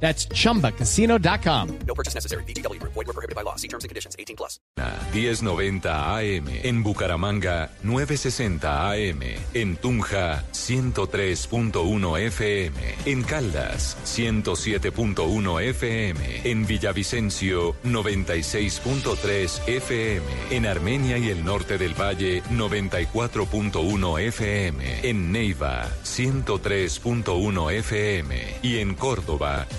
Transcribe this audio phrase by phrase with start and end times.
[0.00, 1.78] That's chumbacasino.com.
[1.86, 2.44] No purchase necessary.
[2.44, 2.80] BGW.
[2.82, 3.56] Void were prohibited by law.
[3.56, 4.14] See terms and conditions.
[4.18, 4.60] 18 plus.
[5.12, 6.48] 1090 AM.
[6.62, 9.20] En Bucaramanga, 960 AM.
[9.54, 12.76] En Tunja, 103.1 FM.
[13.06, 16.50] En Caldas, 107.1 FM.
[16.50, 20.26] En Villavicencio, 96.3 FM.
[20.50, 25.08] En Armenia y el norte del Valle, 94.1 FM.
[25.08, 28.58] En Neiva, 103.1 FM.
[28.62, 29.66] Y en Córdoba,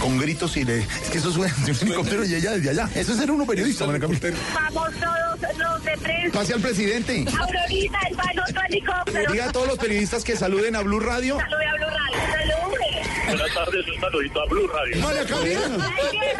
[0.00, 0.78] Con gritos y le...
[0.78, 2.88] Es que eso suena de un helicóptero y ella desde allá.
[2.94, 4.20] Eso es ser uno periodista, María Camila.
[4.54, 6.38] Vamos todos los de prensa.
[6.38, 7.24] Pase al presidente.
[7.28, 7.98] Aurorita,
[8.32, 9.32] el otro helicóptero.
[9.32, 11.38] Diga a todos los periodistas que saluden a Blue Radio.
[11.38, 12.18] Salude a Blue Radio.
[12.32, 13.07] Salude.
[13.28, 14.96] Buenas tardes, un saludito a Blue Radio.
[15.02, 15.92] María Camila.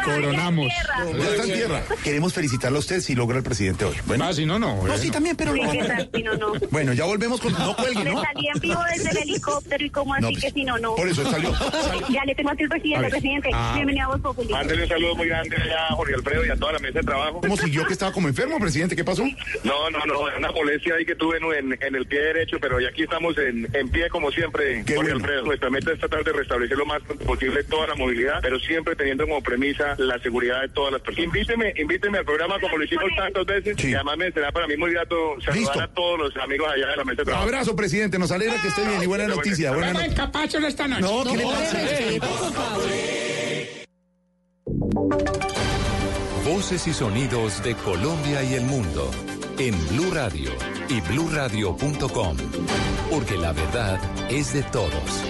[0.05, 0.67] Coronamos.
[1.19, 1.83] Ya está en tierra.
[2.03, 3.97] Queremos felicitarlo a usted si logra el presidente hoy.
[4.07, 4.25] Bueno.
[4.25, 4.87] Ah, si no, no.
[4.87, 5.53] No, sí, también, pero...
[5.53, 6.11] Sí, ¿qué tal?
[6.15, 6.53] Si no, no.
[6.71, 7.53] Bueno, ya volvemos con...
[7.53, 8.23] No cuelgue, Me ¿no?
[8.23, 10.95] salí en vivo desde el helicóptero y como así No, pues, que si no, no.
[10.95, 11.53] Por eso salió.
[12.11, 13.11] Ya le tengo aquí el A presidente, ver.
[13.11, 13.51] presidente.
[13.53, 13.73] Ah.
[13.75, 14.49] Bienvenido a Voz Populi.
[14.53, 17.05] Mándale un saludo muy grande allá a Jorge Alfredo y a toda la mesa de
[17.05, 17.41] trabajo.
[17.41, 18.97] ¿Cómo siguió que estaba como enfermo, presidente?
[18.97, 19.25] ¿Qué pasó?
[19.65, 22.81] No, no, no, una molestia ahí que tuve en, en- en el pie derecho, pero
[22.81, 25.25] ya aquí estamos en, en pie como siempre, Qué Jorge bueno.
[25.27, 25.43] Alfredo.
[25.45, 28.97] Nuestra meta es tratar de restablecer lo más pronto posible toda la movilidad, pero siempre
[28.97, 31.27] teniendo como premisa la seguridad de todas las personas.
[31.27, 33.91] Invíteme, invíteme al programa como lo hicimos tantas veces Sí.
[33.91, 35.81] y además me será para mí muy grato saludar Listo.
[35.81, 37.45] a todos los amigos allá de la mesa de trabajo.
[37.45, 38.19] Abrazo, presidente.
[38.19, 39.73] Nos alegra que esté bien y buena noticia.
[39.73, 41.03] Buena no- capacho esta noche.
[41.03, 42.79] No, ¿qué le pasa?
[46.45, 49.11] Voces y sonidos de Colombia y el mundo
[49.59, 50.51] en Blue Radio
[50.89, 52.37] y bluradio.com,
[53.11, 54.01] porque la verdad
[54.31, 55.25] es de todos.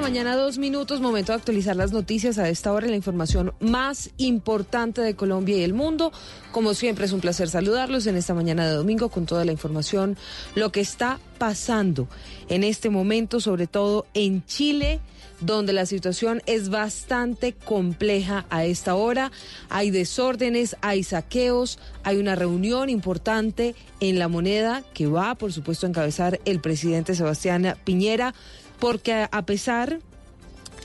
[0.00, 5.02] Mañana, dos minutos, momento de actualizar las noticias a esta hora, la información más importante
[5.02, 6.10] de Colombia y el mundo.
[6.52, 10.16] Como siempre, es un placer saludarlos en esta mañana de domingo con toda la información,
[10.54, 12.08] lo que está pasando
[12.48, 15.00] en este momento, sobre todo en Chile
[15.40, 19.32] donde la situación es bastante compleja a esta hora.
[19.68, 25.86] Hay desórdenes, hay saqueos, hay una reunión importante en la moneda que va, por supuesto,
[25.86, 28.34] a encabezar el presidente Sebastián Piñera,
[28.80, 29.98] porque a pesar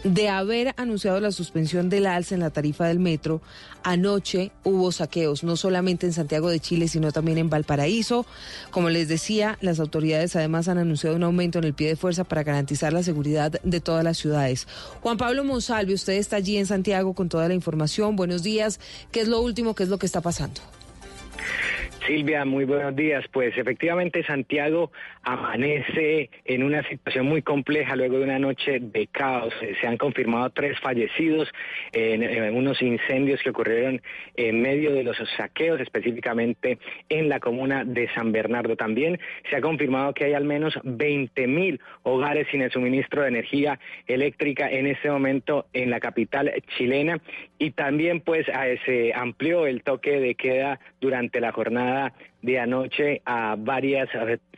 [0.04, 3.42] de haber anunciado la suspensión del alza en la tarifa del metro,
[3.84, 8.26] anoche hubo saqueos, no solamente en Santiago de Chile, sino también en Valparaíso.
[8.70, 12.24] Como les decía, las autoridades además han anunciado un aumento en el pie de fuerza
[12.24, 14.68] para garantizar la seguridad de todas las ciudades.
[15.02, 18.16] Juan Pablo Monsalve, usted está allí en Santiago con toda la información.
[18.16, 18.80] Buenos días.
[19.12, 19.74] ¿Qué es lo último?
[19.74, 20.62] ¿Qué es lo que está pasando?
[22.06, 23.26] Silvia, muy buenos días.
[23.32, 24.92] Pues efectivamente Santiago
[25.26, 29.54] amanece en una situación muy compleja luego de una noche de caos.
[29.62, 31.52] Eh, Se han confirmado tres fallecidos
[31.92, 34.02] en, unos incendios que ocurrieron
[34.36, 36.78] en medio de los saqueos, específicamente
[37.10, 38.76] en la comuna de San Bernardo.
[38.76, 39.20] También
[39.50, 43.80] se ha confirmado que hay al menos 20 mil hogares sin el suministro de energía
[44.08, 47.20] eléctrica en este momento en la capital chilena
[47.58, 52.14] y también pues eh, se amplió el toque de queda durante la jornada
[52.46, 54.08] de anoche a varias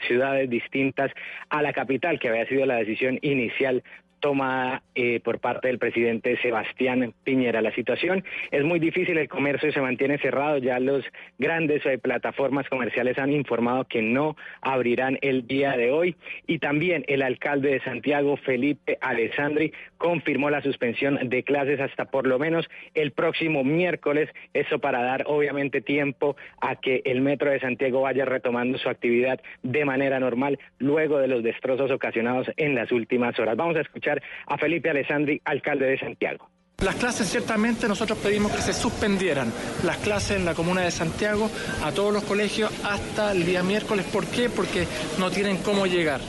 [0.08, 1.12] ciudades distintas
[1.50, 3.84] a la capital, que había sido la decisión inicial
[4.20, 7.62] tomada eh, por parte del presidente Sebastián Piñera.
[7.62, 11.03] La situación es muy difícil, el comercio se mantiene cerrado, ya los
[11.38, 16.16] grandes eh, plataformas comerciales han informado que no abrirán el día de hoy
[16.47, 22.28] y también el alcalde de Santiago, Felipe Alessandri, confirmó la suspensión de clases hasta por
[22.28, 27.59] lo menos el próximo miércoles, eso para dar obviamente tiempo a que el metro de
[27.59, 32.91] Santiago vaya retomando su actividad de manera normal luego de los destrozos ocasionados en las
[32.91, 33.58] últimas horas.
[33.58, 36.49] Vamos a escuchar a Felipe Alessandri, alcalde de Santiago.
[36.84, 39.52] Las clases ciertamente nosotros pedimos que se suspendieran
[39.84, 41.49] las clases en la comuna de Santiago
[41.84, 44.05] a todos los colegios hasta el día miércoles.
[44.14, 44.47] ¿Por qué?
[44.47, 44.85] Porque
[45.17, 46.22] no tienen cómo llegar.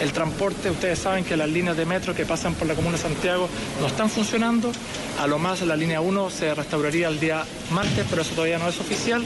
[0.00, 3.02] El transporte, ustedes saben que las líneas de metro que pasan por la comuna de
[3.02, 3.48] Santiago
[3.80, 4.72] no están funcionando.
[5.20, 8.68] A lo más la línea 1 se restauraría el día martes, pero eso todavía no
[8.68, 9.22] es oficial.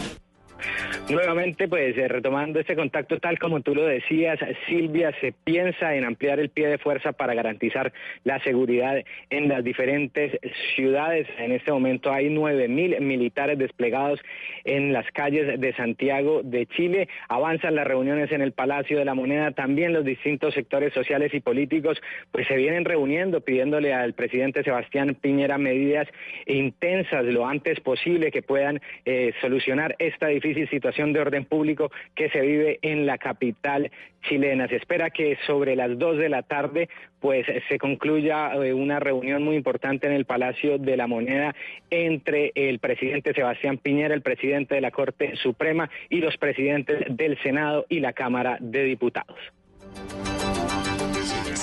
[1.11, 6.05] Nuevamente, pues eh, retomando este contacto, tal como tú lo decías, Silvia, se piensa en
[6.05, 7.93] ampliar el pie de fuerza para garantizar
[8.25, 10.39] la seguridad en las diferentes
[10.75, 11.27] ciudades.
[11.39, 14.21] En este momento hay nueve mil militares desplegados
[14.65, 17.09] en las calles de Santiago de Chile.
[17.29, 19.51] Avanzan las reuniones en el Palacio de la Moneda.
[19.51, 22.01] También los distintos sectores sociales y políticos
[22.33, 26.09] pues se vienen reuniendo pidiéndole al presidente Sebastián Piñera medidas
[26.47, 32.29] intensas lo antes posible que puedan eh, solucionar esta difícil situación de orden público que
[32.31, 33.91] se vive en la capital
[34.29, 34.69] chilena.
[34.69, 36.89] Se espera que sobre las dos de la tarde
[37.21, 41.55] pues se concluya eh, una reunión muy importante en el Palacio de la Moneda
[41.91, 47.39] entre el presidente Sebastián Piñera, el presidente de la Corte Suprema y los presidentes del
[47.43, 49.39] Senado y la Cámara de Diputados.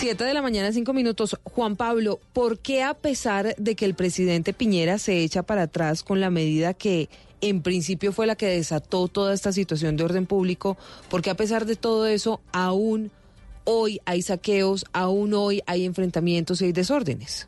[0.01, 1.37] Siete de la mañana, cinco minutos.
[1.43, 6.01] Juan Pablo, ¿por qué a pesar de que el presidente Piñera se echa para atrás
[6.01, 7.07] con la medida que
[7.39, 10.75] en principio fue la que desató toda esta situación de orden público,
[11.07, 13.11] porque a pesar de todo eso, aún
[13.63, 17.47] hoy hay saqueos, aún hoy hay enfrentamientos y hay desórdenes.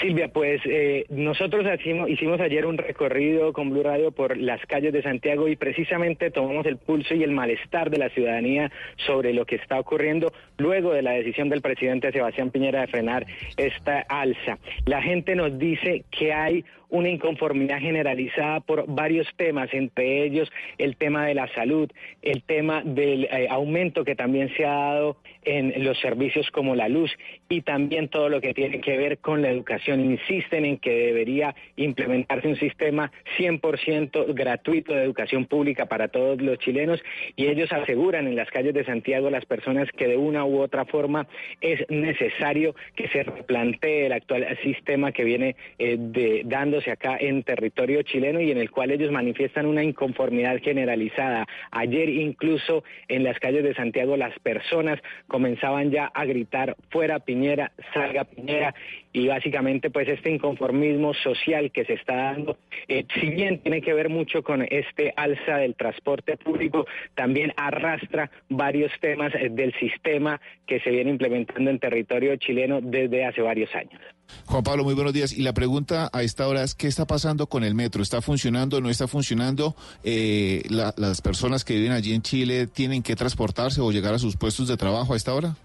[0.00, 4.92] Silvia, pues eh, nosotros hicimos, hicimos ayer un recorrido con Blue Radio por las calles
[4.92, 8.70] de Santiago y precisamente tomamos el pulso y el malestar de la ciudadanía
[9.06, 13.26] sobre lo que está ocurriendo luego de la decisión del presidente Sebastián Piñera de frenar
[13.56, 14.58] esta alza.
[14.84, 20.96] La gente nos dice que hay una inconformidad generalizada por varios temas, entre ellos el
[20.96, 21.90] tema de la salud,
[22.22, 26.88] el tema del eh, aumento que también se ha dado en los servicios como la
[26.88, 27.10] luz
[27.48, 30.00] y también todo lo que tiene que ver con la educación.
[30.00, 36.58] Insisten en que debería implementarse un sistema 100% gratuito de educación pública para todos los
[36.58, 37.00] chilenos
[37.36, 40.84] y ellos aseguran en las calles de Santiago las personas que de una u otra
[40.84, 41.28] forma
[41.60, 46.42] es necesario que se replantee el actual sistema que viene eh, de,
[46.86, 51.46] acá en territorio chileno y en el cual ellos manifiestan una inconformidad generalizada.
[51.70, 57.72] Ayer incluso en las calles de Santiago las personas comenzaban ya a gritar fuera Piñera,
[57.94, 58.74] salga Piñera
[59.16, 63.94] y básicamente pues este inconformismo social que se está dando, eh, si bien tiene que
[63.94, 66.84] ver mucho con este alza del transporte público,
[67.14, 73.24] también arrastra varios temas eh, del sistema que se viene implementando en territorio chileno desde
[73.24, 73.98] hace varios años.
[74.44, 75.32] Juan Pablo, muy buenos días.
[75.32, 78.02] Y la pregunta a esta hora es, ¿qué está pasando con el metro?
[78.02, 78.82] ¿Está funcionando?
[78.82, 79.76] ¿No está funcionando?
[80.04, 84.36] Eh, ¿Las personas que viven allí en Chile tienen que transportarse o llegar a sus
[84.36, 85.56] puestos de trabajo a esta hora?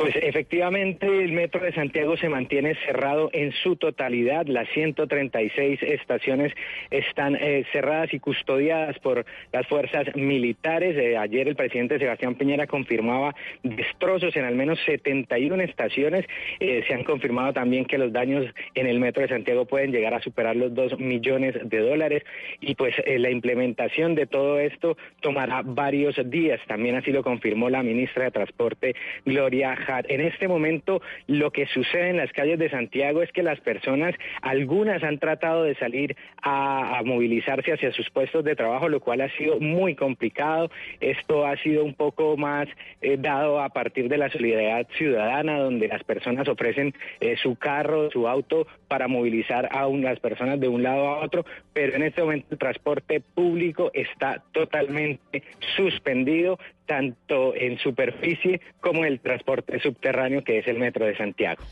[0.00, 4.46] Pues efectivamente el metro de Santiago se mantiene cerrado en su totalidad.
[4.46, 6.54] Las 136 estaciones
[6.90, 10.96] están eh, cerradas y custodiadas por las fuerzas militares.
[10.96, 16.24] Eh, ayer el presidente Sebastián Piñera confirmaba destrozos en al menos 71 estaciones.
[16.60, 20.14] Eh, se han confirmado también que los daños en el metro de Santiago pueden llegar
[20.14, 22.22] a superar los 2 millones de dólares
[22.62, 26.58] y pues la implementación de todo esto tomará varios días.
[26.66, 28.94] También así lo confirmó la ministra de Transporte,
[29.26, 33.60] Gloria en este momento lo que sucede en las calles de Santiago es que las
[33.60, 39.22] personas, algunas han tratado de salir a, movilizarse hacia sus puestos de trabajo, lo cual
[39.22, 40.70] ha sido muy complicado.
[41.00, 42.68] Esto ha sido un poco más
[43.00, 48.10] eh, dado a partir de la solidaridad ciudadana, donde las personas ofrecen eh, su carro,
[48.10, 52.22] su auto para movilizar a las personas de un lado a otro, pero en este
[52.22, 55.42] momento el transporte público está totalmente
[55.76, 56.58] suspendido
[56.90, 61.62] tanto en superficie como en el transporte subterráneo que es el metro de Santiago.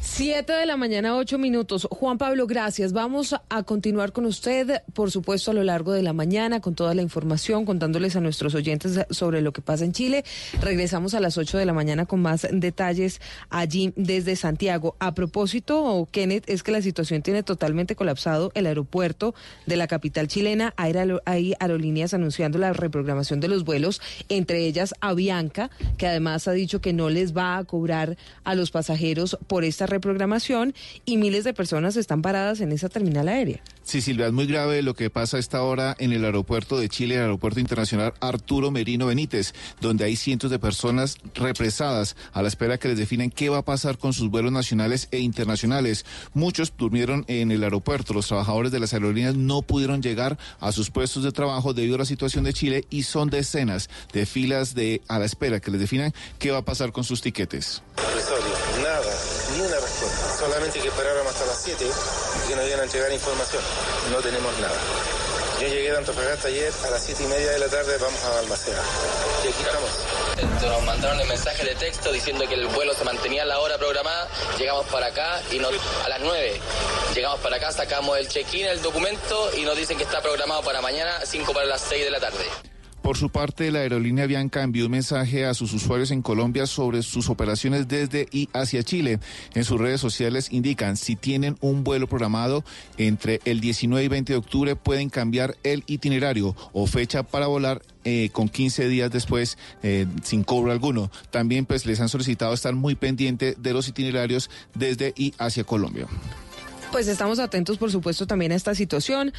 [0.00, 1.88] Siete de la mañana, ocho minutos.
[1.90, 2.92] Juan Pablo, gracias.
[2.92, 6.94] Vamos a continuar con usted, por supuesto, a lo largo de la mañana, con toda
[6.94, 10.24] la información, contándoles a nuestros oyentes sobre lo que pasa en Chile.
[10.60, 14.94] Regresamos a las ocho de la mañana con más detalles allí desde Santiago.
[15.00, 19.34] A propósito, Kenneth, es que la situación tiene totalmente colapsado el aeropuerto
[19.66, 20.74] de la capital chilena.
[20.76, 26.80] Hay aerolíneas anunciando la reprogramación de los vuelos, entre ellas Avianca, que además ha dicho
[26.80, 31.54] que no les va a cobrar a los pasajeros por esta reprogramación y miles de
[31.54, 33.60] personas están paradas en esa terminal aérea.
[33.82, 36.90] Sí, Silvia, es muy grave lo que pasa a esta hora en el aeropuerto de
[36.90, 42.48] Chile, el aeropuerto internacional Arturo Merino Benítez, donde hay cientos de personas represadas a la
[42.48, 46.04] espera que les definen qué va a pasar con sus vuelos nacionales e internacionales.
[46.34, 50.90] Muchos durmieron en el aeropuerto, los trabajadores de las aerolíneas no pudieron llegar a sus
[50.90, 55.00] puestos de trabajo debido a la situación de Chile y son decenas de filas de
[55.08, 57.82] a la espera que les definan qué va a pasar con sus tiquetes.
[58.82, 59.27] Nada.
[60.58, 63.62] Que esperáramos hasta las 7 y que nos iban a entregar información.
[64.10, 64.74] No tenemos nada.
[65.60, 68.30] Yo llegué de Antofagasta ayer a las 7 y media de la tarde, vamos a
[68.30, 68.82] Balmaceda.
[69.44, 70.60] Y aquí estamos.
[70.60, 73.78] Nos mandaron el mensaje de texto diciendo que el vuelo se mantenía a la hora
[73.78, 74.28] programada.
[74.58, 75.72] Llegamos para acá y nos,
[76.04, 76.60] a las 9.
[77.14, 80.82] Llegamos para acá, sacamos el check-in, el documento y nos dicen que está programado para
[80.82, 82.44] mañana, 5 para las 6 de la tarde.
[83.08, 87.02] Por su parte, la aerolínea Bianca envió un mensaje a sus usuarios en Colombia sobre
[87.02, 89.18] sus operaciones desde y hacia Chile.
[89.54, 92.64] En sus redes sociales indican si tienen un vuelo programado
[92.98, 97.80] entre el 19 y 20 de octubre pueden cambiar el itinerario o fecha para volar
[98.04, 101.10] eh, con 15 días después eh, sin cobro alguno.
[101.30, 106.08] También pues les han solicitado estar muy pendiente de los itinerarios desde y hacia Colombia.
[106.90, 109.32] Pues estamos atentos, por supuesto, también a esta situación.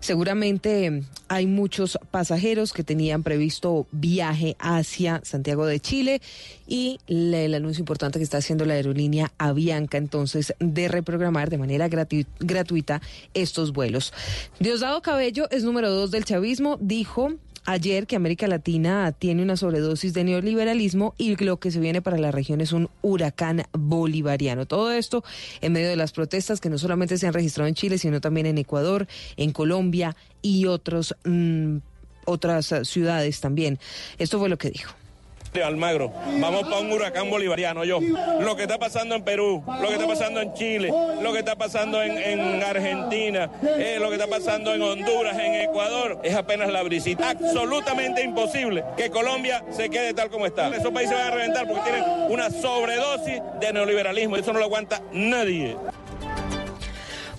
[0.00, 6.22] Seguramente hay muchos pasajeros que tenían previsto viaje hacia Santiago de Chile
[6.66, 11.88] y el anuncio importante que está haciendo la aerolínea Avianca, entonces, de reprogramar de manera
[11.90, 13.02] gratu- gratuita
[13.34, 14.12] estos vuelos.
[14.60, 20.14] Diosdado Cabello es número dos del chavismo, dijo ayer que América Latina tiene una sobredosis
[20.14, 24.66] de neoliberalismo y lo que se viene para la región es un huracán bolivariano.
[24.66, 25.24] Todo esto
[25.60, 28.46] en medio de las protestas que no solamente se han registrado en Chile, sino también
[28.46, 31.78] en Ecuador, en Colombia y otros, mm,
[32.24, 33.78] otras ciudades también.
[34.18, 35.01] Esto fue lo que dijo.
[35.60, 38.00] Almagro, vamos para un huracán bolivariano, yo.
[38.40, 40.90] Lo que está pasando en Perú, lo que está pasando en Chile,
[41.20, 45.54] lo que está pasando en, en Argentina, eh, lo que está pasando en Honduras, en
[45.56, 47.30] Ecuador, es apenas la brisita.
[47.30, 50.68] Absolutamente imposible que Colombia se quede tal como está.
[50.68, 54.36] Esos países van a reventar porque tienen una sobredosis de neoliberalismo.
[54.36, 55.76] Eso no lo aguanta nadie.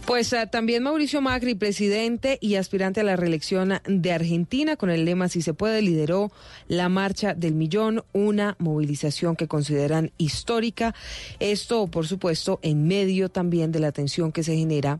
[0.06, 5.06] Pues eh, también Mauricio Macri, presidente y aspirante a la reelección de Argentina, con el
[5.06, 6.30] lema Si se puede, lideró
[6.68, 10.94] la Marcha del Millón, una movilización que consideran histórica.
[11.40, 15.00] Esto, por supuesto, en medio también de la tensión que se genera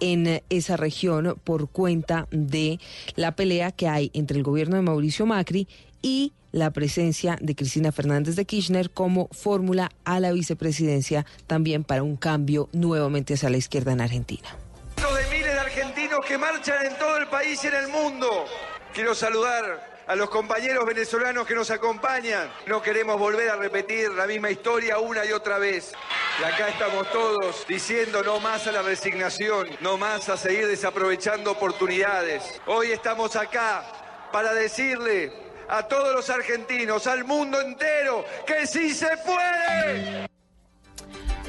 [0.00, 2.80] en eh, esa región por cuenta de
[3.14, 5.68] la pelea que hay entre el gobierno de Mauricio Macri
[6.02, 12.02] y la presencia de Cristina Fernández de Kirchner como fórmula a la vicepresidencia también para
[12.02, 14.48] un cambio nuevamente hacia la izquierda en Argentina.
[14.96, 18.46] de miles de argentinos que marchan en todo el país y en el mundo.
[18.94, 22.50] Quiero saludar a los compañeros venezolanos que nos acompañan.
[22.66, 25.92] No queremos volver a repetir la misma historia una y otra vez.
[26.40, 31.52] Y acá estamos todos diciendo no más a la resignación, no más a seguir desaprovechando
[31.52, 32.42] oportunidades.
[32.66, 33.84] Hoy estamos acá
[34.32, 40.28] para decirle a todos los argentinos, al mundo entero, que sí se puede.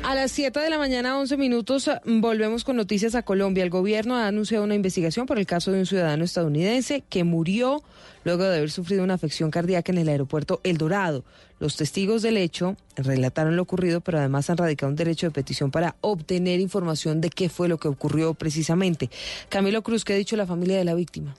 [0.03, 3.63] A las 7 de la mañana, 11 minutos, volvemos con noticias a Colombia.
[3.63, 7.83] El gobierno ha anunciado una investigación por el caso de un ciudadano estadounidense que murió
[8.23, 11.25] luego de haber sufrido una afección cardíaca en el aeropuerto El Dorado.
[11.59, 15.69] Los testigos del hecho relataron lo ocurrido, pero además han radicado un derecho de petición
[15.69, 19.09] para obtener información de qué fue lo que ocurrió precisamente.
[19.49, 21.35] Camilo Cruz, ¿qué ha dicho la familia de la víctima?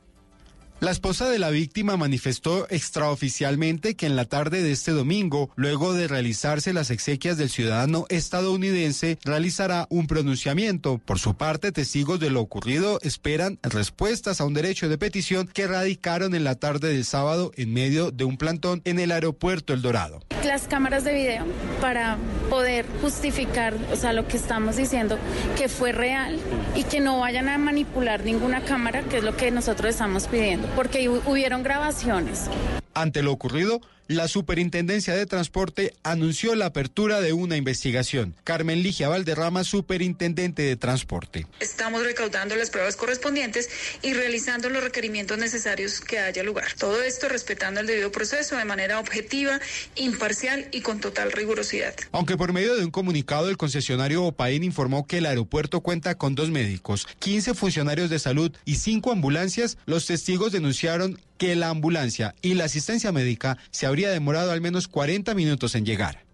[0.81, 5.93] La esposa de la víctima manifestó extraoficialmente que en la tarde de este domingo, luego
[5.93, 10.97] de realizarse las exequias del ciudadano estadounidense, realizará un pronunciamiento.
[10.97, 15.67] Por su parte, testigos de lo ocurrido esperan respuestas a un derecho de petición que
[15.67, 19.83] radicaron en la tarde del sábado en medio de un plantón en el aeropuerto El
[19.83, 20.23] Dorado.
[20.47, 21.45] Las cámaras de video
[21.83, 22.17] para
[22.49, 25.19] poder justificar, o sea, lo que estamos diciendo,
[25.59, 26.39] que fue real
[26.75, 30.70] y que no vayan a manipular ninguna cámara, que es lo que nosotros estamos pidiendo
[30.75, 32.49] porque hubieron grabaciones.
[32.95, 38.35] Ante lo ocurrido, la Superintendencia de Transporte anunció la apertura de una investigación.
[38.43, 41.47] Carmen Ligia Valderrama, Superintendente de Transporte.
[41.61, 43.71] Estamos recaudando las pruebas correspondientes
[44.03, 46.73] y realizando los requerimientos necesarios que haya lugar.
[46.77, 49.61] Todo esto respetando el debido proceso de manera objetiva,
[49.95, 51.95] imparcial y con total rigurosidad.
[52.11, 56.35] Aunque por medio de un comunicado el concesionario Opaín informó que el aeropuerto cuenta con
[56.35, 62.35] dos médicos, 15 funcionarios de salud y cinco ambulancias, los testigos denunciaron que la ambulancia
[62.43, 66.25] y la asistencia médica se habría demorado al menos 40 minutos en llegar.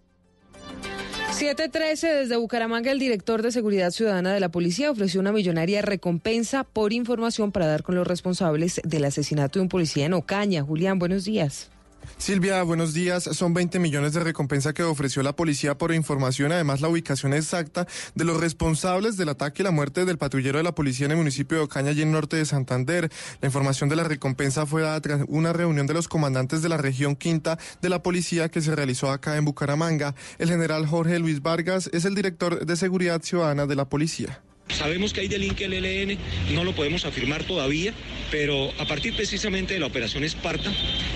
[1.32, 6.62] 713 desde Bucaramanga, el director de Seguridad Ciudadana de la Policía ofreció una millonaria recompensa
[6.62, 10.62] por información para dar con los responsables del asesinato de un policía en Ocaña.
[10.62, 11.70] Julián, buenos días.
[12.18, 13.24] Silvia, buenos días.
[13.24, 17.86] Son 20 millones de recompensa que ofreció la policía por información, además la ubicación exacta
[18.14, 21.18] de los responsables del ataque y la muerte del patrullero de la policía en el
[21.18, 23.10] municipio de Ocaña y en norte de Santander.
[23.40, 26.76] La información de la recompensa fue dada tras una reunión de los comandantes de la
[26.76, 30.14] región quinta de la policía que se realizó acá en Bucaramanga.
[30.38, 34.40] El general Jorge Luis Vargas es el director de seguridad ciudadana de la policía.
[34.68, 36.18] Sabemos que hay delinque el ELN,
[36.52, 37.94] no lo podemos afirmar todavía,
[38.30, 40.70] pero a partir precisamente de la operación Esparta,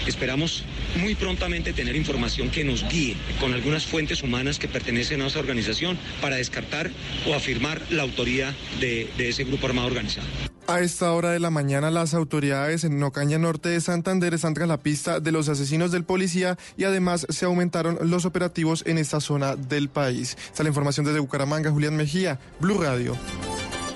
[0.06, 0.64] esperamos
[0.96, 5.40] muy prontamente tener información que nos guíe con algunas fuentes humanas que pertenecen a esa
[5.40, 6.90] organización para descartar
[7.28, 10.26] o afirmar la autoría de, de ese grupo armado organizado.
[10.70, 14.68] A esta hora de la mañana las autoridades en Nocaña Norte de Santander están tras
[14.68, 19.18] la pista de los asesinos del policía y además se aumentaron los operativos en esta
[19.18, 20.36] zona del país.
[20.38, 23.16] Esta es la información desde Bucaramanga, Julián Mejía, Blue Radio.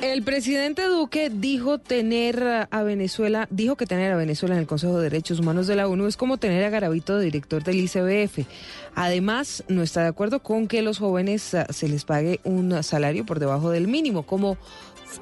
[0.03, 4.99] El presidente Duque dijo tener a Venezuela, dijo que tener a Venezuela en el Consejo
[4.99, 8.47] de Derechos Humanos de la ONU es como tener a Garavito de director del ICBF.
[8.95, 13.25] Además, no está de acuerdo con que los jóvenes ah, se les pague un salario
[13.25, 14.59] por debajo del mínimo, como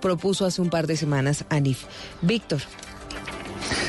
[0.00, 1.84] propuso hace un par de semanas ANIF.
[2.20, 2.60] Víctor.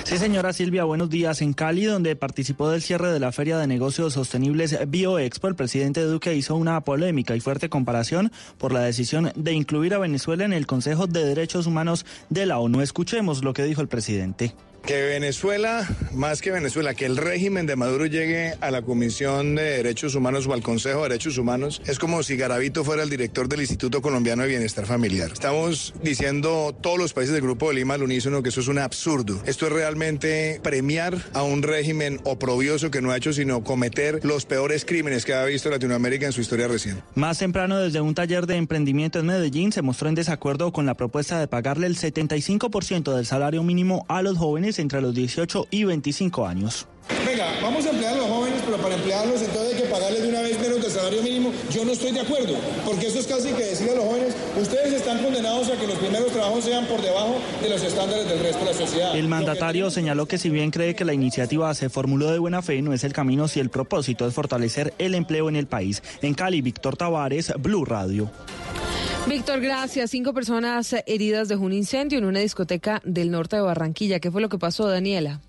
[0.03, 1.41] Sí, señora Silvia, buenos días.
[1.41, 6.01] En Cali, donde participó del cierre de la Feria de Negocios Sostenibles BioExpo, el presidente
[6.03, 10.53] Duque hizo una polémica y fuerte comparación por la decisión de incluir a Venezuela en
[10.53, 12.81] el Consejo de Derechos Humanos de la ONU.
[12.81, 14.53] Escuchemos lo que dijo el presidente.
[14.85, 19.63] Que Venezuela, más que Venezuela, que el régimen de Maduro llegue a la Comisión de
[19.63, 23.47] Derechos Humanos o al Consejo de Derechos Humanos es como si Garavito fuera el director
[23.47, 25.31] del Instituto Colombiano de Bienestar Familiar.
[25.31, 28.77] Estamos diciendo todos los países del Grupo de Lima al unísono que eso es un
[28.77, 29.41] absurdo.
[29.45, 34.45] Esto es realmente premiar a un régimen oprobioso que no ha hecho sino cometer los
[34.45, 37.01] peores crímenes que ha visto Latinoamérica en su historia reciente.
[37.15, 40.95] Más temprano, desde un taller de emprendimiento en Medellín, se mostró en desacuerdo con la
[40.95, 45.83] propuesta de pagarle el 75% del salario mínimo a los jóvenes entre los 18 y
[45.83, 46.87] 25 años.
[47.25, 50.29] Venga, vamos a emplear a los jóvenes, pero para emplearlos entonces hay que pagarles de
[50.29, 51.51] una vez menos del salario mínimo.
[51.69, 54.93] Yo no estoy de acuerdo, porque eso es casi que decir a los jóvenes, ustedes
[54.93, 58.59] están condenados a que los primeros trabajos sean por debajo de los estándares del resto
[58.59, 59.17] de la sociedad.
[59.17, 62.81] El mandatario señaló que si bien cree que la iniciativa se formuló de buena fe,
[62.81, 66.01] no es el camino si el propósito es fortalecer el empleo en el país.
[66.21, 68.31] En Cali, Víctor Tavares, Blue Radio.
[69.27, 70.11] Víctor, gracias.
[70.11, 74.19] Cinco personas heridas de un incendio en una discoteca del norte de Barranquilla.
[74.19, 75.39] ¿Qué fue lo que pasó, Daniela?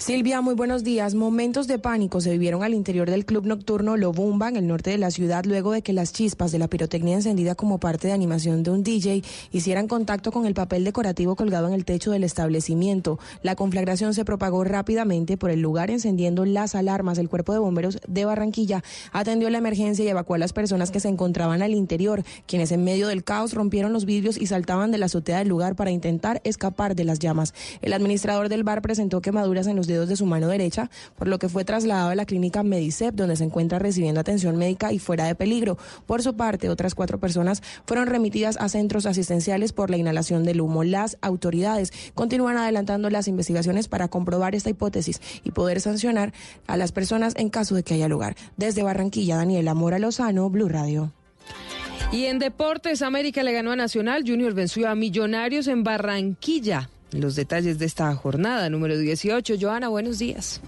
[0.00, 1.14] Silvia, muy buenos días.
[1.14, 4.96] Momentos de pánico se vivieron al interior del club nocturno Lobumba, en el norte de
[4.96, 8.62] la ciudad, luego de que las chispas de la pirotecnia encendida como parte de animación
[8.62, 13.18] de un DJ hicieran contacto con el papel decorativo colgado en el techo del establecimiento.
[13.42, 17.18] La conflagración se propagó rápidamente por el lugar, encendiendo las alarmas.
[17.18, 21.00] El cuerpo de bomberos de Barranquilla atendió la emergencia y evacuó a las personas que
[21.00, 24.96] se encontraban al interior, quienes en medio del caos rompieron los vidrios y saltaban de
[24.96, 27.52] la azotea del lugar para intentar escapar de las llamas.
[27.82, 31.38] El administrador del bar presentó quemaduras en los dedos de su mano derecha, por lo
[31.38, 35.24] que fue trasladado a la clínica Medicep, donde se encuentra recibiendo atención médica y fuera
[35.24, 35.76] de peligro.
[36.06, 40.60] Por su parte, otras cuatro personas fueron remitidas a centros asistenciales por la inhalación del
[40.60, 40.84] humo.
[40.84, 46.32] Las autoridades continúan adelantando las investigaciones para comprobar esta hipótesis y poder sancionar
[46.66, 48.36] a las personas en caso de que haya lugar.
[48.56, 51.12] Desde Barranquilla, Daniela Mora Lozano, Blue Radio.
[52.12, 57.34] Y en Deportes, América le ganó a Nacional, Junior venció a Millonarios en Barranquilla los
[57.34, 59.54] detalles de esta jornada número 18.
[59.60, 60.60] Joana, buenos días.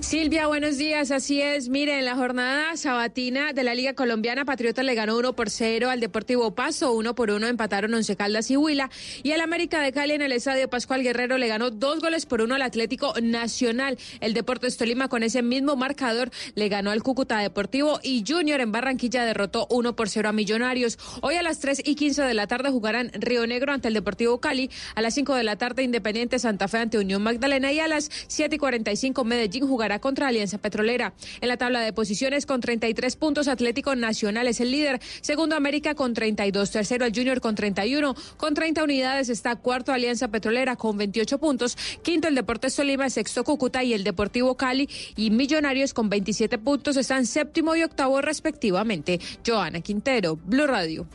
[0.00, 1.10] Silvia, buenos días.
[1.10, 1.68] Así es.
[1.68, 5.90] Mire, en la jornada sabatina de la Liga Colombiana, Patriota le ganó 1 por 0
[5.90, 8.90] al Deportivo Paso, 1 por 1 empataron Once Caldas y Huila.
[9.22, 12.42] Y el América de Cali en el Estadio Pascual Guerrero le ganó dos goles por
[12.42, 13.98] uno al Atlético Nacional.
[14.20, 18.72] El Deportes Tolima con ese mismo marcador le ganó al Cúcuta Deportivo y Junior en
[18.72, 20.98] Barranquilla derrotó 1 por 0 a Millonarios.
[21.22, 24.40] Hoy a las 3 y 15 de la tarde jugarán Río Negro ante el Deportivo
[24.40, 24.70] Cali.
[24.94, 28.10] A las 5 de la tarde Independiente Santa Fe ante Unión Magdalena y a las
[28.26, 31.12] 7 y 45 Medellín jugará contra Alianza Petrolera.
[31.40, 35.94] En la tabla de posiciones con 33 puntos Atlético Nacional es el líder, segundo América
[35.94, 40.96] con 32, tercero el Junior con 31, con 30 unidades está cuarto Alianza Petrolera con
[40.96, 46.08] 28 puntos, quinto el Deportes Tolima, sexto Cúcuta y el Deportivo Cali y Millonarios con
[46.08, 49.20] 27 puntos están séptimo y octavo respectivamente.
[49.46, 51.06] Joana Quintero, Blue Radio.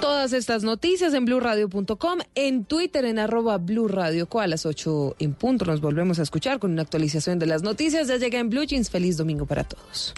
[0.00, 5.64] Todas estas noticias en blurradio.com, en Twitter en arroba blurradio, a las 8 en punto.
[5.66, 8.08] Nos volvemos a escuchar con una actualización de las noticias.
[8.08, 8.90] Ya llega en Blue Jeans.
[8.90, 10.14] Feliz domingo para todos.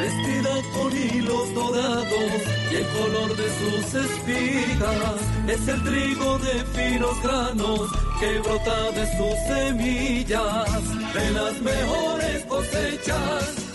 [0.00, 2.32] Vestida con hilos dorados
[2.72, 9.06] y el color de sus espigas es el trigo de finos granos que brota de
[9.18, 13.69] sus semillas de las mejores cosechas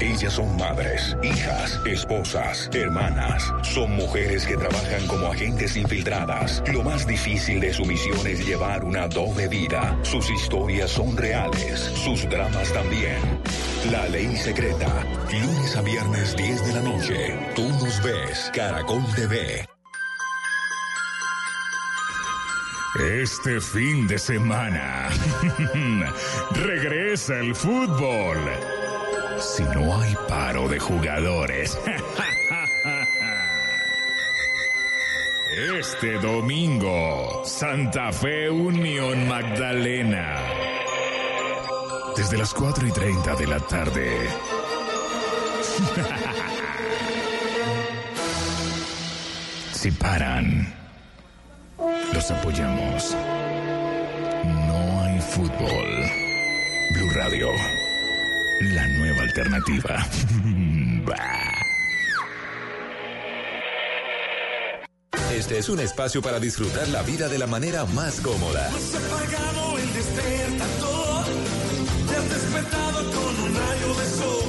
[0.00, 3.52] Ellas son madres, hijas, esposas, hermanas.
[3.62, 6.62] Son mujeres que trabajan como agentes infiltradas.
[6.72, 9.96] Lo más difícil de su misión es llevar una doble vida.
[10.02, 13.18] Sus historias son reales, sus dramas también.
[13.90, 15.04] La ley secreta.
[15.30, 17.38] Lunes a viernes 10 de la noche.
[17.54, 19.66] Tú nos ves, Caracol TV.
[23.22, 25.08] Este fin de semana
[26.52, 28.38] regresa el fútbol
[29.38, 31.78] si no hay paro de jugadores.
[35.78, 40.36] Este domingo, Santa Fe Unión Magdalena.
[42.16, 44.28] Desde las 4 y 30 de la tarde.
[49.84, 50.74] Si paran,
[52.14, 53.14] los apoyamos.
[54.66, 55.88] No hay fútbol.
[56.94, 57.50] Blue Radio,
[58.60, 60.06] la nueva alternativa.
[65.36, 68.68] Este es un espacio para disfrutar la vida de la manera más cómoda.
[68.68, 71.24] Has apagado el despertador,
[72.08, 74.46] te has despertado con un rayo de sol.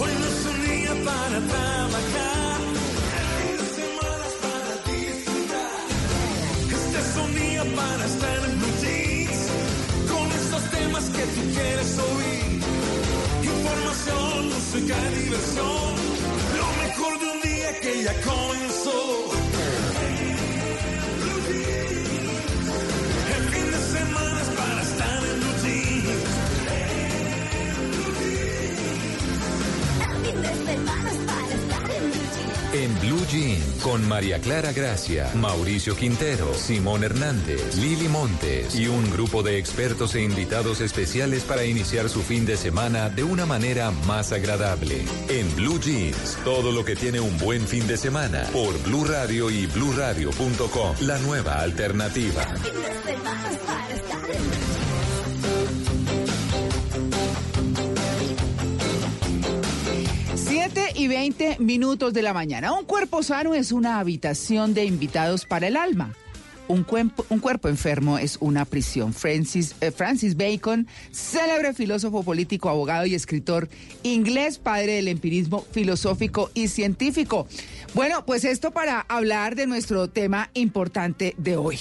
[0.00, 2.60] Hoy no es un día para trabajar,
[3.20, 5.84] el fin de semana es para disfrutar.
[6.72, 9.40] Este es un día para estar en blue jeans,
[10.10, 12.51] con esos temas que tú quieres oír.
[13.92, 15.94] Información, música, diversión,
[16.56, 19.51] lo mejor de un día que ya comenzó.
[32.72, 39.10] En Blue Jeans, con María Clara Gracia, Mauricio Quintero, Simón Hernández, Lili Montes y un
[39.10, 43.90] grupo de expertos e invitados especiales para iniciar su fin de semana de una manera
[44.06, 45.04] más agradable.
[45.28, 49.50] En Blue Jeans, todo lo que tiene un buen fin de semana por Blue Radio
[49.50, 52.46] y bluradio.com, la nueva alternativa.
[60.52, 62.74] Siete y 20 minutos de la mañana.
[62.74, 66.12] Un cuerpo sano es una habitación de invitados para el alma.
[66.68, 69.14] Un, cuerpo- un cuerpo enfermo es una prisión.
[69.14, 73.70] Francis, eh, Francis Bacon, célebre filósofo político, abogado y escritor
[74.02, 77.46] inglés, padre del empirismo filosófico y científico.
[77.94, 81.78] Bueno, pues esto para hablar de nuestro tema importante de hoy.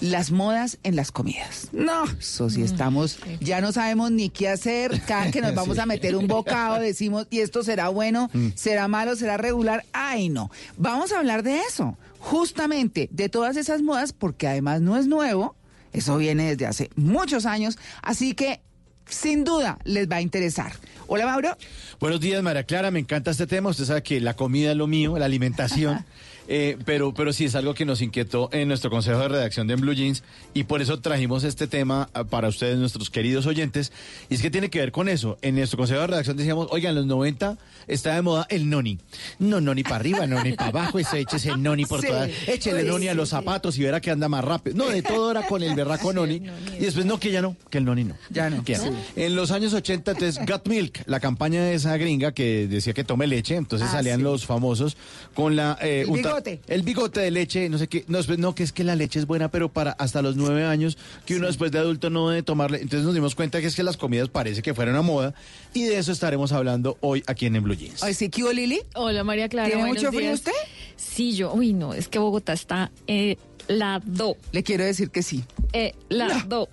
[0.00, 1.68] Las modas en las comidas.
[1.72, 5.00] No, eso sí estamos, ya no sabemos ni qué hacer.
[5.02, 9.14] Cada que nos vamos a meter un bocado, decimos, y esto será bueno, será malo,
[9.16, 9.84] será regular.
[9.92, 10.50] Ay, no.
[10.78, 15.54] Vamos a hablar de eso, justamente de todas esas modas, porque además no es nuevo.
[15.92, 17.76] Eso viene desde hace muchos años.
[18.02, 18.60] Así que,
[19.06, 20.72] sin duda, les va a interesar.
[21.08, 21.56] Hola, Mauro.
[21.98, 22.90] Buenos días, María Clara.
[22.90, 23.70] Me encanta este tema.
[23.70, 26.06] Usted sabe que la comida es lo mío, la alimentación.
[26.52, 29.74] Eh, pero, pero sí es algo que nos inquietó en nuestro consejo de redacción de
[29.74, 33.92] En Blue Jeans y por eso trajimos este tema ah, para ustedes, nuestros queridos oyentes.
[34.28, 35.38] Y es que tiene que ver con eso.
[35.42, 38.98] En nuestro consejo de redacción decíamos, oigan, en los 90 está de moda el noni.
[39.38, 42.08] No, noni para arriba, noni para abajo, ese échese el noni por Sí.
[42.08, 42.28] todas.
[42.48, 44.76] Échele noni a los zapatos y verá que anda más rápido.
[44.76, 46.42] No, de todo era con el berraco noni.
[46.78, 48.16] Y después, no, que ya no, que el noni no.
[48.30, 48.64] Ya no.
[48.64, 48.90] Que ya no.
[48.90, 48.96] Sí.
[49.14, 53.04] En los años 80, entonces, Got Milk, la campaña de esa gringa que decía que
[53.04, 54.24] tome leche, entonces Ah, salían sí.
[54.24, 54.96] los famosos
[55.34, 55.78] con la...
[55.80, 56.06] eh,
[56.42, 56.60] bigote.
[56.72, 58.04] El bigote de leche, no sé qué.
[58.08, 60.98] No, no, que es que la leche es buena, pero para hasta los nueve años,
[61.26, 62.80] que uno después de adulto no debe tomarle.
[62.80, 65.34] Entonces nos dimos cuenta que es que las comidas parece que fueron a moda
[65.74, 68.02] y de eso estaremos hablando hoy aquí en, en Blue Jeans.
[68.02, 68.80] Ay, sí, ¿qué hubo, Lili?
[68.94, 69.68] Hola María Clara.
[69.68, 70.34] ¿Tiene mucho frío días.
[70.34, 70.52] usted?
[70.96, 71.52] Sí, yo.
[71.52, 73.36] Uy, no, es que Bogotá está eh,
[73.68, 74.36] helado.
[74.52, 75.44] Le quiero decir que sí.
[75.72, 76.68] Helado.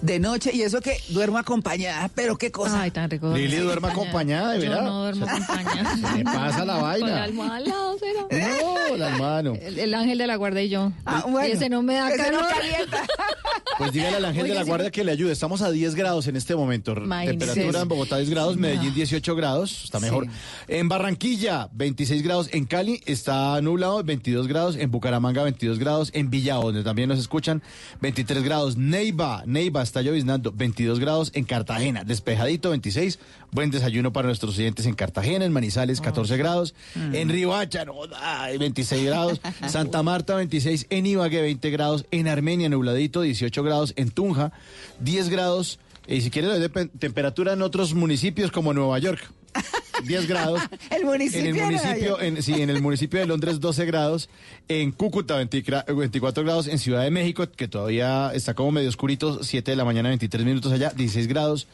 [0.00, 2.82] De noche, y eso que duermo acompañada, pero qué cosa.
[2.82, 3.34] Ay, tan rico.
[3.36, 4.84] Lili duerme acompañada, de Yo verdad.
[4.84, 5.96] no duermo acompañada.
[6.16, 7.06] Se pasa la vaina.
[7.06, 8.26] Con la almohada al lado, ¿será?
[8.90, 9.54] No, la mano.
[9.60, 10.92] El, el ángel de la guardia y yo.
[11.04, 11.48] Ah, bueno.
[11.48, 12.44] Y ese no me da no calor.
[12.48, 13.02] calienta.
[13.76, 14.68] Pues dígale al ángel Oiga, de la sí.
[14.70, 15.30] guardia que le ayude.
[15.30, 16.94] Estamos a 10 grados en este momento.
[16.96, 17.38] Imagínese.
[17.38, 20.24] Temperatura en Bogotá 10 grados, Medellín 18 grados, está mejor.
[20.24, 20.30] Sí.
[20.66, 26.28] En Barranquilla 26 grados, en Cali está nublado 22 grados, en Bucaramanga 22 grados, en
[26.28, 27.62] Villa, donde también nos escuchan
[28.00, 33.18] 23 grados, Neiva, Neiva está lloviznando 22 grados, en Cartagena despejadito 26,
[33.50, 38.58] buen desayuno para nuestros oyentes en Cartagena, en Manizales 14 grados, en Ribacha no, ay,
[38.58, 44.10] 26 grados, Santa Marta 26, en Ibagué 20 grados, en Armenia nubladito 18 grados, en
[44.10, 44.52] Tunja
[45.00, 45.78] 10 grados.
[46.06, 46.30] Y si
[46.70, 49.20] pe- temperatura en otros municipios como Nueva York.
[50.04, 50.60] 10 grados.
[50.90, 54.28] El municipio En el municipio, en, sí, en el municipio de Londres 12 grados,
[54.68, 58.88] en Cúcuta 20 gra- 24 grados, en Ciudad de México, que todavía está como medio
[58.88, 61.66] oscurito, 7 de la mañana, 23 minutos allá, 16 grados.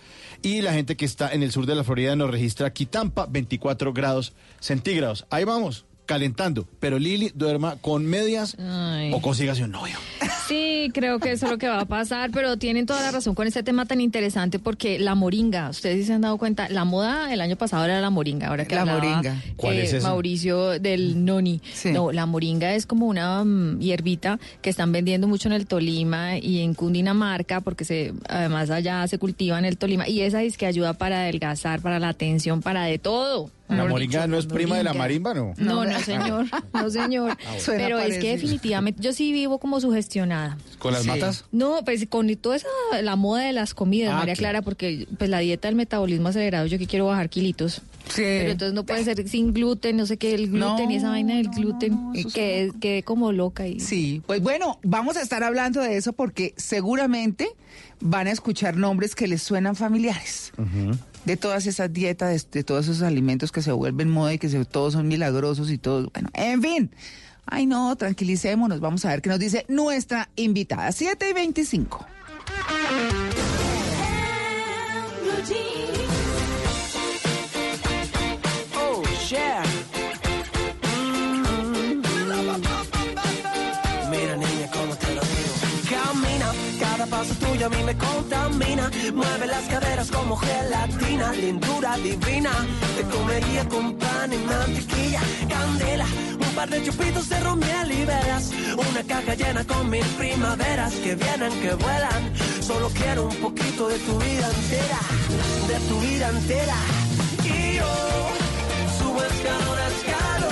[0.42, 3.26] Y la gente que está en el sur de la Florida nos registra aquí Tampa,
[3.26, 5.26] 24 grados centígrados.
[5.30, 6.66] Ahí vamos, calentando.
[6.80, 9.12] Pero Lili duerma con medias Ay.
[9.12, 9.96] o consígase un novio.
[10.46, 13.34] Sí, creo que eso es lo que va a pasar, pero tienen toda la razón
[13.34, 16.84] con este tema tan interesante porque la moringa, ustedes sí se han dado cuenta, la
[16.84, 19.42] moda el año pasado era la moringa, ahora que La hablaba, moringa.
[19.56, 20.08] ¿Cuál eh, es esa?
[20.08, 21.62] Mauricio del noni.
[21.72, 21.92] Sí.
[21.92, 26.36] No, la moringa es como una mm, hierbita que están vendiendo mucho en el Tolima
[26.36, 30.58] y en Cundinamarca porque se además allá se cultiva en el Tolima y esa es
[30.58, 33.50] que ayuda para adelgazar, para la tensión, para de todo.
[33.68, 35.54] La moringa no es prima de la marimba, ¿no?
[35.56, 36.46] No, no, señor.
[36.74, 37.30] No, señor.
[37.46, 37.82] Ah, bueno.
[37.82, 40.58] Pero es que definitivamente yo sí vivo como sugestionada.
[40.78, 41.08] ¿Con las Sí.
[41.08, 41.44] matas?
[41.50, 42.68] No, pues con toda esa,
[43.00, 44.34] la moda de las comidas, Ah, María.
[44.34, 47.80] Clara, porque pues la dieta del metabolismo acelerado, yo que quiero bajar kilitos.
[48.14, 51.36] Pero entonces no puede ser sin gluten, no sé qué, el gluten y esa vaina
[51.36, 53.66] del gluten, que quedé como loca.
[53.66, 53.80] Y...
[53.80, 57.48] Sí, pues bueno, vamos a estar hablando de eso porque seguramente
[58.00, 60.52] van a escuchar nombres que les suenan familiares.
[61.24, 64.92] De todas esas dietas, de, todos esos alimentos que se vuelven moda y que todos
[64.92, 66.90] son milagrosos y todos, bueno, en fin.
[67.46, 72.06] Ay, no, tranquilicémonos, vamos a ver qué nos dice nuestra invitada, 7 y 25.
[78.76, 79.73] Oh, yeah.
[87.64, 88.90] A mí me contamina.
[89.14, 92.52] Mueve las caderas como gelatina, lindura divina.
[92.96, 96.06] Te comería con pan y mantequilla, candela.
[96.40, 98.52] Un par de chupitos de romiel y velas.
[98.76, 102.22] Una caja llena con mil primaveras que vienen, que vuelan.
[102.60, 105.00] Solo quiero un poquito de tu vida entera,
[105.68, 106.76] de tu vida entera.
[107.44, 107.92] Y yo
[108.98, 110.43] subo escalón a escalón.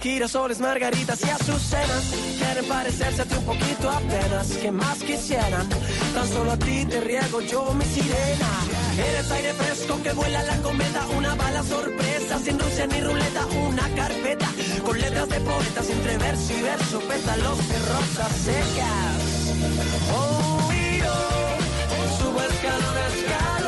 [0.00, 2.04] Girasoles, margaritas y azucenas.
[2.38, 4.48] Quieren parecerse a ti un poquito apenas.
[4.60, 5.68] que más quisieran?
[6.14, 8.50] Tan solo a ti te riego yo mi sirena.
[8.98, 11.06] Eres aire fresco que vuela la cometa.
[11.16, 13.46] Una bala sorpresa, sin Rusia ni ruleta.
[13.68, 14.48] Una carpeta
[14.84, 17.00] con letras de poetas entre verso y verso.
[17.00, 19.20] Pétalos de rosas secas.
[20.14, 23.59] Oh, y yo subo escalón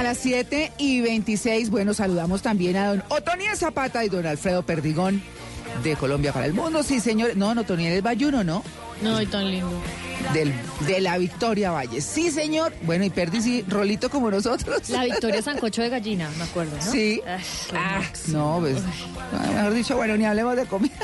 [0.00, 4.62] a las 7 y 26, bueno, saludamos también a don Otoniel Zapata y don Alfredo
[4.62, 5.22] Perdigón
[5.84, 6.82] de Colombia para el Mundo.
[6.82, 7.36] Sí, señor.
[7.36, 8.64] No, no, Otoniel es Bayuno, ¿no?
[9.02, 9.70] No, y tan lindo.
[10.34, 10.52] Del,
[10.86, 12.00] de la Victoria Valle.
[12.00, 12.72] Sí, señor.
[12.82, 14.88] Bueno, y Perdi, sí, Rolito como nosotros.
[14.90, 16.82] La Victoria Sancocho de gallina, me acuerdo, ¿no?
[16.92, 17.20] Sí.
[17.26, 17.42] Ay,
[17.74, 18.76] Ah, no, pues,
[19.54, 20.94] mejor dicho, bueno, ni hablemos de comida.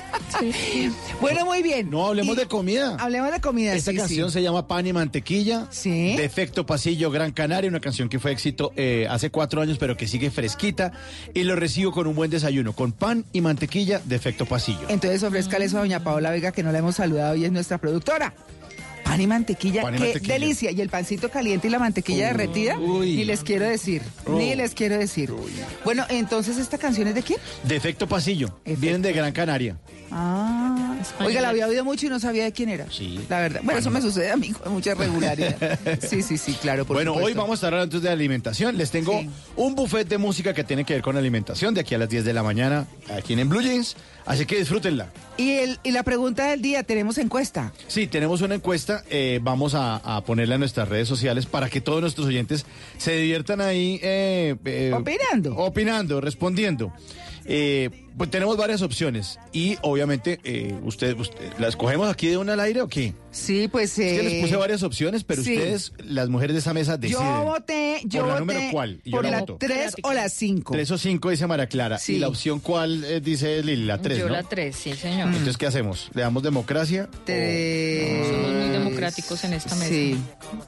[1.21, 1.91] bueno, muy bien.
[1.91, 2.97] No hablemos Y- de comida.
[2.99, 4.35] Hablemos de comida, Esta sí, canción sí.
[4.35, 5.67] se llama Pan y Mantequilla.
[5.71, 6.17] Sí.
[6.17, 9.97] De Efecto Pasillo Gran Canaria, una canción que fue éxito eh, hace cuatro años, pero
[9.97, 10.93] que sigue fresquita.
[11.35, 14.87] Y lo recibo con un buen desayuno, con pan y mantequilla de Efecto Pasillo.
[14.89, 17.79] Entonces ofrézcale eso a doña Paola Vega, que no la hemos saludado y es nuestra
[17.79, 18.35] productora.
[19.07, 20.35] Pan y mantequilla, Pan y qué mantequilla.
[20.35, 20.71] delicia.
[20.73, 24.57] Y el pancito caliente y la mantequilla derretida, ni les quiero decir, ni Oh.
[24.57, 25.33] les quiero decir.
[25.85, 27.39] Bueno, entonces, ¿esta canción es de quién?
[27.63, 28.59] De Efecto Pasillo.
[28.65, 29.77] Vienen de Gran Canaria.
[30.11, 32.87] Ah, oiga, la había oído mucho y no sabía de quién era.
[32.91, 33.21] Sí.
[33.29, 33.61] La verdad.
[33.63, 35.79] Bueno, eso me sucede a mí con mucha regularidad.
[36.07, 36.85] Sí, sí, sí, claro.
[36.85, 38.77] Por bueno, hoy vamos a estar hablando de alimentación.
[38.77, 39.23] Les tengo
[39.57, 42.25] un buffet de música que tiene que ver con alimentación de aquí a las 10
[42.25, 43.97] de la mañana, aquí en Blue Jeans.
[44.25, 45.09] Así que disfrútenla.
[45.37, 47.73] Y, el, y la pregunta del día, tenemos encuesta.
[47.87, 51.81] Sí, tenemos una encuesta, eh, vamos a, a ponerla en nuestras redes sociales para que
[51.81, 52.67] todos nuestros oyentes
[52.99, 54.01] se diviertan ahí.
[54.03, 55.57] eh, eh, opinando.
[55.57, 56.93] Opinando, respondiendo.
[57.45, 62.55] Eh, pues tenemos varias opciones y obviamente eh, usted, usted- ¿la escogemos aquí de una
[62.55, 63.15] al aire o qué?
[63.31, 63.99] Sí, pues...
[63.99, 65.55] Es que les eh, puse varias opciones, pero sí.
[65.55, 67.23] ustedes, las mujeres de esa mesa, deciden.
[67.23, 69.01] Yo voté, yo ¿Por la voté número cuál?
[69.05, 69.47] Y yo por la la.
[69.47, 70.73] 3 o la 5.
[70.73, 71.99] Tres o cinco, dice María Clara.
[71.99, 72.15] Sí.
[72.15, 73.85] ¿Y la opción cuál eh, dice Lili?
[73.85, 74.33] La tres, Yo ¿no?
[74.33, 75.29] la tres, sí, señor.
[75.29, 76.11] Entonces, ¿qué hacemos?
[76.15, 77.11] ¿Le damos democracia?
[77.27, 79.89] Somos muy democráticos en esta mesa.
[79.89, 80.19] Sí.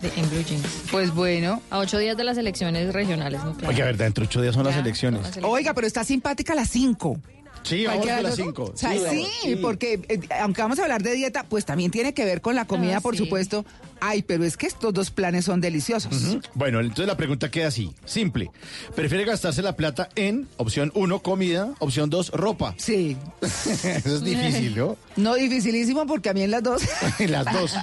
[0.01, 0.67] De, en Blue Jeans.
[0.91, 1.63] Pues bueno.
[1.71, 3.55] A ocho días de las elecciones regionales, ¿no?
[3.55, 3.73] Claro.
[3.73, 5.23] Oye, a ver, dentro de ocho días son las elecciones.
[5.23, 7.21] las Oiga, pero está simpática la 5.
[7.63, 8.65] Sí, vamos con las cinco.
[8.73, 12.15] O sea, Sí, sí, porque eh, aunque vamos a hablar de dieta, pues también tiene
[12.15, 13.25] que ver con la comida, Ah, por sí.
[13.25, 13.65] supuesto.
[14.01, 16.39] Ay, pero es que estos dos planes son deliciosos.
[16.55, 18.51] Bueno, entonces la pregunta queda así, simple.
[18.95, 22.75] ¿Prefiere gastarse la plata en opción 1, comida, opción 2, ropa?
[22.79, 23.17] Sí.
[23.43, 24.97] Eso es difícil, ¿no?
[25.17, 26.83] No dificilísimo porque a mí en las dos.
[27.19, 27.75] En las dos.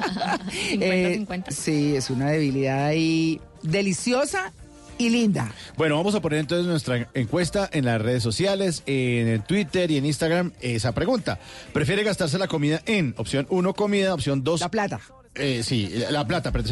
[0.71, 1.51] 50-50.
[1.51, 4.53] sí, es una debilidad ahí deliciosa
[4.97, 5.51] y linda.
[5.77, 9.97] Bueno, vamos a poner entonces nuestra encuesta en las redes sociales, en el Twitter y
[9.97, 11.39] en Instagram, esa pregunta.
[11.73, 15.01] ¿Prefiere gastarse la comida en opción 1, comida, opción 2, La plata.
[15.35, 16.63] eh, sí, la plata, pero,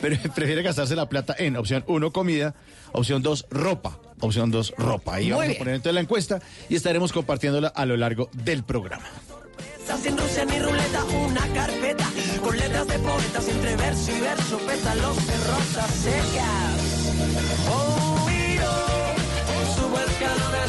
[0.00, 2.54] pero prefiere gastarse la plata en opción 1, comida,
[2.92, 5.14] opción 2, ropa, opción 2, ropa.
[5.16, 5.56] Ahí Muy vamos bien.
[5.56, 9.06] a poner entonces la encuesta y estaremos compartiéndola a lo largo del programa.
[10.02, 12.06] Sin Rusia ni ruleta, una carpeta
[12.42, 16.87] con letras de poetas entre verso y verso, pétalos de rosas secas.
[17.70, 20.64] Oh, y yo subo escalón a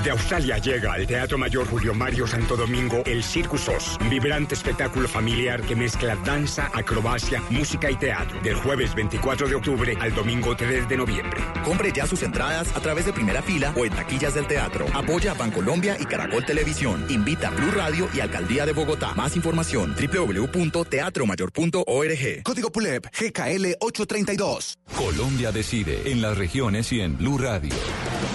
[0.00, 4.54] Desde Australia llega al Teatro Mayor Julio Mario Santo Domingo el Circus Sos, un vibrante
[4.54, 8.40] espectáculo familiar que mezcla danza, acrobacia, música y teatro.
[8.40, 11.42] Del jueves 24 de octubre al domingo 3 de noviembre.
[11.66, 14.86] Compre ya sus entradas a través de primera fila o en taquillas del teatro.
[14.94, 17.04] Apoya a Bancolombia y Caracol Televisión.
[17.10, 19.12] Invita a Blue Radio y Alcaldía de Bogotá.
[19.16, 22.42] Más información www.teatromayor.org.
[22.42, 24.78] Código PULEP GKL 832.
[24.96, 27.74] Colombia decide en las regiones y en Blue Radio.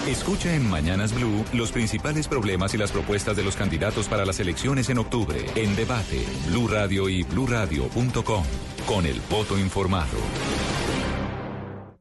[0.06, 4.40] Escucha en Mañanas Blue los principales problemas y las propuestas de los candidatos para las
[4.40, 5.44] elecciones en octubre.
[5.54, 8.44] En debate, Blue Radio y bluradio.com.
[8.86, 10.18] Con el voto informado.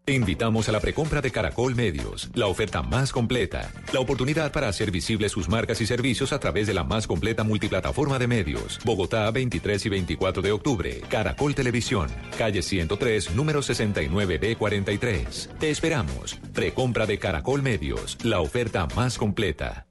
[0.06, 4.68] Te invitamos a la precompra de Caracol Medios, la oferta más completa, la oportunidad para
[4.68, 8.78] hacer visibles sus marcas y servicios a través de la más completa multiplataforma de medios.
[8.84, 11.02] Bogotá, 23 y 24 de octubre.
[11.10, 15.58] Caracol Televisión, calle 103, número 69B43.
[15.58, 16.36] Te esperamos.
[16.54, 19.88] Precompra de Caracol Medios, la oferta más completa.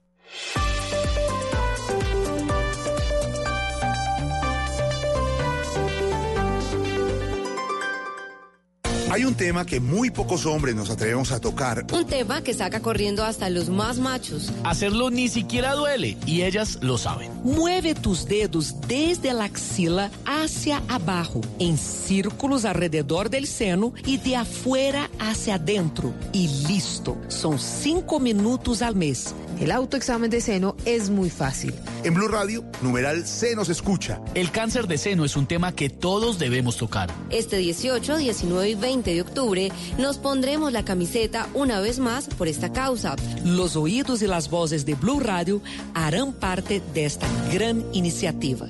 [9.11, 11.85] Hay un tema que muy pocos hombres nos atrevemos a tocar.
[11.93, 14.51] Un tema que saca corriendo hasta los más machos.
[14.63, 17.31] Hacerlo ni siquiera duele y ellas lo saben.
[17.43, 24.37] Mueve tus dedos desde la axila hacia abajo, en círculos alrededor del seno y de
[24.37, 26.11] afuera hacia adentro.
[26.33, 27.15] Y listo.
[27.27, 29.35] Son cinco minutos al mes.
[29.59, 31.73] El autoexamen de seno es muy fácil.
[32.03, 34.19] En Blue Radio, numeral se nos escucha.
[34.33, 37.09] El cáncer de seno es un tema que todos debemos tocar.
[37.29, 42.47] Este 18, 19 y 20 de octubre nos pondremos la camiseta una vez más por
[42.47, 43.15] esta causa.
[43.43, 45.61] Los oídos y las voces de Blue Radio
[45.93, 48.69] harán parte de esta gran iniciativa.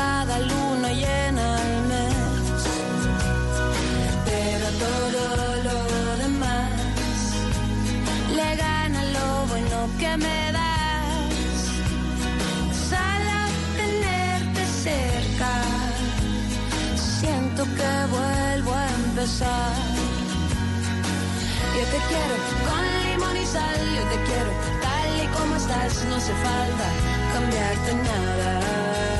[0.00, 2.62] cada luna llena al mes.
[4.28, 5.22] Pero todo
[5.66, 5.78] lo
[6.24, 6.70] demás
[8.38, 11.58] le gana lo bueno que me das.
[12.90, 13.38] Solo
[13.80, 15.52] tenerte cerca,
[17.20, 19.74] siento que vuelvo a empezar.
[21.76, 22.34] Yo te quiero
[22.66, 24.50] con limón y sal, yo te quiero
[24.84, 26.86] tal y como estás, no hace falta
[27.32, 29.19] cambiarte nada.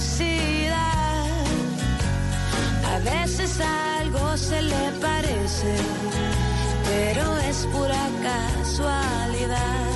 [0.00, 1.26] Felicidad.
[2.84, 5.74] A veces algo se le parece,
[6.84, 9.86] pero es pura casualidad.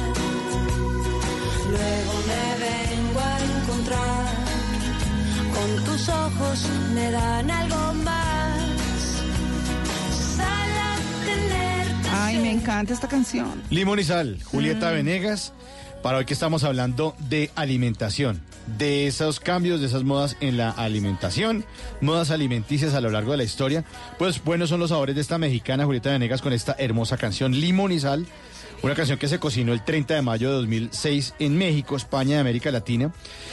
[1.70, 4.34] Luego me vengo a encontrar,
[5.54, 8.20] con tus ojos me dan algo más.
[12.12, 13.62] Ay, me me encanta esta canción.
[13.70, 14.94] Limón y sal, Julieta Mm.
[14.94, 15.52] Venegas.
[16.02, 18.40] Para hoy que estamos hablando de alimentación,
[18.78, 21.64] de esos cambios, de esas modas en la alimentación,
[22.00, 23.84] modas alimenticias a lo largo de la historia.
[24.18, 27.92] Pues buenos son los sabores de esta mexicana Julieta Venegas con esta hermosa canción Limón
[27.92, 28.26] y sal.
[28.82, 32.38] Una canción que se cocinó el 30 de mayo de 2006 en México, España y
[32.38, 33.12] América Latina.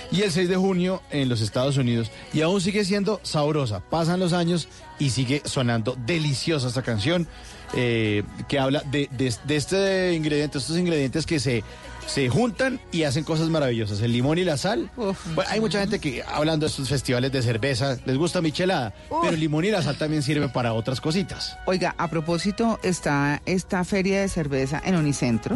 [0.10, 2.10] Y el 6 de junio en los Estados Unidos.
[2.34, 3.82] Y aún sigue siendo sabrosa.
[3.82, 7.28] Pasan los años y sigue sonando deliciosa esta canción.
[7.74, 11.66] eh, que habla de, de- de este ingrediente, estos ingredientes que se,
[12.08, 14.02] se juntan y hacen cosas maravillosas.
[14.02, 14.90] El limón y la sal.
[14.96, 15.16] Bueno,
[15.50, 18.94] hay mucha gente que hablando de estos festivales de cerveza, les gusta michelada.
[19.10, 21.58] Pero el limón y la sal también sirven para otras cositas.
[21.66, 25.56] Oiga, a propósito, está esta feria de cerveza en Unicentro.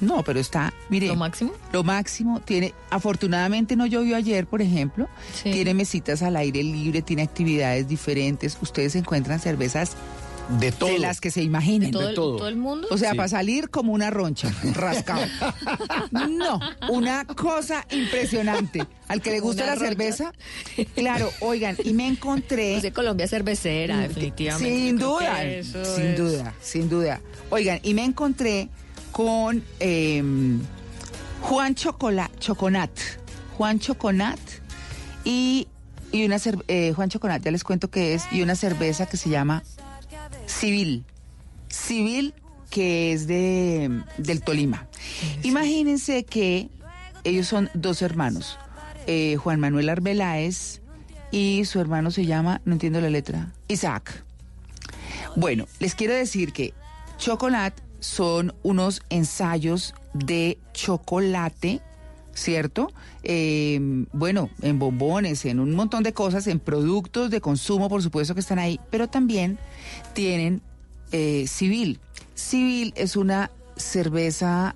[0.00, 1.06] No, pero está, mire.
[1.06, 1.52] ¿Lo máximo?
[1.72, 2.40] Lo máximo.
[2.40, 5.08] Tiene, afortunadamente no llovió ayer, por ejemplo.
[5.44, 8.58] Tiene mesitas al aire libre, tiene actividades diferentes.
[8.60, 9.96] Ustedes encuentran cervezas
[10.58, 10.90] de todo.
[10.90, 11.90] De las que se imaginen.
[11.90, 12.36] ¿De todo el- De todo.
[12.38, 12.88] todo el mundo?
[12.90, 13.16] O sea, Sí.
[13.16, 15.22] para salir como una roncha, rascado.
[16.10, 18.86] No, una cosa impresionante.
[19.08, 19.88] Al que le gusta Una la roncha.
[19.90, 20.32] cerveza,
[20.94, 22.72] claro, oigan, y me encontré...
[22.72, 24.74] Pues de Colombia cervecera, definitivamente.
[24.86, 25.48] Sin duda, sin
[26.06, 27.20] es- duda, sin duda.
[27.50, 28.68] Oigan, y me encontré
[29.10, 30.22] con eh,
[31.42, 32.90] Juan Chocola, Choconat.
[33.58, 34.38] Juan Choconat
[35.24, 35.68] y,
[36.10, 36.38] y una
[36.68, 39.62] eh, Juan Choconat, ya les cuento qué es, y una cerveza que se llama
[40.46, 41.04] Civil.
[41.68, 42.34] Civil,
[42.70, 44.88] que es de, del Tolima.
[45.42, 46.68] Imagínense que
[47.24, 48.58] ellos son dos hermanos,
[49.06, 50.80] eh, Juan Manuel Arbeláez
[51.30, 54.24] y su hermano se llama, no entiendo la letra, Isaac.
[55.36, 56.74] Bueno, les quiero decir que
[57.18, 61.80] Chocolate son unos ensayos de chocolate,
[62.34, 62.92] ¿cierto?
[63.22, 63.78] Eh,
[64.12, 68.40] bueno, en bombones, en un montón de cosas, en productos de consumo, por supuesto que
[68.40, 69.58] están ahí, pero también
[70.14, 70.62] tienen
[71.12, 72.00] eh, Civil.
[72.34, 74.74] Civil es una cerveza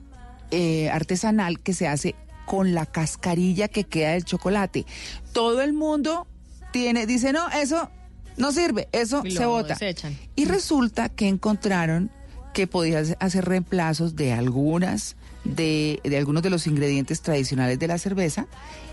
[0.51, 2.14] eh, artesanal que se hace
[2.45, 4.87] con la cascarilla que queda del chocolate.
[5.32, 6.26] Todo el mundo
[6.72, 7.91] tiene, dice, no, eso
[8.37, 9.74] no sirve, eso Y se bota.
[9.74, 10.16] desechan.
[10.37, 12.11] Y resulta que encontraron
[12.55, 17.99] que podías hacer reemplazos de algunas, de, de algunos de los ingredientes tradicionales de la
[17.99, 18.47] cerveza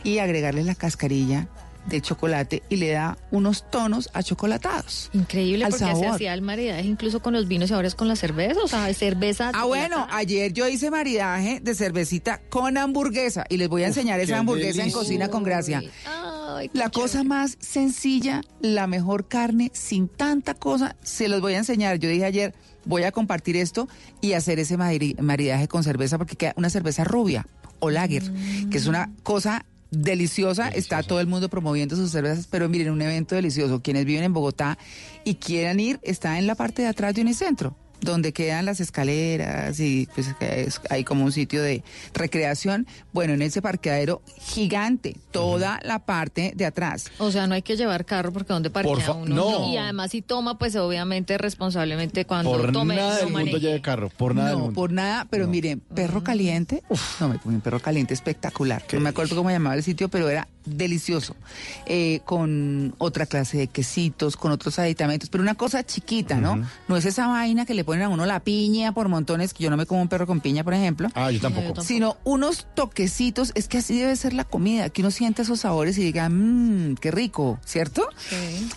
[0.04, 1.48] y agregarle la cascarilla
[1.88, 5.10] de chocolate y le da unos tonos achocolatados.
[5.14, 6.08] Increíble al porque se sabor.
[6.16, 8.94] hacía el maridaje incluso con los vinos y ahora es con la cerveza, o sea,
[8.94, 9.52] cerveza.
[9.54, 14.20] Ah, bueno, ayer yo hice maridaje de cervecita con hamburguesa y les voy a enseñar
[14.20, 14.92] esa hamburguesa en.
[14.92, 15.82] Cocina con Gracia.
[16.06, 21.58] Ay, La cosa más sencilla, la mejor carne, sin tanta cosa, se los voy a
[21.58, 21.98] enseñar.
[22.00, 22.54] Yo dije ayer,
[22.86, 23.88] voy a compartir esto
[24.22, 27.46] y hacer ese mari- maridaje con cerveza porque queda una cerveza rubia
[27.80, 28.24] o lager,
[28.70, 30.70] que es una cosa deliciosa.
[30.70, 33.82] Está todo el mundo promoviendo sus cervezas, pero miren, un evento delicioso.
[33.82, 34.78] Quienes viven en Bogotá
[35.24, 39.80] y quieran ir, está en la parte de atrás de Unicentro donde quedan las escaleras
[39.80, 41.84] y pues es- hay como un sitio de
[42.14, 42.88] recreación.
[43.14, 47.06] Bueno, en ese parqueadero gigante, toda la parte de atrás.
[47.18, 49.36] O sea, no hay que llevar carro porque donde parquea Por fa- uno.
[49.36, 49.72] no.
[49.72, 53.82] Y además si toma, pues obviamente responsablemente cuando Por tome nada no del mundo lleve
[53.82, 54.76] carro, por nada del no, mundo.
[54.76, 56.84] por nada, pero miren, perro caliente,
[57.20, 58.84] no me comí un perro caliente espectacular.
[58.94, 61.36] No me acuerdo cómo llamaba el sitio, pero era delicioso.
[61.86, 66.62] Eh, con otra clase de quesitos, con otros aditamentos, pero una cosa chiquita, ¿no?
[66.88, 69.70] No es esa vaina que le ponen a uno la piña por montones, que yo
[69.70, 71.10] no me como un perro con piña, por ejemplo.
[71.16, 71.62] Ah, yo tampoco.
[71.62, 71.88] Yo tampoco.
[71.88, 75.98] Sino unos toquecitos, es que así debe ser la comida, que uno sienta esos sabores
[75.98, 78.08] y diga, mmm, qué rico, ¿cierto?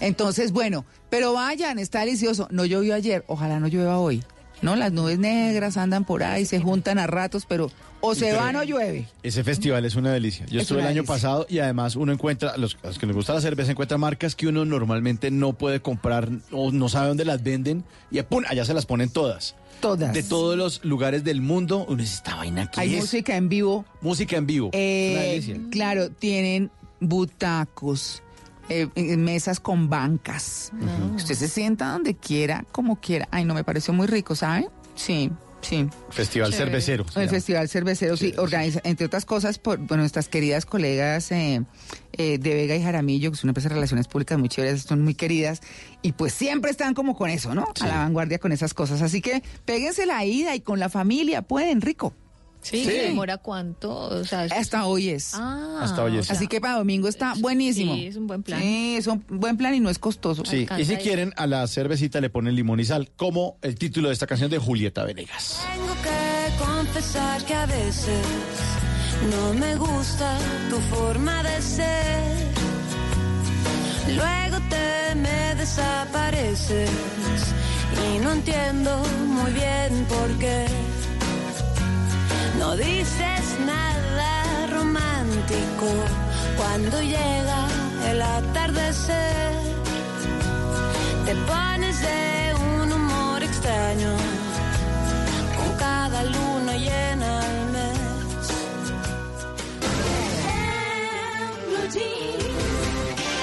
[0.00, 2.48] Entonces, bueno, pero vayan, está delicioso.
[2.50, 4.22] No llovió ayer, ojalá no llueva hoy.
[4.62, 4.74] ¿No?
[4.74, 8.56] Las nubes negras andan por ahí, se juntan a ratos, pero o se Pero- van
[8.56, 9.06] o llueve.
[9.22, 10.46] Ese festival es una delicia.
[10.46, 11.14] Yo Es estuve el año delicia.
[11.14, 14.34] pasado y además uno encuentra, los, a los que les gusta la cerveza, encuentra marcas
[14.34, 18.44] que uno normalmente no puede comprar o no sabe dónde las venden y ¡pum!
[18.48, 19.56] allá se las ponen todas.
[19.80, 20.14] Todas.
[20.14, 21.84] De todos los lugares del mundo.
[21.86, 23.84] Uno dice, esta vaina aquí Hay es música en vivo.
[24.00, 24.70] música en vivo.
[24.72, 25.56] Eh, una delicia.
[25.70, 28.22] Claro, tienen butacos,
[28.68, 30.72] eh, mesas con bancas.
[31.14, 33.28] Usted se sienta donde quiera, como quiera.
[33.30, 34.68] Ay, no, me pareció muy rico, ¿sabe?
[34.94, 35.88] Sí, sí.
[36.10, 36.70] Festival Chévere.
[36.70, 37.04] cervecero.
[37.04, 37.28] El llama.
[37.28, 41.62] Festival Cervecero, sí, organiza, entre otras cosas, por bueno, nuestras queridas colegas eh,
[42.12, 45.02] eh, de Vega y Jaramillo, que es una empresa de relaciones públicas muy chéveres, son
[45.02, 45.60] muy queridas,
[46.02, 47.66] y pues siempre están como con eso, ¿no?
[47.80, 49.02] A la vanguardia con esas cosas.
[49.02, 52.14] Así que péguense la ida y con la familia, pueden, rico.
[52.68, 52.90] Sí, Sí.
[52.90, 55.34] demora cuánto, o sea, es- Hasta hoy es.
[55.34, 56.30] Ah, Hasta hoy es.
[56.30, 57.94] Así que para domingo está buenísimo.
[57.94, 58.60] Sí, es un buen plan.
[58.60, 60.44] Sí, es un buen plan y no es costoso.
[60.44, 64.08] Sí, y si quieren, a la cervecita le ponen limón y sal, como el título
[64.08, 65.60] de esta canción de Julieta Venegas.
[65.74, 68.24] Tengo que confesar que a veces
[69.30, 70.36] no me gusta
[70.68, 72.46] tu forma de ser.
[74.16, 76.90] Luego te me desapareces
[78.14, 80.66] y no entiendo muy bien por qué.
[82.66, 85.86] No dices nada romántico
[86.56, 87.68] cuando llega
[88.10, 89.52] el atardecer.
[91.26, 94.16] Te pones de un humor extraño
[95.56, 97.98] con cada luna llena al mes.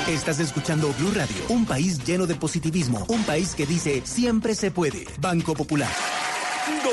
[0.09, 4.69] Estás escuchando Blue Radio, un país lleno de positivismo, un país que dice siempre se
[4.69, 5.07] puede.
[5.21, 6.12] Banco Popular.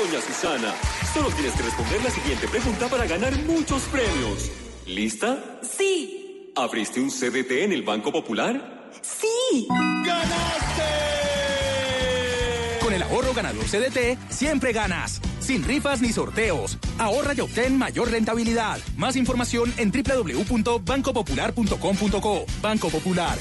[0.01, 0.73] Doña Susana,
[1.13, 4.49] solo tienes que responder la siguiente pregunta para ganar muchos premios.
[4.87, 5.59] ¿Lista?
[5.61, 8.89] Sí, ¿Abriste un CDT en el Banco Popular?
[9.03, 9.67] sí.
[12.81, 15.21] Con el ahorro ganador CDT, siempre ganas.
[15.51, 16.77] Sin rifas ni sorteos.
[16.97, 18.79] Ahorra y obtén mayor rentabilidad.
[18.95, 22.45] Más información en www.bancopopular.com.co.
[22.61, 23.37] Banco Popular.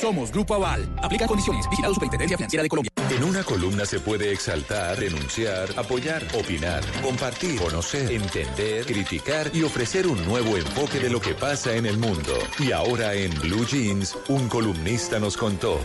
[0.00, 0.88] Somos Grupo Aval.
[1.02, 1.68] Aplica condiciones.
[1.68, 2.90] Vigilado Superintendencia Financiera de Colombia.
[3.10, 10.06] En una columna se puede exaltar, denunciar, apoyar, opinar, compartir, conocer, entender, criticar y ofrecer
[10.06, 12.32] un nuevo enfoque de lo que pasa en el mundo.
[12.58, 15.78] Y ahora en Blue Jeans, un columnista nos contó.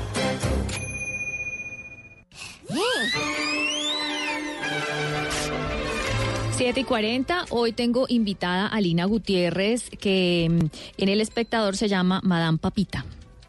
[6.57, 11.89] 7 y 40, hoy tengo invitada a Lina Gutiérrez, que mm, en El Espectador se
[11.89, 13.03] llama Madame Papita.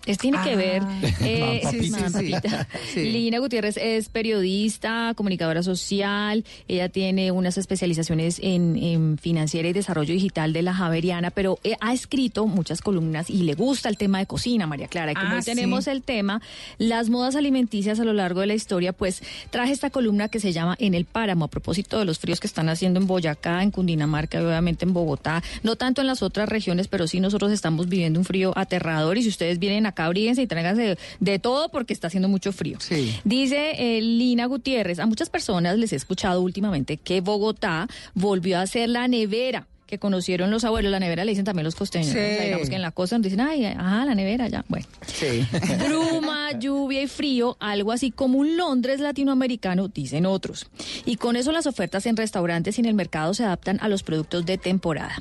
[0.06, 0.82] Es tiene que ver.
[1.20, 2.68] eh, Madame sí, Papita.
[2.94, 3.00] Sí.
[3.10, 6.44] Lina Gutiérrez es periodista, comunicadora social.
[6.68, 11.76] Ella tiene unas especializaciones en, en financiera y desarrollo digital de la Javeriana, pero eh,
[11.80, 15.12] ha escrito muchas columnas y le gusta el tema de cocina, María Clara.
[15.12, 15.90] Y como Ah, hoy tenemos sí.
[15.90, 16.40] el tema,
[16.78, 20.52] las modas alimenticias a lo largo de la historia, pues traje esta columna que se
[20.52, 23.70] llama En el Páramo, a propósito de los fríos que están haciendo en Boyacá, en
[23.72, 27.88] Cundinamarca y obviamente en Bogotá, no tanto en las otras regiones, pero sí nosotros estamos
[27.88, 31.92] viviendo un frío aterrador y si ustedes vienen acá, abríguense y tráiganse de, todo porque
[31.92, 32.78] está haciendo mucho frío.
[33.24, 38.66] Dice eh, Lina Gutiérrez, a muchas personas les he escuchado últimamente que Bogotá volvió a
[38.66, 42.14] ser la nevera que conocieron los abuelos, la nevera le dicen también los costeños, ¿no?
[42.14, 42.18] Sí.
[42.18, 44.86] O sea, digamos que en la costa nos dicen, ay, ajá, la nevera, ya, bueno.
[45.06, 45.46] Sí.
[45.86, 50.66] Bruma, lluvia y frío, algo así como un Londres latinoamericano, dicen otros.
[51.04, 54.02] Y con eso las ofertas en restaurantes y en el mercado se adaptan a los
[54.02, 55.16] productos de temporada.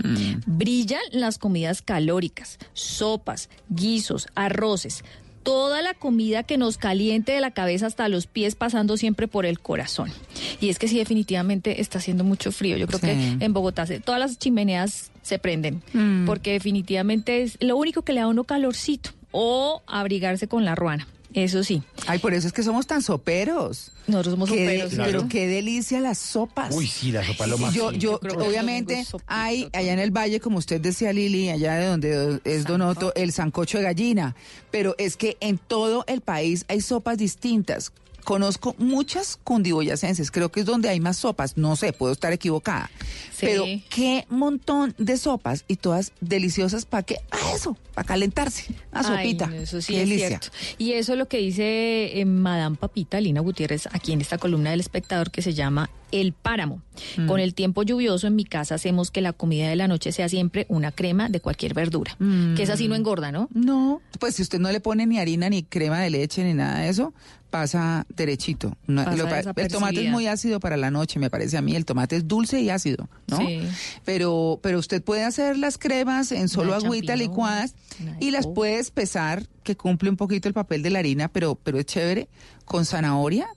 [0.46, 5.04] Brillan las comidas calóricas, sopas, guisos, arroces.
[5.46, 9.46] Toda la comida que nos caliente de la cabeza hasta los pies pasando siempre por
[9.46, 10.12] el corazón.
[10.60, 12.76] Y es que sí, definitivamente está haciendo mucho frío.
[12.78, 13.06] Yo creo Sí.
[13.06, 15.84] que en Bogotá todas las chimeneas se prenden.
[15.94, 16.26] Mm.
[16.26, 19.12] Porque definitivamente es lo único que le da a uno calorcito.
[19.32, 21.08] O abrigarse con la ruana.
[21.36, 21.84] Eso sí.
[22.08, 23.92] Ay, por eso es que somos tan soperos.
[24.08, 24.92] Nosotros somos Qué de- soperos.
[24.96, 25.28] Pero ¿cierto?
[25.30, 26.74] qué delicia las sopas.
[26.74, 27.74] Uy, sí, la sopa es lo más.
[27.74, 31.50] Yo, yo, Yo creo que obviamente, hay allá en el valle, como usted decía, Lili,
[31.50, 34.34] allá de donde es Donoto, el sancocho de gallina.
[34.72, 37.92] Pero es que en todo el país hay sopas distintas.
[38.26, 42.90] Conozco muchas cundiboyacenses, creo que es donde hay más sopas, no sé, puedo estar equivocada.
[43.32, 43.46] Sí.
[43.46, 49.02] Pero qué montón de sopas y todas deliciosas para qué, para eso, para calentarse, una
[49.02, 49.48] Ay, sopita.
[49.48, 50.28] no, eso sí qué es delicia.
[50.28, 50.48] cierto.
[50.80, 54.72] Y eso es lo que dice eh, Madame Papita, Lina Gutiérrez, aquí en esta columna
[54.72, 55.90] del espectador que se llama
[56.22, 56.82] El Páramo.
[57.18, 57.28] Mm.
[57.28, 60.30] Con el tiempo lluvioso en mi casa hacemos que la comida de la noche sea
[60.30, 62.16] siempre una crema de cualquier verdura.
[62.56, 63.50] Que es así no engorda, ¿no?
[63.54, 66.80] No, pues si usted no le pone ni harina, ni crema de leche, ni nada
[66.80, 67.14] de eso,
[67.50, 68.76] pasa derechito.
[68.86, 71.76] Pasa lo el tomate es muy ácido para la noche, me parece a mí.
[71.76, 73.38] El tomate es dulce y ácido, ¿no?
[73.38, 73.62] Sí.
[74.04, 77.76] Pero, pero usted puede hacer las cremas en solo agüita licuadas
[78.20, 81.80] y las puede espesar, que cumple un poquito el papel de la harina, pero, pero
[81.80, 82.28] es chévere,
[82.66, 83.48] con zanahoria,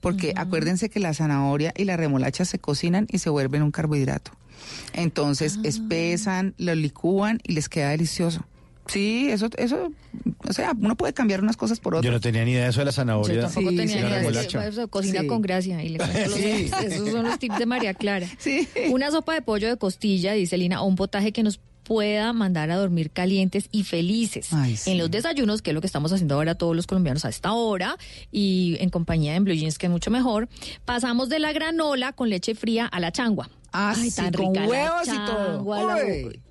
[0.00, 4.30] porque acuérdense que la zanahoria y la remolacha se cocinan y se vuelven un carbohidrato.
[4.92, 5.62] Entonces Ah.
[5.64, 8.44] espesan, lo licúan y les queda delicioso.
[8.86, 9.92] Sí, eso, eso,
[10.48, 12.14] o sea, uno puede cambiar unas cosas por Yo otras.
[12.14, 13.34] no tenía ni idea de eso de la zanahoria.
[13.34, 14.16] Yo tampoco Sí, tenía ni idea.
[14.20, 14.60] remolacha.
[14.66, 15.26] Eso, eso, cocina Sí.
[15.26, 15.82] con gracia.
[15.84, 16.42] Y le cuento los Sí.
[16.70, 16.82] tips.
[16.84, 18.26] Esos son los tips de María Clara.
[18.38, 18.66] Sí.
[18.90, 22.70] Una sopa de pollo de costilla, dice Lina, o un potaje que nos pueda mandar
[22.70, 24.48] a dormir calientes y felices.
[24.52, 24.90] Ay, sí.
[24.90, 27.52] En los desayunos, que es lo que estamos haciendo ahora todos los colombianos a esta
[27.54, 27.96] hora,
[28.30, 30.48] y en compañía de Blue Jeans, que es mucho mejor,
[30.84, 33.48] pasamos de la granola con leche fría a la changua.
[33.72, 35.86] Ah, Ay, sí, tan con rica la huevos y todo.
[35.88, 35.94] la-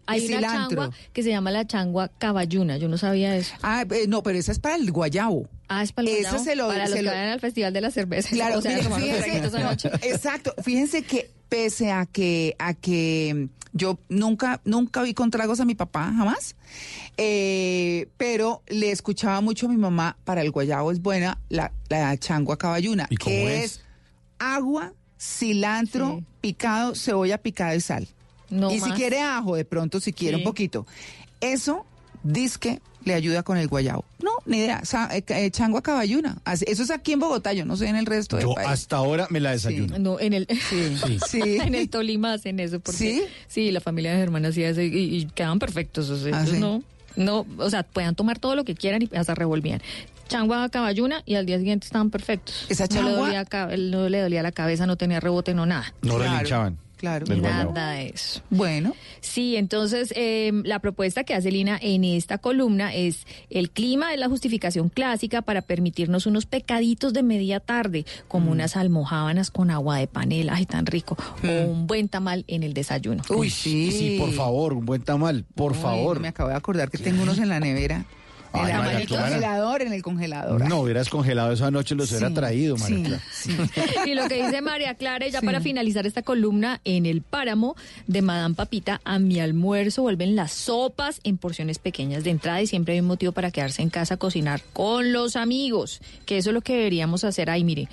[0.07, 0.81] Hay y una cilantro.
[0.81, 3.53] changua que se llama la changua caballuna, yo no sabía eso.
[3.61, 5.47] Ah, eh, no, pero esa es para el guayabo.
[5.67, 6.43] Ah, es para, el guayabo?
[6.43, 8.29] se lo- para los se que lo- vayan al Festival de la Cerveza.
[8.29, 9.41] Claro, o sea, fíjense,
[10.03, 10.53] exacto.
[10.63, 13.47] Fíjense que pese a que a que
[13.77, 16.55] yo nunca nunca vi con tragos a mi papá jamás,
[17.17, 22.17] eh, pero le escuchaba mucho a mi mamá para el guayabo es buena la, la
[22.17, 23.63] changua caballuna, ¿Y cómo que es?
[23.63, 23.81] es
[24.39, 26.25] agua, cilantro Sí.
[26.41, 28.07] picado, cebolla picada y sal.
[28.49, 30.41] No y si quiere ajo, de pronto, si quiere Sí.
[30.43, 30.85] un poquito.
[31.41, 31.85] Eso
[32.23, 34.05] disque le ayuda con el guayabo.
[34.21, 34.85] No, ni idea.
[34.85, 36.37] Sa- eh, eh, chango a caballuna.
[36.45, 38.67] Eso es aquí en Bogotá, yo no sé en el resto del Yo país.
[38.69, 39.97] hasta ahora me la desayuno.
[39.97, 41.17] No, en el, Sí.
[41.27, 41.41] Sí.
[41.61, 42.79] en el Tolima hacen eso.
[42.79, 43.23] Porque, ¿Sí?
[43.47, 46.09] Sí, la familia de Germán hacía eso y, y quedaban perfectos.
[46.09, 46.83] O sea, ¿Ah, no,
[47.15, 49.81] no, o sea, puedan tomar todo lo que quieran y hasta revolvían.
[50.27, 52.65] Changua a caballuna y al día siguiente estaban perfectos.
[52.67, 53.25] ¿Esa no le, changua?
[53.45, 55.93] dolía, no le dolía la cabeza, no tenía rebote, no nada.
[56.01, 56.77] No Claro, relinchaban.
[56.97, 57.25] Claro.
[57.25, 57.41] Del.
[57.41, 58.41] Nada de eso.
[58.49, 64.13] Bueno, Sí, entonces eh, la propuesta que hace Lina en esta columna es el clima
[64.13, 69.69] es la justificación clásica para permitirnos unos pecaditos de media tarde, como unas almojábanas con
[69.71, 73.23] agua de panela, ay tan rico, o un buen tamal en el desayuno.
[73.29, 73.91] uy, sí.
[73.91, 76.19] Sí, por favor, un buen tamal, por Uy, favor.
[76.19, 78.05] Me acabo de acordar que tengo unos en la nevera.
[78.53, 80.67] En, Ay, María el congelador, en el congelador.
[80.67, 84.05] No hubieras congelado eso anoche, los hubiera traído, María sí, Clara.
[84.05, 85.45] Y lo que dice María Clara, ya Sí.
[85.45, 87.75] para finalizar esta columna, en el páramo
[88.07, 92.67] de Madame Papita, a mi almuerzo vuelven las sopas en porciones pequeñas de entrada y
[92.67, 96.49] siempre hay un motivo para quedarse en casa a cocinar con los amigos, que eso
[96.49, 97.49] es lo que deberíamos hacer.
[97.49, 97.87] Ay, mire,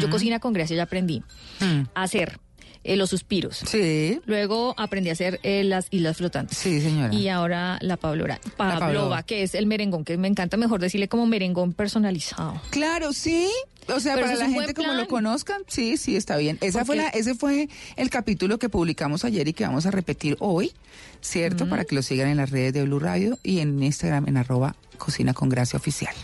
[0.00, 1.22] yo cocina con gracia, ya aprendí.
[1.60, 1.82] Mm.
[1.94, 2.38] Hacer
[2.86, 3.56] eh, los suspiros.
[3.66, 4.20] Sí.
[4.26, 6.56] Luego aprendí a hacer eh, las islas flotantes.
[6.58, 7.14] Sí, señora.
[7.14, 8.80] Y ahora la Pablora, Pavlova.
[8.80, 12.60] Pavlova, que es el merengón, que me encanta mejor decirle como merengón personalizado.
[12.70, 13.50] Claro, sí.
[13.88, 16.58] O sea, Pero para la gente como lo conozcan, sí, sí, está bien.
[16.60, 20.36] Esa fue la, ese fue el capítulo que publicamos ayer y que vamos a repetir
[20.40, 20.72] hoy,
[21.20, 21.68] ¿cierto?
[21.68, 24.76] Para que lo sigan en las redes de Blue Radio y en Instagram en arroba
[24.96, 26.14] cocina con gracia oficial.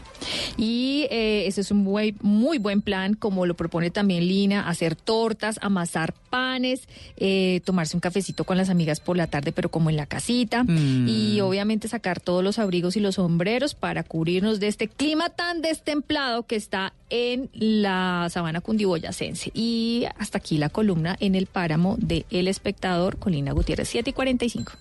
[0.57, 4.97] Y eh, ese es un muy, muy buen plan, como lo propone también Lina, hacer
[4.97, 9.91] tortas, amasar panes, eh, tomarse un cafecito con las amigas por la tarde, pero como
[9.91, 10.65] en la casita.
[10.65, 11.09] Mm.
[11.09, 15.61] Y obviamente sacar todos los abrigos y los sombreros para cubrirnos de este clima tan
[15.61, 19.51] destemplado que está en la sabana cundiboyacense.
[19.55, 24.13] Y hasta aquí la columna en el páramo de El Espectador, Colina Gutiérrez, 7 y
[24.13, 24.73] 45.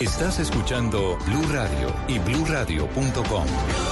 [0.00, 3.91] Estás escuchando Blue Radio y bluradio.com.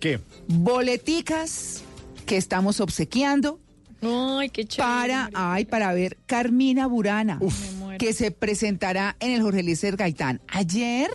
[0.00, 0.18] ¿Qué?
[0.48, 1.82] Boleticas
[2.26, 3.60] que estamos obsequiando
[4.02, 4.88] Ay, qué chévere.
[4.88, 7.38] para, ay, para ver Carmina Burana,
[7.98, 10.40] que se presentará en el Jorge Eliezer Gaitán.
[10.48, 11.10] Ayer,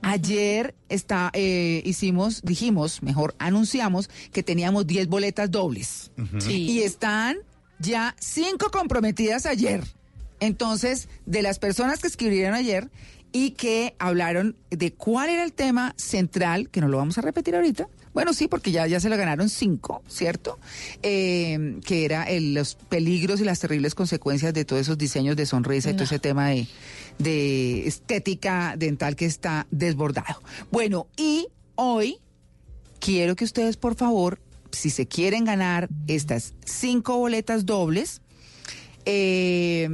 [0.00, 6.12] ayer está, eh, hicimos, dijimos, mejor anunciamos que teníamos 10 boletas dobles.
[6.38, 6.70] Sí.
[6.70, 7.38] Y están
[7.80, 9.82] ya cinco comprometidas ayer.
[10.38, 12.90] Entonces, de las personas que escribieron ayer
[13.32, 17.56] y que hablaron de cuál era el tema central, que no lo vamos a repetir
[17.56, 17.88] ahorita.
[18.12, 20.58] Bueno, sí, porque ya, ya se lo ganaron cinco, ¿cierto?
[21.02, 25.46] Eh, que era el- los peligros y las terribles consecuencias de todos esos diseños de
[25.46, 26.66] sonrisa y todo ese tema de,
[27.18, 30.42] de estética dental que está desbordado.
[30.72, 31.46] Bueno, y
[31.76, 32.18] hoy
[32.98, 34.40] quiero que ustedes, por favor,
[34.72, 38.22] si se quieren ganar estas cinco boletas dobles,
[39.04, 39.88] eh,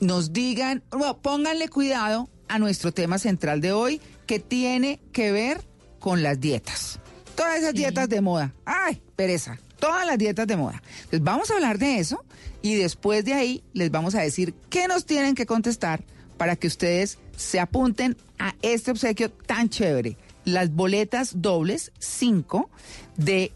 [0.00, 5.62] nos digan, bueno, pónganle cuidado a nuestro tema central de hoy, que tiene que ver
[5.98, 7.00] con las dietas.
[7.34, 8.52] Todas esas dietas de moda.
[8.64, 9.58] Ay, pereza.
[9.78, 10.82] Todas las dietas de moda.
[10.96, 12.24] Entonces vamos a hablar de eso
[12.62, 16.02] y después de ahí les vamos a decir qué nos tienen que contestar
[16.36, 20.16] para que ustedes se apunten a este obsequio tan chévere.
[20.44, 22.70] Las boletas dobles, cinco,
[23.16, 23.52] de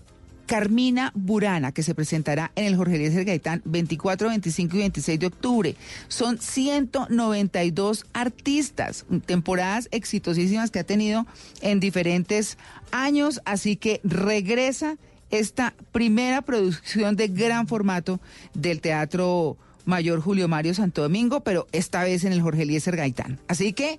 [0.49, 5.27] Carmina Burana, que se presentará en el Jorge Eliezer Gaitán 24, 25 y 26 de
[5.27, 5.77] octubre.
[6.09, 11.27] Son 192 artistas, temporadas exitosísimas que ha tenido
[11.61, 12.57] en diferentes
[12.91, 14.97] años, así que regresa
[15.31, 18.19] esta primera producción de gran formato
[18.55, 23.39] del Teatro Mayor Julio Mario Santo Domingo, pero esta vez en el Jorge Eliezer Gaitán.
[23.49, 23.99] Así que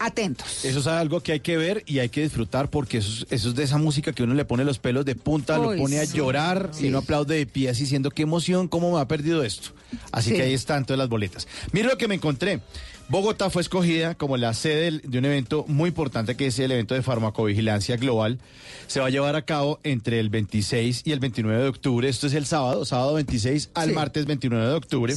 [0.00, 0.64] atentos.
[0.64, 3.48] Eso es algo que hay que ver y hay que disfrutar porque eso, es- eso
[3.50, 6.00] es de esa música que uno le pone los pelos de punta, Uy, lo pone
[6.00, 6.16] a sí.
[6.16, 9.70] llorar y uno aplaude de pie así diciendo qué emoción, cómo me ha perdido esto.
[10.10, 10.36] Así Sí.
[10.36, 11.46] que ahí están todas las boletas.
[11.72, 12.60] Mire lo que me encontré.
[13.08, 16.94] Bogotá fue escogida como la sede de un evento muy importante que es el evento
[16.94, 18.38] de farmacovigilancia global.
[18.86, 22.08] Se va a llevar a cabo entre el 26 y el 29 de octubre.
[22.08, 25.14] Esto es el sábado, sábado 26 al martes 29 de octubre.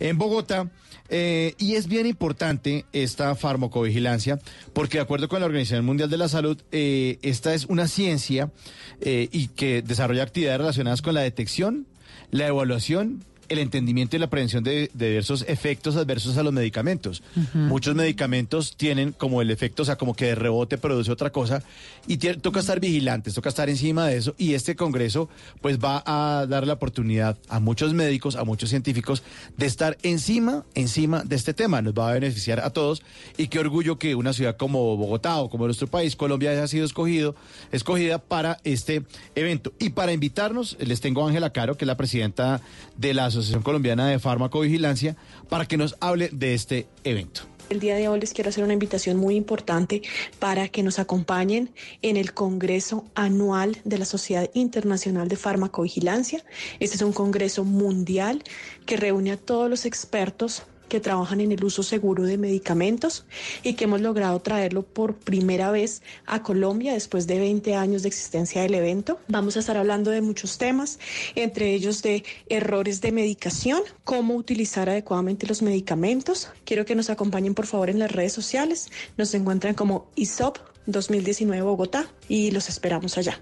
[0.00, 0.68] En Bogotá.
[1.12, 4.38] Eh, y es bien importante esta farmacovigilancia
[4.72, 8.52] porque de acuerdo con la Organización Mundial de la Salud, eh, esta es una ciencia
[9.00, 11.86] eh, y que desarrolla actividades relacionadas con la detección,
[12.30, 17.22] la evaluación, el entendimiento y la prevención de, de diversos efectos adversos a los medicamentos.
[17.52, 21.62] Muchos medicamentos tienen como el efecto, o sea, como que de rebote produce otra cosa
[22.06, 25.28] y tiene- toca estar vigilantes, toca estar encima de eso y este congreso
[25.60, 29.24] pues va a dar la oportunidad a muchos médicos, a muchos científicos
[29.56, 31.82] de estar encima, encima de este tema.
[31.82, 33.02] Nos va a beneficiar a todos
[33.36, 36.84] y qué orgullo que una ciudad como Bogotá o como nuestro país, Colombia, haya sido
[36.86, 37.34] escogido,
[37.72, 39.02] escogida para este
[39.34, 39.72] evento.
[39.80, 42.60] Y para invitarnos, les tengo a Ángela Caro, que es la presidenta
[42.96, 45.16] de la Asociación Colombiana de Farmacovigilancia,
[45.48, 47.42] para que nos hable de este evento.
[47.70, 50.02] El día de hoy les quiero hacer una invitación muy importante
[50.40, 51.70] para que nos acompañen
[52.02, 56.44] en el Congreso Anual de la Sociedad Internacional de Farmacovigilancia.
[56.80, 58.42] Este es un congreso mundial
[58.86, 63.24] que reúne a todos los expertos que trabajan en el uso seguro de medicamentos
[63.62, 68.08] y que hemos logrado traerlo por primera vez a Colombia después de 20 años de
[68.08, 69.18] existencia del evento.
[69.28, 70.98] Vamos a estar hablando de muchos temas,
[71.34, 76.50] entre ellos de errores de medicación, cómo utilizar adecuadamente los medicamentos.
[76.64, 78.90] Quiero que nos acompañen por favor en las redes sociales.
[79.16, 83.40] Nos encuentran como ISOP 2019 Bogotá y los esperamos allá.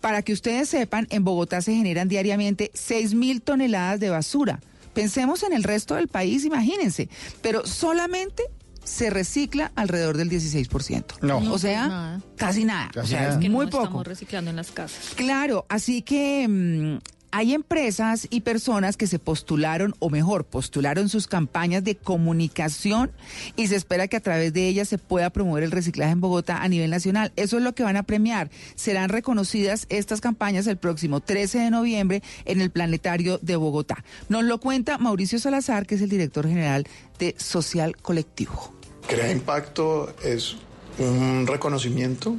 [0.00, 4.60] para que ustedes sepan, en Bogotá se generan diariamente 6 mil toneladas de basura.
[4.94, 7.08] Pensemos en el resto del país, imagínense,
[7.42, 8.42] pero solamente
[8.82, 11.20] se recicla alrededor del 16%.
[11.20, 11.38] No.
[11.52, 12.20] O sea, Nada.
[12.36, 12.90] casi nada.
[12.92, 13.32] Casi o sea, nada.
[13.34, 13.84] es que muy no poco.
[13.84, 15.10] estamos reciclando en las casas.
[15.14, 16.98] Claro, así que mm,
[17.32, 23.10] hay empresas y personas que se postularon, o mejor, postularon sus campañas de comunicación
[23.56, 26.62] y se espera que a través de ellas se pueda promover el reciclaje en Bogotá
[26.62, 27.32] a nivel nacional.
[27.36, 28.50] Eso es lo que van a premiar.
[28.74, 34.04] Serán reconocidas estas campañas el próximo 13 de noviembre en el Planetario de Bogotá.
[34.28, 36.86] Nos lo cuenta Mauricio Salazar, que es el director general
[37.18, 38.74] de Social Colectivo.
[39.06, 40.56] Crea Impacto es
[40.98, 42.36] un reconocimiento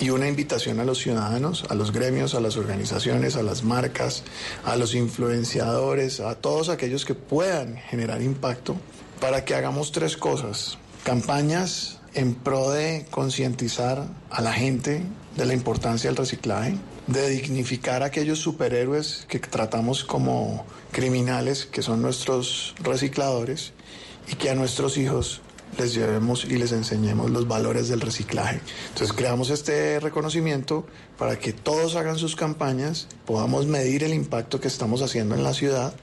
[0.00, 4.22] y una invitación a los ciudadanos, a los gremios, a las organizaciones, a las marcas,
[4.64, 8.76] a los influenciadores, a todos aquellos que puedan generar impacto
[9.20, 10.78] para que hagamos tres cosas.
[11.04, 15.02] Campañas en pro de concientizar a la gente
[15.36, 16.76] de la importancia del reciclaje,
[17.06, 23.72] de dignificar a aquellos superhéroes que tratamos como criminales, que son nuestros recicladores,
[24.30, 25.40] y que a nuestros hijos
[25.78, 28.60] les llevemos y les enseñemos los valores del reciclaje.
[28.88, 34.68] Entonces creamos este reconocimiento para que todos hagan sus campañas, podamos medir el impacto que
[34.68, 35.94] estamos haciendo en la ciudad,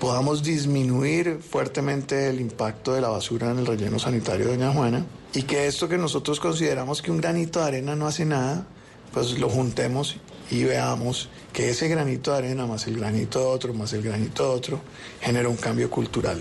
[0.00, 5.04] podamos disminuir fuertemente el impacto de la basura en el relleno sanitario de Doña Juana
[5.34, 8.66] y que esto que nosotros consideramos que un granito de arena no hace nada,
[9.12, 10.16] pues lo juntemos
[10.50, 14.44] y veamos que ese granito de arena más el granito de otro más el granito
[14.44, 14.80] de otro
[15.20, 16.40] genera un cambio cultural.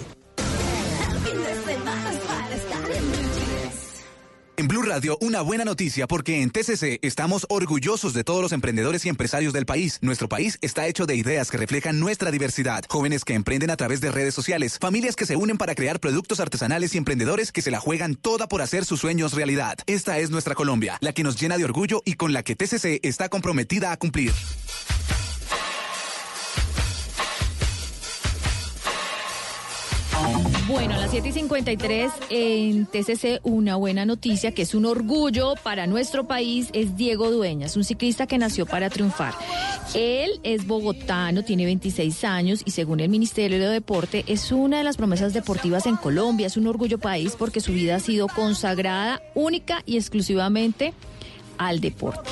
[4.59, 9.05] En Blue Radio, una buena noticia porque en TCC estamos orgullosos de todos los emprendedores
[9.05, 9.99] y empresarios del país.
[10.01, 12.83] Nuestro país está hecho de ideas que reflejan nuestra diversidad.
[12.89, 16.41] Jóvenes que emprenden a través de redes sociales, familias que se unen para crear productos
[16.41, 19.77] artesanales y emprendedores que se la juegan toda por hacer sus sueños realidad.
[19.87, 22.99] Esta es nuestra Colombia, la que nos llena de orgullo y con la que TCC
[23.01, 24.33] está comprometida a cumplir.
[30.69, 35.55] Bueno, a las 7 y 53 en TCC una buena noticia que es un orgullo
[35.63, 39.33] para nuestro país es Diego Dueñas, un ciclista que nació para triunfar.
[39.95, 44.83] Él es bogotano, tiene 26 años y según el Ministerio de Deporte es una de
[44.83, 46.45] las promesas deportivas en Colombia.
[46.45, 50.93] Es un orgullo país porque su vida ha sido consagrada única y exclusivamente
[51.57, 52.29] al deporte.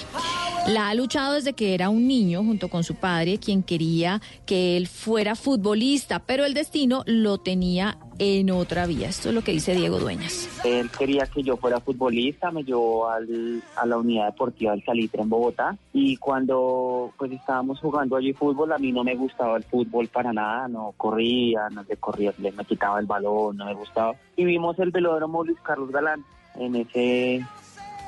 [0.68, 4.76] La ha luchado desde que era un niño junto con su padre, quien quería que
[4.76, 9.10] él fuera futbolista, pero el destino lo tenía en otra vía.
[9.10, 10.50] Esto es lo que dice Diego Dueñas.
[10.66, 15.22] Él quería que yo fuera futbolista, me llevó al- a la unidad deportiva del Salitre
[15.22, 19.64] en Bogotá y cuando pues estábamos jugando allí fútbol, a mí no me gustaba el
[19.64, 23.74] fútbol para nada, no corría, no le corría, le me quitaba el balón, no me
[23.74, 24.16] gustaba.
[24.36, 26.24] Y vimos el velódromo Luis Carlos Galán
[26.56, 27.46] en ese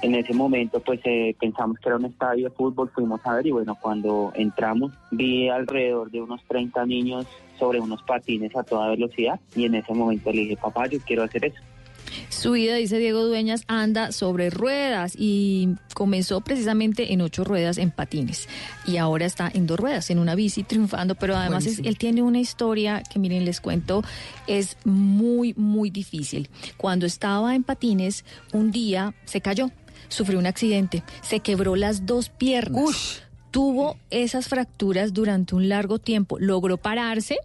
[0.01, 3.47] en ese momento pues eh, pensamos que era un estadio de fútbol, fuimos a ver
[3.47, 7.26] y bueno, cuando entramos vi alrededor de unos 30 niños
[7.60, 11.24] sobre unos patines a toda velocidad y en ese momento le dije, papá, yo quiero
[11.24, 11.57] hacer eso.
[12.30, 17.91] Su vida, dice Diego Dueñas, anda sobre ruedas y comenzó precisamente en ocho ruedas en
[17.91, 18.47] patines
[18.88, 22.24] y ahora está en dos ruedas, en una bici triunfando, pero además es- él tiene
[22.24, 24.01] una historia que miren, les cuento,
[24.47, 26.49] es muy, muy difícil.
[26.78, 29.70] Cuando estaba en patines, un día se cayó,
[30.07, 33.22] sufrió un accidente, se quebró las dos piernas.
[33.52, 37.38] Tuvo esas fracturas durante un largo tiempo, logró pararse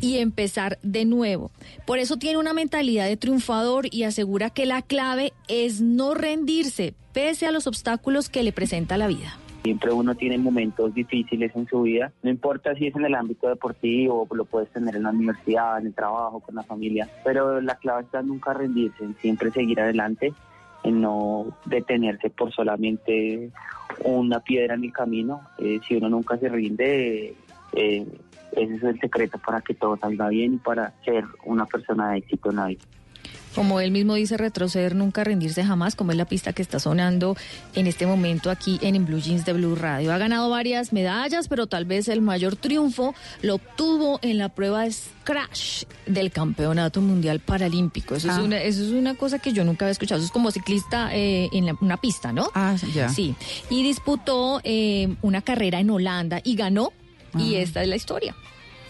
[0.00, 1.50] y empezar de nuevo.
[1.86, 6.94] Por eso tiene una mentalidad de triunfador y asegura que la clave es no rendirse
[7.12, 9.36] pese a los obstáculos que le presenta la vida.
[9.62, 13.48] Siempre uno tiene momentos difíciles en su vida, no importa si es en el ámbito
[13.48, 17.76] deportivo, lo puedes tener en la universidad, en el trabajo, con la familia, pero la
[17.76, 20.34] clave está nunca rendirse, en siempre seguir adelante,
[20.82, 23.52] en no detenerse por solamente
[24.04, 25.42] una piedra en el camino.
[25.58, 27.34] Eh, si uno nunca se rinde,
[27.72, 28.06] eh,
[28.52, 32.18] ese es el secreto para que todo salga bien y para ser una persona de
[32.18, 32.84] éxito en la vida.
[33.54, 37.36] Como él mismo dice, retroceder, nunca rendirse jamás, como es la pista que está sonando
[37.74, 40.12] en este momento aquí en, Blue Jeans de Blue Radio.
[40.12, 44.84] Ha ganado varias medallas, pero tal vez el mayor triunfo lo obtuvo en la prueba
[44.84, 48.14] de Scratch del Campeonato Mundial Paralímpico.
[48.14, 48.34] Eso, Ah.
[48.38, 50.18] es, una, eso es una cosa que yo nunca había escuchado.
[50.18, 52.50] Eso es como ciclista eh, en la- una pista, ¿no?
[52.54, 53.08] Ah, ya.
[53.10, 53.34] Sí.
[53.68, 56.92] Y disputó eh, una carrera en Holanda y ganó.
[57.38, 57.60] Y Ah.
[57.60, 58.34] esta es la historia.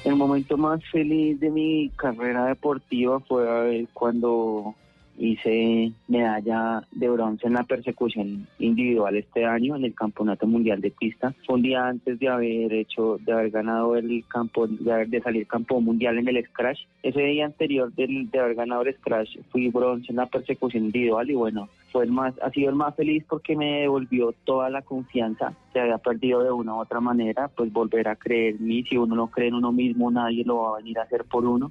[0.05, 4.75] El momento más feliz de mi carrera deportiva fue cuando
[5.17, 10.91] hice medalla de bronce en la persecución individual este año en el Campeonato Mundial de
[10.91, 11.33] Pista.
[11.47, 15.21] Fue un día antes de haber hecho, de haber ganado el campo, de, haber- de
[15.21, 16.81] salir campeón mundial en el Scratch.
[17.05, 21.31] Ese día anterior del- de haber ganado el Scratch fui bronce en la persecución individual
[21.31, 24.83] y bueno, fue el más, ha sido el más feliz porque me devolvió toda la
[24.83, 28.83] confianza que había perdido de una u otra manera, pues volver a creer en mí.
[28.85, 31.45] Si uno no cree en uno mismo, nadie lo va a venir a hacer por
[31.45, 31.71] uno.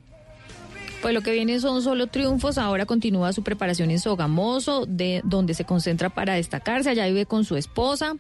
[1.02, 2.60] Pues lo que viene son solo triunfos.
[2.60, 6.92] Ahora continúa su preparación en Sogamoso, de donde se concentra para destacarse.
[6.92, 8.14] Allá vive con su esposa.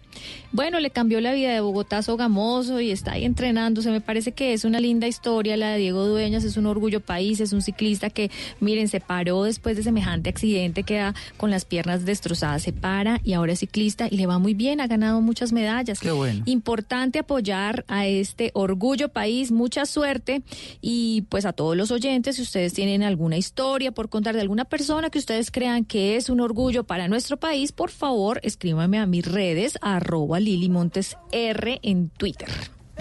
[0.51, 3.91] Bueno, le cambió la vida de Bogotá a Sogamoso y está ahí entrenándose.
[3.91, 6.43] Me parece que es una linda historia la de Diego Dueñas.
[6.43, 7.39] Es un orgullo país.
[7.39, 12.03] Es un ciclista que, miren, se paró después de semejante accidente, queda con las piernas
[12.03, 12.63] destrozadas.
[12.63, 14.81] Se para y ahora es ciclista y le va muy bien.
[14.81, 15.99] Ha ganado muchas medallas.
[15.99, 16.41] Qué bueno.
[16.45, 20.41] Importante apoyar a este orgullo país, mucha suerte
[20.81, 24.65] y pues a todos los oyentes, si ustedes tienen alguna historia por contar de alguna
[24.65, 29.05] persona que ustedes crean que es un orgullo para nuestro país, por favor escríbame a
[29.05, 32.49] mis redes arroba Lili Montes R en Twitter.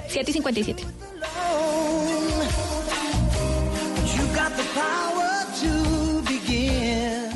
[0.09, 0.83] 7 y 57.
[4.17, 7.31] You got the power to begin.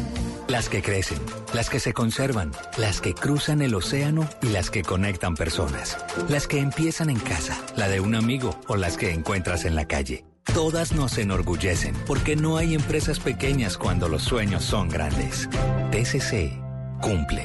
[0.48, 1.18] Las que crecen,
[1.52, 5.96] las que se conservan, las que cruzan el océano y las que conectan personas.
[6.28, 9.86] Las que empiezan en casa, la de un amigo o las que encuentras en la
[9.86, 10.24] calle.
[10.52, 15.48] Todas nos enorgullecen porque no hay empresas pequeñas cuando los sueños son grandes.
[15.90, 16.52] TCC
[17.00, 17.44] cumple.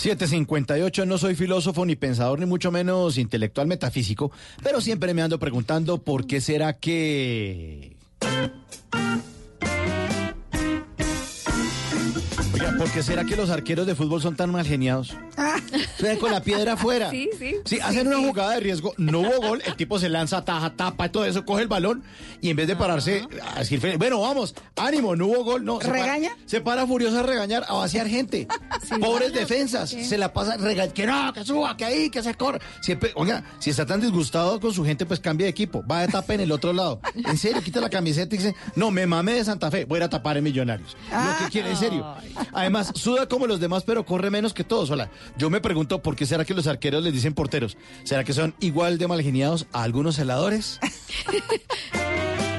[0.00, 5.20] Siete 758, no soy filósofo ni pensador ni mucho menos intelectual metafísico, pero siempre me
[5.20, 7.98] ando preguntando por qué será que...
[12.70, 15.14] Oiga, ¿por qué será que los arqueros de fútbol son tan mal geniados?
[16.00, 17.10] Ven con la piedra afuera.
[17.10, 17.56] Sí, sí.
[17.64, 21.06] Sí, hacen una jugada de riesgo, no hubo gol, el tipo se lanza, taja, tapa
[21.06, 22.02] y todo eso, coge el balón
[22.40, 25.80] y en vez de pararse a decir, bueno, vamos, ánimo, no hubo gol, no.
[25.80, 26.30] se para- ¿Regaña?
[26.46, 28.46] se para furioso a regañar, a vaciar gente.
[29.00, 32.58] Pobres defensas, se la pasa regañando, que no, que suba, que ahí, que se corra.
[32.80, 36.08] Siempre, oiga, si está tan disgustado con su gente, pues cambie de equipo, va a
[36.08, 37.00] tapar en el otro lado.
[37.14, 40.08] En serio, quita la camiseta y dice, no, me mame de Santa Fe, voy a
[40.08, 40.96] tapar en Millonarios.
[41.10, 42.06] Lo que quiere, en serio.
[42.60, 44.90] Además, suda como los demás, pero corre menos que todos.
[44.90, 47.78] Hola, yo me pregunto por qué será que los arqueros les dicen porteros.
[48.04, 50.78] ¿Será que son igual de malgeniados a algunos celadores?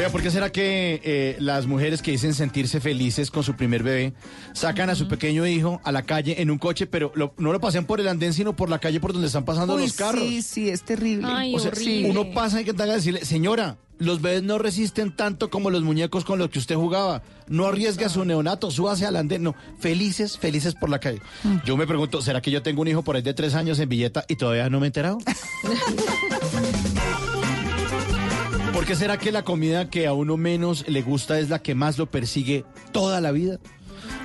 [0.00, 3.82] Oiga, ¿por qué será que eh, las mujeres que dicen sentirse felices con su primer
[3.82, 4.14] bebé
[4.54, 7.60] sacan a su pequeño hijo a la calle en un coche, pero lo- no lo
[7.60, 10.22] pasean por el andén, sino por la calle por donde están pasando Uy, los carros?
[10.22, 11.26] Sí, sí, es terrible.
[11.30, 12.08] Ay, O sea, horrible.
[12.10, 15.82] uno pasa y que tenga que decirle, señora, los bebés no resisten tanto como los
[15.82, 17.22] muñecos con los que usted jugaba.
[17.46, 19.42] No arriesgue a su neonato, súbase al andén.
[19.42, 21.20] No, felices, felices por la calle.
[21.66, 23.90] Yo me pregunto, ¿será que yo tengo un hijo por ahí de tres años en
[23.90, 25.18] Villeta y todavía no me he enterado?
[28.80, 31.74] ¿Por qué será que la comida que a uno menos le gusta es la que
[31.74, 33.58] más lo persigue toda la vida?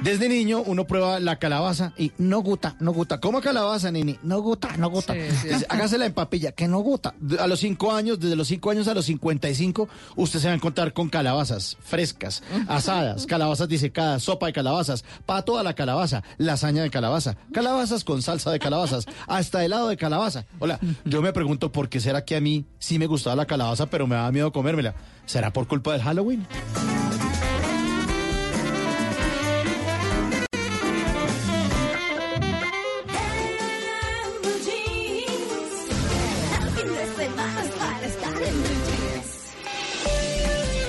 [0.03, 3.19] Desde niño uno prueba la calabaza y no gusta, no gusta.
[3.19, 4.19] ¿Cómo calabaza, nini?
[4.21, 5.13] No gusta, no gusta.
[5.13, 5.65] Sí, sí.
[5.67, 7.15] Hágasela en papilla, que no gusta.
[7.39, 10.55] A los cinco años, desde los cinco años a los 55, usted se va a
[10.55, 16.83] encontrar con calabazas frescas, asadas, calabazas disecadas, sopa de calabazas, pato a la calabaza, lasaña
[16.83, 20.45] de calabaza, calabazas con salsa de calabazas, hasta helado de calabaza.
[20.59, 23.87] Hola, yo me pregunto por qué será que a mí sí me gustaba la calabaza,
[23.87, 24.93] pero me daba miedo comérmela.
[25.25, 26.45] ¿Será por culpa del Halloween?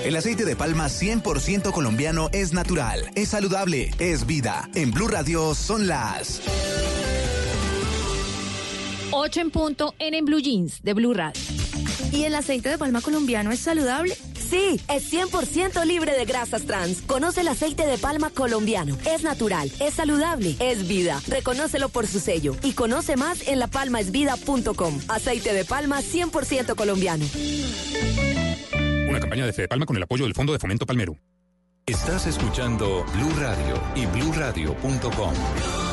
[0.07, 4.71] El aceite de palma 100% colombiano es natural, es saludable, es vida.
[4.77, 6.41] En Blue Radio son las
[9.11, 11.43] 8 en punto en En Blue Jeans de Blue Radio.
[12.13, 14.17] ¿Y el aceite de palma colombiano es saludable?
[14.49, 17.03] Sí, es 100% libre de grasas trans.
[17.03, 18.97] Conoce el aceite de palma colombiano.
[19.13, 21.21] Es natural, es saludable, es vida.
[21.27, 22.55] Reconócelo por su sello.
[22.63, 25.01] Y conoce más en lapalmaesvida.com.
[25.09, 27.25] Aceite de palma 100% colombiano.
[29.17, 31.17] Una campaña de Fede Palma con el apoyo del Fondo de Fomento Palmero.
[31.87, 35.86] Estás escuchando Blue Radio y bluradio.com.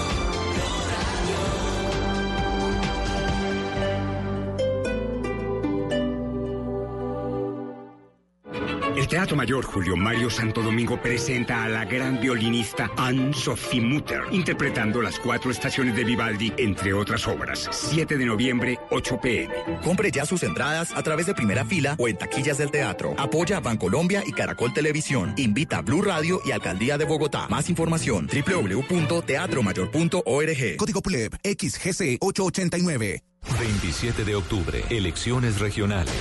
[9.04, 15.02] El Teatro Mayor Julio Mario Santo Domingo presenta a la gran violinista Anne-Sophie Mutter, interpretando
[15.02, 17.68] las cuatro estaciones de Vivaldi, entre otras obras.
[17.70, 19.54] 7 de noviembre, 8 pm.
[19.84, 23.14] Compre ya sus entradas a través de primera fila o en taquillas del teatro.
[23.18, 25.34] Apoya a Bancolombia y Caracol Televisión.
[25.36, 27.50] Invita a Blue Radio y Alcaldía de Bogotá.
[27.50, 30.78] Más información www.teatromayor.org.
[30.78, 33.33] Código PULEB XGC 889.
[33.60, 36.14] 27 de octubre, elecciones regionales.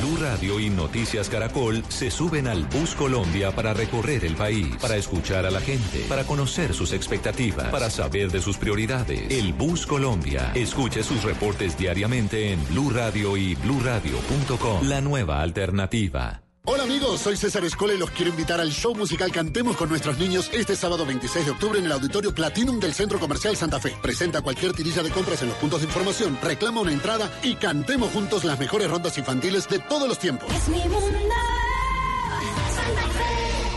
[0.00, 4.96] Blue Radio y Noticias Caracol se suben al Bus Colombia para recorrer el país, para
[4.96, 9.30] escuchar a la gente, para conocer sus expectativas, para saber de sus prioridades.
[9.30, 10.52] El Bus Colombia.
[10.54, 14.88] Escuche sus reportes diariamente en Blue Radio y bluradio.com.
[14.88, 16.47] La nueva alternativa.
[16.64, 20.18] Hola amigos, soy César Escola y los quiero invitar al show musical Cantemos con nuestros
[20.18, 23.96] niños este sábado 26 de octubre en el Auditorio Platinum del Centro Comercial Santa Fe.
[24.02, 28.12] Presenta cualquier tirilla de compras en los puntos de información, reclama una entrada y cantemos
[28.12, 30.52] juntos las mejores rondas infantiles de todos los tiempos.
[30.54, 31.18] Es mi mundo.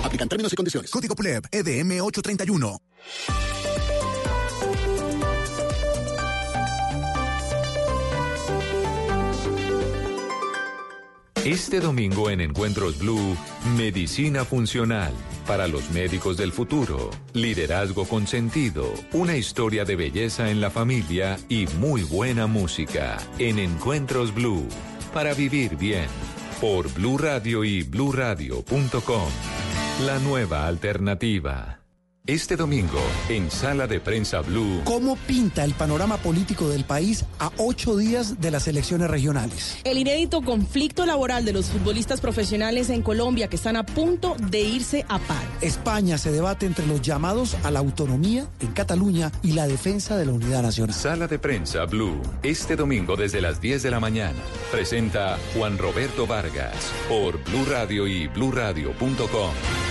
[0.04, 0.92] Aplican términos y condiciones.
[0.92, 2.78] Código PULEB EDM 831.
[11.46, 13.36] Este domingo en Encuentros Blue,
[13.76, 15.12] Medicina Funcional
[15.48, 21.40] para los médicos del futuro, liderazgo con sentido, una historia de belleza en la familia
[21.50, 24.68] y muy buena música en Encuentros Blue
[25.16, 26.06] para vivir bien
[26.62, 29.30] por Blue Radio y bluradio.com.
[30.06, 31.81] La nueva alternativa.
[32.28, 33.00] Este domingo
[33.30, 34.82] en Sala de Prensa Blue.
[34.84, 39.80] ¿Cómo pinta el panorama político del país a ocho días de las elecciones regionales?
[39.84, 44.62] El inédito conflicto laboral de los futbolistas profesionales en Colombia que están a punto de
[44.62, 45.48] irse a paro.
[45.62, 50.28] España se debate entre los llamados a la autonomía en Cataluña y la defensa de
[50.28, 50.94] la unidad nacional.
[50.94, 54.38] Sala de Prensa Blue, este domingo desde las 10 de la mañana.
[54.72, 59.91] Presenta Juan Roberto Vargas por Blue Radio y bluradio.com.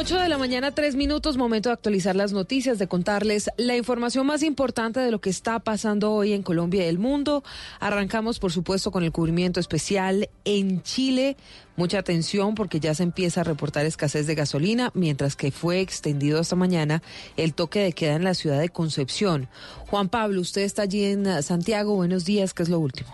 [0.00, 4.26] 8 de la mañana, tres minutos, momento de actualizar las noticias, de contarles la información
[4.26, 7.44] más importante de lo que está pasando hoy en Colombia y el mundo.
[7.80, 11.36] Arrancamos, por supuesto, con el cubrimiento especial en Chile.
[11.76, 16.40] Mucha atención porque ya se empieza a reportar escasez de gasolina, mientras que fue extendido
[16.40, 17.02] esta mañana
[17.36, 19.50] el toque de queda en la ciudad de Concepción.
[19.90, 21.94] Juan Pablo, usted está allí en Santiago.
[21.94, 23.10] Buenos días, ¿qué es lo último?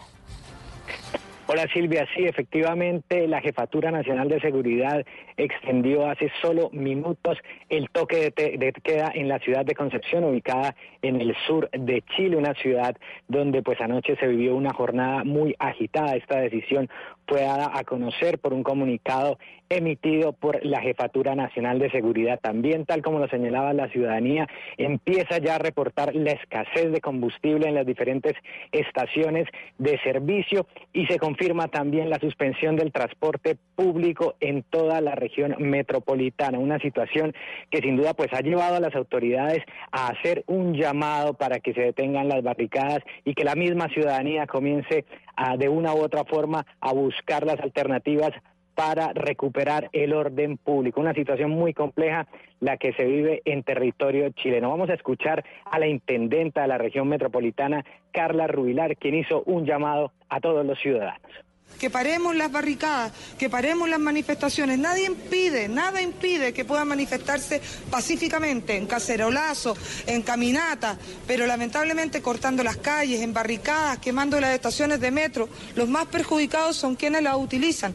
[1.49, 7.39] Hola Silvia, sí, efectivamente la Jefatura Nacional de Seguridad extendió hace solo minutos
[7.69, 12.03] el toque de, de queda en la ciudad de Concepción, ubicada en el sur de
[12.17, 12.97] Chile, una ciudad
[13.29, 16.17] donde pues anoche se vivió una jornada muy agitada.
[16.17, 16.91] Esta decisión
[17.27, 22.39] fue dada a conocer por un comunicado emitido por la Jefatura Nacional de Seguridad.
[22.41, 24.47] También, tal como lo señalaba la ciudadanía,
[24.77, 28.35] empieza ya a reportar la escasez de combustible en las diferentes
[28.71, 29.49] estaciones
[29.79, 35.57] de servicio y se confirma también la suspensión del transporte público en toda la región
[35.59, 36.59] metropolitana.
[36.59, 37.35] Una situación
[37.71, 41.75] que sin duda pues ha llevado a las autoridades a hacer un llamado para que
[41.75, 45.05] se detengan las barricadas y que la misma ciudadanía comience
[45.37, 48.33] a, de una u otra forma a buscar las alternativas
[48.75, 51.01] para recuperar el orden público.
[51.01, 52.27] Una situación muy compleja
[52.61, 54.71] la que se vive en territorio chileno.
[54.71, 59.65] Vamos a escuchar a la intendenta de la región metropolitana, Carla Rubilar, quien hizo un
[59.65, 61.46] llamado a todos los ciudadanos.
[61.79, 64.79] Que paremos las barricadas, que paremos las manifestaciones.
[64.79, 67.61] Nadie impide, nada impide que puedan manifestarse
[67.91, 75.01] pacíficamente, en cacerolazo, en caminata, pero lamentablemente cortando las calles, en barricadas, quemando las estaciones
[75.01, 75.49] de metro.
[75.75, 77.95] Los más perjudicados son quienes las utilizan.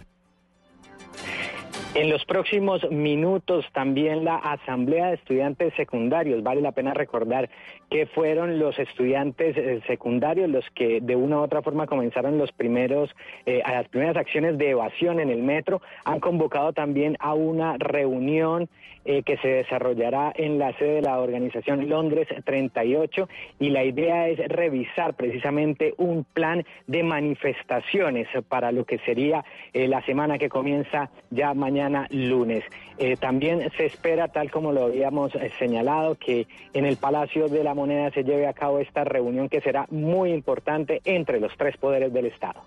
[1.93, 6.41] En los próximos minutos también la Asamblea de Estudiantes Secundarios.
[6.41, 7.49] Vale la pena recordar
[7.89, 12.53] que fueron los estudiantes eh, secundarios los que de una u otra forma comenzaron los
[12.53, 13.09] primeros,
[13.45, 15.81] eh, a las primeras acciones de evasión en el metro.
[16.05, 18.69] Han convocado también a una reunión
[19.05, 23.27] eh, que se desarrollará en la sede de la organización Londres 38
[23.59, 29.43] y la idea es revisar precisamente un plan de manifestaciones para lo que sería
[29.73, 32.63] eh, la semana que comienza ya mañana lunes.
[32.97, 37.73] Eh, también se espera, tal como lo habíamos señalado, que en el Palacio de la
[37.73, 42.13] Moneda se lleve a cabo esta reunión que será muy importante entre los tres poderes
[42.13, 42.61] del Estado.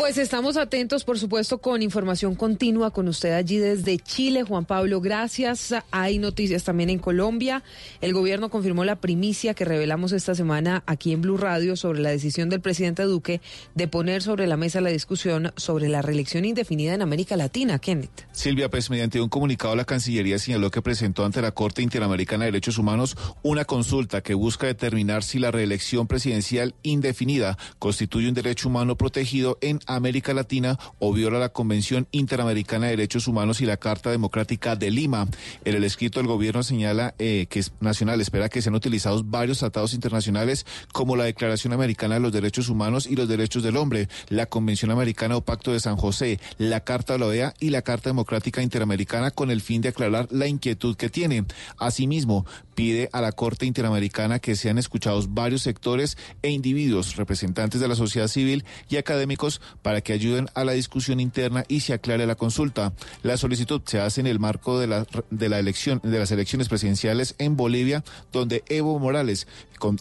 [0.00, 4.44] Pues estamos atentos, por supuesto, con información continua con usted allí desde Chile.
[4.44, 5.74] Juan Pablo, gracias.
[5.90, 7.62] Hay noticias también en Colombia.
[8.00, 12.08] El gobierno confirmó la primicia que revelamos esta semana aquí en Blue Radio sobre la
[12.08, 13.42] decisión del presidente Duque
[13.74, 17.78] de poner sobre la mesa la discusión sobre la reelección indefinida en América Latina.
[17.78, 18.26] Kenneth.
[18.32, 22.52] Silvia, pues mediante un comunicado la Cancillería señaló que presentó ante la Corte Interamericana de
[22.52, 28.70] Derechos Humanos una consulta que busca determinar si la reelección presidencial indefinida constituye un derecho
[28.70, 33.76] humano protegido en América Latina o viola la Convención Interamericana de Derechos Humanos y la
[33.76, 35.26] Carta Democrática de Lima.
[35.64, 39.58] En el escrito el gobierno señala eh, que es nacional espera que sean utilizados varios
[39.58, 44.08] tratados internacionales como la Declaración Americana de los Derechos Humanos y los Derechos del Hombre,
[44.28, 47.82] la Convención Americana o Pacto de San José, la Carta de la OEA y la
[47.82, 51.44] Carta Democrática Interamericana con el fin de aclarar la inquietud que tiene.
[51.78, 57.88] Asimismo, pide a la Corte Interamericana que sean escuchados varios sectores e individuos, representantes de
[57.88, 62.26] la sociedad civil y académicos, para que ayuden a la discusión interna y se aclare
[62.26, 62.92] la consulta.
[63.22, 66.68] La solicitud se hace en el marco de la, de la elección, de las elecciones
[66.68, 69.46] presidenciales en Bolivia, donde Evo Morales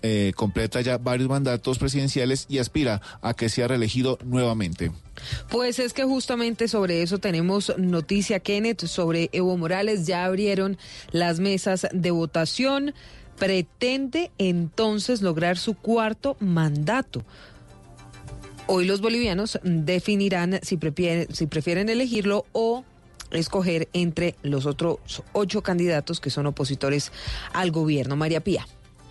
[0.01, 4.91] eh, completa ya varios mandatos presidenciales y aspira a que sea reelegido nuevamente.
[5.49, 10.05] Pues es que justamente sobre eso tenemos noticia, Kenneth, sobre Evo Morales.
[10.05, 10.77] Ya abrieron
[11.11, 12.93] las mesas de votación.
[13.37, 17.23] Pretende entonces lograr su cuarto mandato.
[18.71, 22.85] Hoy los bolivianos definirán si prefieren, si prefieren elegirlo o
[23.31, 24.99] escoger entre los otros
[25.33, 27.11] ocho candidatos que son opositores
[27.51, 28.15] al gobierno.
[28.15, 28.67] María Pía.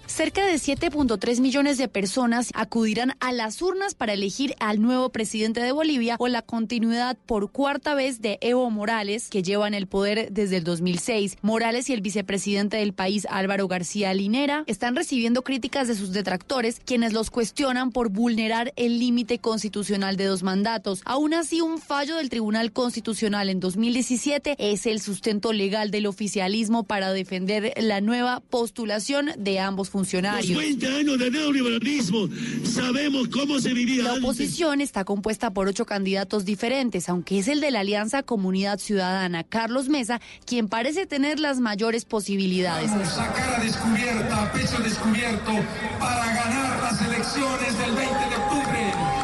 [0.09, 5.61] Cerca de 7.3 millones de personas acudirán a las urnas para elegir al nuevo presidente
[5.61, 9.87] de Bolivia o la continuidad por cuarta vez de Evo Morales, que lleva en el
[9.87, 11.37] poder desde el 2006.
[11.43, 16.81] Morales y el vicepresidente del país, Álvaro García Linera, están recibiendo críticas de sus detractores,
[16.85, 21.03] quienes los cuestionan por vulnerar el límite constitucional de dos mandatos.
[21.05, 26.85] Aún así, un fallo del Tribunal Constitucional en 2017 es el sustento legal del oficialismo
[26.85, 29.98] para defender la nueva postulación de ambos funcionarios.
[30.05, 32.29] Los 20 años de neoliberalismo,
[32.65, 34.25] sabemos cómo se vivía La antes.
[34.25, 39.45] oposición está compuesta por ocho candidatos diferentes, aunque es el de la Alianza Comunidad Ciudadana,
[39.45, 42.91] Carlos Mesa, quien parece tener las mayores posibilidades.
[42.91, 45.53] Vamos a cara descubierta, a pecho descubierto,
[45.99, 48.58] para ganar las elecciones del 20 de octubre.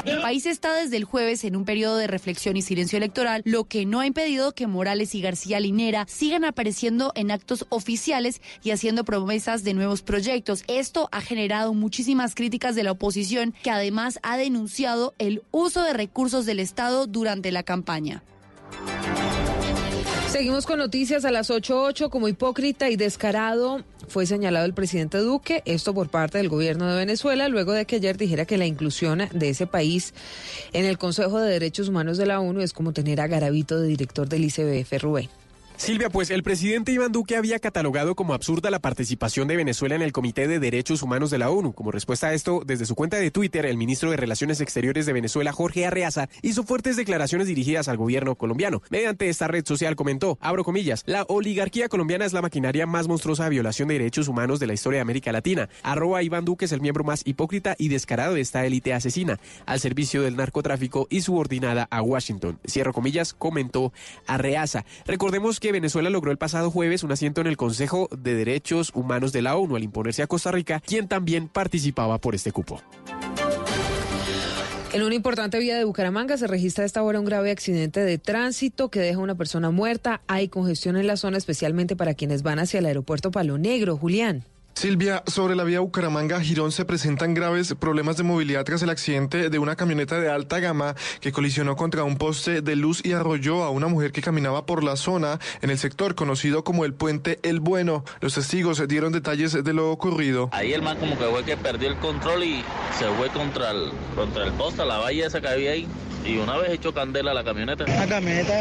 [0.04, 3.64] El país está desde el jueves en un periodo de reflexión y silencio electoral, lo
[3.64, 8.70] que no ha impedido que Morales y García Linera sigan apareciendo en actos oficiales y
[8.70, 10.62] haciendo promesas de nuevos proyectos.
[10.68, 15.94] Esto ha generado muchísimas críticas de la oposición, que además ha denunciado el uso de
[15.94, 18.22] recursos del Estado durante la campaña.
[20.44, 22.10] Seguimos con noticias a las 8.8.
[22.10, 26.98] Como hipócrita y descarado fue señalado el presidente Duque, esto por parte del gobierno de
[26.98, 30.12] Venezuela, luego de que ayer dijera que la inclusión de ese país
[30.74, 33.88] en el Consejo de Derechos Humanos de la ONU es como tener a Garavito de
[33.88, 35.30] director del ICBF Rubén.
[35.76, 40.02] Silvia, pues el presidente Iván Duque había catalogado como absurda la participación de Venezuela en
[40.02, 41.72] el Comité de Derechos Humanos de la ONU.
[41.74, 45.12] Como respuesta a esto, desde su cuenta de Twitter, el ministro de Relaciones Exteriores de
[45.12, 48.82] Venezuela, Jorge Arreaza, hizo fuertes declaraciones dirigidas al gobierno colombiano.
[48.88, 53.44] Mediante esta red social comentó, abro comillas, la oligarquía colombiana es la maquinaria más monstruosa
[53.44, 55.68] de violación de derechos humanos de la historia de América Latina.
[55.82, 59.80] Arroba Iván Duque es el miembro más hipócrita y descarado de esta élite asesina, al
[59.80, 62.58] servicio del narcotráfico y subordinada a Washington.
[62.66, 63.92] Cierro comillas, comentó
[64.26, 64.84] Arreaza.
[65.04, 69.32] Recordemos que Venezuela logró el pasado jueves un asiento en el Consejo de Derechos Humanos
[69.32, 72.80] de la ONU al imponerse a Costa Rica, quien también participaba por este cupo.
[74.94, 78.16] En una importante vía de Bucaramanga se registra a esta hora un grave accidente de
[78.16, 80.20] tránsito que deja una persona muerta.
[80.28, 83.96] Hay congestión en la zona, especialmente para quienes van hacia el aeropuerto Palo Negro.
[83.96, 84.44] Julián.
[84.74, 89.58] Silvia, sobre la vía Bucaramanga-Girón se presentan graves problemas de movilidad tras el accidente de
[89.58, 93.70] una camioneta de alta gama que colisionó contra un poste de luz y arrolló a
[93.70, 97.60] una mujer que caminaba por la zona en el sector conocido como el puente El
[97.60, 98.04] Bueno.
[98.20, 100.50] Los testigos dieron detalles de lo ocurrido.
[100.52, 102.64] Ahí el man como que fue que perdió el control y
[102.98, 105.86] se fue contra el, contra el poste, la valla esa que había ahí
[106.24, 107.84] y una vez echó candela a la camioneta.
[107.86, 108.54] La camioneta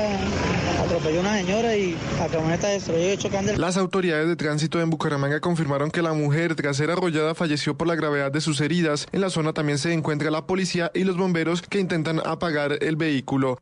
[0.84, 3.58] atropelló a una señora y la camioneta destruyó y echó candela.
[3.58, 7.88] Las autoridades de tránsito en Bucaramanga confirmaron que la mujer tras ser arrollada falleció por
[7.88, 9.08] la gravedad de sus heridas.
[9.12, 12.96] En la zona también se encuentra la policía y los bomberos que intentan apagar el
[12.96, 13.58] vehículo.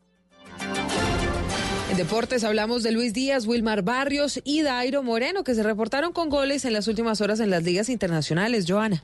[1.92, 6.30] En deportes hablamos de Luis Díaz, Wilmar Barrios y Dairo Moreno, que se reportaron con
[6.30, 8.66] goles en las últimas horas en las ligas internacionales.
[8.68, 9.04] Joana.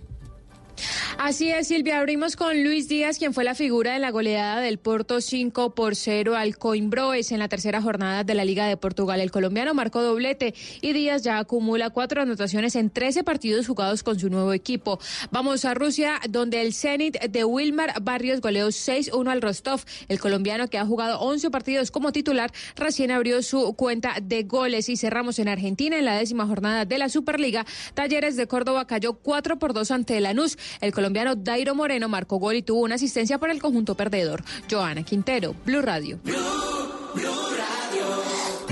[1.17, 1.99] Así es, Silvia.
[1.99, 5.95] Abrimos con Luis Díaz, quien fue la figura de la goleada del Porto 5 por
[5.95, 9.19] 0 al Coimbroes en la tercera jornada de la Liga de Portugal.
[9.19, 14.19] El colombiano marcó doblete y Díaz ya acumula cuatro anotaciones en 13 partidos jugados con
[14.19, 14.99] su nuevo equipo.
[15.31, 19.81] Vamos a Rusia, donde el Zenit de Wilmar Barrios goleó 6-1 al Rostov.
[20.07, 24.89] El colombiano que ha jugado 11 partidos como titular recién abrió su cuenta de goles.
[24.89, 27.65] Y cerramos en Argentina en la décima jornada de la Superliga.
[27.93, 30.57] Talleres de Córdoba cayó 4 por 2 ante Lanús.
[30.81, 34.43] El colombiano Dairo Moreno marcó gol y tuvo una asistencia para el conjunto perdedor.
[34.69, 36.19] Joana Quintero, Blue Radio.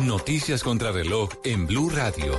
[0.04, 2.34] Noticias contra reloj en Blue Radio.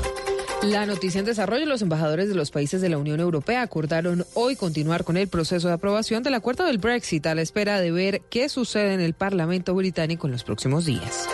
[0.62, 4.56] La noticia en desarrollo, los embajadores de los países de la Unión Europea acordaron hoy
[4.56, 8.22] continuar con el proceso de aprobación del acuerdo del Brexit a la espera de ver
[8.30, 11.28] qué sucede en el Parlamento británico en los próximos días.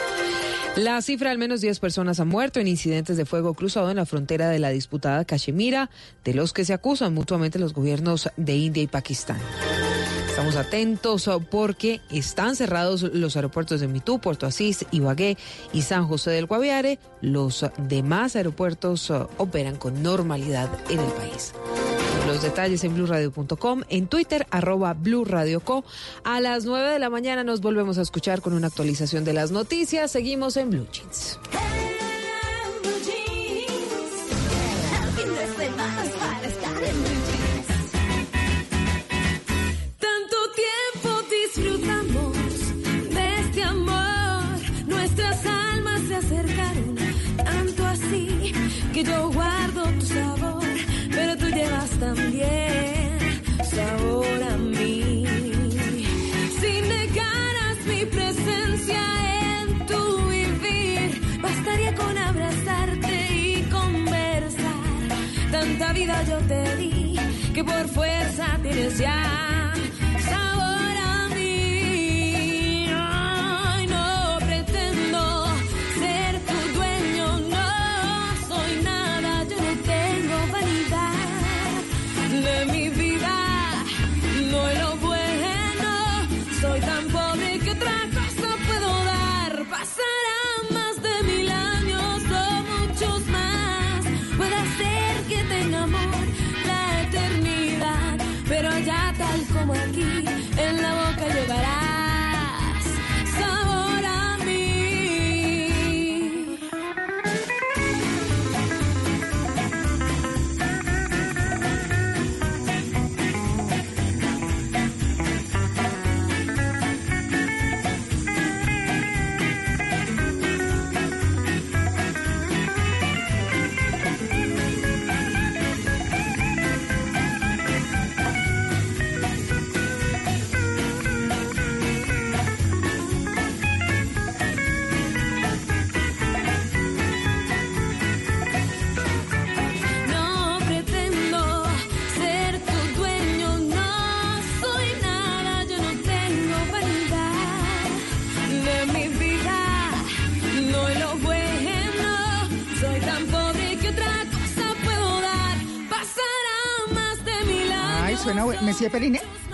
[0.77, 4.07] La cifra, al menos 10 personas han muerto en incidentes de fuego cruzado en la
[4.07, 5.91] frontera de la disputada Cachemira,
[6.25, 9.39] de los que se acusan mutuamente los gobiernos de India y Pakistán.
[10.31, 15.37] Estamos atentos porque están cerrados los aeropuertos de Mitú, Puerto Asís, Ibagué
[15.75, 16.99] y San José del Guaviare.
[17.21, 21.53] Los demás aeropuertos uh, operan con normalidad en el país.
[22.27, 25.85] Los detalles en blurradio.com, en Twitter, arroba blurradioco.
[26.25, 29.51] A las 9 de la mañana nos volvemos a escuchar con una actualización de las
[29.51, 30.11] noticias.
[30.13, 31.39] Seguimos en Blue Jeans.
[66.07, 67.17] Yo te di
[67.55, 69.52] que por fuerza tienes ya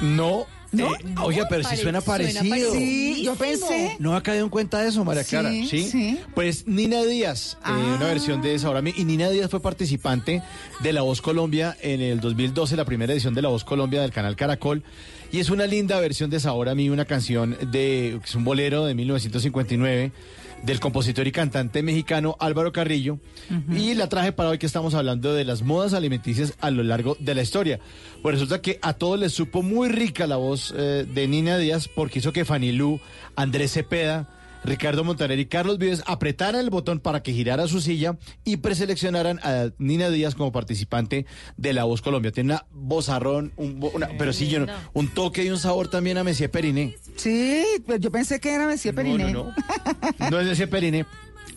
[0.00, 0.46] No.
[0.70, 0.94] ¿No?
[0.94, 2.72] eh, oiga, pero sí suena parecido.
[2.74, 3.96] Sí, yo pensé.
[4.00, 5.48] ¿No ha caído en cuenta de eso, María Clara?
[5.50, 6.20] Sí, sí.
[6.34, 7.94] Pues Nina Díaz, eh, Ah.
[7.96, 10.42] una versión de esa Y Nina Díaz fue participante
[10.80, 14.12] de La Voz Colombia en el 2012, la primera edición de La Voz Colombia del
[14.12, 14.82] canal Caracol.
[15.32, 16.38] Y es una linda versión de
[16.74, 20.12] mí, una canción de, es un bolero de 1959
[20.62, 23.18] del compositor y cantante mexicano Álvaro Carrillo.
[23.70, 27.16] Y la traje para hoy que estamos hablando de las modas alimenticias a lo largo
[27.20, 27.80] de la historia.
[28.22, 31.88] Pues resulta que a todos les supo muy rica la voz eh, de Nina Díaz
[31.88, 33.00] porque hizo que Fanny Lu,
[33.36, 34.28] Andrés Cepeda,
[34.68, 39.40] Ricardo Montaner y Carlos Vives apretaran el botón para que girara su silla y preseleccionaran
[39.42, 41.26] a Nina Díaz como participante
[41.56, 42.30] de La Voz Colombia.
[42.32, 46.24] Tiene una vozarrón, un, una- pero sí, yo un toque y un sabor también a
[46.24, 46.94] Messier Periné.
[47.16, 49.32] Sí, pero yo pensé que era Messi Periné.
[49.32, 49.52] No,
[50.18, 51.04] no, no es Messier Periné.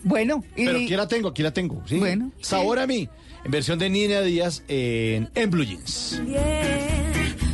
[0.04, 1.82] Bueno, y Pero aquí la tengo, aquí la tengo.
[1.86, 1.98] ¿sí?
[1.98, 3.08] Bueno, Sabor a mí,
[3.44, 6.20] en versión de Nina Díaz en, en Blue Jeans.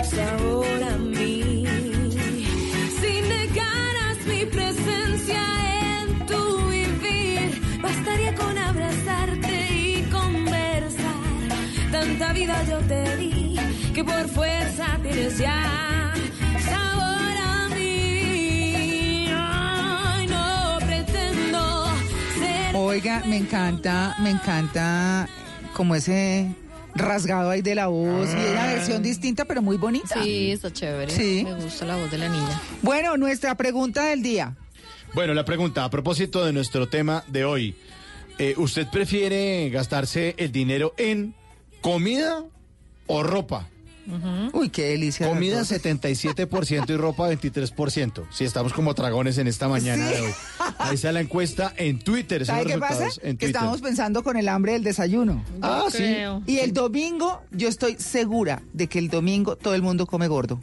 [0.05, 0.66] sabor
[12.89, 13.56] te di
[13.94, 16.12] que por fuerza tienes ya
[16.65, 19.27] sabor a mí.
[19.31, 21.86] Ay, no pretendo
[22.39, 22.77] ser.
[22.77, 25.28] Oiga, me encanta, me encanta
[25.74, 26.48] como ese
[26.94, 30.23] rasgado ahí de la voz y una versión distinta pero muy bonita.
[30.23, 31.12] Sí, está chévere.
[31.12, 31.43] Sí.
[31.44, 32.60] Me gusta la voz de la niña.
[32.82, 34.56] Bueno, nuestra pregunta del día.
[35.15, 37.74] Bueno, la pregunta a propósito de nuestro tema de hoy.
[38.39, 41.35] eh, ¿Usted prefiere gastarse el dinero en
[41.81, 42.44] comida
[43.09, 43.68] o ropa?
[44.55, 45.28] Uy, qué delicia.
[45.28, 45.82] Comida las dos.
[45.82, 48.24] 77% y ropa 23%.
[48.30, 50.14] Si estamos como dragones en esta mañana Sí.
[50.14, 50.32] de hoy.
[50.78, 52.40] Ahí está la encuesta en Twitter.
[52.40, 53.09] esos ¿Sabe qué pasa?
[53.39, 55.44] Que estábamos pensando con el hambre del desayuno.
[55.60, 56.05] Ah, sí.
[56.47, 60.59] Y el domingo, yo estoy segura de que el domingo todo el mundo come gordo.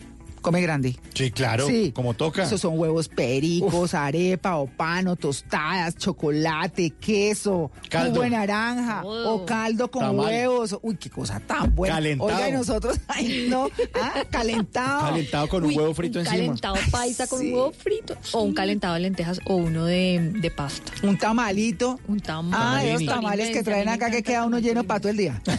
[0.45, 0.95] Come grande.
[1.15, 1.65] Sí, claro.
[1.65, 1.91] Sí.
[1.91, 2.43] Como toca.
[2.43, 8.11] Esos son huevos pericos, arepa o pan o tostadas, chocolate, queso, Caldo.
[8.11, 10.25] jugo de naranja o caldo con Tamal.
[10.27, 10.77] huevos.
[10.83, 11.95] Uy, qué cosa tan buena.
[11.95, 12.29] Calentado.
[12.35, 13.69] Oiga, y nosotros, ay, no,
[13.99, 15.07] ah, calentado.
[15.07, 16.37] Calentado con un huevo frito un encima.
[16.43, 17.47] calentado paisa con Sí.
[17.47, 18.15] un huevo frito.
[18.33, 20.91] O un calentado de lentejas o uno de, de pasta.
[21.01, 21.99] Un tamalito.
[22.07, 22.77] Un tamal.
[22.77, 25.41] Ah, esos tamales que traen acá que queda uno lleno para todo el día.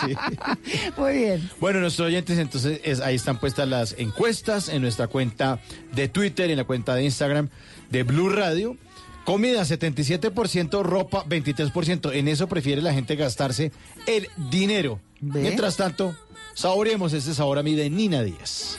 [0.00, 0.14] Sí.
[0.96, 1.50] Muy bien.
[1.60, 5.60] Bueno, nuestros oyentes, entonces es- ahí están puestas las encuestas en nuestra cuenta
[5.94, 7.48] de Twitter, en la cuenta de Instagram
[7.90, 8.76] de Blue Radio.
[9.24, 12.14] Comida 77%, ropa 23%.
[12.14, 13.72] En eso prefiere la gente gastarse
[14.06, 15.00] el dinero.
[15.20, 15.40] ¿Ve?
[15.40, 16.14] Mientras tanto,
[16.54, 18.78] saboreemos este sabor a mí de Nina Díaz.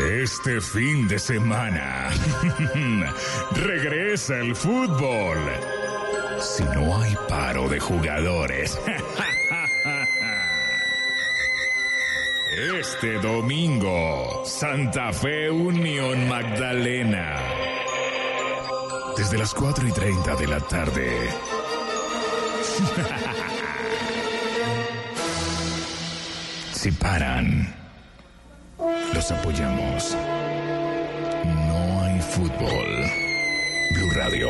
[0.00, 2.10] Este fin de semana
[3.52, 5.38] regresa el fútbol.
[6.40, 8.76] Si no hay paro de jugadores.
[12.80, 17.36] Este domingo, Santa Fe Unión Magdalena.
[19.16, 21.10] Desde las 4 y 30 de la tarde.
[26.72, 27.74] Si paran,
[29.14, 30.16] los apoyamos.
[31.44, 32.88] No hay fútbol.
[33.92, 34.48] Blue Radio,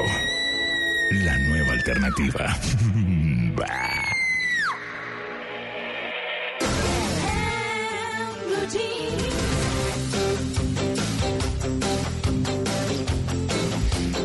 [1.10, 2.56] la nueva alternativa.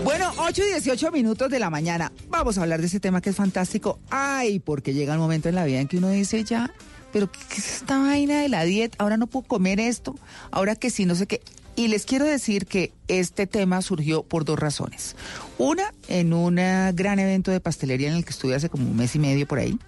[0.03, 2.11] Bueno, 8 y 18 minutos de la mañana.
[2.30, 3.99] Vamos a hablar de ese tema que es fantástico.
[4.09, 6.73] Ay, porque llega el momento en la vida en que uno dice ya,
[7.11, 8.98] pero ¿qué es esta vaina de la dieta?
[8.99, 10.15] Ahora no puedo comer esto,
[10.52, 11.41] ahora que sí, no sé qué.
[11.76, 15.15] Y les quiero decir que este tema surgió por dos razones.
[15.57, 19.15] Una, en un gran evento de pastelería en el que estuve hace como un mes
[19.15, 19.80] y medio por ahí.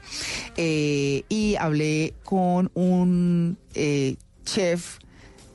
[0.55, 4.15] eh, y hablé con un eh,
[4.45, 4.99] chef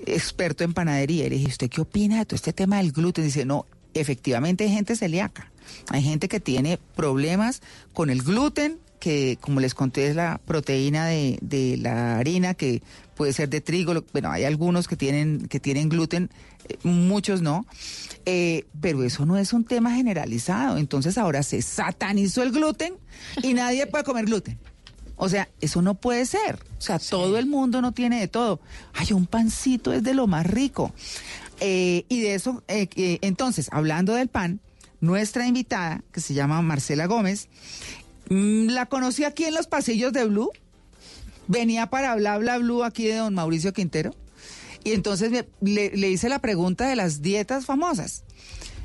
[0.04, 1.24] experto en panadería.
[1.26, 3.24] Y le dije, ¿usted qué opina de todo este tema del gluten?
[3.24, 3.64] Dice, no,
[3.94, 5.50] efectivamente hay gente celíaca.
[5.88, 7.62] Hay gente que tiene problemas
[7.94, 12.82] con el gluten, que como les conté es la proteína de, de la harina, que
[13.14, 13.94] puede ser de trigo.
[14.12, 16.30] Bueno, hay algunos que tienen, que tienen gluten,
[16.68, 17.66] eh, muchos no.
[18.26, 20.78] Eh, pero eso no es un tema generalizado.
[20.78, 22.94] Entonces ahora se satanizó el gluten
[23.42, 24.58] y nadie puede comer gluten.
[25.16, 26.58] O sea, eso no puede ser.
[26.78, 28.60] O sea, todo el mundo no tiene de todo.
[28.92, 30.92] Ay, un pancito es de lo más rico.
[31.60, 34.60] Eh, y de eso, eh, entonces, hablando del pan,
[35.00, 37.48] nuestra invitada, que se llama Marcela Gómez,
[38.28, 40.50] la conocí aquí en los pasillos de Blue.
[41.48, 44.14] Venía para Bla Bla Blue aquí de don Mauricio Quintero.
[44.84, 48.24] Y entonces me- le, le hice la pregunta de las dietas famosas.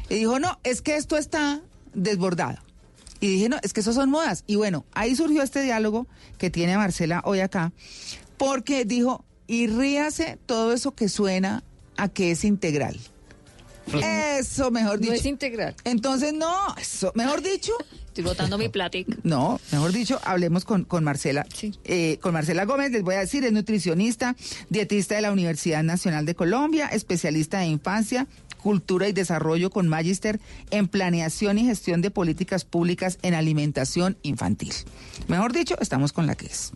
[0.09, 1.61] Y dijo, no, es que esto está
[1.93, 2.57] desbordado.
[3.19, 4.43] Y dije, no, es que eso son modas.
[4.47, 6.07] Y bueno, ahí surgió este diálogo
[6.38, 7.72] que tiene Marcela hoy acá,
[8.38, 11.63] porque dijo, y ríase todo eso que suena
[11.97, 12.99] a que es integral.
[14.40, 15.12] Eso, mejor dicho.
[15.12, 15.76] No es integral.
[15.84, 17.74] Entonces, no, eso, mejor dicho.
[18.08, 19.16] Estoy botando mi plática.
[19.24, 21.45] No, mejor dicho, hablemos con, con Marcela.
[21.86, 24.36] Eh, con Marcela Gómez, les voy a decir, es nutricionista,
[24.70, 28.28] dietista de la Universidad Nacional de Colombia, especialista de infancia,
[28.61, 30.39] cultura y desarrollo con magíster
[30.69, 34.73] en planeación y gestión de políticas públicas en alimentación infantil.
[35.27, 36.71] Mejor dicho, estamos con la que es.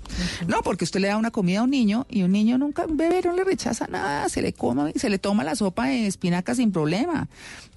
[0.47, 2.97] No, porque usted le da una comida a un niño y un niño nunca, un
[2.97, 6.55] bebé no le rechaza nada, se le come, se le toma la sopa de espinaca
[6.55, 7.27] sin problema,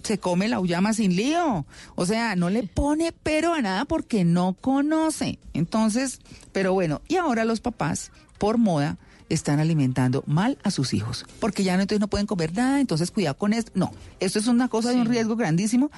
[0.02, 4.24] se come la uyama sin lío, o sea, no le pone pero a nada porque
[4.24, 5.38] no conoce.
[5.54, 6.20] Entonces,
[6.52, 8.96] pero bueno, y ahora los papás, por moda,
[9.28, 13.10] están alimentando mal a sus hijos, porque ya no, entonces no pueden comer nada, entonces
[13.10, 13.72] cuidado con esto.
[13.74, 15.90] No, esto es una cosa de un riesgo grandísimo.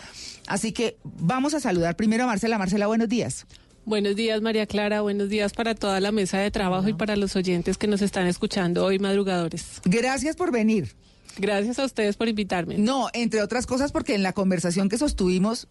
[0.46, 2.58] Así que vamos a saludar primero a Marcela.
[2.58, 3.46] Marcela, buenos días.
[3.84, 5.00] Buenos días, María Clara.
[5.00, 8.26] Buenos días para toda la mesa de trabajo y para los oyentes que nos están
[8.26, 9.80] escuchando hoy madrugadores.
[9.84, 10.94] Gracias por venir.
[11.38, 12.76] Gracias a ustedes por invitarme.
[12.78, 15.68] No, entre otras cosas porque en la conversación que sostuvimos,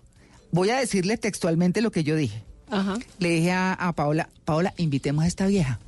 [0.52, 2.44] voy a decirle textualmente lo que yo dije.
[2.70, 2.98] Ajá.
[3.20, 5.80] Le dije a, a Paola, Paola, invitemos a esta vieja.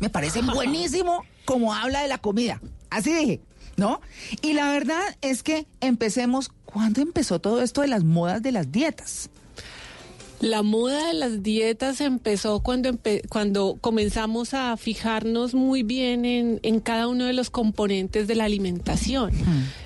[0.00, 2.60] Me parece buenísimo como habla de la comida.
[2.90, 3.40] Así dije,
[3.76, 4.00] ¿no?
[4.42, 8.72] Y la verdad es que empecemos, ¿cuándo empezó todo esto de las modas de las
[8.72, 9.29] dietas?
[10.40, 16.60] La moda de las dietas empezó cuando, empe- cuando comenzamos a fijarnos muy bien en,
[16.62, 19.32] en cada uno de los componentes de la alimentación.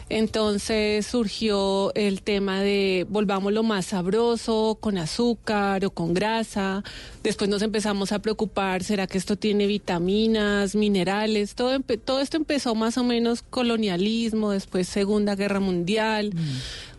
[0.09, 6.85] Entonces surgió el tema de volvámoslo más sabroso, con azúcar o con grasa.
[7.25, 11.57] Después nos empezamos a preocupar, ¿será que esto tiene vitaminas, minerales?
[11.57, 16.31] Todo, todo esto empezó más o menos colonialismo, después Segunda Guerra Mundial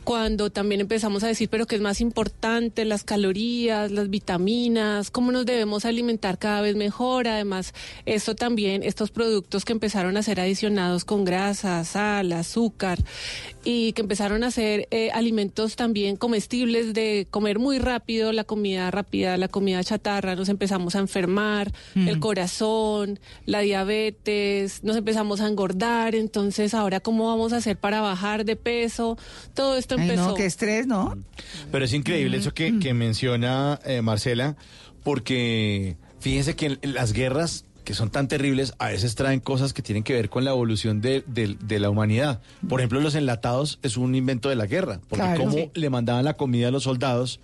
[0.05, 5.31] cuando también empezamos a decir, pero que es más importante las calorías, las vitaminas, cómo
[5.31, 7.27] nos debemos alimentar cada vez mejor.
[7.27, 7.73] Además,
[8.05, 12.99] esto también, estos productos que empezaron a ser adicionados con grasa, sal, azúcar
[13.63, 18.91] y que empezaron a ser eh, alimentos también comestibles de comer muy rápido, la comida
[18.91, 22.07] rápida, la comida chatarra, nos empezamos a enfermar, Mm.
[22.07, 28.01] el corazón, la diabetes, nos empezamos a engordar, entonces ahora cómo vamos a hacer para
[28.01, 29.17] bajar de peso,
[29.53, 30.27] todo esto Empezó.
[30.29, 31.17] no, qué estrés, ¿no?
[31.71, 34.55] Pero es increíble eso que, que menciona eh, Marcela,
[35.03, 40.01] porque fíjense que las guerras que son tan terribles, a veces traen cosas que tienen
[40.03, 42.41] que ver con la evolución de, de- de la humanidad.
[42.67, 45.39] Por ejemplo, los enlatados es un invento de la guerra, porque Claro.
[45.41, 45.69] cómo Sí.
[45.75, 47.39] le mandaban la comida a los soldados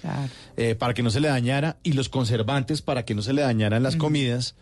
[0.58, 3.44] eh, para que no se le dañara y los conservantes para que no se le
[3.44, 4.56] dañaran las comidas,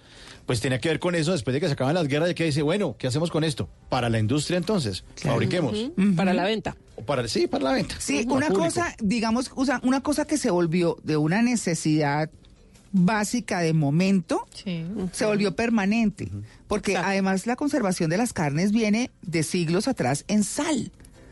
[0.45, 1.31] pues tenía que ver con eso.
[1.31, 3.69] Después de que se acaban las guerras, ya que dice, bueno, ¿qué hacemos con esto?
[3.87, 5.77] Para la industria entonces, fabriquemos.
[5.97, 6.75] Ujú, Para la venta.
[7.05, 7.95] Para, sí, para la venta.
[7.99, 8.65] Sí, una público.
[8.65, 12.29] cosa, digamos, o sea, una cosa que se volvió de una necesidad
[12.91, 14.47] básica de momento,
[15.11, 16.29] se volvió permanente,
[16.67, 20.91] porque además la conservación de las carnes viene de siglos atrás en sal.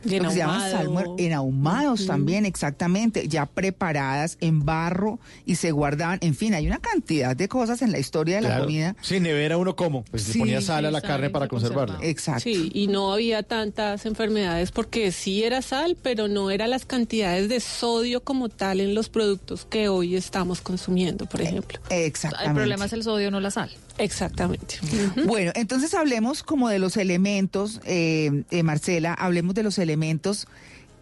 [0.09, 0.71] Y en Lo que se llama ahumado.
[0.77, 6.19] sal muer- en ahumados también, exactamente, ya preparadas en barro y se guardaban.
[6.21, 8.95] En fin, hay una cantidad de cosas en la historia de la comida.
[9.01, 11.99] Sí, nevera uno como, pues Sí, le ponía sal a la carne para se conservarla.
[12.01, 12.43] Exacto.
[12.43, 17.49] Sí, y no había tantas enfermedades porque sí era sal, pero no eran las cantidades
[17.49, 21.79] de sodio como tal en los productos que hoy estamos consumiendo, por ejemplo.
[21.89, 22.49] Exactamente.
[22.51, 23.69] El problema es el sodio, no la sal.
[23.97, 24.77] Exactamente.
[25.25, 30.47] Bueno, entonces hablemos como de los elementos, eh, eh, Marcela, hablemos de los elementos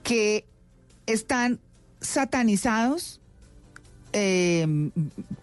[0.03, 0.45] que
[1.05, 1.59] están
[2.01, 3.19] satanizados,
[4.13, 4.65] eh,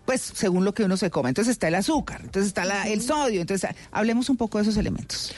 [0.06, 1.28] pues según lo que uno se come.
[1.28, 4.76] Entonces está el azúcar, entonces está la- el sodio, entonces hablemos un poco de esos
[4.76, 5.32] elementos.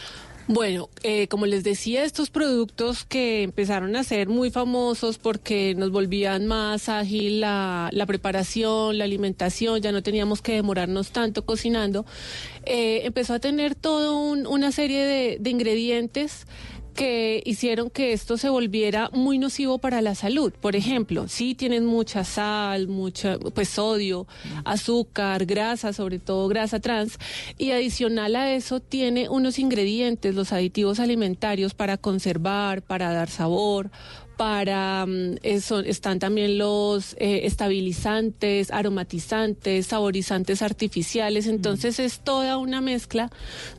[0.47, 5.91] Bueno, eh, como les decía, estos productos que empezaron a ser muy famosos porque nos
[5.91, 12.05] volvían más ágil la, la preparación, la alimentación, ya no teníamos que demorarnos tanto cocinando,
[12.66, 16.47] eh, empezó a tener todo un- una serie de ingredientes
[16.95, 20.53] que hicieron que esto se volviera muy nocivo para la salud.
[20.53, 24.27] Por ejemplo, sí tienen mucha sal, mucha pues sodio,
[24.65, 27.19] azúcar, grasa, sobre todo grasa trans,
[27.59, 33.91] y adicional a eso tiene unos ingredientes, los aditivos alimentarios para conservar, para dar sabor,
[34.36, 41.47] para mm, eso están también los eh, estabilizantes, aromatizantes, saborizantes artificiales.
[41.47, 43.31] Entonces es toda una mezcla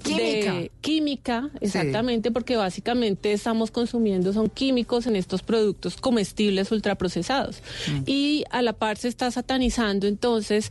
[0.04, 0.54] Química.
[0.54, 7.62] de química, exactamente, porque básicamente estamos consumiendo son químicos en estos productos comestibles ultraprocesados.
[8.06, 10.70] Y a la par se está satanizando entonces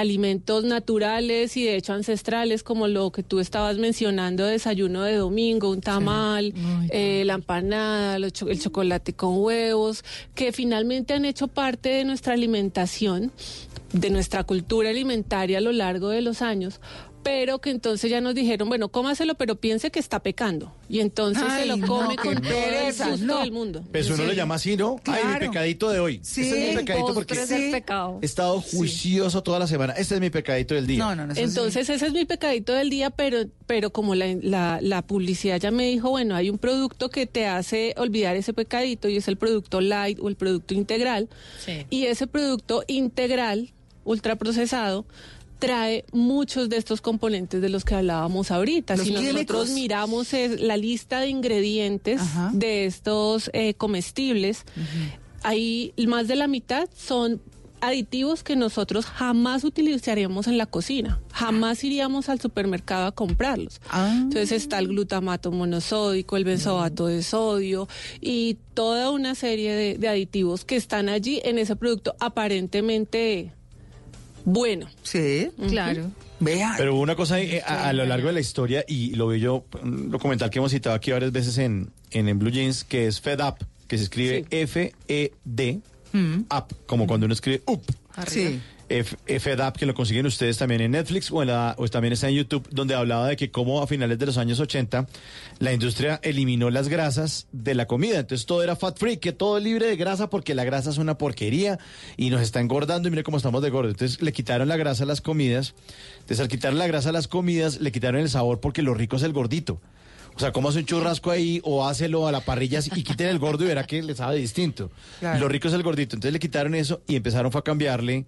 [0.00, 5.70] alimentos naturales y de hecho ancestrales como lo que tú estabas mencionando, desayuno de domingo,
[5.70, 6.54] un tamal,
[6.90, 10.04] eh, la empanada, cho- el chocolate con huevos,
[10.34, 13.32] que finalmente han hecho parte de nuestra alimentación,
[13.92, 16.80] de nuestra cultura alimentaria a lo largo de los años.
[17.22, 20.74] Pero que entonces ya nos dijeron, bueno, cómaselo, pero piense que está pecando.
[20.88, 23.38] Y entonces Ay, se lo no, come con todo el no.
[23.40, 23.84] del mundo.
[23.92, 24.96] Pues uno lo llama así, ¿no?
[25.06, 26.20] Ay, mi pecadito de hoy.
[26.22, 26.42] Sí.
[26.42, 28.18] Este es mi El pecadito porque postre es el pecado.
[28.20, 29.92] he estado juicioso toda la semana.
[29.92, 31.16] Este es mi pecadito del día.
[31.36, 35.70] Entonces ese es mi pecadito del día, pero, pero como la, la, la publicidad ya
[35.70, 39.36] me dijo, bueno, hay un producto que te hace olvidar ese pecadito y es el
[39.36, 41.28] producto light o el producto integral.
[41.88, 43.70] Y ese producto integral,
[44.04, 45.04] ultraprocesado,
[45.62, 48.96] trae muchos de estos componentes de los que hablábamos ahorita.
[48.96, 52.20] Los si nosotros miramos es la lista de ingredientes
[52.52, 54.64] de estos eh, comestibles,
[55.44, 57.40] ahí más de la mitad son
[57.80, 63.80] aditivos que nosotros jamás utilizaríamos en la cocina, jamás iríamos al supermercado a comprarlos.
[63.94, 67.86] Entonces está el glutamato monosódico, el benzoato de sodio
[68.20, 73.52] y toda una serie de, de aditivos que están allí en ese producto aparentemente
[74.44, 74.86] bueno.
[75.02, 76.10] Sí, claro.
[76.40, 76.74] Vea.
[76.76, 79.38] Pero hubo una cosa eh, a, a lo largo de la historia, y lo vi
[79.40, 83.06] yo, un documental que hemos citado aquí varias veces en, en, en Blue Jeans, que
[83.06, 85.80] es Fed Up, que se escribe F-E-D,
[86.14, 87.82] Up, como cuando uno escribe UP.
[88.26, 88.60] Sí.
[89.00, 92.12] F- Fed Up, que lo consiguen ustedes también en Netflix o, en la- o también
[92.12, 95.06] está en YouTube, donde hablaba de que como a finales de los años 80
[95.58, 98.18] la industria eliminó las grasas de la comida.
[98.20, 100.98] Entonces todo era fat free, que todo es libre de grasa porque la grasa es
[100.98, 101.78] una porquería
[102.16, 103.92] y nos está engordando y mire cómo estamos de gordos.
[103.94, 105.74] Entonces le quitaron la grasa a las comidas.
[106.14, 109.16] Entonces al quitar la grasa a las comidas le quitaron el sabor porque lo rico
[109.16, 109.80] es el gordito.
[110.34, 113.64] O sea, comas un churrasco ahí o hácelo a la parrilla y quiten el gordo
[113.64, 114.90] y verá que le sabe distinto.
[115.20, 115.40] Claro.
[115.40, 116.16] Lo rico es el gordito.
[116.16, 118.24] Entonces le quitaron eso y empezaron fue a cambiarle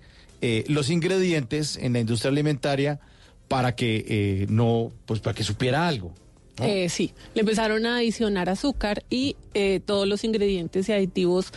[0.46, 3.00] eh, los ingredientes en la industria alimentaria
[3.48, 6.12] para que eh, no, pues para que supiera algo.
[6.60, 11.50] Eh, sí, le empezaron a adicionar azúcar y eh, todos los ingredientes y aditivos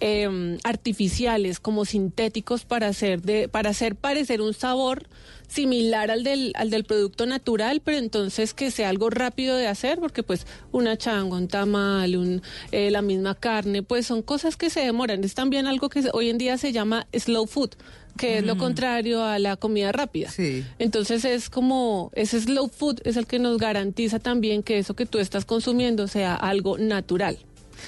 [0.00, 5.08] eh, artificiales como sintéticos para hacer de para hacer parecer un sabor
[5.48, 9.98] similar al del al del producto natural pero entonces que sea algo rápido de hacer
[9.98, 14.70] porque pues una changa un tamal un, eh, la misma carne pues son cosas que
[14.70, 17.70] se demoran es también algo que hoy en día se llama slow food
[18.18, 20.30] que es lo contrario a la comida rápida.
[20.78, 25.06] Entonces es como, ese slow food es el que nos garantiza también que eso que
[25.06, 27.38] tú estás consumiendo sea algo natural.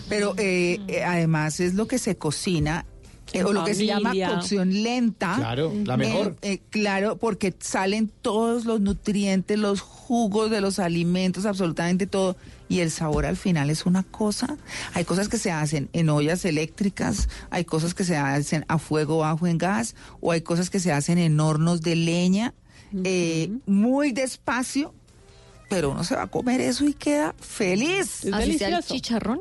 [0.08, 2.86] Pero eh, eh, además es lo que se cocina.
[3.32, 5.34] eh, o lo que se llama cocción lenta.
[5.36, 6.36] Claro, la mejor.
[6.42, 12.36] Eh, eh, claro, porque salen todos los nutrientes, los jugos de los alimentos, absolutamente todo.
[12.70, 14.56] Y el sabor al final es una cosa.
[14.94, 19.18] Hay cosas que se hacen en ollas eléctricas, hay cosas que se hacen a fuego
[19.18, 22.54] bajo en gas, o hay cosas que se hacen en hornos de leña,
[23.02, 24.94] eh, muy despacio.
[25.68, 28.24] Pero uno se va a comer eso y queda feliz.
[28.32, 29.40] Así sea el chicharrón.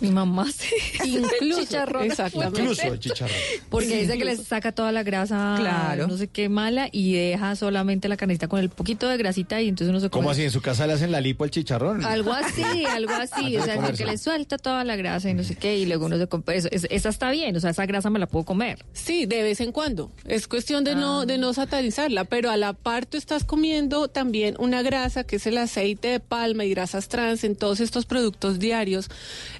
[0.00, 0.74] Mi mamá sí.
[1.08, 2.04] Incluso, chicharrón.
[2.04, 2.60] exactamente.
[2.60, 3.36] Incluso el chicharrón.
[3.70, 6.06] Porque dice que le saca toda la grasa, Claro.
[6.06, 9.68] no sé qué mala, y deja solamente la carnecita con el poquito de grasita y
[9.68, 10.22] entonces uno se come.
[10.22, 10.42] ¿Cómo así?
[10.44, 12.04] ¿En su casa le hacen la lipo al chicharrón?
[12.04, 15.54] Algo así, algo así, o sea, que le suelta toda la grasa y no sé
[15.56, 18.10] qué, y luego uno se come, eso, es- esa está bien, o sea, esa grasa
[18.10, 18.84] me la puedo comer.
[18.92, 20.10] Sí, de vez en cuando.
[20.26, 24.54] Es cuestión de no de no satanizarla, pero a la par tú estás comiendo también
[24.58, 28.58] una grasa que es el aceite de palma y grasas trans en todos estos productos
[28.58, 29.08] diarios,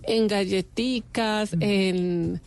[0.03, 2.41] en galletitas, en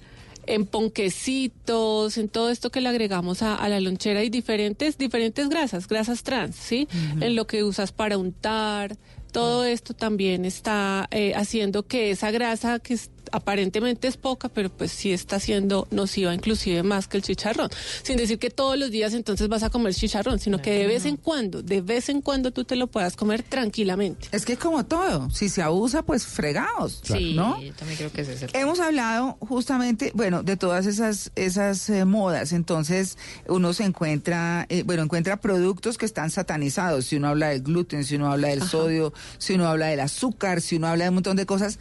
[0.48, 5.48] en ponquecitos, en todo esto que le agregamos a, a la lonchera y diferentes diferentes
[5.48, 6.88] grasas, grasas trans, ¿sí?
[7.22, 8.96] En lo que usas para untar,
[9.32, 14.70] todo esto también está eh, haciendo que esa grasa que, es- aparentemente es poca, pero
[14.70, 17.70] pues sí está siendo nociva inclusive más que el chicharrón.
[18.04, 21.06] Sin decir que todos los días entonces vas a comer chicharrón, sino que de vez
[21.06, 24.28] en cuando, de vez en cuando tú te lo puedas comer tranquilamente.
[24.32, 27.62] Es que como todo, si se abusa, pues fregados, Sí, ¿no?
[27.62, 31.90] yo también creo que ese es el Hemos hablado justamente, bueno, de todas esas esas
[31.90, 32.52] eh, modas.
[32.54, 33.18] Entonces,
[33.48, 37.06] uno se encuentra, eh, bueno, encuentra productos que están satanizados.
[37.06, 40.62] Si uno habla del gluten, si uno habla del sodio, si uno habla del azúcar,
[40.62, 41.80] si uno habla de un montón de cosas.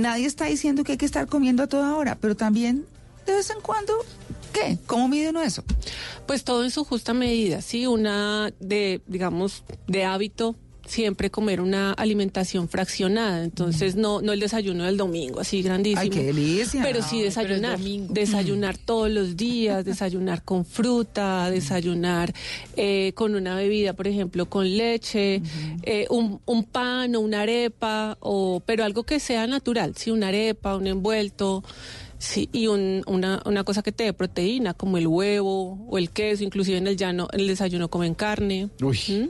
[0.00, 2.86] Nadie está diciendo que hay que estar comiendo a toda hora, pero también
[3.24, 3.94] de vez en cuando,
[4.52, 4.78] ¿qué?
[4.86, 5.64] ¿Cómo mide uno eso?
[6.26, 10.54] Pues todo en su justa medida, sí, una de, digamos, de hábito
[10.86, 16.00] siempre comer una alimentación fraccionada, entonces no no el desayuno del domingo así grandísimo.
[16.00, 16.82] Ay, qué delicia.
[16.82, 22.32] Pero sí Ay, desayunar, desayunar todos los días, desayunar con fruta, desayunar
[22.76, 25.42] eh, con una bebida, por ejemplo, con leche,
[25.82, 30.28] eh, un, un pan o una arepa, o pero algo que sea natural, sí, una
[30.28, 31.62] arepa, un envuelto.
[32.28, 36.10] Sí, y un- una, una cosa que te dé proteína, como el huevo o el
[36.10, 38.68] queso, inclusive en el llano, en el desayuno comen carne.
[38.82, 39.28] Uy, ¿Mm?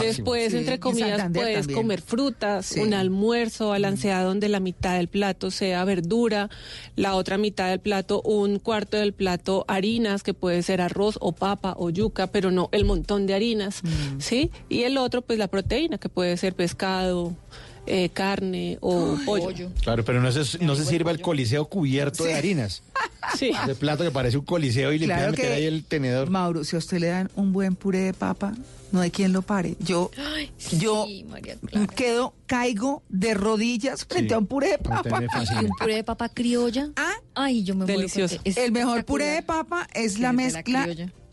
[0.00, 1.76] Después, Sí, entre en comidas, puedes también.
[1.78, 2.80] comer frutas, Sí.
[2.80, 6.50] un almuerzo balanceado donde la mitad del plato sea verdura,
[6.96, 11.32] la otra mitad del plato, un cuarto del plato harinas, que puede ser arroz o
[11.32, 14.20] papa o yuca, pero no el montón de harinas, Mm.
[14.20, 14.50] ¿sí?
[14.68, 17.34] Y el otro, pues la proteína, que puede ser pescado,
[17.86, 19.70] eh, carne o pollo.
[19.82, 22.82] Claro, pero no se, no se sirva el coliseo cubierto de harinas.
[23.38, 23.52] Sí.
[23.64, 26.28] Ese plato que parece un coliseo y Claro que- ahí el tenedor.
[26.28, 28.52] Mauro, si a usted le dan un buen puré de papa,
[28.92, 29.76] no hay quien lo pare.
[29.80, 30.10] Yo,
[30.78, 31.06] yo
[31.96, 34.34] quedo, caigo de rodillas frente Sí.
[34.34, 35.20] a un puré de papa.
[35.20, 35.62] me fascina.
[35.62, 36.90] ¿Y un puré de papa criolla?
[36.96, 38.36] Ah, Ay, yo me Delicioso.
[38.44, 40.86] el mejor puré de papa es la mezcla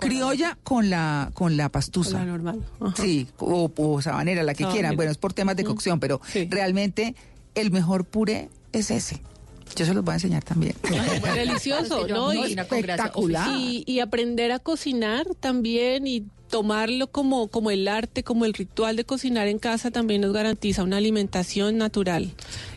[0.08, 0.58] criolla.
[0.64, 2.20] con la con la pastusa.
[2.20, 2.62] La normal.
[2.80, 2.94] Ajá.
[3.02, 4.74] Sí, o, o sabanera, la que Sabanera.
[4.74, 4.96] quieran.
[4.98, 6.48] Bueno, es por temas de cocción, pero Sí.
[6.50, 7.16] realmente
[7.56, 9.22] el mejor puré es ese.
[9.76, 10.76] Yo se los voy a enseñar también.
[11.36, 12.34] Delicioso, ¿no?
[12.34, 12.96] Y, cocinar con gracia.
[13.06, 13.50] espectacular.
[13.58, 18.98] y, y aprender a cocinar también y tomarlo como, como el arte, como el ritual
[18.98, 22.34] de cocinar en casa también nos garantiza una alimentación natural.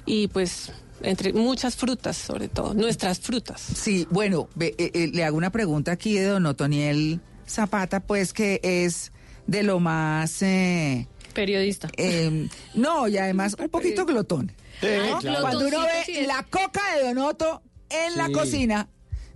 [0.06, 0.70] Y pues
[1.04, 3.60] entre muchas frutas, sobre todo, nuestras frutas.
[3.60, 8.32] Sí, bueno, ve, eh, eh, le hago una pregunta aquí de don Otoniel Zapata, pues
[8.32, 9.12] que es
[9.46, 10.40] de lo más...
[10.42, 11.88] eh, Periodista.
[11.96, 14.52] eh, no, y además un poquito glotón.
[14.82, 15.18] ¿no?
[15.20, 15.40] claro.
[15.40, 18.88] Cuando uno sí ve la coca de Don Otto en la cocina,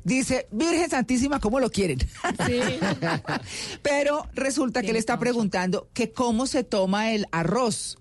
[0.05, 1.99] dice, Virgen Santísima, ¿cómo lo quieren?
[1.99, 2.61] Sí.
[3.82, 7.99] Pero resulta que le está preguntando que cómo se toma el arroz,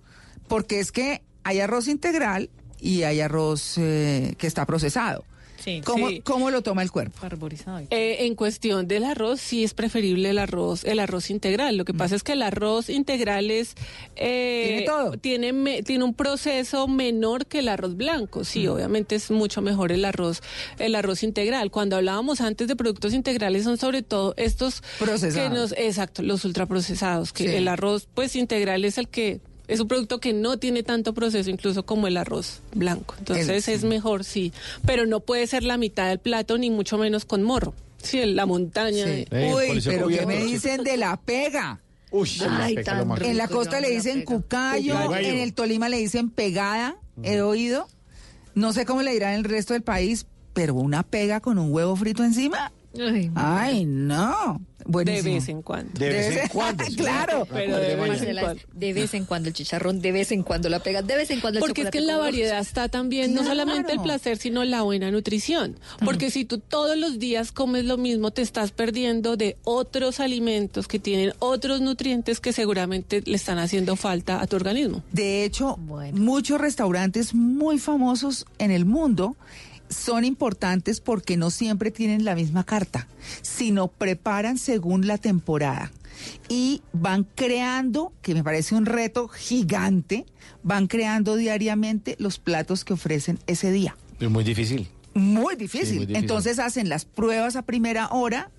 [0.47, 2.49] porque es que hay arroz integral
[2.81, 5.23] y hay arroz eh, que está procesado.
[5.63, 5.81] Sí.
[5.83, 6.21] ¿Cómo, Sí.
[6.21, 7.17] ¿Cómo lo toma el cuerpo?
[7.25, 7.79] Arborizado.
[7.89, 11.75] Eh, en cuestión del arroz, sí es preferible el arroz, el arroz integral.
[11.75, 13.73] Lo que pasa es que el arroz integral es
[14.15, 15.11] eh, Tiene todo.
[15.17, 18.45] tiene me- tiene un proceso menor que el arroz blanco.
[18.45, 20.41] Sí, obviamente es mucho mejor el arroz,
[20.79, 21.69] el arroz integral.
[21.69, 25.33] Cuando hablábamos antes de productos integrales son sobre todo estos Procesados.
[25.35, 27.33] que nos, exacto, los ultraprocesados.
[27.33, 27.55] Que Sí.
[27.55, 31.49] el arroz, pues integral es el que es un producto que no tiene tanto proceso,
[31.49, 33.15] incluso como el arroz blanco.
[33.19, 34.53] Entonces El- es mejor, sí.
[34.85, 37.73] Pero no puede ser la mitad del plato, ni mucho menos con morro.
[38.01, 39.05] Sí, la montaña.
[39.05, 39.25] Sí.
[39.29, 41.81] de- Eh, Uy, pero ¿qué me dicen de la pega?
[42.11, 43.03] Uy, Ay, pega.
[43.21, 45.27] En la costa le dicen cucayo, Cucayo.
[45.27, 47.87] en el Tolima le dicen pegada, he oído.
[48.55, 51.71] No sé cómo le dirán en el resto del país, pero una pega con un
[51.73, 52.71] huevo frito encima.
[52.99, 54.59] Ay, Ay, no.
[54.79, 55.33] de Buenísimo.
[55.35, 55.99] vez en cuando.
[55.99, 56.83] De vez en cuando.
[56.95, 57.45] Claro.
[57.51, 58.61] Pero de vez en cuando.
[58.73, 61.41] de vez en cuando el chicharrón, de vez en cuando la pega, de vez en
[61.41, 64.63] cuando el Porque es que en la variedad está también no solamente el placer, sino
[64.63, 65.77] la buena nutrición.
[66.05, 70.87] Porque si tú todos los días comes lo mismo, te estás perdiendo de otros alimentos
[70.87, 75.03] que tienen otros nutrientes que seguramente le están haciendo falta a tu organismo.
[75.11, 76.17] De hecho, Bueno.
[76.17, 79.35] muchos restaurantes muy famosos en el mundo
[79.89, 83.07] son importantes porque no siempre tienen la misma carta,
[83.41, 85.91] sino preparan según la temporada.
[86.49, 90.25] Y van creando, que me parece un reto gigante,
[90.63, 93.95] van creando diariamente los platos que ofrecen ese día.
[94.19, 94.87] Es muy difícil.
[95.13, 95.87] Muy difícil.
[95.87, 96.15] Sí, muy difícil.
[96.15, 98.51] Entonces hacen las pruebas a primera hora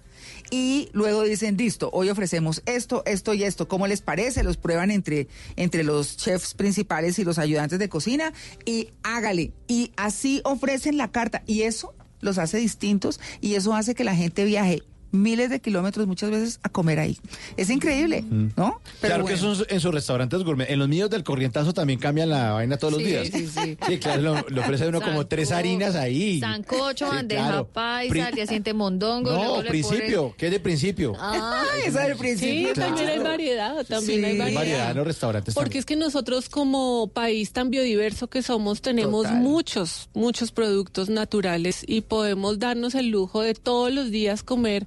[0.50, 3.68] y luego dicen, listo, hoy ofrecemos esto, esto y esto.
[3.68, 4.42] ¿Cómo les parece?
[4.42, 8.32] Los prueban entre, entre los chefs principales y los ayudantes de cocina
[8.64, 9.52] y hágale.
[9.66, 14.14] Y así ofrecen la carta y eso los hace distintos y eso hace que la
[14.14, 17.18] gente viaje miles de kilómetros muchas veces a comer ahí.
[17.56, 18.22] Es increíble,
[18.56, 18.80] ¿no?
[19.00, 19.26] Pero claro bueno.
[19.26, 20.70] que eso en sus restaurantes gourmet.
[20.70, 23.28] En los míos del corrientazo también cambian la vaina todos los Sí, días.
[23.28, 23.98] sí, sí.
[23.98, 26.40] claro, lo, lo ofrece uno como tres harinas ahí.
[26.40, 27.66] Sancocho, Sí, bandeja claro.
[27.68, 29.32] paisa, Pri- al día siguiente mondongo.
[29.32, 31.14] No, principio, ¿qué es de principio?
[31.18, 32.72] Ah, esa del Sí, principio.
[32.74, 34.24] también hay variedad, también Sí.
[34.24, 34.54] hay Hay variedad.
[34.60, 39.24] variedad en los restaurantes Porque es que nosotros como país tan biodiverso que somos tenemos
[39.24, 39.40] Total.
[39.40, 44.86] muchos, muchos productos naturales y podemos darnos el lujo de todos los días comer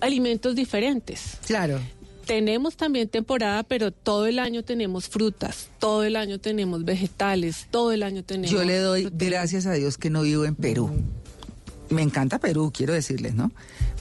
[0.00, 1.38] alimentos diferentes.
[1.46, 1.80] Claro.
[2.26, 7.92] Tenemos también temporada, pero todo el año tenemos frutas, todo el año tenemos vegetales, todo
[7.92, 8.50] el año tenemos...
[8.50, 10.90] Yo le doy gracias a Dios que no vivo en Perú.
[11.88, 13.52] Me encanta Perú, quiero decirles, ¿no?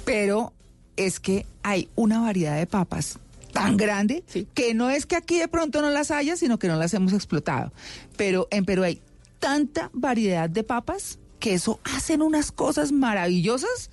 [0.06, 0.54] Pero
[0.96, 3.20] es que hay una variedad de papas
[3.52, 6.78] tan grande que no es que aquí de pronto no las haya, sino que no
[6.78, 7.72] las hemos explotado.
[8.18, 9.02] Pero en Perú hay
[9.40, 13.92] tanta variedad de papas que eso hacen unas cosas maravillosas.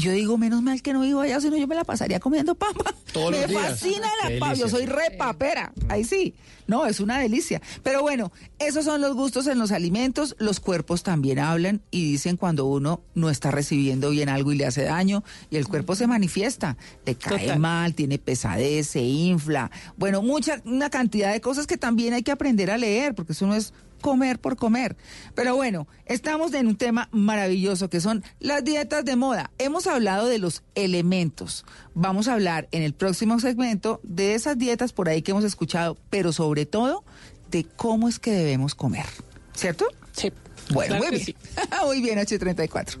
[0.00, 2.20] Y yo digo, menos mal que no vivo allá, si no yo me la pasaría
[2.20, 2.94] comiendo papa.
[3.12, 3.62] Todos me los días.
[3.72, 5.74] fascina la papa, yo soy re papera.
[5.90, 6.34] Ahí sí.
[6.66, 7.60] No, es una delicia.
[7.82, 10.36] Pero bueno, esos son los gustos en los alimentos.
[10.38, 14.64] Los cuerpos también hablan y dicen cuando uno no está recibiendo bien algo y le
[14.64, 16.78] hace daño y el cuerpo se manifiesta.
[17.04, 17.58] Le cae Total.
[17.58, 19.70] mal, tiene pesadez, se infla.
[19.98, 23.46] Bueno, mucha, una cantidad de cosas que también hay que aprender a leer porque eso
[23.46, 24.96] no es comer por comer.
[25.34, 29.50] Pero bueno, estamos en un tema maravilloso que son las dietas de moda.
[29.58, 31.64] Hemos hablado de los elementos.
[31.94, 35.96] Vamos a hablar en el próximo segmento de esas dietas por ahí que hemos escuchado,
[36.10, 37.04] pero sobre todo
[37.50, 39.06] de cómo es que debemos comer.
[39.54, 39.86] ¿Cierto?
[40.12, 40.32] Sí.
[40.72, 41.36] Bueno, Claro muy que bien.
[41.86, 43.00] muy bien, 834.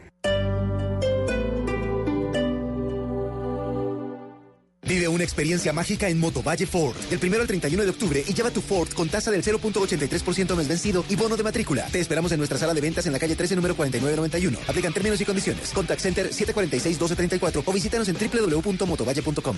[4.91, 6.97] Vive una experiencia mágica en Motovalle Ford.
[7.09, 10.67] Del 1 al 31 de octubre y lleva tu Ford con tasa del 0.83% mes
[10.67, 11.85] vencido y bono de matrícula.
[11.85, 14.59] Te esperamos en nuestra sala de ventas en la calle 13, número 4991.
[14.67, 15.69] Aplican términos y condiciones.
[15.69, 19.55] Contact Center 746-1234 o visítanos en www.motovalle.com.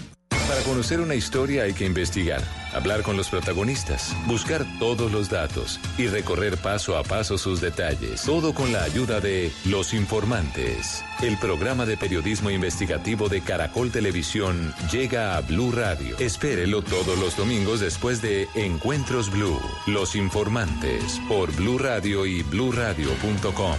[0.48, 2.42] Para conocer una historia hay que investigar,
[2.74, 8.22] hablar con los protagonistas, buscar todos los datos y recorrer paso a paso sus detalles.
[8.24, 11.04] Todo con la ayuda de Los Informantes.
[11.22, 16.18] El programa de periodismo investigativo de Caracol Televisión llega a Blue Radio.
[16.20, 19.60] Espérelo todos los domingos después de Encuentros Blue.
[19.88, 23.78] Los Informantes por Blue Radio y bluradio.com.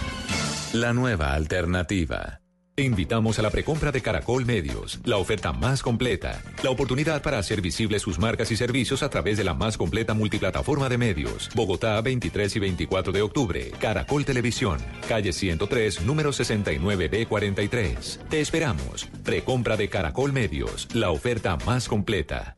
[0.73, 2.44] La nueva alternativa.
[2.75, 7.37] Te invitamos a la precompra de Caracol Medios, la oferta más completa, la oportunidad para
[7.37, 11.49] hacer visibles sus marcas y servicios a través de la más completa multiplataforma de medios.
[11.55, 13.71] Bogotá, 23 y 24 de octubre.
[13.79, 18.27] Caracol Televisión, calle 103, número 69B43.
[18.27, 19.07] Te esperamos.
[19.23, 22.57] Precompra de Caracol Medios, la oferta más completa.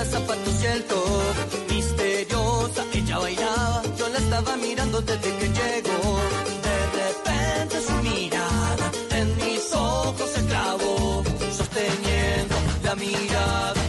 [0.00, 1.70] minifalda, zapatos y el top.
[1.70, 6.18] Misteriosa, ella bailaba, yo la estaba mirando desde que llegó.
[6.66, 11.22] De repente su mirada en mis ojos se clavó,
[11.56, 13.79] sosteniendo la mirada,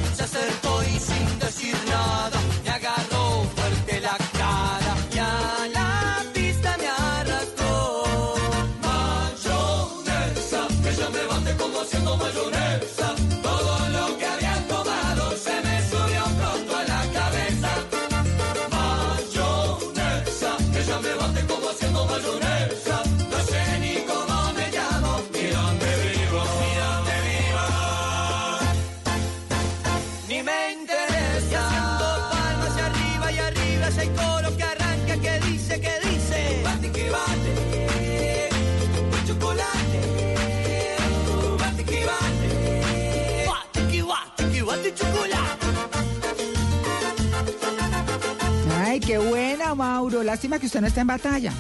[50.32, 51.52] Lástima que usted no está en batalla.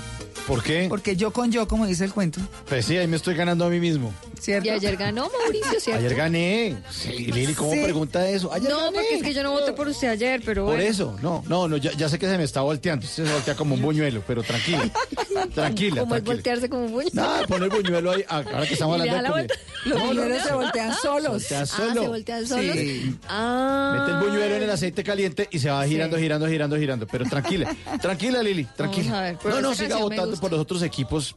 [0.51, 0.87] ¿Por qué?
[0.89, 2.41] Porque yo con yo, como dice el cuento.
[2.67, 4.13] Pues sí, ahí me estoy ganando a mí mismo.
[4.37, 4.67] ¿Cierto?
[4.67, 5.99] Y ayer ganó Mauricio, ¿cierto?
[6.03, 6.77] Ayer gané.
[6.89, 7.79] Sí, Lili, ¿cómo Sí.
[7.83, 8.51] pregunta eso?
[8.51, 8.91] Ayer No, gané.
[8.97, 10.89] porque es que yo no voté por usted ayer, pero Por bueno.
[10.89, 13.05] eso, no, no, no, ya, ya sé que se me está volteando.
[13.05, 14.89] Usted se voltea como un buñuelo, pero tranquila.
[15.53, 16.33] Tranquila, Como tranquila.
[16.33, 17.09] voltearse como un buño.
[17.13, 18.25] No, pon el buñuelo ahí.
[18.27, 19.47] ah, Ahora que estamos hablando de.
[19.85, 20.43] Los No, no, buñuelos no.
[20.47, 21.51] se voltean solos.
[21.51, 22.01] Ah, solo.
[22.01, 22.75] se voltean solos.
[22.75, 23.15] Sí.
[23.29, 23.97] Ah.
[23.99, 27.07] Mete el buñuelo en el aceite caliente y se va girando, girando, girando, girando.
[27.07, 29.19] Pero tranquila, tranquila, Lili, tranquila.
[29.19, 30.37] a ver, no, no, siga votando.
[30.41, 31.35] Por los otros equipos.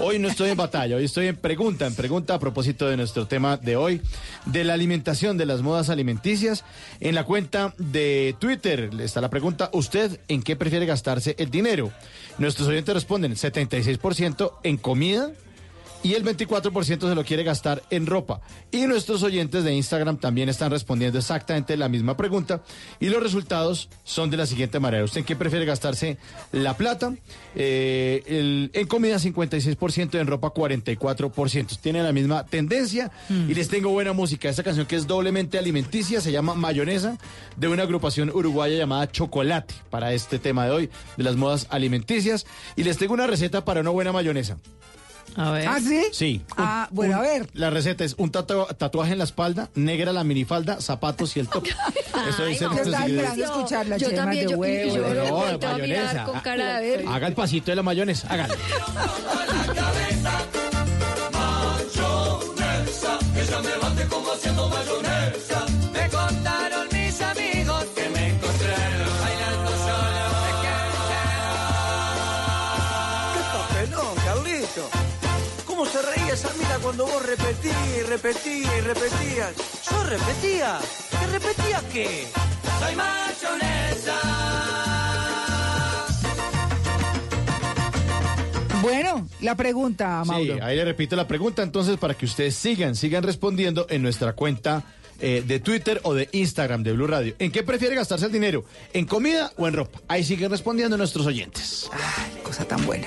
[0.00, 3.28] Hoy no estoy en batalla, hoy estoy en pregunta, en pregunta a propósito de nuestro
[3.28, 4.02] tema de hoy,
[4.46, 6.64] de la alimentación, de las modas alimenticias.
[6.98, 11.92] En la cuenta de Twitter está la pregunta, ¿usted en qué prefiere gastarse el dinero?
[12.38, 15.30] Nuestros oyentes responden, 76% en comida,
[16.02, 18.40] y el 24% se lo quiere gastar en ropa.
[18.70, 22.62] Y nuestros oyentes de Instagram también están respondiendo exactamente la misma pregunta
[23.00, 25.04] y los resultados son de la siguiente manera.
[25.04, 26.18] ¿Usted en qué prefiere gastarse
[26.52, 27.14] la plata?
[27.54, 31.78] Eh, en comida 56%, en ropa 44%.
[31.80, 34.48] Tienen la misma tendencia y les tengo buena música.
[34.48, 37.18] Esta canción que es doblemente alimenticia se llama Mayonesa
[37.56, 42.46] de una agrupación uruguaya llamada Chocolate para este tema de hoy de las modas alimenticias
[42.76, 44.58] y les tengo una receta para una buena mayonesa.
[45.38, 45.68] A ver.
[45.68, 46.02] ¿Ah, sí?
[46.12, 46.42] Sí.
[46.56, 47.48] Ah, bueno, a ver.
[47.54, 51.48] La receta es un tatua- tatuaje en la espalda, negra la minifalda, zapatos y el
[51.48, 51.64] top.
[52.28, 53.08] Eso dice no, los yo estaba ingredientes.
[53.08, 54.94] esperando escuchar la Yo también, de yo- huevo.
[54.96, 56.24] yo lo No, mirar mayonesa.
[56.24, 57.08] con cara de ver.
[57.08, 58.48] Haga el pasito de la mayonesa, mayonesa,
[63.36, 64.27] ella me bate como
[76.98, 79.54] cuando vos repetías y repetías y repetías?
[79.88, 80.78] ¿Yo repetía?
[81.10, 82.26] ¿Qué repetía qué?
[82.80, 84.20] Soy mayonesa.
[88.82, 90.54] Bueno, la pregunta, Mauro.
[90.54, 94.32] Sí, ahí le repito la pregunta entonces para que ustedes sigan, sigan respondiendo en nuestra
[94.32, 94.82] cuenta
[95.20, 97.34] eh, de Twitter o de Instagram de Blue Radio.
[97.38, 98.64] ¿En qué prefiere gastarse el dinero?
[98.92, 100.00] ¿En comida o en ropa?
[100.08, 101.88] Ahí siguen respondiendo nuestros oyentes.
[101.92, 103.06] Ay, cosa tan buena.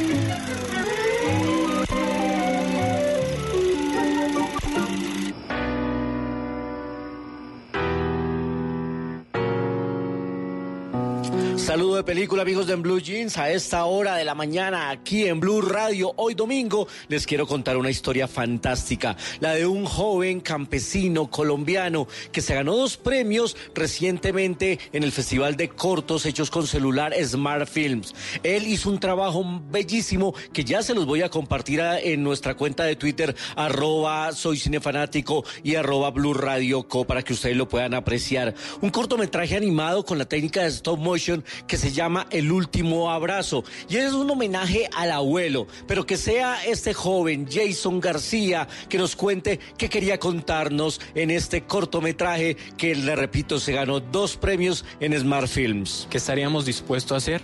[12.01, 13.37] De película, amigos de Blue Jeans.
[13.37, 17.77] A esta hora de la mañana, aquí en Blue Radio, hoy domingo, les quiero contar
[17.77, 19.15] una historia fantástica.
[19.39, 25.57] La de un joven campesino colombiano que se ganó dos premios recientemente en el Festival
[25.57, 28.15] de Cortos Hechos con Celular Smart Films.
[28.41, 32.83] Él hizo un trabajo bellísimo que ya se los voy a compartir en nuestra cuenta
[32.83, 37.93] de Twitter, arroba soy cinefanático y arroba Blue Radio Co, para que ustedes lo puedan
[37.93, 38.55] apreciar.
[38.81, 43.63] Un cortometraje animado con la técnica de stop motion que se llama El último abrazo.
[43.89, 49.15] Y es un homenaje al abuelo, pero que sea este joven Jason García que nos
[49.15, 55.17] cuente qué quería contarnos en este cortometraje que, le repito, se ganó dos premios en
[55.19, 56.07] Smart Films.
[56.09, 57.41] ¿Qué estaríamos dispuestos a hacer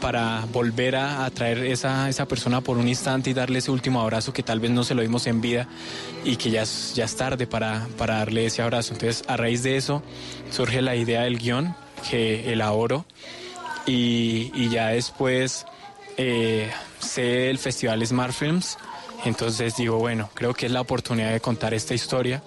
[0.00, 4.32] para volver a atraer esa, esa persona por un instante y darle ese último abrazo
[4.32, 5.68] que tal vez no se lo dimos en vida
[6.24, 8.94] y que ya es, ya es tarde para, para darle ese abrazo?
[8.94, 10.02] Entonces, a raíz de eso
[10.50, 11.74] surge la idea del guion
[12.10, 13.04] que elaboro
[13.88, 15.66] y, ya después
[16.16, 18.76] eh, sé el festival Smart Films.
[19.24, 22.42] Entonces digo, bueno, creo que es la oportunidad de contar esta historia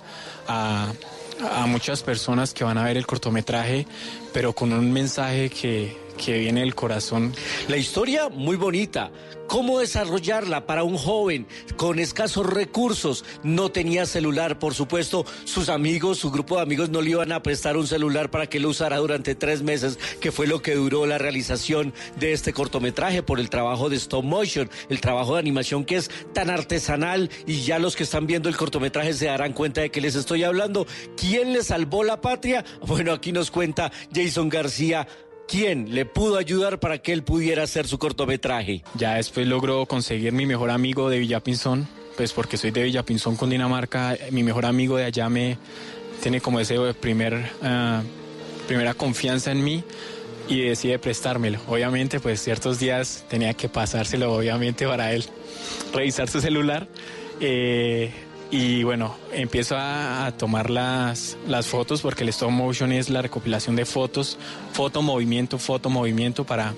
[0.48, 0.94] a
[1.68, 3.88] muchas personas que van a ver el cortometraje,
[4.34, 7.34] pero con un mensaje que, que viene del corazón.
[7.68, 9.12] La historia muy bonita.
[9.48, 11.46] ¿Cómo desarrollarla para un joven
[11.76, 13.26] con escasos recursos?
[13.44, 15.26] No tenía celular, por supuesto.
[15.44, 18.62] Sus amigos, su grupo de amigos no le iban a prestar un celular para que
[18.62, 23.24] lo usara durante tres meses, que fue lo que duró la realización de este cortometraje
[23.24, 27.64] por el trabajo de stop motion, el trabajo de animación que es tan artesanal y
[27.64, 30.88] ya los que están viendo el cortometraje se darán cuenta de que les estoy hablando.
[31.18, 32.64] ¿Quién le salvó la patria?
[32.88, 35.08] Bueno, aquí nos cuenta Jason García
[35.48, 38.84] quién le pudo ayudar para que él pudiera hacer su cortometraje.
[38.96, 41.88] Ya después logró conseguir mi mejor amigo de Villapinzón,
[42.18, 45.58] pues porque soy de Villapinzón, Cundinamarca, mi mejor amigo de allá me
[46.22, 48.04] tiene como ese primer, ah,
[48.68, 49.84] primera confianza en mí
[50.48, 51.60] y decide prestármelo.
[51.68, 55.26] Obviamente, pues ciertos días tenía que pasárselo, obviamente, para él
[55.94, 56.88] revisar su celular.
[57.40, 58.12] Eh,
[58.52, 63.76] y bueno, empiezo a, tomar las, las fotos porque el stop motion es la recopilación
[63.76, 64.38] de fotos,
[64.74, 66.74] foto, movimiento, foto, movimiento para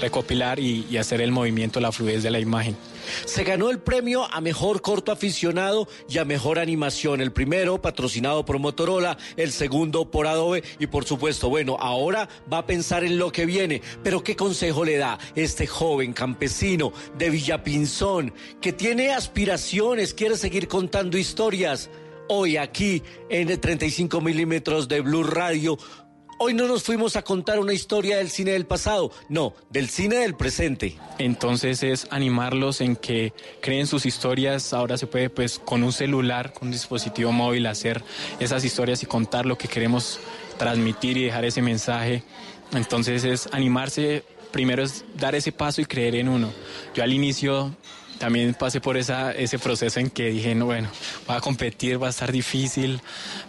[0.00, 2.76] recopilar y hacer el movimiento, la fluidez de la imagen.
[3.24, 7.20] Se ganó el premio a mejor corto aficionado y a mejor animación.
[7.20, 12.58] El primero patrocinado por Motorola, el segundo por Adobe y por supuesto, bueno, ahora va
[12.58, 13.82] a pensar en lo que viene.
[14.02, 20.68] Pero ¿qué consejo le da este joven campesino de Villapinzón que tiene aspiraciones, quiere seguir
[20.68, 21.90] contando historias?
[22.30, 25.78] Hoy aquí en 35 milímetros de Blue Radio
[26.40, 30.18] Hoy no nos fuimos a contar una historia del cine del pasado, no, del cine
[30.18, 30.96] del presente.
[31.18, 34.72] Entonces es animarlos en que creen sus historias.
[34.72, 38.04] Ahora se puede, pues, con un celular, con un dispositivo móvil, hacer
[38.38, 40.20] esas historias y contar lo que queremos
[40.58, 42.22] transmitir y dejar ese mensaje.
[42.72, 46.52] Entonces es animarse, primero es dar ese paso y creer en uno.
[46.94, 47.74] Yo al inicio
[48.18, 50.88] también pasé por esa, ese proceso en que dije, no, bueno,
[51.28, 53.00] va a competir, va a estar difícil,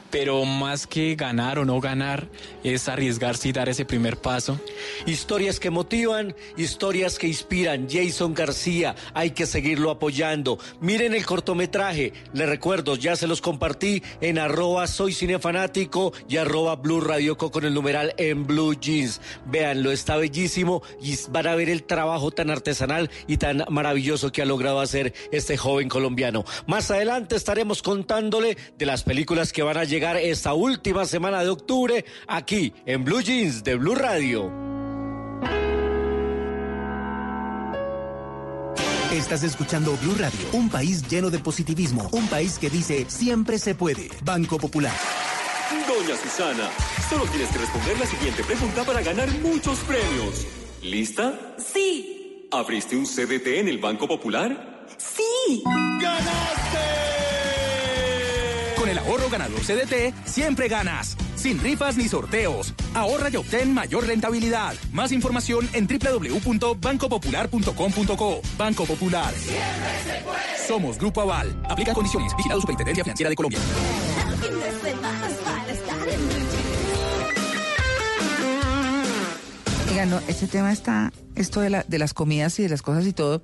[0.09, 2.27] pero más que ganar o no ganar,
[2.63, 4.59] es arriesgarse y dar ese primer paso.
[5.05, 7.87] Historias que motivan, historias que inspiran.
[7.89, 10.59] Jason García, hay que seguirlo apoyando.
[10.81, 16.75] Miren el cortometraje, le recuerdo, ya se los compartí en arroba soy cinefanático y arroba
[16.75, 16.99] blue
[17.37, 19.21] con el numeral en blue jeans.
[19.45, 24.41] Véanlo, está bellísimo y van a ver el trabajo tan artesanal y tan maravilloso que
[24.41, 26.45] ha logrado hacer este joven colombiano.
[26.67, 31.49] Más adelante estaremos contándole de las películas que van a llegar esta última semana de
[31.49, 34.49] octubre aquí en Blue Jeans de Blue Radio.
[39.11, 43.75] Estás escuchando Blue Radio, un país lleno de positivismo, un país que dice siempre se
[43.75, 44.09] puede.
[44.23, 44.93] Banco Popular.
[45.87, 46.69] Doña Susana,
[47.09, 50.45] solo tienes que responder la siguiente pregunta para ganar muchos premios.
[50.81, 51.55] ¿Lista?
[51.57, 52.47] Sí.
[52.51, 54.85] ¿Abriste un CDT en el Banco Popular?
[54.97, 55.61] Sí.
[56.01, 57.28] ¡Ganaste!
[58.79, 61.17] Con el ahorro ganador CDT, siempre ganas.
[61.35, 62.73] Sin rifas ni sorteos.
[62.93, 64.73] Ahorra y obtén mayor rentabilidad.
[64.93, 68.41] Más información en www.bancopopular.com.co.
[68.57, 69.33] Banco Popular.
[70.65, 71.61] Somos Grupo Aval.
[71.67, 72.33] Aplica condiciones.
[72.37, 73.59] Vigilado Superintendencia Financiera de Colombia.
[79.91, 83.41] Oiga, no, este tema está, esto de las comidas y de las cosas y todo.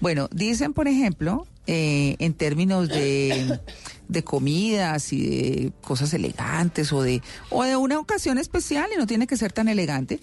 [0.00, 3.60] Bueno, dicen, por ejemplo, eh, en términos de,
[4.08, 9.06] de comidas y de cosas elegantes o de, o de una ocasión especial, y no
[9.06, 10.20] tiene que ser tan elegante,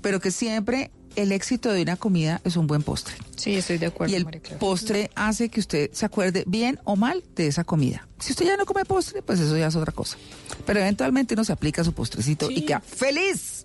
[0.00, 3.14] pero que siempre el éxito de una comida es un buen postre.
[3.36, 4.12] Sí, estoy de acuerdo.
[4.12, 4.58] Y el María Clara.
[4.58, 8.06] postre hace que usted se acuerde bien o mal de esa comida.
[8.20, 10.16] Si usted ya no come postre, pues eso ya es otra cosa.
[10.64, 13.57] Pero eventualmente uno se aplica su postrecito y queda feliz.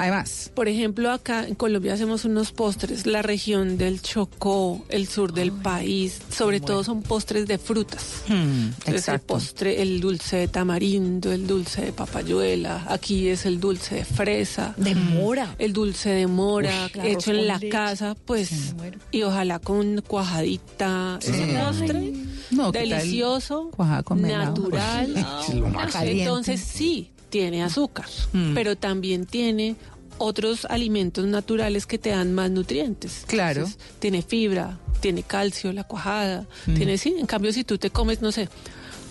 [0.00, 5.34] Además, Por ejemplo, acá en Colombia hacemos unos postres, la región del Chocó, el sur
[5.34, 8.22] del país, sobre todo son postres de frutas.
[8.26, 13.60] Hmm, Entonces, el postre, el dulce de tamarindo, el dulce de papayuela, aquí es el
[13.60, 14.74] dulce de fresa.
[14.78, 15.54] De mora.
[15.58, 17.68] El dulce de mora, Uy, hecho en la leche.
[17.68, 18.74] casa, pues,
[19.10, 21.18] y ojalá con cuajadita.
[21.20, 21.30] Sí.
[21.30, 22.12] Ese postre
[22.50, 23.70] No, delicioso,
[24.14, 25.14] natural.
[25.46, 25.92] Es lo más.
[25.92, 26.22] Caliente.
[26.22, 28.54] Entonces sí, tiene azúcar, Mm.
[28.54, 29.76] pero también tiene
[30.18, 33.24] otros alimentos naturales que te dan más nutrientes.
[33.26, 33.60] Claro.
[33.62, 36.74] Entonces, tiene fibra, tiene calcio, la cuajada, Mm.
[36.74, 37.14] tiene sí.
[37.18, 38.48] En cambio, si tú te comes, no sé,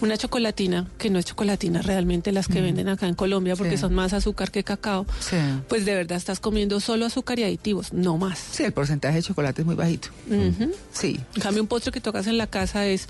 [0.02, 3.78] una chocolatina, que no es chocolatina realmente las que venden acá en Colombia porque Mm.
[3.78, 3.82] Sí.
[3.82, 5.36] son más azúcar que cacao, Sí.
[5.68, 8.40] pues de verdad estás comiendo solo azúcar y aditivos, no más.
[8.52, 10.10] Sí, el porcentaje de chocolate es muy bajito.
[10.94, 11.20] Sí.
[11.36, 13.08] En cambio, un postre que tocas en la casa es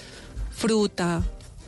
[0.50, 1.22] fruta,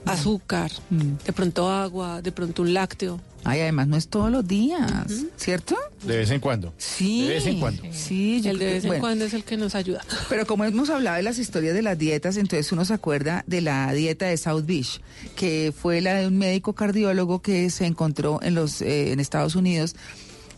[0.06, 1.24] azúcar, Mm.
[1.26, 3.20] de pronto agua, de pronto un lácteo.
[3.44, 4.92] Ay, además no es todos los días,
[5.36, 5.76] ¿cierto?
[6.04, 6.74] De vez en cuando.
[6.78, 7.24] Sí.
[7.24, 7.82] De vez en cuando.
[7.92, 10.02] Sí, yo el de vez en bueno, cuando es el que nos ayuda.
[10.30, 13.62] Pero como hemos hablado de las historias de las dietas, entonces uno se acuerda de
[13.62, 15.02] la dieta de South Beach,
[15.36, 19.56] que fue la de un médico cardiólogo que se encontró en los eh, en Estados
[19.56, 19.96] Unidos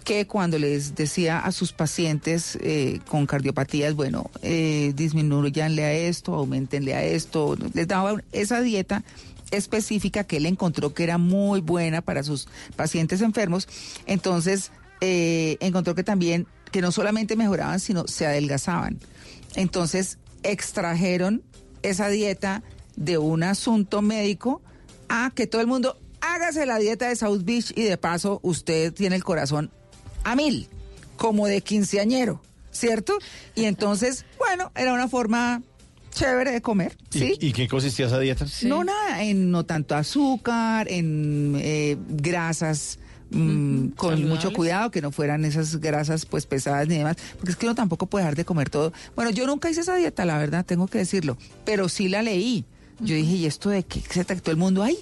[0.04, 6.34] que cuando les decía a sus pacientes eh, con cardiopatías, bueno, eh, disminuyanle a esto,
[6.34, 9.02] aumentenle a esto, les daba esa dieta
[9.56, 13.68] específica que él encontró que era muy buena para sus pacientes enfermos.
[14.06, 14.72] Entonces,
[15.02, 19.00] eh, encontró que también, que no solamente mejoraban, sino se adelgazaban.
[19.56, 21.44] Entonces, extrajeron
[21.82, 22.64] esa dieta
[22.96, 24.62] de un asunto médico
[25.10, 28.94] a que todo el mundo hágase la dieta de South Beach y de paso usted
[28.94, 29.72] tiene el corazón
[30.24, 30.68] a mil,
[31.18, 33.18] como de quinceañero, ¿cierto?
[33.56, 35.62] Y entonces, bueno, era una forma
[36.14, 37.38] chévere de comer, ¿sí?
[37.40, 38.46] ¿Y, y qué consistía esa dieta?
[38.64, 43.00] No nada, en no tanto azúcar, en eh, grasas
[43.32, 44.30] mm, con saludables.
[44.30, 47.76] mucho cuidado, que no fueran esas grasas pues pesadas ni demás, porque es que uno
[47.76, 48.94] tampoco puede dejar de comer todo.
[49.16, 52.66] Bueno, yo nunca hice esa dieta, la verdad, tengo que decirlo, pero sí la leí.
[53.00, 54.02] Yo dije, ¿y esto de qué?
[54.02, 54.98] Se todo el mundo, ay,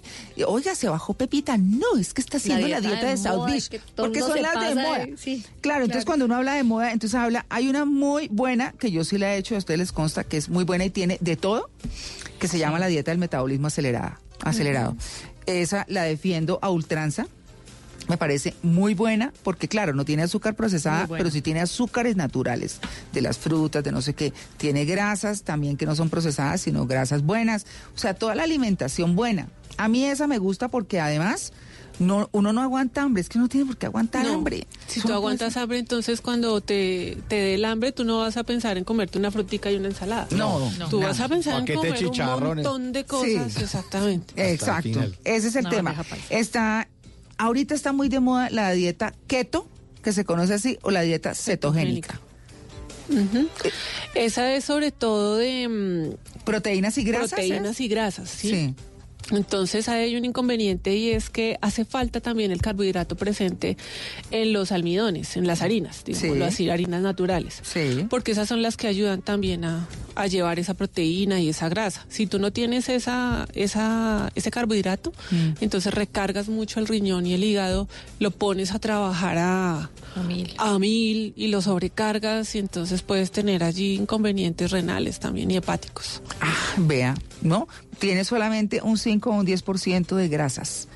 [0.47, 1.57] oiga, se bajó Pepita.
[1.57, 3.57] No, es que está haciendo la dieta, de, South moda, Beach.
[3.57, 4.99] es que todo Porque son las de moda.
[5.05, 8.71] de- sí, claro, entonces cuando uno habla de moda, entonces habla, hay una muy buena,
[8.73, 10.89] que yo sí la he hecho, a ustedes les consta, que es muy buena y
[10.89, 11.69] tiene de todo,
[12.39, 14.95] que se llama la dieta del metabolismo acelerada, acelerado.
[15.45, 17.27] Esa la defiendo a ultranza.
[18.07, 22.79] Me parece muy buena porque, claro, no tiene azúcar procesada, pero sí tiene azúcares naturales
[23.13, 24.33] de las frutas, de no sé qué.
[24.57, 27.65] Tiene grasas también que no son procesadas, sino grasas buenas.
[27.95, 29.47] O sea, toda la alimentación buena.
[29.77, 31.53] A mí esa me gusta porque además
[31.99, 33.21] no, uno no aguanta hambre.
[33.21, 34.33] Es que uno tiene por qué aguantar No.
[34.33, 34.65] hambre.
[34.87, 38.35] Si tú no aguantas hambre, entonces cuando te, te dé el hambre, tú no vas
[38.37, 40.27] a pensar en comerte una frutica y una ensalada.
[40.31, 41.07] No, no, Tú no.
[41.07, 43.53] vas a pensar en comer un montón de cosas.
[43.53, 43.61] Sí.
[43.63, 44.51] Exactamente.
[44.51, 44.99] Exacto.
[45.23, 45.95] Ese es el Una tema.
[46.29, 46.87] Está,
[47.41, 49.67] ahorita está muy de moda la dieta keto,
[50.03, 52.19] que se conoce así, o la dieta cetogénica.
[54.13, 57.31] Esa es sobre todo de mm, Proteínas y grasas.
[57.31, 57.81] proteínas ¿es?
[57.81, 58.49] y grasas, ¿sí?
[58.49, 58.75] Sí.
[59.31, 63.77] Entonces hay un inconveniente y es que hace falta también el carbohidrato presente
[64.31, 66.53] en los almidones, en las harinas, digámoslo Sí.
[66.53, 67.59] así, harinas naturales.
[67.63, 68.05] Sí.
[68.09, 72.05] Porque esas son las que ayudan también a, a llevar esa proteína y esa grasa.
[72.09, 75.53] Si tú no tienes esa, esa, ese carbohidrato, Mm.
[75.61, 77.87] entonces recargas mucho el riñón y el hígado,
[78.19, 80.53] lo pones a trabajar a, A mil.
[80.57, 86.21] a mil y lo sobrecargas y entonces puedes tener allí inconvenientes renales también y hepáticos.
[86.41, 87.67] Ah, vea, ¿no?
[88.01, 90.87] Tiene solamente un 5 o un 10% de grasas.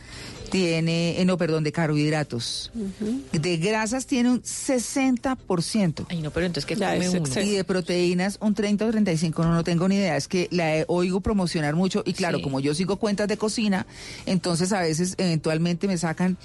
[0.50, 2.72] Tiene, eh, no, perdón, de carbohidratos.
[3.32, 6.06] De grasas tiene un 60%.
[6.10, 7.42] Ay, no, pero entonces, ¿qué come es uno?
[7.42, 10.18] Y de proteínas un 30 o 35, no, no tengo ni idea.
[10.18, 12.44] Es que la he- oigo promocionar mucho y claro, Sí.
[12.44, 13.86] como yo sigo cuentas de cocina,
[14.26, 16.38] entonces a veces eventualmente me sacan,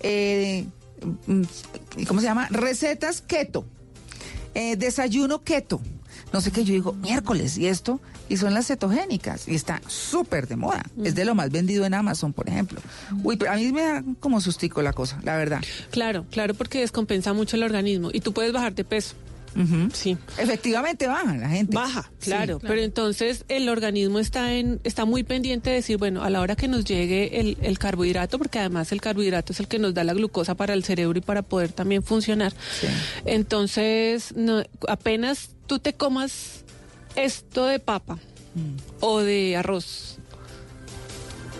[0.00, 0.66] eh,
[1.26, 1.42] mm,
[2.06, 2.48] ¿cómo se llama?
[2.50, 3.64] Recetas keto,
[4.54, 5.80] eh, desayuno keto.
[6.34, 8.00] No sé qué, yo digo, miércoles, ¿y esto?
[8.28, 10.82] Y son las cetogénicas, y está súper de moda.
[11.04, 12.80] Es de lo más vendido en Amazon, por ejemplo.
[13.22, 15.62] Uy, pero a mí me da como sustico la cosa, la verdad.
[15.92, 19.14] Claro, claro, porque descompensa mucho el organismo y tú puedes bajar de peso.
[19.92, 20.16] Sí.
[20.36, 21.76] Efectivamente baja la gente.
[21.76, 26.24] Baja, Sí, claro, pero entonces el organismo está en está muy pendiente de decir, bueno,
[26.24, 29.68] a la hora que nos llegue el, el carbohidrato, porque además el carbohidrato es el
[29.68, 32.52] que nos da la glucosa para el cerebro y para poder también funcionar.
[32.80, 32.88] Sí.
[33.26, 36.64] Entonces, no, apenas tú te comas
[37.16, 38.18] esto de papa
[39.00, 40.18] o de arroz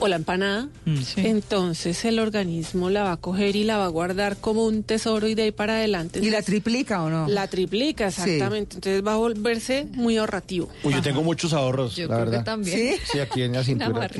[0.00, 0.98] o la empanada, Mm.
[1.16, 5.26] entonces el organismo la va a coger y la va a guardar como un tesoro
[5.28, 6.20] y de ahí para adelante.
[6.22, 7.26] ¿Y la triplica o no?
[7.28, 8.76] La triplica, exactamente.
[8.76, 10.68] Entonces va a volverse muy ahorrativo.
[10.82, 12.44] Uy, yo tengo muchos ahorros, Yo la creo que verdad.
[12.44, 12.78] también.
[12.96, 12.96] ¿Sí?
[13.12, 14.08] Sí, aquí en la cintura.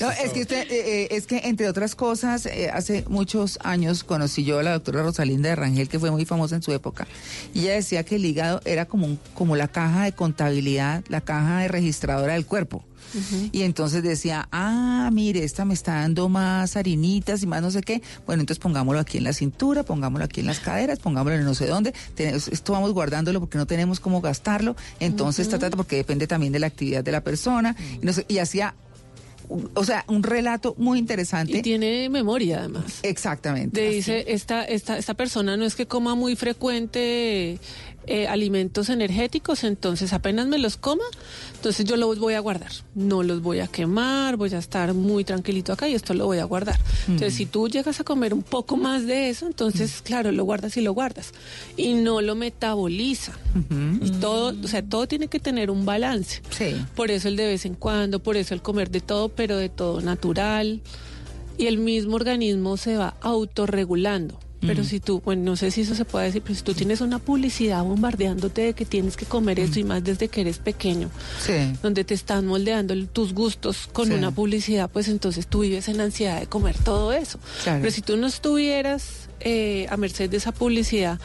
[0.00, 4.04] No, es que usted, eh, eh, es que entre otras cosas, eh, hace muchos años
[4.04, 7.06] conocí yo a la doctora Rosalinda de Rangel, que fue muy famosa en su época,
[7.54, 11.20] y ella decía que el hígado era como, un- como la caja de contabilidad, la
[11.20, 12.84] caja de registradora del cuerpo.
[13.52, 17.82] Y entonces decía, ah, mire, esta me está dando más harinitas y más no sé
[17.82, 18.02] qué.
[18.26, 21.54] Bueno, entonces pongámoslo aquí en la cintura, pongámoslo aquí en las caderas, pongámoslo en no
[21.54, 21.92] sé dónde.
[22.14, 24.76] Tenemos- esto vamos guardándolo porque no tenemos cómo gastarlo.
[25.00, 27.74] Entonces, ta, ta, porque depende también de la actividad de la persona.
[28.00, 28.74] y, no sé, y hacía,
[29.74, 31.58] o sea, un relato muy interesante.
[31.58, 33.00] Y tiene memoria además.
[33.02, 33.80] Exactamente.
[33.80, 37.58] Te dice, esta, esta, esta persona no es que coma muy frecuente
[38.06, 41.04] eh, alimentos energéticos, entonces apenas me los coma,
[41.54, 42.72] entonces yo los voy a guardar.
[42.94, 46.38] No los voy a quemar, voy a estar muy tranquilito acá y esto lo voy
[46.38, 46.78] a guardar.
[47.06, 50.76] Entonces, si tú llegas a comer un poco más de eso, entonces, claro, lo guardas
[50.76, 51.32] y lo guardas.
[51.76, 53.32] Y no lo metaboliza.
[54.20, 56.42] Todo, o sea, todo tiene que tener un balance.
[56.50, 56.74] Sí.
[56.96, 59.68] Por eso el de vez en cuando, por eso el comer de todo, pero de
[59.68, 60.80] todo natural.
[61.56, 64.38] Y el mismo organismo se va autorregulando.
[64.64, 64.86] Pero Mm.
[64.86, 67.18] si tú, bueno, no sé si eso se puede decir, pero si tú tienes una
[67.18, 71.44] publicidad bombardeándote de que tienes que comer esto y más desde que eres pequeño, Mm.
[71.46, 71.78] Sí.
[71.82, 74.14] donde te están moldeando tus gustos con Sí.
[74.14, 77.38] una publicidad, pues entonces tú vives en la ansiedad de comer todo eso.
[77.64, 77.80] Claro.
[77.80, 81.18] Pero si tú no estuvieras eh, a merced de esa publicidad,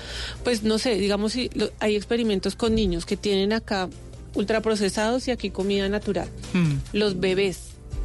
[0.44, 3.90] pues no sé, digamos si lo- hay experimentos con niños que tienen acá
[4.34, 6.28] ultraprocesados y aquí comida natural.
[6.54, 6.74] Mm.
[6.98, 7.60] Los bebés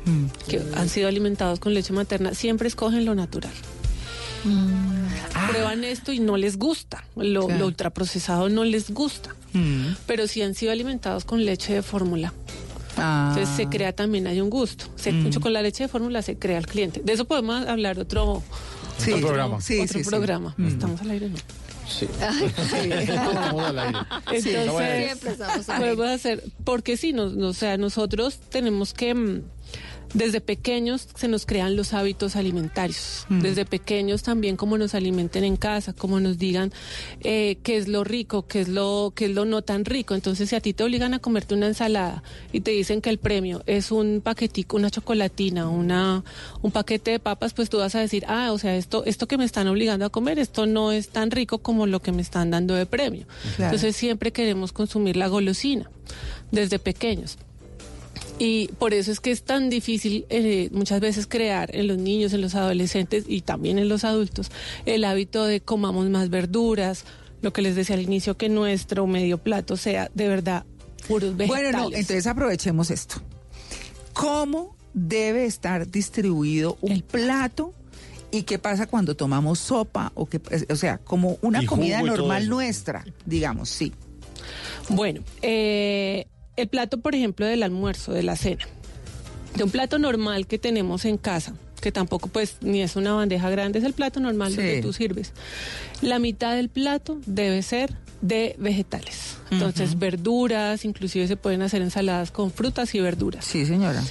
[0.04, 0.26] Mm.
[0.48, 3.52] que han sido alimentados con leche materna siempre escogen lo natural.
[5.48, 7.04] Prueban esto y no les gusta.
[7.16, 7.46] Lo.
[7.46, 7.60] Claro.
[7.60, 9.34] lo ultraprocesado no les gusta.
[9.52, 9.88] Mm.
[10.06, 12.32] Pero si han sido alimentados con leche de fórmula.
[12.96, 13.32] Ah.
[13.34, 14.84] Entonces se crea también, hay un gusto.
[14.96, 15.22] Se, Mm.
[15.22, 17.00] mucho con la leche de fórmula se crea el cliente.
[17.04, 18.42] De eso podemos hablar otro,
[18.98, 19.60] Sí, otro programa.
[19.60, 20.10] Sí, otro sí, sí.
[20.10, 20.54] programa.
[20.56, 20.66] Mm.
[20.66, 21.36] Estamos al aire, ¿no?
[21.88, 22.06] Sí.
[22.20, 23.98] Estamos al aire.
[24.32, 25.96] Entonces, Siempre estamos al aire.
[25.96, 29.40] podemos hacer, porque sí, nos, no, o sea, nosotros tenemos que,
[30.14, 33.26] desde pequeños se nos crean los hábitos alimentarios.
[33.28, 33.40] Mm.
[33.40, 36.72] Desde pequeños también como nos alimenten en casa, como nos digan
[37.20, 40.14] eh, qué es lo rico, qué es lo, qué es lo no tan rico.
[40.14, 42.22] Entonces, si a ti te obligan a comerte una ensalada
[42.52, 46.24] y te dicen que el premio es un paquetico, una chocolatina, una,
[46.60, 49.38] un paquete de papas, pues tú vas a decir, ah, o sea, esto, esto que
[49.38, 52.50] me están obligando a comer, esto no es tan rico como lo que me están
[52.50, 53.26] dando de premio.
[53.56, 53.74] Claro.
[53.74, 55.90] Entonces siempre queremos consumir la golosina
[56.50, 57.38] desde pequeños.
[58.44, 62.32] Y por eso es que es tan difícil eh, muchas veces crear en los niños,
[62.32, 64.50] en los adolescentes y también en los adultos
[64.84, 67.04] el hábito de comamos más verduras,
[67.40, 70.64] lo que les decía al inicio, que nuestro medio plato sea de verdad
[71.06, 71.70] puros vegetales.
[71.72, 73.22] Bueno, no, entonces aprovechemos esto.
[74.12, 77.74] ¿Cómo debe estar distribuido un plato?
[78.32, 80.10] ¿Y qué pasa cuando tomamos sopa?
[80.16, 83.92] O, que, o sea, como una comida normal nuestra, digamos, sí.
[84.88, 88.64] Bueno, eh, el plato, por ejemplo, del almuerzo, de la cena,
[89.56, 93.50] de un plato normal que tenemos en casa, que tampoco pues ni es una bandeja
[93.50, 94.58] grande, es el plato normal Sí.
[94.58, 95.32] que tú sirves.
[96.00, 99.36] La mitad del plato debe ser de vegetales.
[99.50, 103.44] Entonces, verduras, inclusive se pueden hacer ensaladas con frutas y verduras.
[103.44, 104.02] Sí, señora.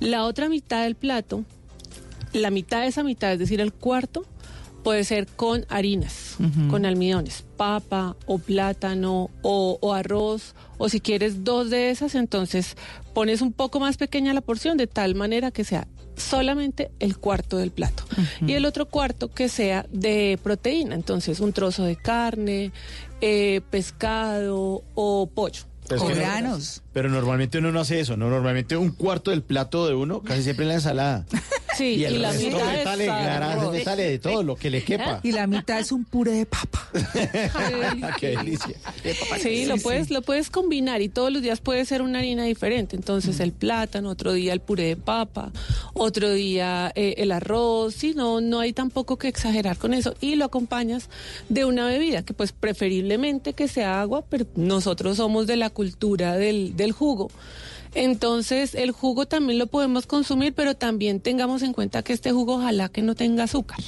[0.00, 1.44] La otra mitad del plato,
[2.32, 4.24] la mitad de esa mitad, es decir, el cuarto,
[4.84, 6.36] puede ser con harinas,
[6.70, 12.76] con almidones, papa o plátano o, o arroz, o si quieres dos de esas, entonces
[13.14, 17.58] pones un poco más pequeña la porción de tal manera que sea solamente el cuarto
[17.58, 18.02] del plato.
[18.46, 22.72] Y el otro cuarto que sea de proteína, entonces un trozo de carne,
[23.20, 25.62] eh, pescado o pollo.
[25.88, 26.20] Pero que no-
[26.92, 28.28] Pero normalmente uno no hace eso, ¿no?
[28.28, 31.26] Normalmente un cuarto del plato de uno, casi siempre en la ensalada.
[31.76, 33.72] Sí, y el y la resto mitad es métale grasa, arroz.
[33.72, 35.20] métale de todo lo que le quepa.
[35.22, 36.88] Y la mitad es un puré de papa.
[38.20, 38.74] Qué delicia.
[39.40, 42.96] Sí, lo puedes, lo puedes combinar y todos los días puede ser una harina diferente.
[42.96, 45.52] Entonces el plátano, otro día el puré de papa,
[45.94, 47.94] otro día eh, el arroz.
[47.94, 50.14] Sí, no, no hay tampoco que exagerar con eso.
[50.20, 51.08] Y lo acompañas
[51.48, 56.36] de una bebida que pues preferiblemente que sea agua, pero nosotros somos de la cultura
[56.36, 57.30] del, del jugo.
[58.04, 62.54] Entonces el jugo también lo podemos consumir, pero también tengamos en cuenta que este jugo
[62.56, 63.78] ojalá que no tenga azúcar.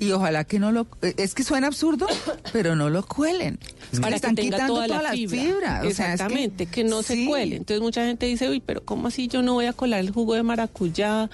[0.00, 0.86] Y ojalá que no lo...
[1.02, 2.06] eh, Es que suena absurdo,
[2.52, 3.58] pero no lo cuelen.
[3.92, 5.42] Es que para están que tenga quitando toda la todas las fibra.
[5.42, 5.78] fibras.
[5.78, 7.14] O sea, es que- Exactamente, que, no sí.
[7.22, 7.56] se cuele.
[7.56, 10.34] Entonces mucha gente dice, uy, pero ¿cómo así yo no voy a colar el jugo
[10.34, 11.30] de maracuyá,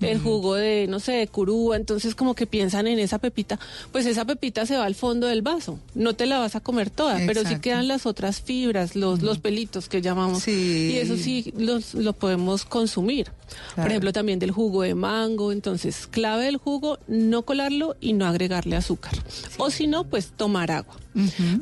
[0.00, 1.76] el jugo de, no sé, de curúa?
[1.76, 3.58] Entonces como que piensan en esa pepita.
[3.92, 5.78] Pues esa pepita se va al fondo del vaso.
[5.94, 9.38] No te la vas a comer toda, pero sí quedan las otras fibras, los, los
[9.38, 10.42] pelitos que llamamos.
[10.42, 10.90] Sí.
[10.94, 13.26] Y eso sí los, lo podemos consumir.
[13.74, 13.82] Claro.
[13.82, 15.52] Por ejemplo, también del jugo de mango.
[15.52, 19.12] Entonces, clave del jugo, no colarlo y no agregarle azúcar.
[19.58, 20.96] O si no, pues tomar agua.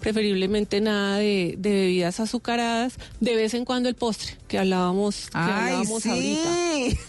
[0.01, 2.95] Preferiblemente nada de, de bebidas azucaradas.
[3.21, 6.11] De vez en cuando el postre, que hablábamos, que Ay, hablábamos sí.
[6.11, 7.01] ahorita.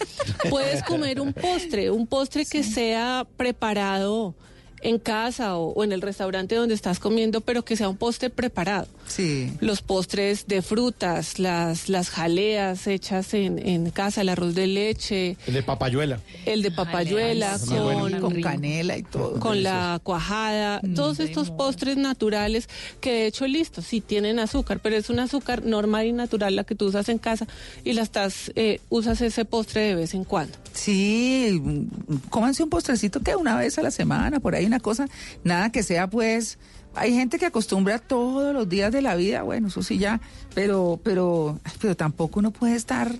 [0.49, 4.35] Puedes comer un postre, un postre que sea preparado
[4.83, 8.29] en casa o, o en el restaurante donde estás comiendo, pero que sea un postre
[8.29, 8.87] preparado.
[9.07, 9.51] Sí.
[9.59, 15.35] Los postres de frutas, las, las jaleas hechas en, en casa, el arroz de leche,
[15.47, 16.19] El de papayuela.
[16.45, 18.21] el de papayuela bueno.
[18.21, 19.39] con, Con canela y todo.
[19.39, 22.69] con la cuajada, todos estos postres naturales
[23.01, 26.63] que de hecho listo, sí tienen azúcar, pero es un azúcar normal y natural la
[26.63, 27.47] que tú usas en casa
[27.83, 30.57] y la estás eh, usas ese postre de vez en cuando.
[30.73, 35.07] Sí, mm, cómanse un postrecito que una vez a la semana, por ahí una cosa,
[35.43, 36.57] nada que sea pues,
[36.95, 40.19] hay gente que acostumbra todos los días de la vida, bueno, eso sí ya,
[40.55, 43.13] pero, pero, pero tampoco uno puede estar,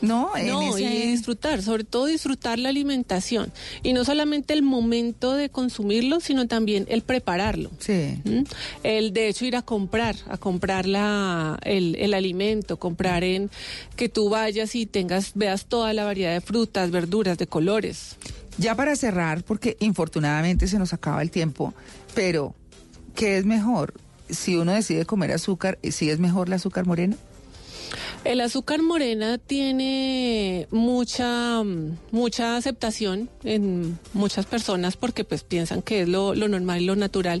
[0.00, 0.34] ¿no?
[0.36, 3.52] En No, ese- y disfrutar, sobre todo disfrutar la alimentación.
[3.82, 7.70] Y no solamente el momento de consumirlo, sino también el prepararlo.
[7.80, 8.16] Sí.
[8.24, 8.44] ¿Mm?
[8.82, 13.50] El de hecho ir a comprar, a comprar la, el, el alimento, comprar en
[13.96, 18.16] que tú vayas y tengas, veas toda la variedad de frutas, verduras, de colores.
[18.60, 21.72] Ya para cerrar, porque infortunadamente se nos acaba el tiempo,
[22.14, 22.54] pero
[23.14, 23.94] ¿qué es mejor?
[24.28, 27.16] Si uno decide comer azúcar, ¿sí es mejor el azúcar morena?
[28.22, 31.62] El azúcar morena tiene mucha,
[32.10, 36.96] mucha aceptación en muchas personas porque pues piensan que es lo, lo normal y lo
[36.96, 37.40] natural,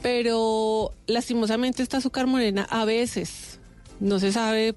[0.00, 3.58] pero lastimosamente esta azúcar morena a veces
[4.00, 4.74] no se sabe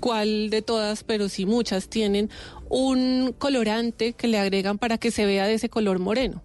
[0.00, 2.30] cuál de todas, pero sí muchas tienen
[2.68, 6.42] un colorante que le agregan para que se vea de ese color moreno.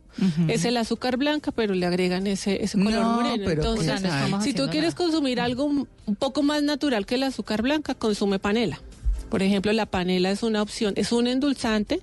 [0.50, 3.44] Es el azúcar blanca, pero le agregan ese, ese color No, moreno.
[3.46, 7.24] pero Entonces, no si tú quieres consumir algo un un poco más natural que el
[7.24, 8.82] azúcar blanca, consume panela.
[9.30, 12.02] Por ejemplo, la panela es una opción, es un endulzante,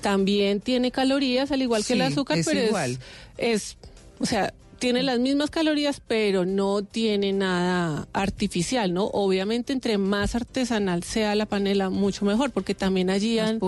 [0.00, 2.98] también tiene calorías, al igual que el azúcar, es pero igual.
[3.36, 3.76] es, es,
[4.18, 9.04] o sea, tiene las mismas calorías, pero no tiene nada artificial, ¿no?
[9.04, 13.60] Obviamente, entre más artesanal sea la panela, mucho mejor, porque también allí han,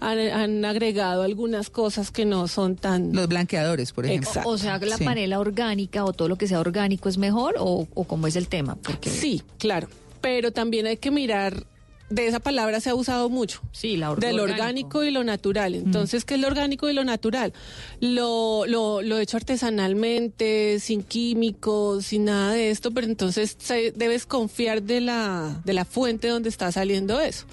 [0.00, 3.12] han, han agregado algunas cosas que no son tan...
[3.12, 4.28] Los blanqueadores, por ejemplo.
[4.28, 4.48] Exacto.
[4.50, 5.04] O sea, la Sí.
[5.04, 8.46] panela orgánica o todo lo que sea orgánico es mejor o, o cómo es el
[8.46, 8.76] tema.
[8.76, 9.88] Porque Sí, claro.
[10.20, 11.64] Pero también hay que mirar,
[12.10, 13.60] de esa palabra se ha usado mucho.
[13.72, 15.04] Sí, la or- Del lo orgánico.
[15.04, 15.74] y lo natural.
[15.74, 17.52] Entonces, ¿qué es lo orgánico y lo natural?
[18.00, 24.26] Lo, lo, lo hecho artesanalmente, sin químicos, sin nada de esto, pero entonces se- debes
[24.26, 27.44] confiar de la, de la fuente donde está saliendo eso.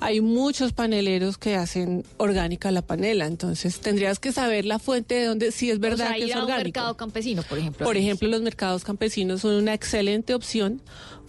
[0.00, 5.24] Hay muchos paneleros que hacen orgánica la panela, entonces tendrías que saber la fuente de
[5.26, 6.64] donde, si es verdad o sea, que ir es a un orgánico.
[6.66, 7.86] mercado campesino, por ejemplo.
[7.86, 10.80] Por ejemplo, los mercados campesinos son una excelente opción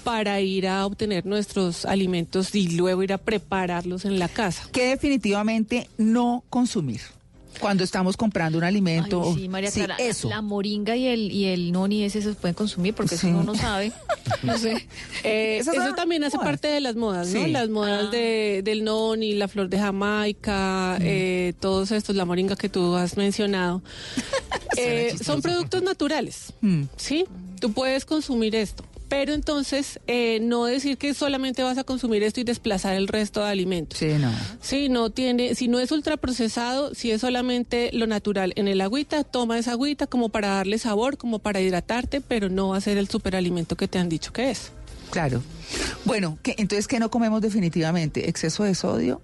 [0.04, 4.68] para ir a obtener nuestros alimentos y luego ir a prepararlos en la casa.
[4.72, 7.02] Que definitivamente no consumir.
[7.60, 9.22] Cuando estamos comprando un alimento.
[9.24, 10.28] Ay, sí, María Sí, Clara, eso.
[10.28, 13.28] la moringa y el, y el noni ese se pueden consumir porque Sí.
[13.28, 13.92] si uno no sabe,
[14.42, 14.88] no sé.
[15.24, 16.50] Eh, eso son también hace modas.
[16.50, 17.46] parte de las modas, ¿no?
[17.46, 17.52] Sí.
[17.52, 22.70] Las modas de, del noni, la flor de Jamaica, eh, todos estos, la moringa que
[22.70, 23.82] tú has mencionado.
[24.76, 26.84] Eh, son productos naturales, Mm.
[26.98, 27.26] ¿sí?
[27.60, 28.84] Tú puedes consumir esto.
[29.16, 33.42] Pero entonces, eh, no decir que solamente vas a consumir esto y desplazar el resto
[33.42, 34.00] de alimentos.
[34.00, 34.32] Sí, no.
[34.60, 39.24] Sí, no tiene, si no es ultraprocesado, si es solamente lo natural en el agüita,
[39.24, 42.98] toma esa agüita como para darle sabor, como para hidratarte, pero no va a ser
[42.98, 44.72] el superalimento que te han dicho que es.
[45.12, 45.44] Claro.
[46.06, 48.28] Bueno, ¿qué- entonces, ¿qué no comemos definitivamente?
[48.30, 49.22] ¿Exceso de sodio?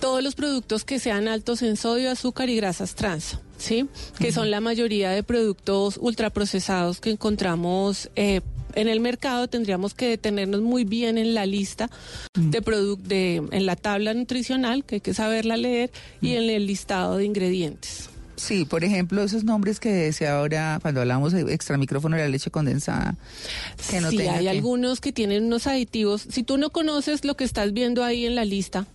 [0.00, 3.88] Todos los productos que sean altos en sodio, azúcar y grasas trans, ¿sí?
[4.20, 8.42] Que son la mayoría de productos ultraprocesados que encontramos eh,
[8.80, 9.48] en el mercado.
[9.48, 11.90] Tendríamos que detenernos muy bien en la lista
[12.34, 15.90] de productos, de, en la tabla nutricional, que hay que saberla leer,
[16.20, 18.10] y en el listado de ingredientes.
[18.36, 22.28] Sí, por ejemplo, esos nombres que decía ahora cuando hablamos de extra micrófono de la
[22.28, 23.16] leche condensada.
[23.90, 26.24] Que no sí, hay que- algunos que tienen unos aditivos.
[26.30, 28.86] Si tú no conoces lo que estás viendo ahí en la lista,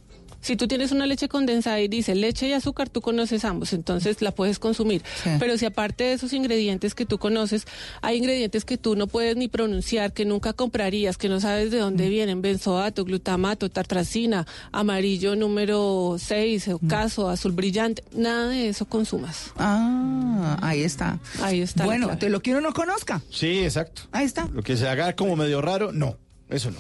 [0.44, 4.22] si tú tienes una leche condensada y dice leche y azúcar, tú conoces ambos, entonces
[4.22, 5.02] la puedes consumir.
[5.24, 5.32] Sí.
[5.40, 7.66] Pero si aparte de esos ingredientes que tú conoces,
[8.02, 11.78] hay ingredientes que tú no puedes ni pronunciar, que nunca comprarías, que no sabes de
[11.78, 11.82] Mm.
[11.82, 16.72] dónde vienen, benzoato, glutamato, tartracina, amarillo número 6, Mm.
[16.74, 19.52] ocaso, azul brillante, nada de eso consumas.
[19.58, 21.20] Ah, ahí está.
[21.42, 21.86] Ahí está.
[21.86, 23.22] Bueno, entonces lo que uno no conozca.
[23.32, 24.04] Sí, exacto.
[24.12, 24.48] Ahí está.
[24.54, 26.18] Lo que se haga como medio raro, no.
[26.50, 26.78] Eso no.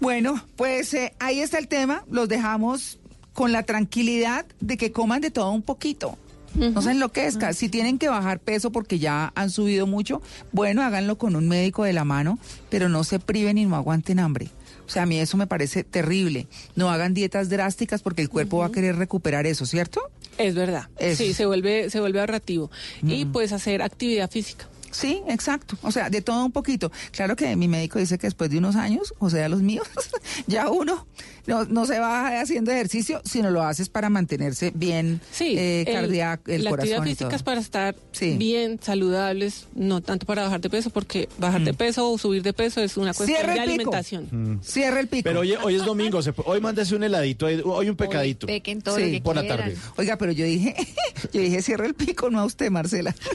[0.00, 2.04] Bueno, pues eh, ahí está el tema.
[2.10, 2.98] Los dejamos
[3.32, 6.18] con la tranquilidad de que coman de todo un poquito.
[6.54, 7.52] No se enloquezcan.
[7.52, 11.84] Si tienen que bajar peso porque ya han subido mucho, bueno, háganlo con un médico
[11.84, 12.38] de la mano,
[12.70, 14.48] pero no se priven y no aguanten hambre.
[14.86, 16.46] O sea, a mí eso me parece terrible.
[16.74, 20.00] No hagan dietas drásticas porque el cuerpo va a querer recuperar eso, ¿cierto?
[20.38, 20.88] Es verdad.
[20.98, 21.24] Eso.
[21.24, 22.70] Sí, se vuelve, se vuelve ahorrativo.
[23.02, 24.66] Y pues hacer actividad física.
[24.96, 25.76] Sí, exacto.
[25.82, 26.90] O sea, de todo un poquito.
[27.10, 29.86] Claro que mi médico dice que después de unos años, o sea, los míos,
[30.46, 31.06] ya uno
[31.46, 35.94] no, no se va haciendo ejercicio, sino lo haces para mantenerse bien Sí, eh, el-
[35.94, 37.36] cardíaco, el la actividad corazón y física todo.
[37.36, 38.36] es para estar Sí.
[38.38, 42.52] bien, saludables, no tanto para bajar de peso, porque bajar de peso o subir de
[42.54, 44.60] peso es una cuestión Cierra de alimentación.
[44.64, 45.24] Cierra el pico.
[45.24, 48.46] Pero hoy, hoy es domingo, se hoy mándese un heladito, hoy, hoy un pecadito.
[48.46, 49.76] pequen todo Sí, lo que por la tarde.
[49.96, 50.74] Oiga, pero yo dije,
[51.32, 53.14] yo dije cierra el pico, no a usted, Marcela.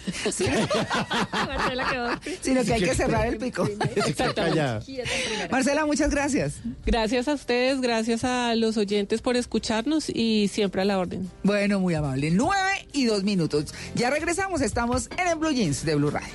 [1.58, 2.08] Marcela quedó
[2.42, 3.68] sino que hay que cerrar el pico.
[4.36, 4.80] Calla.
[5.50, 6.56] Marcela, muchas gracias.
[6.86, 11.30] Gracias a ustedes, gracias a los oyentes por escucharnos y siempre a la orden.
[11.44, 12.32] Bueno, muy amable.
[12.32, 13.74] Nueve y dos minutos.
[13.96, 16.34] Ya regresamos, estamos en el Blue Jeans de Blue Radio.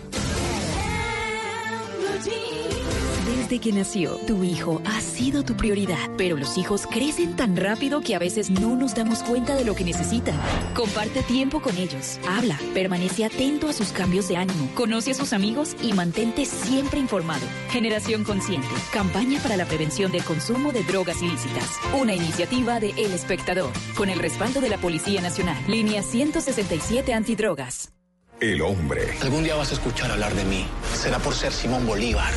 [3.47, 8.01] Desde que nació, tu hijo ha sido tu prioridad, pero los hijos crecen tan rápido
[8.01, 10.35] que a veces no nos damos cuenta de lo que necesitan.
[10.75, 15.33] Comparte tiempo con ellos, habla, permanece atento a sus cambios de ánimo, conoce a sus
[15.33, 17.47] amigos y mantente siempre informado.
[17.71, 21.71] Generación Consciente, campaña para la prevención del consumo de drogas ilícitas.
[21.97, 25.57] Una iniciativa de El Espectador, con el respaldo de la Policía Nacional.
[25.69, 27.96] Línea 167 Antidrogas.
[28.41, 29.17] El hombre.
[29.23, 30.67] Algún día vas a escuchar hablar de mí.
[30.95, 32.33] Será por ser Simón Bolívar.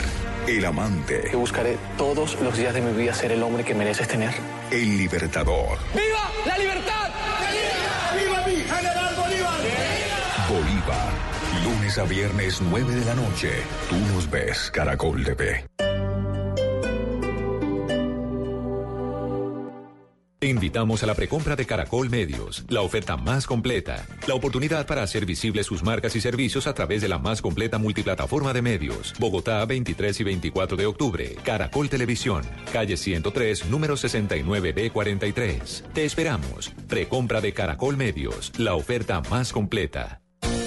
[0.48, 1.20] El amante.
[1.30, 4.34] Te buscaré todos los días de mi vida ser el hombre que mereces tener.
[4.72, 5.78] El libertador.
[5.94, 7.10] ¡Viva la libertad!
[8.18, 9.60] ¡Viva mi general Bolívar!
[10.50, 11.10] Bolívar.
[11.66, 13.52] Lunes a viernes 9 de la noche.
[13.90, 15.66] Tú nos ves, Caracol TV.
[20.42, 25.26] Invitamos a la precompra de Caracol Medios, la oferta más completa, la oportunidad para hacer
[25.26, 29.14] visibles sus marcas y servicios a través de la más completa multiplataforma de medios.
[29.20, 31.36] Bogotá, 23 y 24 de octubre.
[31.44, 35.92] Caracol Televisión, calle 103, número 69B43.
[35.92, 36.72] Te esperamos.
[36.88, 40.22] Precompra de Caracol Medios, la oferta más completa.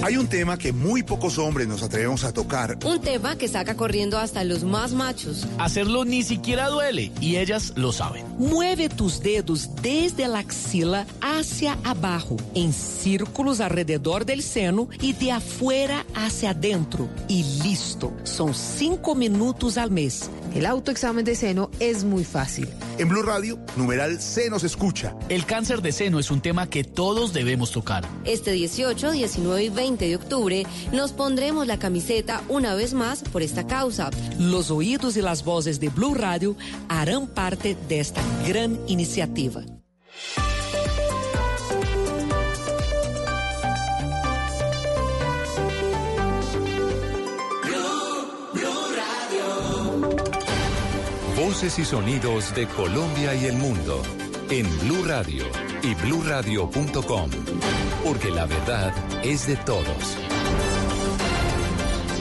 [0.05, 2.77] Hay un tema que muy pocos hombres nos atrevemos a tocar.
[2.85, 5.47] Un tema que saca corriendo hasta los más machos.
[5.59, 8.25] Hacerlo ni siquiera duele y ellas lo saben.
[8.37, 15.31] Mueve tus dedos desde la axila hacia abajo, en círculos alrededor del seno y de
[15.31, 17.09] afuera hacia adentro.
[17.29, 18.13] Y listo.
[18.25, 20.31] Son cinco minutos al mes.
[20.53, 22.69] El autoexamen de seno es muy fácil.
[22.99, 25.15] En Blue Radio, numeral Se nos escucha.
[25.29, 28.05] El cáncer de seno es un tema que todos debemos tocar.
[28.25, 33.43] Este 18, 19 y 20 de octubre nos pondremos la camiseta una vez más por
[33.43, 34.11] esta causa.
[34.39, 36.57] Los oídos y las voces de Blue Radio
[36.89, 39.63] harán parte de esta gran iniciativa.
[51.37, 54.03] Voces y sonidos de Colombia y el mundo
[54.51, 55.45] en Blue Radio
[55.83, 57.31] y bluradio.com,
[58.05, 58.93] porque la verdad
[59.25, 60.17] es de todos.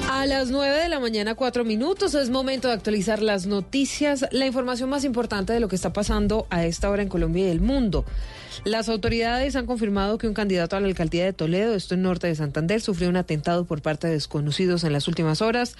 [0.10, 4.46] A las 9 de la mañana, cuatro minutos, es momento de actualizar las noticias, la
[4.46, 7.62] información más importante de lo que está pasando a esta hora en Colombia y el
[7.62, 8.06] mundo.
[8.64, 12.28] Las autoridades han confirmado que un candidato a la alcaldía de Toledo, esto en norte
[12.28, 15.76] de Santander, sufrió un atentado por parte de desconocidos en las últimas horas.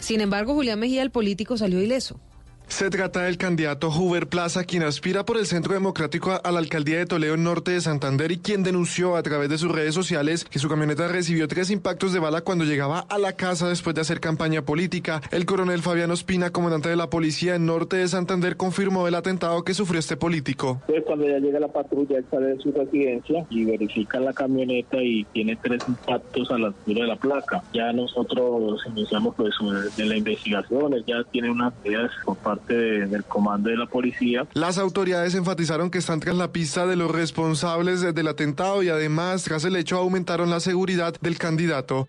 [0.00, 2.20] Sin embargo, Julián Mejía, el político, salió ileso.
[2.68, 6.98] Se trata del candidato Huber Plaza, quien aspira por el Centro Democrático a, la alcaldía
[6.98, 10.58] de Toledo Norte de Santander y quien denunció a través de sus redes sociales que
[10.58, 14.20] su camioneta recibió tres impactos de bala cuando llegaba a la casa después de hacer
[14.20, 15.22] campaña política.
[15.32, 19.64] El coronel Fabián Ospina, comandante de la policía en Norte de Santander, confirmó el atentado
[19.64, 20.80] que sufrió este político.
[20.86, 25.24] Pues cuando ya llega la patrulla, sale de su residencia y verifica la camioneta y
[25.32, 27.62] tiene tres impactos a la altura de la placa.
[27.72, 29.54] Ya nosotros iniciamos pues
[29.96, 34.46] de la investigación, ya tiene unas ideas por parte de- del comando de la policía.
[34.54, 39.44] Las autoridades enfatizaron que están tras la pista de los responsables del atentado y además
[39.44, 42.08] tras el hecho aumentaron la seguridad del candidato.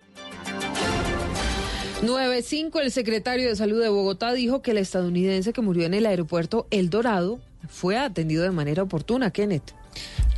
[2.02, 6.06] 9.5, el secretario de Salud de Bogotá dijo que el estadounidense que murió en el
[6.06, 9.74] aeropuerto El Dorado fue atendido de manera oportuna, Kenneth.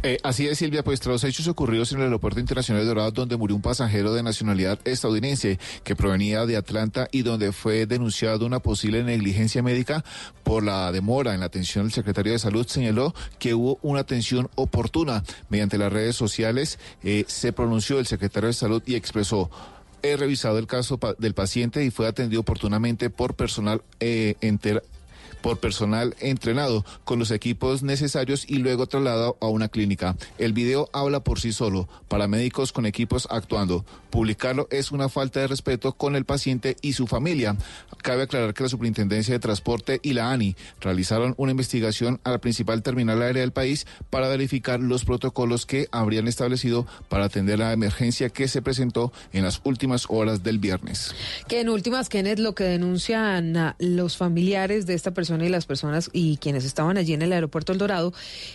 [0.04, 3.12] Eh, así es, Silvia, pues tras los hechos ocurridos en el Aeropuerto Internacional de Dorado,
[3.12, 8.44] donde murió un pasajero de nacionalidad estadounidense que provenía de Atlanta y donde fue denunciado
[8.44, 10.04] una posible negligencia médica
[10.42, 14.50] por la demora en la atención, el secretario de Salud señaló que hubo una atención
[14.56, 15.22] oportuna.
[15.50, 19.50] Mediante las redes sociales eh, se pronunció el secretario de Salud y expresó
[20.04, 24.82] He revisado el caso del paciente y fue atendido oportunamente por personal eh, enter-
[25.42, 30.16] por personal entrenado con los equipos necesarios y luego trasladado a una clínica.
[30.38, 33.84] El video habla por sí solo, paramédicos con equipos actuando.
[34.10, 37.56] Publicarlo es una falta de respeto con el paciente y su familia.
[38.02, 42.38] Cabe aclarar que la Superintendencia de Transporte y la ANI realizaron una investigación a la
[42.38, 47.72] principal terminal aérea del país para verificar los protocolos que habrían establecido para atender la
[47.72, 51.14] emergencia que se presentó en las últimas horas del viernes.
[51.48, 56.10] Que en últimas, Kenneth, lo que denuncian los familiares de esta persona y las personas
[56.12, 58.12] y quienes estaban allí en el aeropuerto El Dorado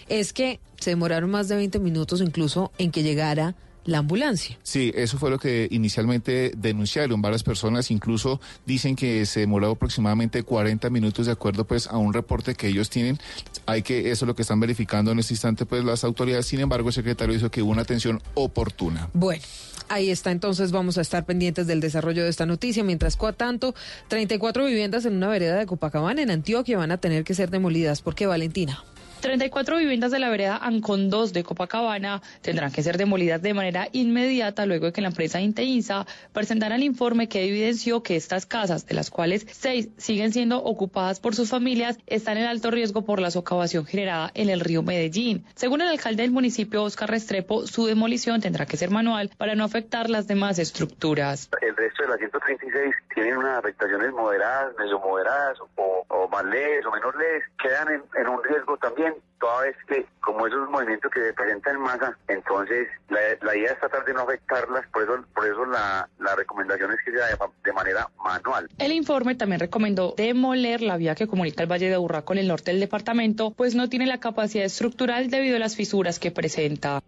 [0.07, 3.55] es que se demoraron más de 20 minutos incluso en que llegara
[3.87, 4.57] la ambulancia.
[4.63, 10.43] Sí, eso fue lo que inicialmente denunciaron varias personas, incluso dicen que se demoró aproximadamente
[10.43, 13.17] 40 minutos de acuerdo pues a un reporte que ellos tienen.
[13.65, 16.45] Hay que eso es lo que están verificando en este instante pues las autoridades.
[16.45, 19.09] Sin embargo, el secretario dijo que hubo una atención oportuna.
[19.13, 19.41] Bueno.
[19.89, 22.83] Ahí está, entonces vamos a estar pendientes del desarrollo de esta noticia.
[22.83, 23.73] Mientras tanto,
[24.09, 28.01] 34 viviendas en una vereda de Copacabana, en Antioquia, van a tener que ser demolidas.
[28.01, 28.83] ¿Por qué, Valentina?
[29.21, 33.87] 34 viviendas de la vereda Ancon 2 de Copacabana tendrán que ser demolidas de manera
[33.91, 38.85] inmediata luego de que la empresa Inteinsa presentara el informe que evidenció que estas casas,
[38.85, 43.19] de las cuales seis siguen siendo ocupadas por sus familias, están en alto riesgo por
[43.19, 45.45] la socavación generada en el río Medellín.
[45.55, 49.63] Según el alcalde del municipio, Oscar Restrepo, su demolición tendrá que ser manual para no
[49.63, 51.49] afectar las demás estructuras.
[51.61, 56.91] El resto de las 136 tienen unas afectaciones moderadas, medio moderadas o, más leves o
[56.91, 59.06] menos leves, quedan en un riesgo también
[59.39, 63.79] toda vez que como esos movimientos que se presentan en masa, entonces la, idea es
[63.79, 67.37] tratar de no afectarlas, por eso, por eso la, la recomendación es que sea de,
[67.63, 68.67] de, manera manual.
[68.77, 72.47] El informe también recomendó demoler la vía que comunica el Valle de Aburrá con el
[72.47, 77.01] norte del departamento, pues no tiene la capacidad estructural debido a las fisuras que presenta.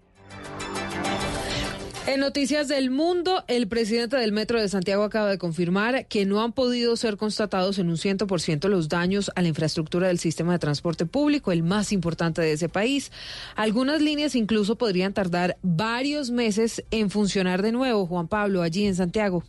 [2.11, 6.41] En Noticias del Mundo, el presidente del Metro de Santiago acaba de confirmar que no
[6.41, 10.57] han podido ser constatados en un 100% los daños a la infraestructura del sistema de
[10.57, 13.11] transporte público, el más importante de ese país.
[13.56, 18.07] Algunas líneas incluso podrían tardar varios meses en funcionar de nuevo.
[18.07, 19.44] Juan Pablo, allí en Santiago.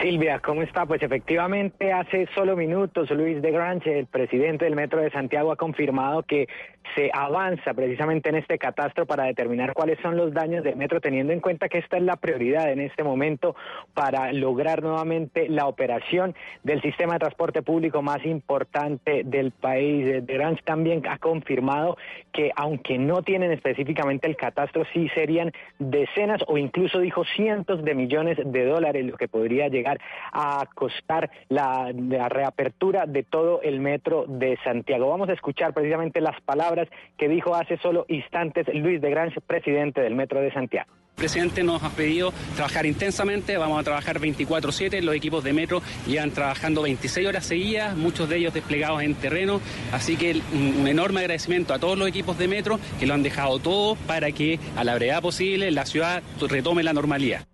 [0.00, 0.84] Silvia, ¿cómo está?
[0.84, 5.56] Pues efectivamente, hace solo minutos Luis de Granche, el presidente del Metro de Santiago, ha
[5.56, 6.48] confirmado que
[6.94, 11.32] se avanza precisamente en este catastro para determinar cuáles son los daños del metro, teniendo
[11.32, 13.56] en cuenta que esta es la prioridad en este momento
[13.94, 20.26] para lograr nuevamente la operación del sistema de transporte público más importante del país.
[20.26, 21.96] De Grange también ha confirmado
[22.32, 27.94] que aunque no tienen específicamente el catastro, sí serían decenas o incluso dijo cientos de
[27.94, 29.98] millones de dólares lo que podría llegar
[30.32, 31.92] a costar la
[32.28, 35.08] reapertura de todo el metro de Santiago.
[35.08, 36.75] Vamos a escuchar precisamente las palabras
[37.16, 40.90] que dijo hace solo instantes Luis de Grange, presidente del Metro de Santiago.
[41.16, 45.80] El presidente nos ha pedido trabajar intensamente, vamos a trabajar 24/7, los equipos de metro
[46.06, 49.62] llevan trabajando 26 horas seguidas, muchos de ellos desplegados en terreno,
[49.92, 53.58] así que un enorme agradecimiento a todos los equipos de metro que lo han dejado
[53.60, 57.46] todo para que a la brevedad posible la ciudad retome la normalidad.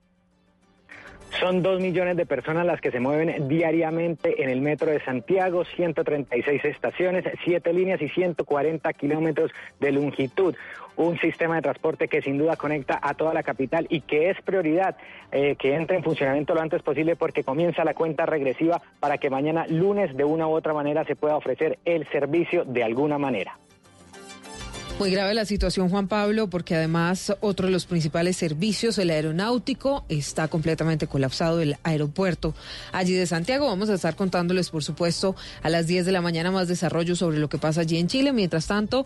[1.40, 5.64] Son dos millones de personas las que se mueven diariamente en el metro de Santiago,
[5.64, 9.50] 136 estaciones, siete líneas y 140 kilómetros
[9.80, 10.54] de longitud.
[10.96, 14.40] Un sistema de transporte que sin duda conecta a toda la capital y que es
[14.42, 14.96] prioridad
[15.32, 19.30] eh, que entre en funcionamiento lo antes posible porque comienza la cuenta regresiva para que
[19.30, 23.58] mañana lunes de una u otra manera se pueda ofrecer el servicio de alguna manera.
[25.02, 30.04] Muy grave la situación, Juan Pablo, porque además otro de los principales servicios, el aeronáutico,
[30.08, 32.54] está completamente colapsado, el aeropuerto
[32.92, 33.66] allí de Santiago.
[33.66, 35.34] Vamos a estar contándoles, por supuesto,
[35.64, 38.32] a las 10 de la mañana más desarrollo sobre lo que pasa allí en Chile.
[38.32, 39.04] Mientras tanto,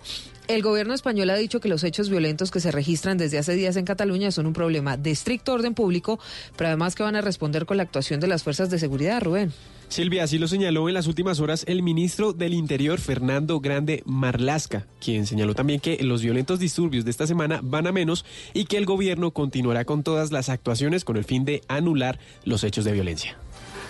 [0.49, 3.77] el gobierno español ha dicho que los hechos violentos que se registran desde hace días
[3.77, 6.19] en Cataluña son un problema de estricto orden público,
[6.57, 9.53] pero además que van a responder con la actuación de las fuerzas de seguridad, Rubén.
[9.89, 14.87] Silvia, así lo señaló en las últimas horas el ministro del Interior, Fernando Grande Marlasca,
[15.01, 18.79] quien señaló también que los violentos disturbios de esta semana van a menos y que
[18.79, 22.93] el gobierno continuará con todas las actuaciones con el fin de anular los hechos de
[22.93, 23.39] violencia.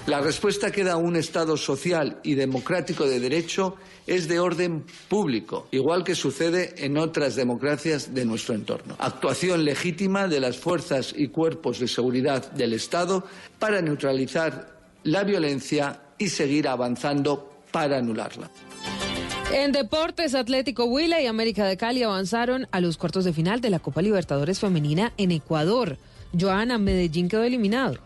[0.07, 3.75] La respuesta que da un Estado social y democrático de derecho
[4.07, 8.95] es de orden público, igual que sucede en otras democracias de nuestro entorno.
[9.01, 13.25] Actuación legítima de las fuerzas y cuerpos de seguridad del Estado
[13.59, 18.49] para neutralizar la violencia y seguir avanzando para anularla.
[19.53, 23.71] En deportes, Atlético Huila y América de Cali avanzaron a los cuartos de final de
[23.71, 25.99] la Copa Libertadores Femenina en Ecuador.
[26.39, 27.99] Joana Medellín quedó eliminado.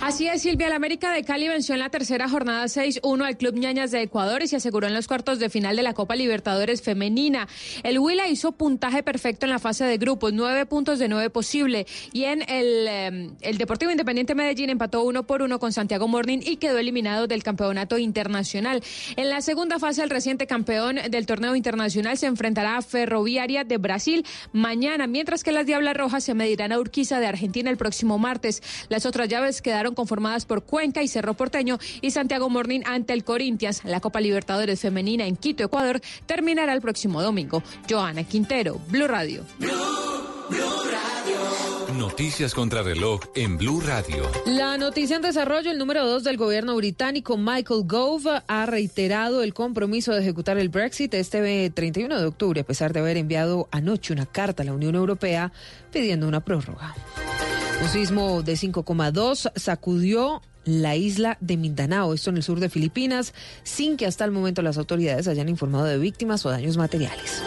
[0.00, 0.68] Así es, Silvia.
[0.68, 4.42] La América de Cali venció en la tercera jornada 6-1 al Club Ñañas de Ecuador
[4.42, 7.48] y se aseguró en los cuartos de final de la Copa Libertadores Femenina.
[7.82, 11.86] El Huila hizo puntaje perfecto en la fase de grupos, nueve puntos de nueve posible.
[12.12, 16.38] Y en el, eh, el Deportivo Independiente Medellín empató uno por uno con Santiago Morning
[16.42, 18.82] y quedó eliminado del campeonato internacional.
[19.16, 23.78] En la segunda fase, el reciente campeón del torneo internacional se enfrentará a Ferroviaria de
[23.78, 28.18] Brasil mañana, mientras que las Diablas Rojas se medirán a Urquiza de Argentina el próximo
[28.18, 28.62] martes.
[28.88, 33.24] Las otras llaves quedaron conformadas por Cuenca y Cerro Porteño y Santiago Morning ante el
[33.24, 33.82] Corinthians.
[33.84, 37.64] La Copa Libertadores Femenina en Quito, Ecuador, terminará el próximo domingo.
[37.90, 39.44] Joana Quintero, Blue Radio.
[41.96, 44.30] Noticias contra reloj en Blue Radio.
[44.46, 49.54] La noticia en desarrollo, el número dos del gobierno británico, Michael Gove, ha reiterado el
[49.54, 54.12] compromiso de ejecutar el Brexit este 31 de octubre, a pesar de haber enviado anoche
[54.12, 55.52] una carta a la Unión Europea
[55.92, 56.94] pidiendo una prórroga.
[57.82, 63.34] Un sismo de 5,2 sacudió la isla de Mindanao, esto en el sur de Filipinas,
[63.62, 67.42] sin que hasta el momento las autoridades hayan informado de víctimas o daños materiales.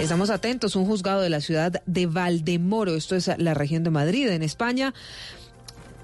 [0.00, 4.28] Estamos atentos, un juzgado de la ciudad de Valdemoro, esto es la región de Madrid,
[4.28, 4.92] en España,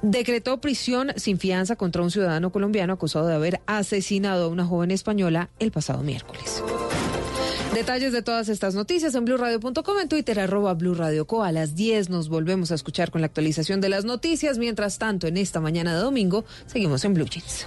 [0.01, 4.90] decretó prisión sin fianza contra un ciudadano colombiano acusado de haber asesinado a una joven
[4.90, 6.62] española el pasado miércoles.
[7.74, 11.43] Detalles de todas estas noticias en blurradio.com, en Twitter, arroba blurradioco.
[11.43, 14.59] A las 10 nos volvemos a escuchar con la actualización de las noticias.
[14.59, 17.66] Mientras tanto, en esta mañana de domingo, seguimos en Blue Jeans.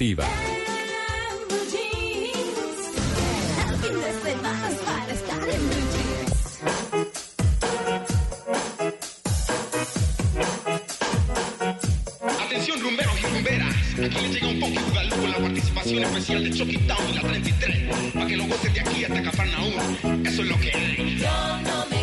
[12.39, 16.49] Atención rumberos y rumberas, aquí les llega un poco Bugalú con la participación especial de
[16.49, 20.47] Chucky Town y la 33, para que lo gocen de aquí hasta Cafarnaúm, eso es
[20.49, 21.17] lo que hay.
[21.19, 22.00] Yo no me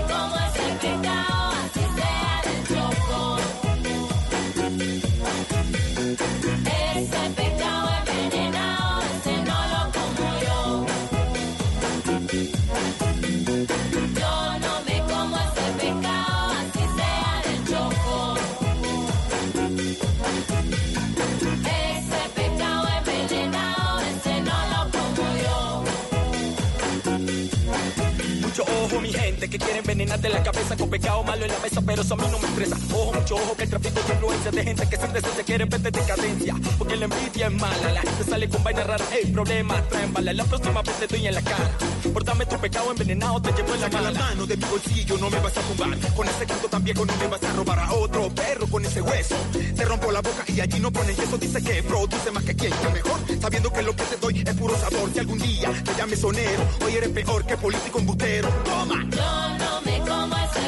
[29.99, 32.47] envenenarte la cabeza con pecado malo en la mesa, pero eso a mí no me
[32.47, 32.77] estresa.
[32.95, 35.81] Ojo, mucho ojo, que el tráfico de influencia de gente que sin se quiere ver
[35.81, 36.55] de decadencia.
[36.79, 39.09] Porque la envidia es mala, la gente sale con vainas raras.
[39.13, 41.71] Ey, problema, traen bala, la próxima vez te doy en la cara.
[42.13, 44.13] Portame tu pecado envenenado, te llevo en la mala.
[44.13, 45.99] mano de mi bolsillo, no me vas a tumbar.
[46.15, 49.01] Con ese canto tan viejo no me vas a robar a otro perro con ese
[49.01, 49.35] hueso.
[49.75, 51.37] Te rompo la boca y allí no ponen eso.
[51.39, 53.19] Dice que produce más que quien, que mejor.
[53.41, 55.11] Sabiendo que lo que te doy es puro sabor.
[55.13, 58.49] Si algún día te llames sonero, hoy eres peor que político embustero.
[58.65, 59.05] Toma.
[59.11, 60.59] Yo no me como ese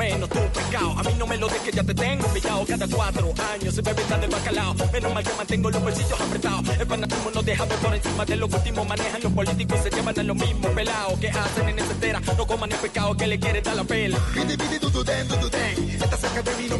[0.00, 0.98] menos tu pecado.
[0.98, 2.64] A mí no me lo dejes, ya te tengo pillado.
[2.66, 4.74] Cada cuatro años se bebe del bacalao.
[4.92, 6.68] Menos mal que mantengo los bolsillos apretados.
[6.78, 8.88] El fanatismo no deja ver por encima de los últimos.
[8.88, 11.18] Manejan los políticos, se llevan a los mismos pelados.
[11.18, 12.20] que hacen en esa entera?
[12.36, 14.18] No coman el pecado que le quiere dar la pela.
[14.46, 14.56] De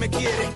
[0.08, 0.50] quieren.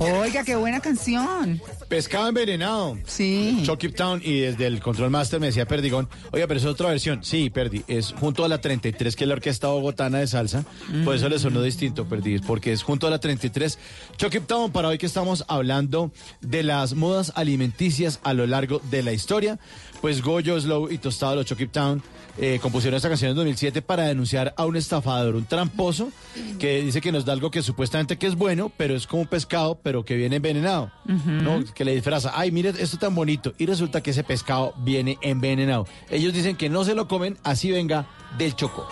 [0.00, 1.60] Oiga, qué buena canción.
[1.88, 2.96] Pescado envenenado.
[3.06, 3.62] Sí.
[3.64, 7.22] Chucky Town y desde el Control Master me decía Perdigón, oiga, pero es otra versión.
[7.22, 10.64] Sí, Perdi, es junto a la 33, que es la orquesta bogotana de salsa.
[11.04, 13.78] Por eso le sonó distinto, Perdi, porque es junto a la 33.
[14.18, 16.12] Chucky Town, para hoy que estamos hablando
[16.42, 19.58] de las modas alimenticias a lo largo de la historia,
[20.02, 22.02] pues Goyo, Slow y Tostado, los Chucky Town,
[22.36, 26.12] eh, compusieron esta canción en 2007 para denunciar a un estafador, un tramposo,
[26.58, 29.28] que dice que nos da algo que supuestamente que es bueno, pero es como un
[29.28, 30.92] pescado, pero que viene envenenado.
[31.06, 31.64] ¿no?
[31.74, 33.54] Que le disfraza, ay, mire esto tan bonito.
[33.56, 35.86] Y resulta que ese pescado viene envenenado.
[36.10, 38.06] Ellos dicen que no se lo comen, así venga
[38.36, 38.86] del Chocó.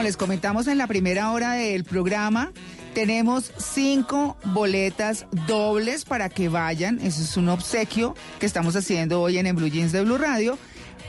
[0.00, 2.52] Como les comentamos en la primera hora del programa,
[2.94, 6.98] tenemos cinco boletas dobles para que vayan.
[7.02, 10.56] Eso es un obsequio que estamos haciendo hoy en, en Blue Jeans de Blue Radio.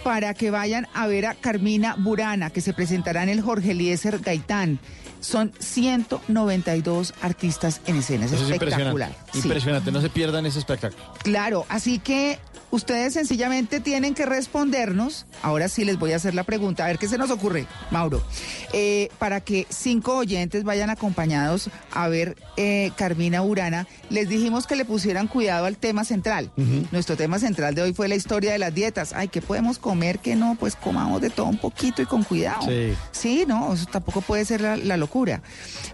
[0.04, 4.20] Para que vayan a ver a Carmina Burana, que se presentará en el Jorge Eliezer
[4.20, 4.78] Gaitán.
[5.22, 8.26] Son 192 artistas en escena.
[8.26, 8.90] Es Eso es espectacular.
[8.90, 9.32] impresionante.
[9.32, 9.40] Sí.
[9.48, 11.02] Impresionante, no se pierdan ese espectáculo.
[11.24, 12.40] Claro, así que
[12.72, 15.26] ustedes sencillamente tienen que respondernos.
[15.42, 18.22] Ahora sí les voy a hacer la pregunta, a ver qué se nos ocurre, Mauro.
[18.74, 24.76] Eh, para que cinco oyentes vayan acompañados a ver eh, Carmina Urana, les dijimos que
[24.76, 26.52] le pusieran cuidado al tema central.
[26.92, 29.14] Nuestro tema central de hoy fue la historia de las dietas.
[29.14, 30.20] Ay, ¿qué podemos comer?
[30.20, 30.56] ¿Qué no?
[30.60, 32.62] Pues comamos de todo un poquito y con cuidado.
[32.68, 32.94] Sí.
[33.12, 35.42] Sí, no, eso tampoco puede ser la, la locura.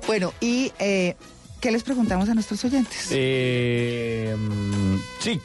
[0.06, 1.16] Bueno, y eh,
[1.60, 3.08] ¿qué les preguntamos a nuestros oyentes?
[3.12, 5.40] Eh, mm, sí.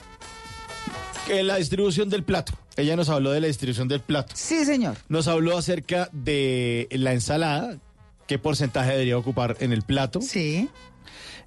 [1.27, 2.53] Que la distribución del plato.
[2.77, 4.33] Ella nos habló de la distribución del plato.
[4.37, 4.97] Sí, señor.
[5.09, 7.79] Nos habló acerca de la ensalada,
[8.27, 10.21] qué porcentaje debería ocupar en el plato.
[10.21, 10.69] Sí.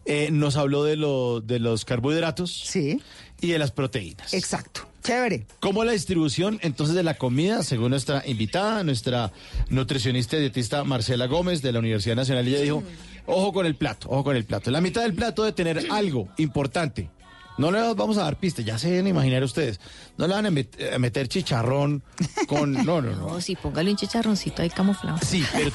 [0.06, 2.54] Eh, nos habló de, lo- de los carbohidratos.
[2.54, 3.02] Sí.
[3.42, 4.34] Y de las proteínas.
[4.34, 4.82] Exacto.
[5.04, 5.45] Chévere.
[5.60, 9.32] ¿Cómo la distribución entonces de la comida, según nuestra invitada, nuestra
[9.70, 12.48] nutricionista y dietista Marcela Gómez de la Universidad Nacional?
[12.48, 12.82] Ella dijo,
[13.28, 14.72] ojo con el plato, ojo con el plato.
[14.72, 17.10] La mitad del plato debe tener algo importante.
[17.58, 19.80] No le vamos a dar pistas, ya se deben imaginar ustedes.
[20.17, 22.03] No le van a, met- a meter chicharrón
[22.48, 22.74] con...
[22.74, 23.27] No, no, no.
[23.35, 25.17] No, sí, póngale un chicharroncito ahí camuflado.
[25.25, 25.72] Sí, pero,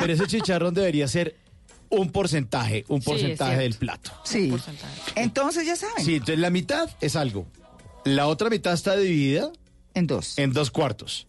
[0.00, 1.36] pero ese chicharrón debería ser
[1.88, 4.12] un porcentaje, un porcentaje del plato.
[4.24, 4.52] Sí.
[5.14, 6.04] Entonces ya saben.
[6.04, 7.46] Sí, entonces la mitad es algo.
[8.04, 9.50] La otra mitad está dividida
[9.94, 10.38] en dos.
[10.38, 11.26] En dos cuartos.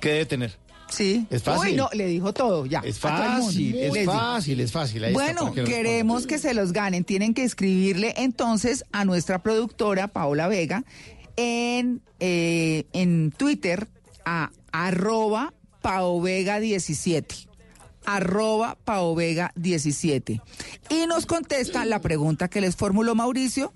[0.00, 0.56] ¿Qué debe tener?
[0.88, 1.26] Sí.
[1.30, 1.70] Es fácil.
[1.70, 2.80] Uy, no, le dijo todo, ya.
[2.80, 5.04] Es fácil, es fácil, es fácil.
[5.04, 7.04] Ahí está, Bueno, que queremos que se los ganen.
[7.04, 10.84] Tienen que escribirle entonces a nuestra productora Paola Vega
[11.36, 13.88] en, eh, en Twitter
[14.24, 17.46] a arroba paovega17
[18.04, 20.40] arroba paovega17
[20.90, 23.72] y nos contesta la pregunta que les formuló Mauricio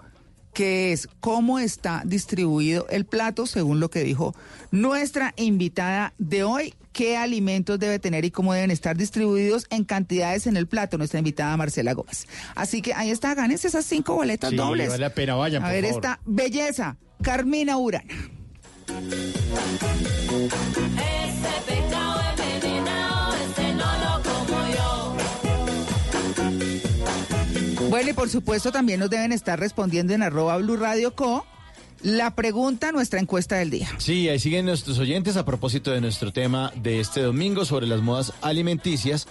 [0.53, 4.35] que es cómo está distribuido el plato según lo que dijo
[4.71, 10.47] nuestra invitada de hoy, qué alimentos debe tener y cómo deben estar distribuidos en cantidades
[10.47, 12.27] en el plato, nuestra invitada Marcela Gómez.
[12.55, 14.89] Así que ahí está, ganes esas cinco boletas Sí, dobles.
[14.89, 15.97] vale la pena, vayan, A por ver favor.
[16.05, 18.05] esta belleza, Carmina Urana.
[20.11, 25.17] Ese pecado envenenado, ese no lo como yo.
[27.89, 31.45] Bueno, y por supuesto también nos deben estar respondiendo en arroba Blue Radio Co.
[32.03, 33.89] La pregunta, nuestra encuesta del día.
[33.99, 38.01] Sí, ahí siguen nuestros oyentes a propósito de nuestro tema de este domingo sobre las
[38.01, 39.27] modas alimenticias.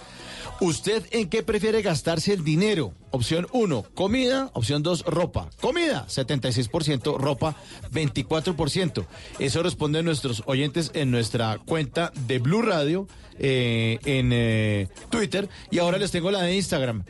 [0.60, 2.92] ¿Usted en qué prefiere gastarse el dinero?
[3.10, 4.50] Opción 1, comida.
[4.52, 5.48] Opción 2, ropa.
[5.60, 7.18] Comida, 76%.
[7.18, 7.56] Ropa,
[7.92, 9.06] 24%.
[9.38, 13.08] Eso responden nuestros oyentes en nuestra cuenta de Blue Radio
[13.38, 15.48] eh, en eh, Twitter.
[15.70, 17.04] Y ahora les tengo la de Instagram.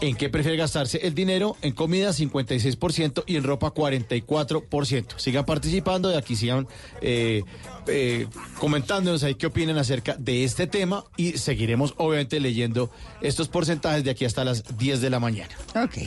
[0.00, 1.56] ¿En qué prefiere gastarse el dinero?
[1.60, 5.18] En comida 56% y en ropa 44%.
[5.18, 6.68] Sigan participando y aquí sigan
[7.00, 7.42] eh,
[7.88, 8.26] eh,
[8.60, 14.10] comentándonos ahí qué opinan acerca de este tema y seguiremos obviamente leyendo estos porcentajes de
[14.10, 15.54] aquí hasta las 10 de la mañana.
[15.74, 15.98] Ok.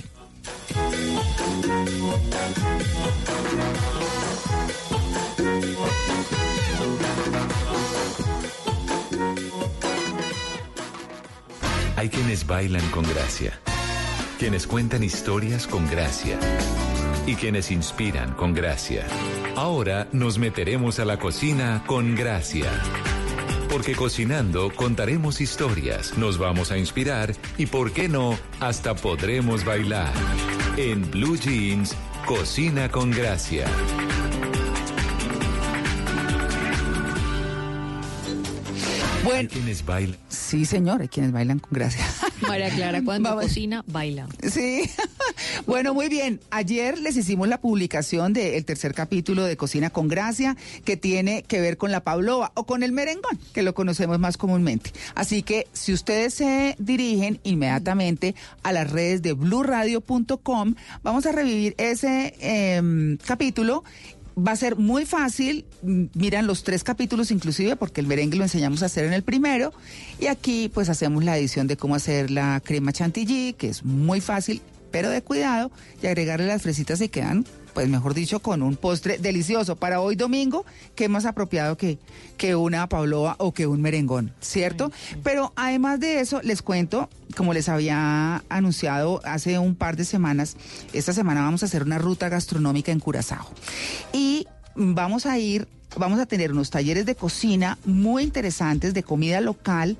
[12.01, 13.59] Hay quienes bailan con gracia,
[14.41, 16.39] quienes cuentan historias con gracia
[17.27, 19.05] y quienes inspiran con gracia.
[19.55, 22.65] Ahora nos meteremos a la cocina con gracia.
[23.69, 30.11] Porque cocinando contaremos historias, nos vamos a inspirar y, por qué no, hasta podremos bailar.
[30.75, 31.95] En Blue Jeans,
[32.25, 33.67] cocina con gracia.
[39.23, 39.39] Bueno.
[39.39, 40.17] Hay quienes bailan.
[40.29, 42.03] Sí, señor, hay quienes bailan con gracia.
[42.47, 43.45] María Clara, cuando Vamos.
[43.45, 44.27] cocina, baila.
[44.47, 44.81] Sí.
[45.65, 46.39] Bueno, muy bien.
[46.49, 50.55] Ayer les hicimos la publicación del tercer capítulo de Cocina con Gracia,
[50.85, 54.37] que tiene que ver con la pavlova o con el merengón, que lo conocemos más
[54.37, 54.91] comúnmente.
[55.15, 61.75] Así que si ustedes se dirigen inmediatamente a las redes de bluradio.com, vamos a revivir
[61.77, 63.83] ese em, capítulo
[64.37, 68.43] Va a ser muy fácil, mm, miran los tres capítulos inclusive, porque el merengue lo
[68.43, 69.73] enseñamos a hacer en el primero,
[70.19, 74.21] y aquí pues hacemos la edición de cómo hacer la crema chantilly, que es muy
[74.21, 78.75] fácil, pero de cuidado, y agregarle las fresitas y quedan, pues mejor dicho, con un
[78.75, 79.75] postre delicioso.
[79.75, 81.97] Para hoy domingo, qué más apropiado que,
[82.37, 84.91] que una pavlova o que un merengón, ¿cierto?
[85.23, 90.57] Pero además de eso, les cuento, como les había anunciado hace un par de semanas,
[90.93, 93.47] esta semana vamos a hacer una ruta gastronómica en Curazao.
[94.13, 95.67] Y vamos a ir,
[95.97, 99.97] vamos a tener unos talleres de cocina muy interesantes de comida local,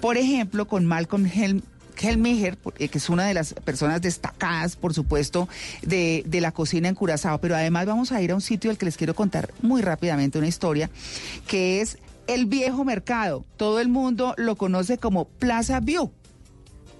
[0.00, 1.62] por ejemplo, con Malcolm Helm.
[2.00, 5.48] Helmiger, eh, que es una de las personas destacadas, por supuesto,
[5.82, 8.86] de, la cocina en Curazao, pero además vamos a ir a un sitio del que
[8.86, 10.90] les quiero contar muy rápidamente una historia,
[11.46, 13.44] que es el viejo mercado.
[13.56, 16.12] Todo el mundo lo conoce como Plaza View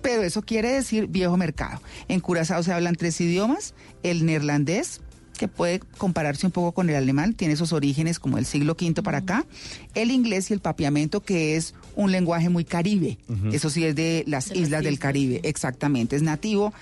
[0.01, 1.83] pero eso quiere decir viejo mercado.
[2.07, 5.01] En Curazao se hablan tres idiomas, el neerlandés,
[5.39, 9.03] que puede compararse un poco con el alemán, tiene esos orígenes como el siglo V
[9.03, 9.47] para acá,
[9.95, 13.17] el inglés y el papiamento, que es un lenguaje muy caribe,
[13.53, 14.99] eso sí es de las De las islas del.
[14.99, 16.73] Caribe, exactamente, es nativo.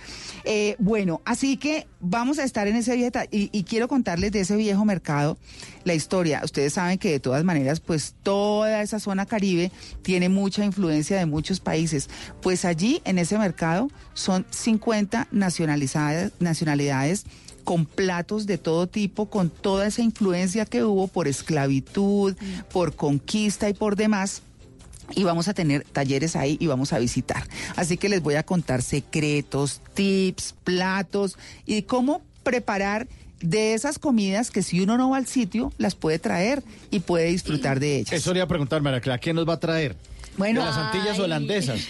[0.45, 4.41] Eh, bueno, así que vamos a estar en ese viejo, y, y quiero contarles de
[4.41, 5.37] ese viejo mercado
[5.85, 6.41] la historia.
[6.45, 9.71] Ustedes saben que de todas maneras, pues toda esa zona caribe
[10.03, 12.09] tiene mucha influencia de muchos países.
[12.43, 17.25] Pues allí, en ese mercado, son 50 nacionalizadas, nacionalidades
[17.67, 22.37] con platos de todo tipo, con toda esa influencia que hubo por esclavitud,
[22.73, 24.43] por conquista y por demás.
[25.17, 27.43] Y vamos a tener talleres ahí y vamos a visitar.
[27.75, 31.37] Así que les voy a contar secretos, tips, platos
[31.67, 33.09] y cómo preparar
[33.41, 36.63] de esas comidas que si uno no va al sitio, las puede traer
[36.93, 38.13] y puede disfrutar de ellas.
[38.13, 39.97] Eso le iba a preguntar, María Clara, ¿qué nos va a traer?
[40.37, 40.61] Bueno.
[40.61, 41.21] de las Antillas Ay.
[41.21, 41.81] holandesas.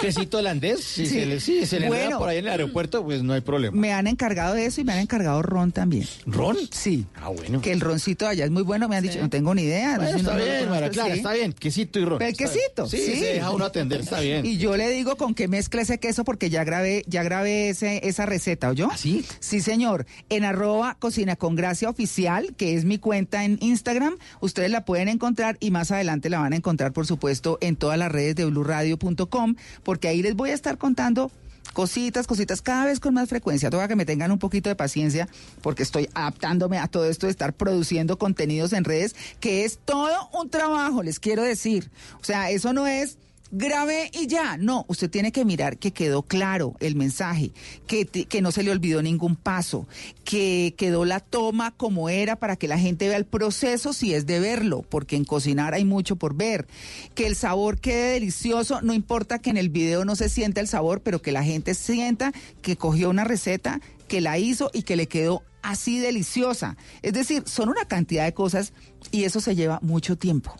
[0.00, 1.14] Quesito holandés, si Sí.
[1.14, 2.18] se le, se Bueno.
[2.18, 3.76] por ahí en el aeropuerto, pues no hay problema.
[3.76, 6.06] Me han encargado de eso y me han encargado ron también.
[6.26, 6.56] ¿Ron?
[6.70, 7.06] Sí.
[7.16, 7.60] Ah, bueno.
[7.60, 9.96] Que el roncito de allá es muy bueno, me han dicho, no tengo ni idea.
[9.96, 11.18] Bueno, no está no bien, Clara, sí.
[11.18, 11.52] está bien.
[11.52, 12.22] Quesito y ron.
[12.22, 13.16] El quesito, Sí, sí.
[13.16, 14.44] se deja uno atender, está bien.
[14.46, 18.06] Y yo le digo con qué mezcla ese queso porque ya grabé, ya grabé ese,
[18.08, 18.88] esa receta, ¿oyó?
[18.90, 19.24] ¿Ah, sí?
[19.40, 20.06] Sí, señor.
[20.28, 25.08] En arroba cocina con gracia oficial, que es mi cuenta en Instagram, ustedes la pueden
[25.08, 28.44] encontrar y más adelante la van a encontrar, por supuesto, en todas las redes de
[28.44, 31.32] blurradio.com, porque ahí les voy a estar contando
[31.72, 33.68] cositas, cositas, cada vez con más frecuencia.
[33.68, 35.28] Toca que me tengan un poquito de paciencia
[35.60, 40.30] porque estoy adaptándome a todo esto de estar produciendo contenidos en redes, que es todo
[40.32, 41.90] un trabajo, les quiero decir.
[42.20, 43.18] O sea, eso no es
[43.50, 44.56] grabé y ya.
[44.56, 47.52] No, usted tiene que mirar que quedó claro el mensaje,
[47.86, 49.86] que, que no se le olvidó ningún paso,
[50.24, 54.26] que quedó la toma como era para que la gente vea el proceso si es
[54.26, 56.66] de verlo, porque en cocinar hay mucho por ver,
[57.14, 60.68] que el sabor quede delicioso, no importa que en el video no se sienta el
[60.68, 64.96] sabor, pero que la gente sienta que cogió una receta, que la hizo y que
[64.96, 66.76] le quedó así deliciosa.
[67.02, 68.72] Es decir, son una cantidad de cosas
[69.10, 70.54] y eso se lleva mucho tiempo.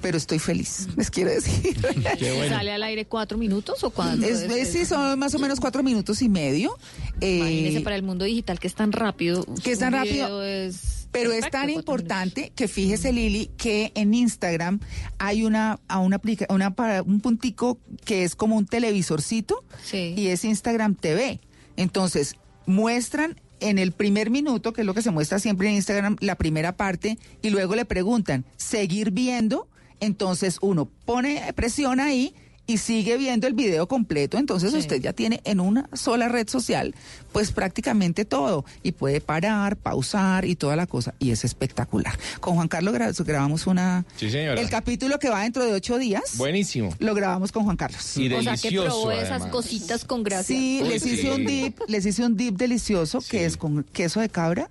[0.00, 1.76] Pero estoy feliz, les quiero decir.
[2.48, 4.26] ¿Sale al aire cuatro minutos o cuánto?
[4.26, 6.76] Es, es- sí, son más o menos cuatro minutos y medio.
[7.20, 9.44] Eh, Imagínese para el mundo digital que es tan rápido.
[9.62, 10.42] que es tan rápido.
[10.42, 14.80] es pero es tan importante que fíjese Lili que en Instagram
[15.18, 20.14] hay una a una aplica una para un puntico que es como un televisorcito Sí.
[20.16, 21.38] y es Instagram TV.
[21.76, 26.16] Entonces, muestran en el primer minuto, que es lo que se muestra siempre en Instagram,
[26.20, 29.68] la primera parte, y luego le preguntan, ¿seguir viendo?
[30.00, 32.34] Entonces uno pone presión ahí
[32.64, 34.78] y sigue viendo el video completo, entonces Sí.
[34.78, 36.94] usted ya tiene en una sola red social,
[37.32, 42.16] pues prácticamente todo, y puede parar, pausar y toda la cosa, y es espectacular.
[42.40, 44.04] Con Juan Carlos gra- grabamos una...
[44.16, 44.60] Sí, señora.
[44.60, 46.94] El capítulo que va dentro de ocho días, Buenísimo.
[47.00, 48.16] lo grabamos con Juan Carlos.
[48.16, 50.56] Y O sea que delicioso, probó esas cositas con gracia.
[50.56, 51.28] Sí, Uy, les hice sí.
[51.28, 54.70] un dip, les hice un dip delicioso que es con queso de cabra,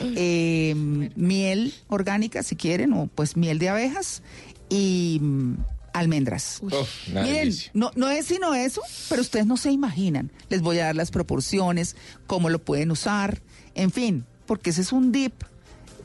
[0.00, 0.74] eh,
[1.16, 4.22] miel orgánica si quieren, o pues miel de abejas
[4.68, 5.20] y
[5.92, 6.58] almendras.
[6.62, 10.30] Uf, una Miren, no, no es sino eso, pero ustedes no se imaginan.
[10.48, 11.96] Les voy a dar las proporciones,
[12.26, 13.40] cómo lo pueden usar,
[13.74, 15.34] en fin, porque ese es un dip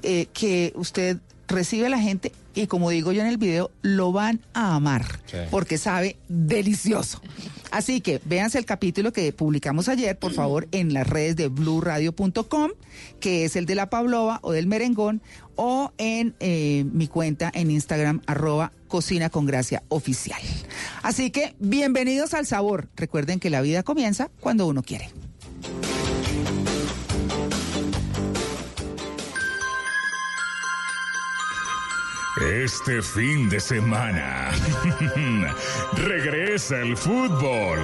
[0.03, 1.17] eh, que usted
[1.47, 5.05] recibe a la gente y como digo yo en el video, lo van a amar
[5.25, 5.37] Sí.
[5.51, 7.21] porque sabe delicioso.
[7.71, 12.71] Así que véanse el capítulo que publicamos ayer, por favor, en las redes de bluradio.com,
[13.19, 15.21] que es el de la Pablova o del merengón,
[15.55, 20.39] o en eh, mi cuenta en Instagram, arroba cocina con gracia oficial.
[21.03, 22.87] Así que bienvenidos al sabor.
[22.95, 25.09] Recuerden que la vida comienza cuando uno quiere.
[32.47, 34.51] Este fin de semana
[35.97, 37.77] regresa el fútbol.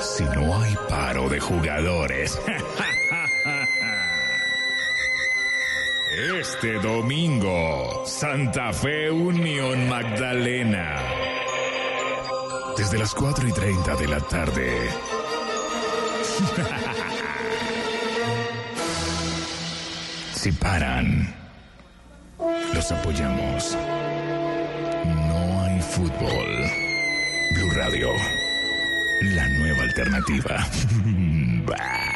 [0.00, 2.40] Si no hay paro de jugadores.
[6.40, 10.96] Este domingo, Santa Fe Unión Magdalena.
[12.76, 14.88] Desde las 4 y 30 de la tarde.
[20.32, 21.37] Si paran,
[22.74, 23.76] los apoyamos.
[25.04, 26.48] No hay fútbol.
[27.54, 28.10] Blue Radio,
[29.22, 30.66] la nueva alternativa.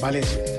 [0.00, 0.57] Valencia.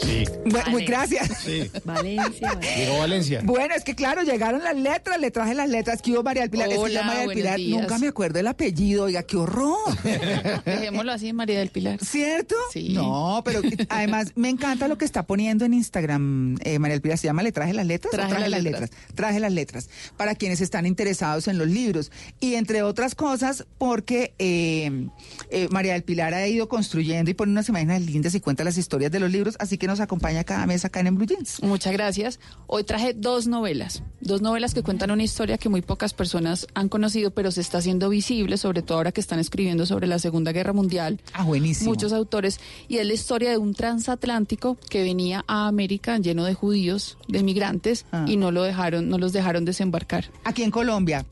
[0.00, 0.24] Sí.
[0.70, 1.38] Muy gracias.
[1.44, 1.70] Sí.
[1.84, 2.58] Valencia.
[2.76, 3.40] Llegó Valencia.
[3.44, 6.50] Bueno, es que claro, llegaron las letras, le traje las letras que hubo María del
[6.50, 6.68] Pilar.
[6.68, 7.80] es que Hola, yo María del Pilar días.
[7.80, 9.76] nunca me acuerdo el apellido, oiga, qué horror.
[10.64, 11.98] Dejémoslo así, María del Pilar.
[12.04, 12.54] ¿Cierto?
[12.72, 12.90] Sí.
[12.94, 17.18] No, pero además me encanta lo que está poniendo en Instagram eh, María del Pilar.
[17.18, 18.12] ¿Se llama Le traje las letras?
[18.12, 18.90] o Traje las letras.
[19.14, 19.88] Traje las letras.
[20.16, 22.10] Para quienes están interesados en los libros.
[22.40, 25.08] Y entre otras cosas, porque eh,
[25.50, 28.76] eh, María del Pilar ha ido construyendo y pone unas imágenes lindas y cuenta las
[28.78, 29.53] historias de los libros.
[29.58, 31.62] Así que nos acompaña cada mes acá en Blue Jeans.
[31.62, 32.40] Muchas gracias.
[32.66, 36.88] Hoy traje dos novelas, dos novelas que cuentan una historia que muy pocas personas han
[36.88, 40.52] conocido, pero se está haciendo visible, sobre todo ahora que están escribiendo sobre la Segunda
[40.52, 41.20] Guerra Mundial.
[41.32, 41.90] Ah, buenísimo.
[41.90, 42.60] Muchos autores.
[42.88, 47.42] Y es la historia de un transatlántico que venía a América lleno de judíos, de
[47.42, 48.24] migrantes, Ah.
[48.28, 50.30] y no lo dejaron, no los dejaron desembarcar.
[50.44, 51.24] Aquí en Colombia.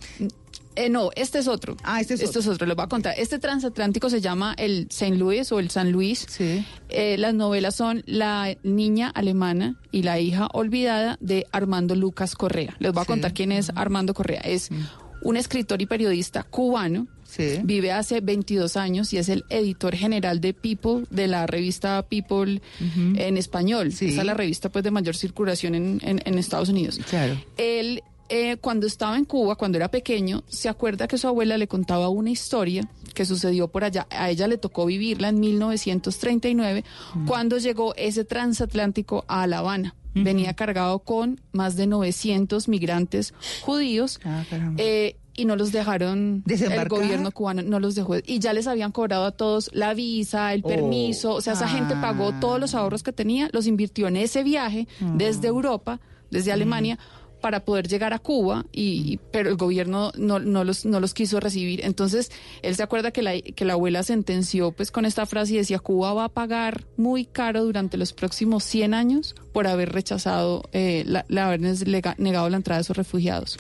[0.74, 1.76] Eh, no, este es otro.
[1.82, 3.14] Ah, este es Esto es otro, les voy a contar.
[3.18, 6.26] Este transatlántico se llama el Saint Louis o el San Luis.
[6.88, 12.74] Eh, las novelas son La niña alemana y La hija olvidada de Armando Lucas Correa.
[12.78, 13.08] Les voy a Sí.
[13.08, 14.40] contar quién es Armando Correa.
[14.40, 14.70] Es
[15.22, 17.06] un escritor y periodista cubano.
[17.64, 22.60] Vive hace 22 años y es el editor general de People, de la revista People
[23.16, 23.86] en español.
[23.88, 26.98] Esa es la revista pues de mayor circulación en, en- en Estados Unidos.
[27.08, 27.40] Claro.
[27.56, 28.02] Él,
[28.34, 32.08] eh, cuando estaba en Cuba, cuando era pequeño, se acuerda que su abuela le contaba
[32.08, 34.06] una historia que sucedió por allá.
[34.08, 36.84] A ella le tocó vivirla en 1939,
[37.26, 39.94] cuando llegó ese transatlántico a La Habana.
[40.14, 44.18] Venía cargado con más de 900 migrantes judíos.
[44.78, 48.16] eh, y no los dejaron, el gobierno cubano no los dejó.
[48.26, 50.68] Y ya les habían cobrado a todos la visa, el Oh.
[50.68, 51.34] permiso.
[51.34, 54.86] O sea, esa gente pagó todos los ahorros que tenía, los invirtió en ese viaje
[55.16, 56.98] desde Europa, desde Alemania,
[57.42, 61.12] para poder llegar a Cuba, y, y- pero el gobierno no, no, los, no los
[61.12, 61.84] quiso recibir.
[61.84, 62.30] Entonces,
[62.62, 65.78] él se acuerda que la, que la abuela sentenció pues con esta frase y decía,
[65.78, 71.02] Cuba va a pagar muy caro durante los próximos 100 años por haber rechazado, eh,
[71.06, 73.58] la, la lega- negado la entrada de esos refugiados.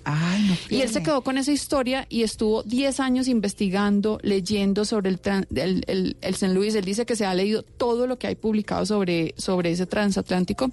[0.70, 5.20] y él se quedó con esa historia y estuvo 10 años investigando, leyendo sobre el,
[5.20, 6.54] tran- el, el, el St.
[6.54, 6.74] Louis.
[6.74, 10.70] Él dice que se ha leído todo lo que hay publicado sobre, sobre ese transatlántico.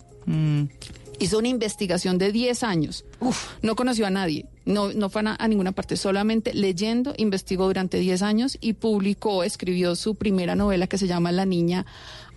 [1.20, 3.06] Hizo una investigación de 10 años.
[3.62, 7.68] No conoció a nadie, no, no fue a, na- a ninguna parte, solamente leyendo, investigó
[7.68, 11.86] durante 10 años y publicó, escribió su primera novela que se llama La Niña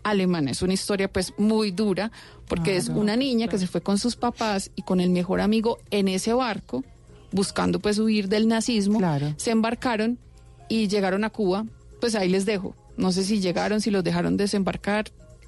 [0.03, 0.51] Alemana.
[0.51, 2.11] Es una historia pues muy dura
[2.49, 5.79] porque es una niña que se fue con sus papás y con el mejor amigo
[5.93, 6.83] en ese barco
[7.31, 8.99] buscando pues huir del nazismo.
[9.37, 10.19] Se embarcaron
[10.69, 11.67] y llegaron a Cuba.
[12.01, 12.75] Pues ahí les dejo.
[12.97, 15.05] No sé si llegaron, si los dejaron desembarcar.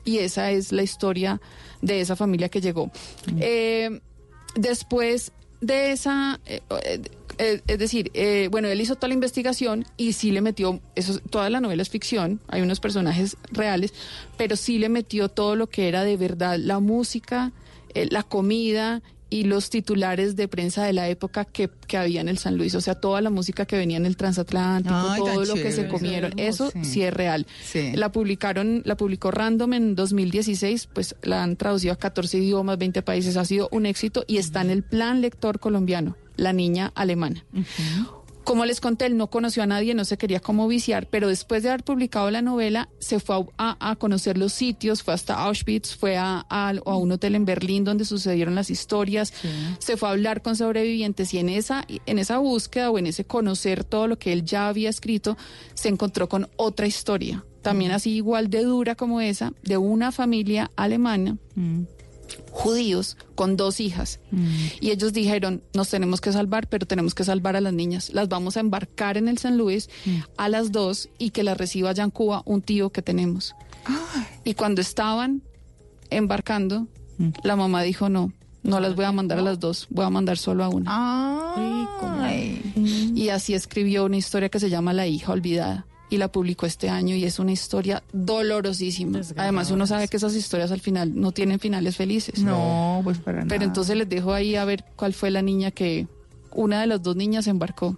[0.07, 1.41] Y esa es la historia
[1.85, 2.91] de esa familia que llegó.
[3.39, 4.01] Eh,
[4.57, 7.01] después de esa, eh, eh,
[7.39, 11.19] eh, es decir, eh, bueno, él hizo toda la investigación y sí le metió, eso,
[11.31, 13.93] toda la novela es ficción, hay unos personajes reales,
[14.37, 17.53] pero sí le metió todo lo que era de verdad la música,
[17.95, 19.03] eh, la comida
[19.35, 22.75] y los titulares de prensa de la época que, que había en el San Luis,
[22.77, 25.89] o sea, toda la música que venía en el transatlántico, Ay, todo lo que se
[25.89, 26.85] comieron, eso Sí.
[26.85, 27.45] sí es real.
[27.95, 33.03] La publicaron, la publicó Random en 2016, pues la han traducido a 14 idiomas, 20
[33.03, 37.45] países, ha sido un éxito y está en el plan lector colombiano, La Niña Alemana.
[38.45, 41.63] Como les conté, él no conoció a nadie, no se quería como viciar, pero después
[41.63, 46.19] de haber publicado la novela, se fue a, conocer los sitios, fue hasta Auschwitz, fue
[46.19, 49.33] a, a- a un hotel en Berlín donde sucedieron las historias,
[49.79, 53.25] se fue a hablar con sobrevivientes y en esa, en esa búsqueda o en ese
[53.25, 55.39] conocer todo lo que él ya había escrito,
[55.73, 60.71] se encontró con otra historia, también así igual de dura como esa, de una familia
[60.77, 61.39] alemana
[62.51, 64.21] judíos con dos hijas.
[64.81, 68.11] Y ellos dijeron, nos tenemos que salvar, pero tenemos que salvar a las niñas.
[68.13, 69.91] Las vamos a embarcar en el San Luis
[70.37, 73.55] a las dos y que las reciba allá en Cuba un tío que tenemos.
[74.45, 75.43] Y cuando estaban
[76.11, 76.87] embarcando,
[77.43, 80.39] la mamá dijo, no, no las voy a mandar a las dos, voy a mandar
[80.39, 80.91] solo a una.
[83.15, 85.87] Y así escribió una historia que se llama La hija olvidada.
[86.11, 89.21] Y la publicó este año y es una historia dolorosísima.
[89.37, 92.41] Además, uno sabe que esas historias al final no tienen finales felices.
[92.41, 93.49] No, pues para nada.
[93.49, 96.07] Pero entonces les dejo ahí a ver cuál fue la niña que
[96.53, 97.97] una de las dos niñas embarcó,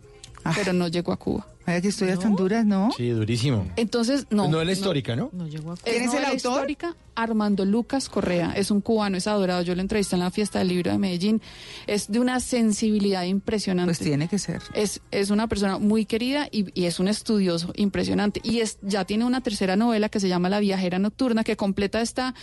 [0.54, 1.46] pero no llegó a Cuba.
[1.66, 2.90] Vaya que historias tan duras, ¿no?
[2.96, 3.66] Sí, durísimo.
[3.76, 4.48] Entonces, no.
[4.48, 5.30] No es la histórica, ¿no?
[5.32, 5.46] No
[5.82, 6.34] ¿Quién es el autor?
[6.36, 8.52] histórica Armando Lucas Correa.
[8.54, 9.62] Es un cubano, es adorado.
[9.62, 11.40] Yo lo entrevisté en la fiesta del libro de Medellín.
[11.86, 13.88] Es de una sensibilidad impresionante.
[13.88, 14.60] Pues tiene que ser.
[14.74, 18.40] Es, es una persona muy querida y, y es un estudioso impresionante.
[18.44, 22.00] Y es, ya tiene una tercera novela que se llama La viajera nocturna, que completa
[22.02, 22.34] esta...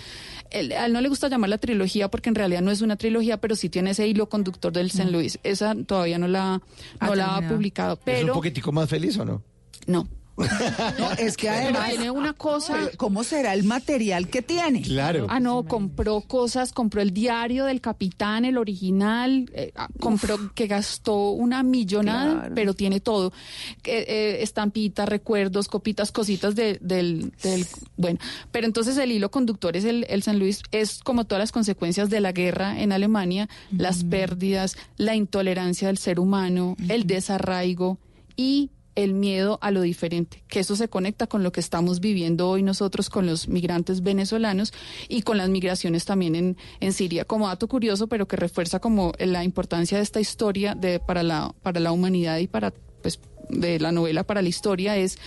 [0.50, 3.38] él- a él no le gusta llamarla trilogía porque en realidad no es una trilogía,
[3.40, 5.38] pero sí tiene ese hilo conductor del San Luis.
[5.44, 6.62] Esa todavía no la,
[7.00, 8.00] Ah, no la ha publicado.
[8.06, 9.44] ¿Es un poquitico más feliz o no?
[9.88, 10.08] no.
[10.36, 11.90] No, es que además.
[11.92, 12.90] tiene una cosa...
[12.98, 14.82] ¿Cómo será el material que tiene?
[14.82, 15.28] Claro.
[15.30, 20.66] Ah, no, compró cosas, compró el diario del capitán, el original, eh, ah, compró que
[20.66, 22.56] gastó una millonada, Claro.
[22.56, 23.32] pero tiene todo.
[23.84, 27.68] Eh, eh, estampitas, recuerdos, copitas, cositas de- del, del...
[27.96, 28.18] Bueno,
[28.52, 32.10] pero entonces el hilo conductor es el, el San Luis, es como todas las consecuencias
[32.10, 38.00] de la guerra en Alemania, las pérdidas, la intolerancia del ser humano, el desarraigo
[38.36, 42.50] y el miedo a lo diferente, que eso se conecta con lo que estamos viviendo
[42.50, 44.74] hoy nosotros con los migrantes venezolanos
[45.08, 47.26] y con las migraciones también en, en Siria.
[47.26, 51.54] Como dato curioso, pero que refuerza como la importancia de esta historia de, para, la,
[51.62, 55.18] para la humanidad y para, pues, de la novela para la historia es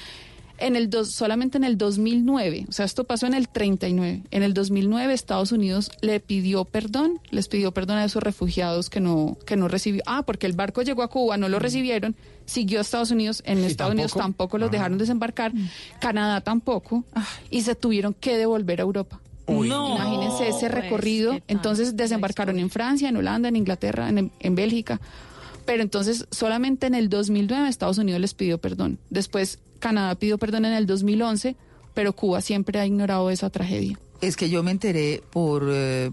[0.58, 4.22] En el dos, solamente en el 2009, o sea, esto pasó en el 39.
[4.30, 9.00] En el 2009 Estados Unidos le pidió perdón, les pidió perdón a esos refugiados que
[9.00, 10.02] no que no recibió.
[10.06, 13.58] Ah, porque el barco llegó a Cuba, no lo recibieron, siguió a Estados Unidos, en
[13.58, 14.56] Estados Unidos tampoco?
[14.58, 14.72] los Ah.
[14.72, 15.52] dejaron desembarcar,
[16.00, 17.04] Canadá tampoco,
[17.50, 19.20] y se tuvieron que devolver a Europa.
[19.46, 19.68] Uy.
[19.68, 21.38] No, Imagínense ese pues, recorrido.
[21.46, 25.00] Entonces desembarcaron en Francia, en Holanda, en Inglaterra, en, en Bélgica.
[25.66, 28.98] Pero entonces solamente en el 2009 Estados Unidos les pidió perdón.
[29.10, 31.56] Después Canadá pidió perdón en el 2011,
[31.94, 33.98] pero Cuba siempre ha ignorado esa tragedia.
[34.20, 36.10] Es que yo me enteré por eh,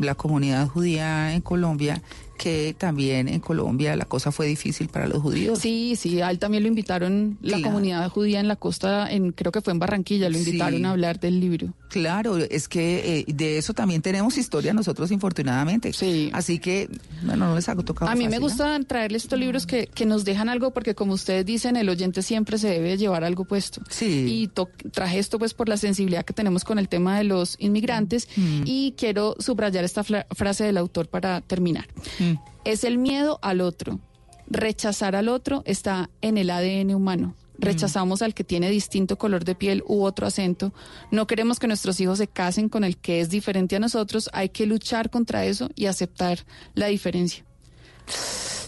[0.00, 2.02] la comunidad judía en Colombia
[2.36, 5.60] que también en Colombia la cosa fue difícil para los judíos.
[5.60, 7.62] Sí, sí, a él también lo invitaron la Claro.
[7.62, 10.46] comunidad judía en la costa, en creo que fue en Barranquilla, lo Sí.
[10.50, 11.72] invitaron a hablar del libro.
[11.90, 15.92] Claro, es que eh, de eso también tenemos historia nosotros, infortunadamente.
[15.92, 16.30] Sí.
[16.32, 16.90] Así que,
[17.22, 18.10] bueno, no les ha tocado.
[18.10, 18.42] A mí me ¿no?
[18.42, 22.20] gusta traerles estos libros que, que nos dejan algo porque como ustedes dicen, el oyente
[22.22, 23.80] siempre se debe llevar algo puesto.
[23.90, 24.26] Sí.
[24.28, 27.54] Y to- traje esto pues por la sensibilidad que tenemos con el tema de los
[27.60, 28.62] inmigrantes Mm.
[28.66, 31.86] y quiero subrayar esta fla- frase del autor para terminar.
[32.18, 32.34] Mm.
[32.64, 34.00] Es el miedo al otro.
[34.46, 37.34] Rechazar al otro está en el ADN humano.
[37.56, 40.74] Rechazamos al que tiene distinto color de piel u otro acento.
[41.12, 44.28] No queremos que nuestros hijos se casen con el que es diferente a nosotros.
[44.32, 46.40] Hay que luchar contra eso y aceptar
[46.74, 47.44] la diferencia.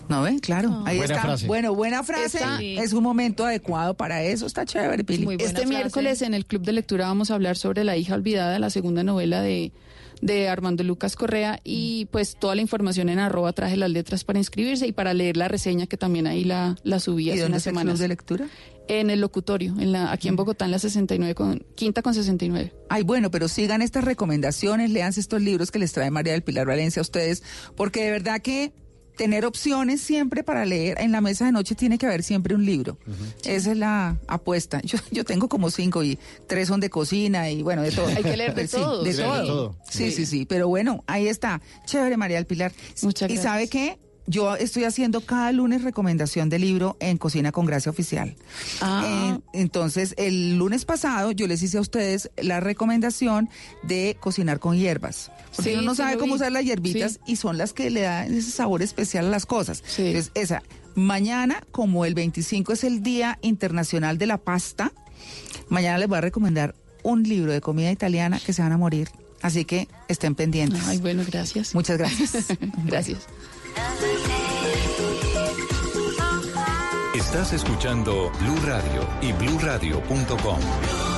[0.09, 0.39] ¿No ven?
[0.39, 1.27] Claro, ahí Buena está.
[1.27, 1.47] frase.
[1.49, 2.39] Bueno, buena frase.
[2.39, 4.47] Está- Es un momento adecuado para eso.
[4.47, 5.25] Está chévere, Pili.
[5.25, 5.69] Muy buena Este frase.
[5.75, 9.03] miércoles en el Club de Lectura vamos a hablar sobre La hija olvidada, la segunda
[9.03, 9.73] novela de,
[10.21, 14.39] de Armando Lucas Correa y pues toda la información en arroba traje las letras para
[14.39, 17.63] inscribirse y para leer la reseña que también ahí la, la subí ¿Y hace unas
[17.63, 17.99] semanas.
[17.99, 18.49] de lectura?
[18.89, 22.73] En el locutorio, en la, aquí en Bogotá en la 69 con, quinta con 69.
[22.89, 26.67] Ay, bueno, pero sigan estas recomendaciones, léanse estos libros que les trae María del Pilar
[26.67, 27.43] Valencia a ustedes,
[27.75, 28.73] porque de verdad que
[29.17, 32.65] tener opciones siempre para leer en la mesa de noche tiene que haber siempre un
[32.65, 32.99] libro.
[33.45, 34.81] Esa es la apuesta.
[34.83, 38.07] Yo, yo tengo como cinco y tres son de cocina y bueno, de todo.
[38.09, 39.03] Hay que leer de Sí, todo.
[39.03, 39.47] De de todo.
[39.47, 39.77] todo.
[39.91, 40.13] Sí, Sí.
[40.13, 40.47] sí, sí.
[40.47, 41.61] Pero bueno, ahí está.
[41.87, 42.73] Chévere, María del Pilar.
[43.03, 43.43] Muchas ¿Y gracias.
[43.53, 43.99] sabe qué?
[44.29, 48.35] Yo estoy haciendo cada lunes recomendación de libro en Cocina con Gracia Oficial.
[48.81, 49.37] Ah.
[49.39, 53.49] Eh, entonces, el lunes pasado yo les hice a ustedes la recomendación
[53.85, 55.31] de cocinar con hierbas.
[55.55, 56.37] Porque Sí, uno no sí sabe cómo vi.
[56.41, 57.19] usar las hierbitas Sí.
[57.33, 59.83] y son las que le dan ese sabor especial a las cosas.
[59.87, 60.07] Sí.
[60.07, 60.63] Entonces, esa.
[60.95, 64.93] Mañana, como el 25 es el Día Internacional de la Pasta,
[65.69, 69.11] mañana les voy a recomendar un libro de comida italiana que se van a morir.
[69.43, 70.83] Así que estén pendientes.
[70.87, 71.75] Ay, bueno, gracias.
[71.75, 72.47] Muchas gracias.
[72.87, 73.19] Gracias.
[77.15, 81.16] Estás escuchando Blue Radio y bluradio.com.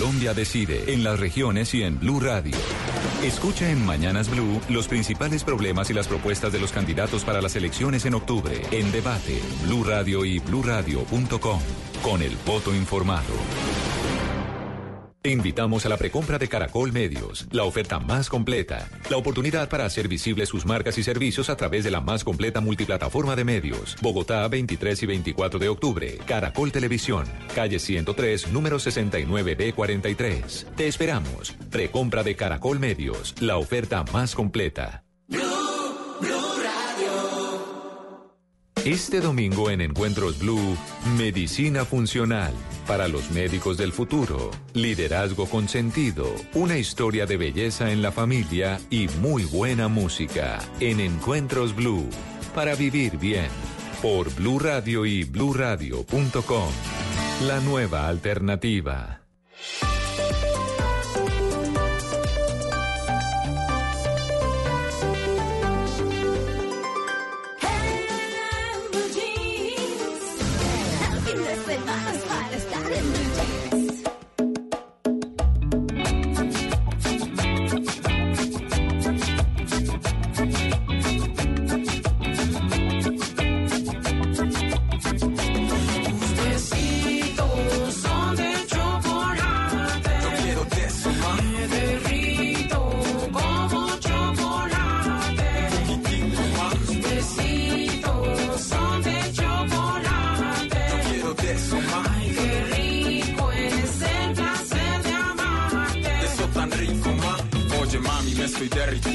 [0.00, 2.56] Colombia decide en las regiones y en Blue Radio.
[3.22, 7.54] Escucha en Mañanas Blue los principales problemas y las propuestas de los candidatos para las
[7.54, 8.62] elecciones en octubre.
[8.70, 11.60] En debate, Blue Radio y bluradio.com.
[12.02, 13.89] Con el voto informado.
[15.22, 19.84] Te invitamos a la precompra de Caracol Medios, la oferta más completa, la oportunidad para
[19.84, 23.96] hacer visibles sus marcas y servicios a través de la más completa multiplataforma de medios.
[24.00, 26.18] Bogotá, 23 y 24 de octubre.
[26.24, 30.64] Caracol Televisión, calle 103, número 69B43.
[30.74, 31.54] Te esperamos.
[31.68, 35.04] Precompra de Caracol Medios, la oferta más completa.
[38.84, 40.74] Este domingo en Encuentros Blue,
[41.18, 42.54] Medicina Funcional
[42.86, 48.80] para los médicos del futuro, liderazgo con sentido, una historia de belleza en la familia
[48.88, 52.08] y muy buena música en Encuentros Blue
[52.54, 53.48] para vivir bien
[54.00, 56.70] por Blue Radio y bluradio.com.
[57.46, 59.20] La nueva alternativa.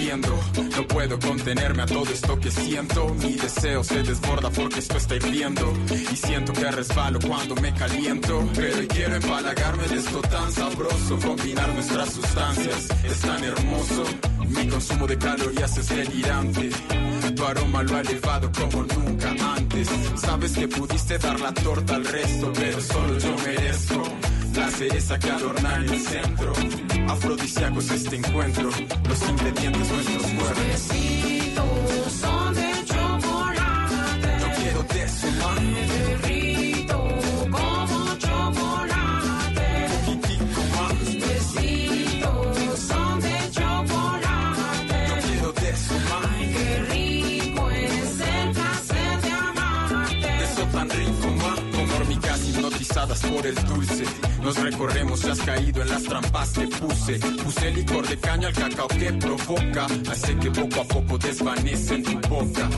[0.05, 3.07] No puedo contenerme a todo esto que siento.
[3.15, 5.73] Mi deseo se desborda porque esto está hirviendo.
[6.11, 8.47] Y siento que resbalo cuando me caliento.
[8.53, 11.17] Pero quiero empalagarme de esto tan sabroso.
[11.17, 14.03] Combinar nuestras sustancias es tan hermoso.
[14.47, 16.69] Mi consumo de calorías es delirante.
[17.35, 19.89] Tu aroma lo ha elevado como nunca antes.
[20.17, 24.03] Sabes que pudiste dar la torta al resto, pero solo yo merezco.
[24.55, 26.53] La cereza que adorna el centro.
[27.09, 28.69] Afrodisíaco es este encuentro.
[29.09, 30.81] Los ingredientes nuestros cuerpos.
[32.21, 34.37] son de chocolate.
[34.39, 36.04] Yo quiero de ma.
[53.07, 54.03] Por el dulce.
[54.41, 57.19] Nos recorremos y has caído en las trampas que puse.
[57.19, 59.85] Puse licor de caña al cacao que provoca.
[60.09, 62.69] Hace que poco a poco desvanece en tu boca.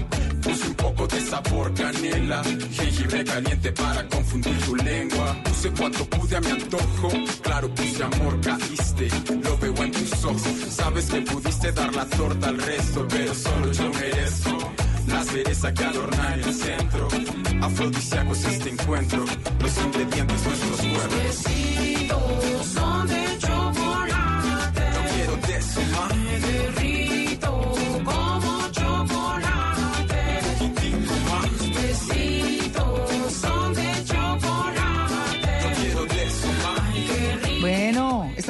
[0.44, 2.44] Puse un poco de sabor canela.
[2.44, 5.38] Jengibre caliente para confundir tu lengua.
[5.44, 7.10] Puse cuanto pude a mi antojo.
[7.42, 9.08] Claro, puse amor, caíste.
[9.44, 10.42] Lo veo en tus ojos.
[10.70, 14.87] Sabes que pudiste dar la torta al resto, pero solo yo merezco.
[15.08, 17.08] La cereza que adorna el centro.
[17.62, 19.26] Afrodisíacos este encuentro.
[19.60, 21.18] Los ingredientes nuestros cuerpos.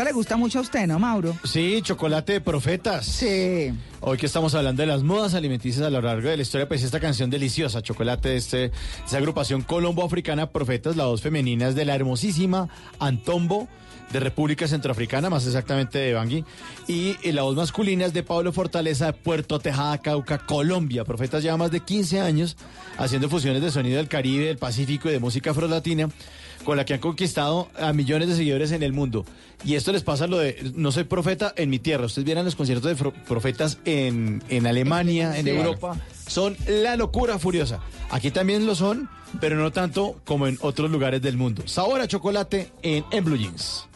[0.07, 1.35] Le gusta mucho a usted, ¿no, Mauro?
[1.43, 3.05] Sí, chocolate de profetas.
[3.05, 3.73] Sí.
[3.99, 6.81] Hoy que estamos hablando de las modas alimenticias a lo largo de la historia, pues
[6.81, 8.71] esta canción deliciosa, Chocolate, de este,
[9.05, 12.69] esa agrupación colombo-africana Profetas, la voz femenina es de la hermosísima
[12.99, 13.67] Antombo
[14.13, 16.45] de República Centroafricana, más exactamente de Bangui,
[16.87, 21.03] y, y la voz masculina es de Pablo Fortaleza de Puerto Tejada, Cauca, Colombia.
[21.03, 22.55] Profetas lleva más de 15 años
[22.97, 26.07] haciendo fusiones de sonido del Caribe, del Pacífico y de música afrolatina
[26.67, 29.23] con la que han conquistado a millones de seguidores en el mundo.
[29.63, 32.07] Y esto les pasa lo de, no soy profeta en mi tierra.
[32.07, 35.47] Ustedes vieran los conciertos de profetas en, en Alemania, en.
[35.47, 35.95] Europa.
[36.27, 37.79] Son la locura furiosa.
[38.09, 41.63] Aquí también lo son, pero no tanto como en otros lugares del mundo.
[41.67, 43.87] Sabor a chocolate en, en Blue Jeans.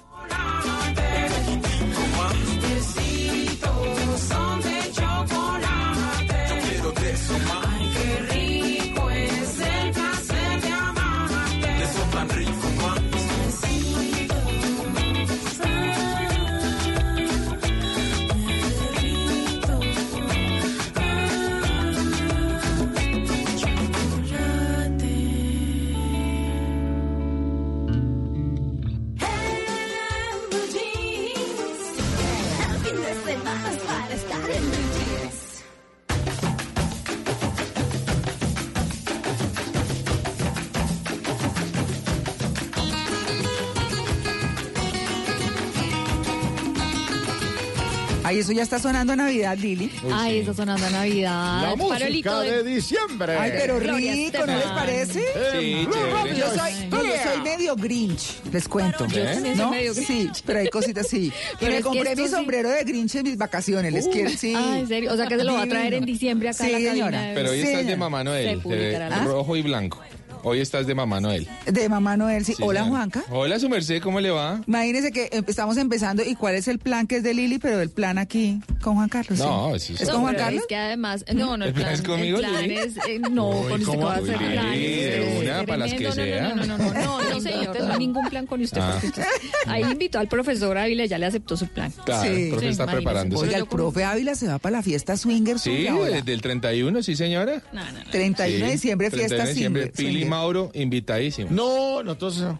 [48.31, 49.91] Ay, eso ya está sonando a Navidad, Lili.
[50.09, 51.63] Ay, está sonando a Navidad.
[51.63, 53.35] La música de diciembre.
[53.37, 55.19] Ay, pero rico, ¿no les parece?
[55.51, 59.05] Sí, Yo soy, no, yo soy medio grinch, les cuento.
[59.07, 59.71] Yo también soy ¿No?
[59.71, 60.07] medio grinch.
[60.35, 61.31] Sí, pero hay cositas así.
[61.51, 64.53] Y Pero me compré mi sí- sombrero de grinch en mis vacaciones, les quiero, sí.
[64.55, 65.11] Ah, ¿en serio?
[65.13, 66.91] O sea, que se lo va a traer en diciembre acá a Sí, la cabina
[66.93, 67.31] señora.
[67.33, 67.97] Pero hoy Sí, estás de.
[67.97, 69.99] Mamá Noel, de rojo y blanco.
[70.43, 71.47] Hoy estás de Mamá Noel.
[71.65, 72.53] De Mamá Noel, sí.
[72.55, 72.97] Sí, Hola, señora.
[72.97, 73.23] Juanca.
[73.29, 74.61] Hola, su merced, ¿cómo le va?
[74.67, 77.79] Imagínense que em- estamos empezando y cuál es el plan que es de Lili, pero
[77.79, 79.37] el plan aquí con Juan Carlos.
[79.37, 79.45] sí.
[79.45, 80.61] No, eso es- ¿Es No, con Juan Carlos?
[80.61, 82.75] Es que además, no, no, el ¿El plan plan, es conmigo, el plan Lili?
[82.75, 84.79] es, eh, no, Uy, con usted va a hacer planes.
[84.81, 86.13] De una, para las que tremendo.
[86.15, 86.49] sea.
[86.49, 88.81] No, no, no, no, no, no, no, señor, no ningún plan con usted.
[88.81, 88.91] Ah.
[88.93, 89.23] porque usted-
[89.67, 91.93] ahí invitó al profesor Ávila, ya le aceptó su plan.
[92.05, 92.27] Claro, Sí.
[92.43, 93.03] el profe Sí, está imagínese.
[93.05, 93.45] preparándose.
[93.45, 96.09] Oiga, el profe Ávila se va para la fiesta swinger Sí, suya ahora.
[96.15, 97.61] desde el 31, sí, señora.
[97.71, 98.09] No, no, no.
[98.11, 99.91] 31 de Sí, diciembre, 31 fiesta swinger.
[100.31, 101.49] Mauro, invitadísimo.
[101.51, 102.59] No, nosotros no.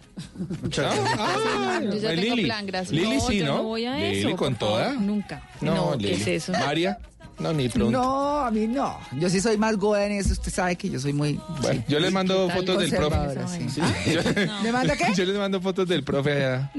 [0.61, 1.19] Muchas gracias.
[1.19, 2.43] Ah, Yo ya pues tengo Lili.
[2.43, 2.91] plan, gracias.
[2.91, 3.55] Lili no, sí, yo ¿no?
[3.57, 4.35] no voy a Lili eso.
[4.35, 4.93] con por favor, toda.
[4.93, 5.49] Nunca.
[5.61, 6.09] No, No, Lili.
[6.09, 6.51] ¿qué es eso?
[6.51, 6.97] María,
[7.41, 7.91] no, ni pronto.
[7.91, 8.97] No, a mí no.
[9.19, 10.31] Yo sí soy más goda en eso.
[10.33, 13.17] Usted sabe que yo soy muy Bueno, yo les mando fotos del profe.
[13.47, 13.81] sí.
[14.11, 14.21] Yo,
[14.63, 15.05] ¿Me manda qué?
[15.15, 16.71] yo les mando fotos del profe allá.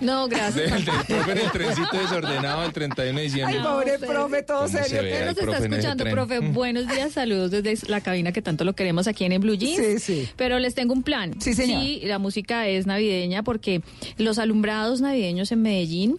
[0.00, 0.54] No, gracias.
[0.72, 3.56] Del, del profe en el trencito desordenado el 31 de diciembre.
[3.58, 5.16] Ay, pobre usted- profe, todo ¿Cómo se serio.
[5.16, 6.38] Ay, nos está escuchando, profe.
[6.40, 9.76] Buenos días, saludos desde la cabina que tanto lo queremos aquí en, el Blue Jeans.
[9.76, 10.28] Sí, sí.
[10.36, 11.34] Pero les tengo un plan.
[11.40, 11.82] Sí, señor.
[11.82, 13.82] Sí, la música es navideña porque
[14.18, 16.18] los alumbrados navideños en Medellín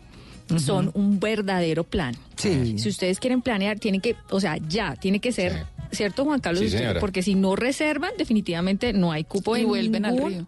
[0.58, 2.16] son un verdadero plan.
[2.36, 2.78] Sí.
[2.78, 6.64] Si ustedes quieren planear, tienen que, o sea, ya, tiene que ser, ¿cierto, Juan Carlos?
[6.70, 10.48] Sí, porque si no reservan, definitivamente no hay cupo Y en vuelven al río.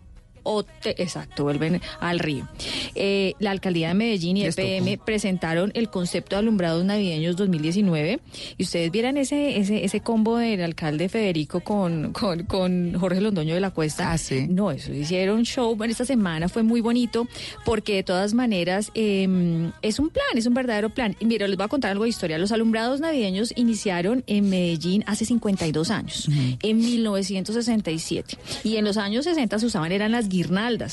[0.84, 2.48] Exacto, vuelven al río.
[2.96, 4.46] Eh, la alcaldía de Medellín y.
[4.46, 8.20] EPM presentaron el concepto de alumbrados navideños 2019
[8.58, 13.54] y ustedes vieran ese ese ese combo del alcalde Federico con con, con Jorge Londoño
[13.54, 14.12] de la Cuesta.
[14.50, 17.28] No, eso hicieron show en esta semana, fue muy bonito
[17.66, 21.16] porque de todas maneras eh, es un plan, es un verdadero plan.
[21.20, 22.38] Y mira, les voy a contar algo de historia.
[22.38, 26.30] Los alumbrados navideños iniciaron en Medellín hace 52 años,
[26.62, 28.38] en 1967.
[28.64, 30.39] Y en los años 60 se usaban eran las guirnaldas.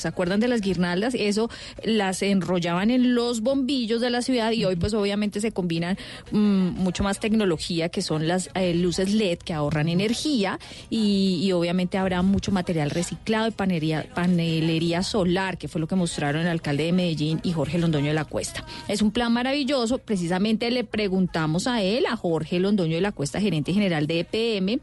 [0.01, 1.13] ¿Se acuerdan de las guirnaldas?
[1.15, 1.49] Eso
[1.83, 5.97] las enrollaban en los bombillos de la ciudad y hoy pues obviamente se combinan
[6.31, 6.37] mm,
[6.77, 10.59] mucho más tecnología que son las eh, luces LED que ahorran energía
[10.89, 15.95] y, y obviamente habrá mucho material reciclado y panería- panelería solar, que fue lo que
[15.95, 18.65] mostraron el alcalde de Medellín y Jorge Londoño de la Cuesta.
[18.87, 19.97] Es un plan maravilloso.
[19.99, 24.79] Precisamente le preguntamos a él, a Jorge Londoño de la Cuesta, gerente general de EPM,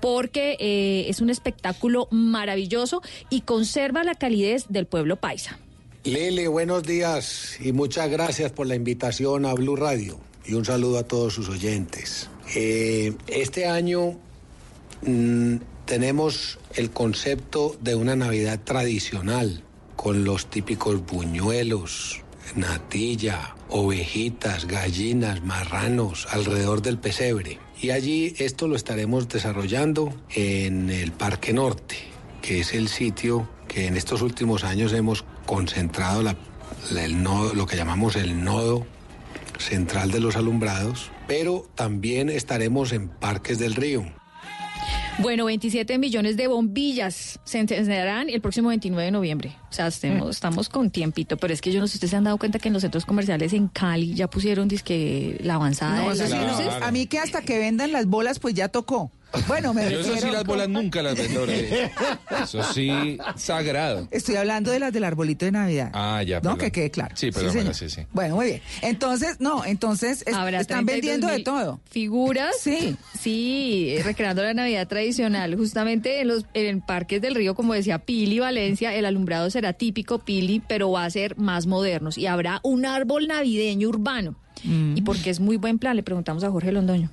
[0.00, 5.58] porque eh, es un espectáculo maravilloso y conserva la calidez del pueblo paisa.
[6.04, 10.98] Lili, buenos días y muchas gracias por la invitación a Blue Radio y un saludo
[10.98, 12.30] a todos sus oyentes.
[12.54, 14.18] Eh, este año
[15.02, 19.62] mm, tenemos el concepto de una Navidad tradicional
[19.96, 22.22] con los típicos buñuelos,
[22.54, 27.58] natilla, ovejitas, gallinas, marranos alrededor del pesebre.
[27.80, 31.96] Y allí esto lo estaremos desarrollando en el Parque Norte,
[32.42, 38.16] que es el sitio que en estos últimos años hemos concentrado el lo que llamamos
[38.16, 38.86] el nodo
[39.58, 44.04] central de los alumbrados, pero también estaremos en Parques del Río.
[45.20, 49.56] Bueno, 27 millones de bombillas se encenderán el próximo 29 de noviembre.
[49.68, 52.16] O sea, estemos- estamos con tiempito, pero es que yo no sé si ustedes se
[52.16, 56.02] han dado cuenta que en los centros comerciales en Cali ya pusieron disque la avanzada
[56.02, 56.46] No, de eso las sí, no.
[56.52, 56.82] luces.
[56.82, 59.10] A mí que hasta que vendan las bolas, pues ya tocó.
[59.46, 61.44] Bueno, me Yo eso sí las bolas nunca las vendo.
[62.42, 64.08] Eso sí, sagrado.
[64.10, 65.90] Estoy hablando de las del arbolito de Navidad.
[65.92, 66.36] Ah, ya.
[66.36, 66.58] No, perdón.
[66.58, 67.14] que quede claro.
[67.16, 67.74] Sí, perdón, señor.
[67.74, 68.02] sí, sí.
[68.12, 68.62] Bueno, muy bien.
[68.82, 71.80] Entonces, no, entonces es- Habrá están 32 vendiendo de todo.
[71.90, 72.56] Figuras.
[72.60, 72.96] Sí.
[73.20, 75.54] Sí, recreando la Navidad tradicional.
[75.56, 80.20] Justamente en los en parques del río, como decía Pili Valencia, el alumbrado será típico
[80.20, 82.16] Pili, pero va a ser más modernos.
[82.16, 84.36] Y habrá un árbol navideño urbano.
[84.64, 84.96] Mm.
[84.96, 87.10] Y porque es muy buen plan, le preguntamos a Jorge Londoño.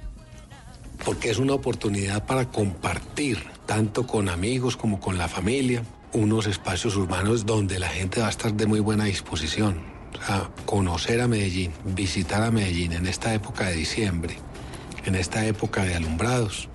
[1.06, 6.96] Porque es una oportunidad para compartir, tanto con amigos como con la familia, unos espacios
[6.96, 9.84] urbanos donde la gente va a estar de muy buena disposición.
[10.66, 14.36] Conocer a Medellín, visitar a Medellín en esta época de diciembre,
[15.06, 16.68] en esta época de alumbrados,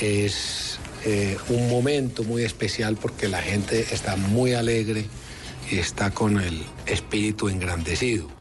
[0.00, 5.06] es eh, un momento muy especial porque la gente está muy alegre
[5.70, 8.35] y está con el espíritu engrandecido.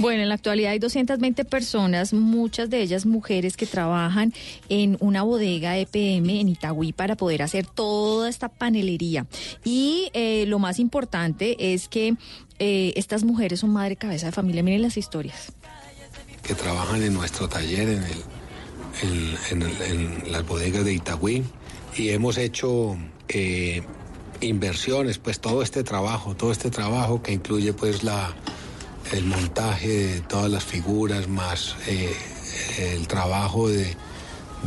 [0.00, 4.32] Bueno, en la actualidad hay 220 personas, muchas de ellas mujeres que trabajan
[4.70, 9.26] en una bodega EPM en Itagüí para poder hacer toda esta panelería.
[9.62, 12.14] Y eh, lo más importante es que
[12.58, 14.62] eh, estas mujeres son madre cabeza de familia.
[14.62, 15.52] Miren las historias.
[16.42, 18.02] que trabajan en nuestro taller en,
[19.02, 21.44] el, en, el- las bodegas de Itagüí
[21.96, 22.96] y hemos hecho
[23.28, 23.82] eh,
[24.40, 28.34] inversiones, pues todo este trabajo, todo este trabajo que incluye pues la,
[29.12, 32.14] el montaje de todas las figuras más eh,
[32.78, 33.96] el trabajo de,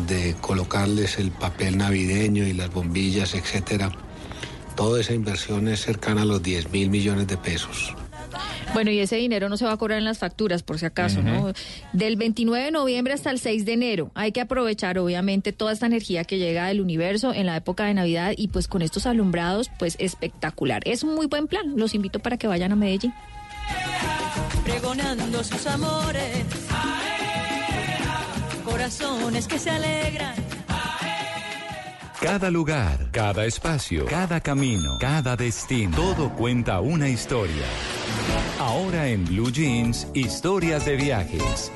[0.08, 3.92] de colocarles el papel navideño y las bombillas, etcétera.
[4.76, 7.96] Toda esa inversión es cercana a los 10 mil millones de pesos.
[8.74, 11.22] Bueno, y ese dinero no se va a cobrar en las facturas, por si acaso,
[11.22, 11.54] ¿no?
[11.92, 14.12] Del 29 de noviembre hasta el 6 de enero.
[14.16, 17.94] Hay que aprovechar, obviamente, toda esta energía que llega del universo en la época de
[17.94, 20.82] Navidad y pues con estos alumbrados, pues espectacular.
[20.86, 21.74] Es un muy buen plan.
[21.76, 23.14] Los invito para que vayan a Medellín.
[24.64, 26.46] Pregonando sus amores.
[28.64, 30.36] Corazones que se alegran.
[32.22, 37.66] Cada lugar, cada espacio, cada camino, cada destino, todo cuenta una historia.
[38.60, 41.72] Ahora en Blue Jeans, historias de viajes.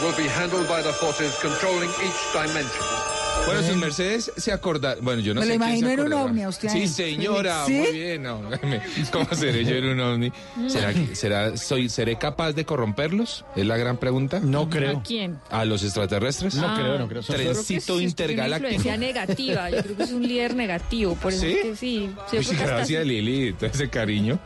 [0.00, 3.17] Will be handled by the forces controlling each dimension.
[3.46, 6.12] Bueno, si Mercedes se acorda, bueno, yo no Me sé lo quién se imagino en
[6.12, 7.72] un ovni a usted Sí, señora, ¿Sí?
[7.72, 8.22] muy bien.
[8.22, 10.32] no, me- ¿Cómo seré yo en un ovni?
[10.68, 13.46] ¿Será, que- será, soy, ¿Seré capaz de corromperlos?
[13.56, 14.40] Es la gran pregunta.
[14.40, 14.98] No creo.
[14.98, 15.38] ¿A quién?
[15.50, 16.56] ¿A los extraterrestres?
[16.56, 17.22] No creo, no creo.
[17.22, 18.74] Sí, Trencito una intergaláctico.
[18.74, 19.70] influencia negativa.
[19.70, 21.14] Yo creo que es un líder negativo.
[21.14, 21.52] Por eso ¿Sí?
[21.52, 22.10] es que sí.
[22.32, 24.38] Uy, gracias, Lili, todo ese cariño.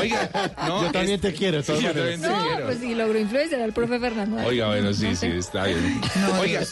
[0.00, 0.30] Oiga,
[0.66, 2.66] no, Yo también te quiero, Sí, yo también te No, quiero.
[2.66, 4.44] pues sí, logró influenciar al profe Fernando.
[4.44, 5.38] Oiga, bueno, sí, No sí, sé.
[5.38, 6.00] está bien.
[6.20, 6.62] No, Oiga,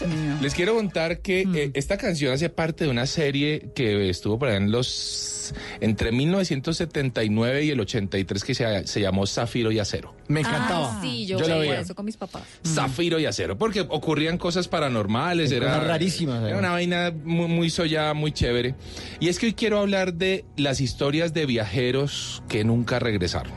[0.41, 4.49] les quiero contar que eh, esta canción hace parte de una serie que estuvo por
[4.49, 10.15] ahí en los entre 1979 y el 83 que se, se llamó Zafiro y Acero.
[10.29, 11.81] Me Ah, sí, yo, Yo la veía veía.
[11.83, 12.43] eso con mis papás.
[12.67, 16.59] Zafiro y Acero, porque ocurrían cosas paranormales, Cosas era rarísimas, Era además.
[16.61, 18.75] una vaina muy, muy sollada, muy chévere.
[19.21, 23.53] Y es que hoy quiero hablar de las historias de viajeros que nunca regresaron.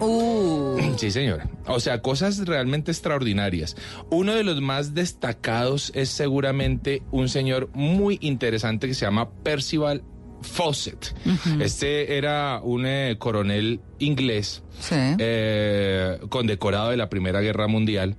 [0.00, 0.78] Uh.
[0.96, 1.48] Sí, señora.
[1.66, 3.76] O sea, cosas realmente extraordinarias.
[4.10, 10.02] Uno de los más destacados es seguramente un señor muy interesante que se llama Percival
[10.42, 11.14] Fawcett.
[11.60, 18.16] Este era un eh, coronel inglés eh, condecorado de la Primera Guerra Mundial.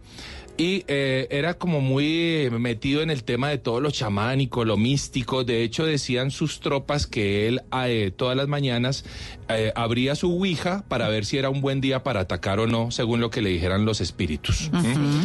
[0.57, 5.43] Y eh, era como muy metido en el tema de todo lo chamánico, lo místico.
[5.43, 9.05] De hecho, decían sus tropas que él eh, todas las mañanas
[9.49, 12.91] eh, abría su ouija para ver si era un buen día para atacar o no,
[12.91, 14.69] según lo que le dijeran los espíritus.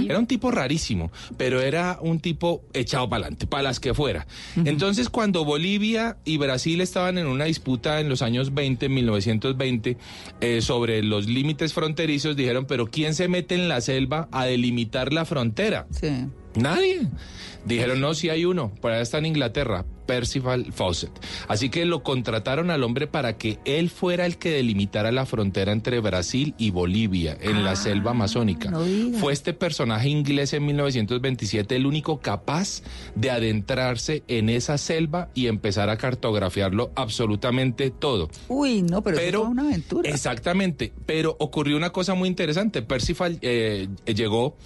[0.09, 4.27] Era un tipo rarísimo, pero era un tipo echado para adelante, para las que fuera.
[4.65, 9.97] Entonces, cuando Bolivia y Brasil estaban en una disputa en los años 20, 1920,
[10.41, 15.13] eh, sobre los límites fronterizos, dijeron, pero ¿quién se mete en la selva a delimitar
[15.17, 15.86] la frontera?
[16.55, 17.09] Nadie.
[17.67, 21.11] Dijeron, no, si hay uno, por allá está en Inglaterra, Percival Fawcett.
[21.49, 25.73] Así que lo contrataron al hombre para que él fuera el que delimitara la frontera
[25.73, 28.73] entre Brasil y Bolivia en la selva amazónica.
[29.20, 32.83] Fue este personaje inglés en 1927 el único capaz
[33.15, 38.31] de adentrarse en esa selva y empezar a cartografiarlo absolutamente todo.
[38.49, 40.09] Uy, no, pero, eso fue una aventura.
[40.09, 42.83] Exactamente, pero ocurrió una cosa muy interesante.
[42.83, 44.57] Percival eh, llegó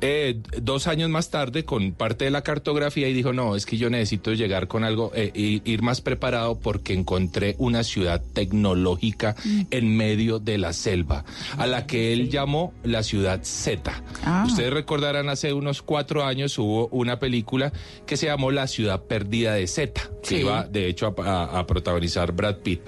[0.00, 3.76] eh, dos años más tarde con parte de la cartografía y dijo, no, es que
[3.76, 5.30] yo necesito llegar con algo, eh,
[5.64, 9.36] ir más preparado porque encontré una ciudad tecnológica
[9.70, 11.24] en medio de la selva,
[11.56, 14.02] a la que él llamó la ciudad Z.
[14.24, 14.44] Ah.
[14.48, 17.72] Ustedes recordarán, hace unos cuatro años hubo una película
[18.06, 20.36] que se llamó La ciudad perdida de Z, que Sí.
[20.40, 22.80] iba de hecho a, a- a protagonizar Brad Pitt.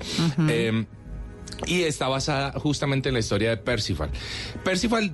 [1.67, 4.11] Y está basada justamente en la historia de Percival.
[4.65, 5.13] Percival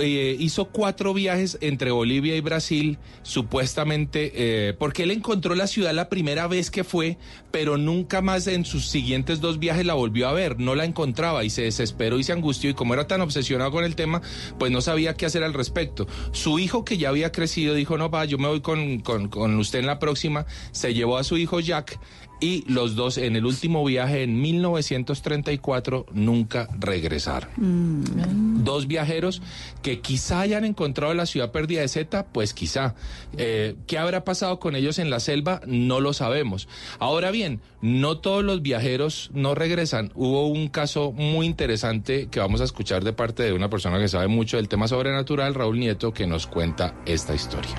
[0.00, 5.92] eh, hizo cuatro viajes entre Bolivia y Brasil, supuestamente, eh, porque él encontró la ciudad
[5.92, 7.18] la primera vez que fue,
[7.50, 11.44] pero nunca más en sus siguientes dos viajes la volvió a ver, no la encontraba
[11.44, 14.22] y se desesperó y se angustió y como era tan obsesionado con el tema,
[14.58, 16.06] pues no sabía qué hacer al respecto.
[16.32, 19.56] Su hijo que ya había crecido dijo, no, va, yo me voy con, con, con
[19.56, 21.98] usted en la próxima, se llevó a su hijo Jack
[22.44, 27.48] y los dos en el último viaje en 1934 nunca regresaron.
[28.62, 29.40] Dos viajeros
[29.80, 32.96] que quizá hayan encontrado la ciudad perdida de Z, pues quizá.
[33.38, 35.62] Eh, ¿Qué habrá pasado con ellos en la selva?
[35.66, 36.68] No lo sabemos.
[36.98, 40.12] Ahora bien, no todos los viajeros no regresan.
[40.14, 44.08] Hubo un caso muy interesante que vamos a escuchar de parte de una persona que
[44.08, 47.74] sabe mucho del tema sobrenatural, Raúl Nieto, que nos cuenta esta historia.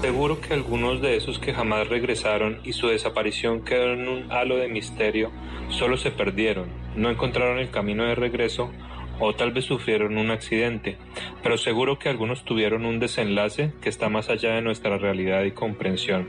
[0.00, 4.56] Seguro que algunos de esos que jamás regresaron y su desaparición quedó en un halo
[4.56, 5.30] de misterio,
[5.68, 8.70] solo se perdieron, no encontraron el camino de regreso
[9.18, 10.96] o tal vez sufrieron un accidente,
[11.42, 15.50] pero seguro que algunos tuvieron un desenlace que está más allá de nuestra realidad y
[15.50, 16.28] comprensión.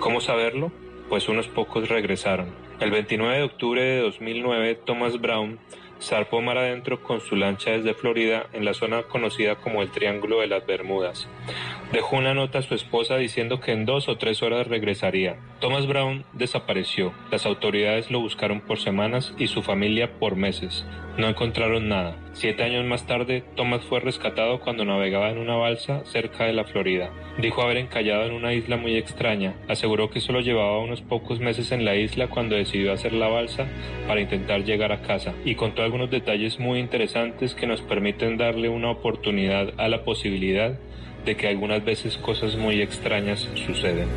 [0.00, 0.72] ¿Cómo saberlo?
[1.08, 2.48] Pues unos pocos regresaron.
[2.80, 5.60] El 29 de octubre de 2009, Thomas Brown
[6.02, 10.40] zarpó mar adentro con su lancha desde Florida en la zona conocida como el Triángulo
[10.40, 11.28] de las Bermudas.
[11.92, 15.36] Dejó una nota a su esposa diciendo que en dos o tres horas regresaría.
[15.60, 17.12] Thomas Brown desapareció.
[17.30, 20.84] Las autoridades lo buscaron por semanas y su familia por meses.
[21.18, 22.16] No encontraron nada.
[22.32, 26.64] Siete años más tarde, Thomas fue rescatado cuando navegaba en una balsa cerca de la
[26.64, 27.10] Florida.
[27.38, 29.54] Dijo haber encallado en una isla muy extraña.
[29.68, 33.66] Aseguró que solo llevaba unos pocos meses en la isla cuando decidió hacer la balsa
[34.08, 35.34] para intentar llegar a casa.
[35.44, 40.78] Y contó algunos detalles muy interesantes que nos permiten darle una oportunidad a la posibilidad
[41.24, 44.08] de que algunas veces cosas muy extrañas suceden.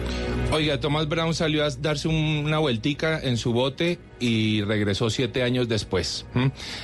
[0.51, 5.43] Oiga, Thomas Brown salió a darse un- una vueltica en su bote y regresó siete
[5.43, 6.25] años después.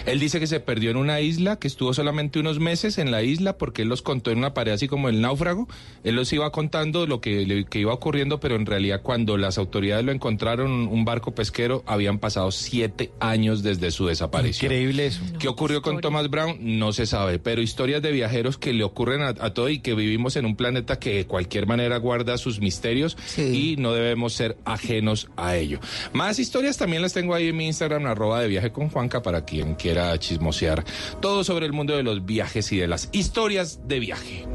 [0.06, 3.24] Él dice que se perdió en una isla, que estuvo solamente unos meses en la
[3.24, 5.68] isla porque él los contó en una pared así como el náufrago.
[6.04, 10.04] Él los iba contando lo que, que iba ocurriendo, pero en realidad cuando las autoridades
[10.06, 14.72] lo encontraron, un barco pesquero, habían pasado siete años desde su desaparición.
[14.72, 15.22] Increíble eso.
[15.40, 16.58] ¿Qué ocurrió con Thomas Brown?
[16.60, 19.94] No se sabe, pero historias de viajeros que le ocurren a, a todo y que
[20.12, 24.58] vivimos en un planeta que de cualquier manera guarda sus misterios y no debemos ser
[24.66, 25.80] ajenos a ello.
[26.12, 29.46] Más historias también las tengo ahí en mi Instagram, arroba de viaje con Juanca, para
[29.46, 30.84] quien quiera chismosear
[31.22, 34.46] todo sobre el mundo de los viajes y de las historias de viaje.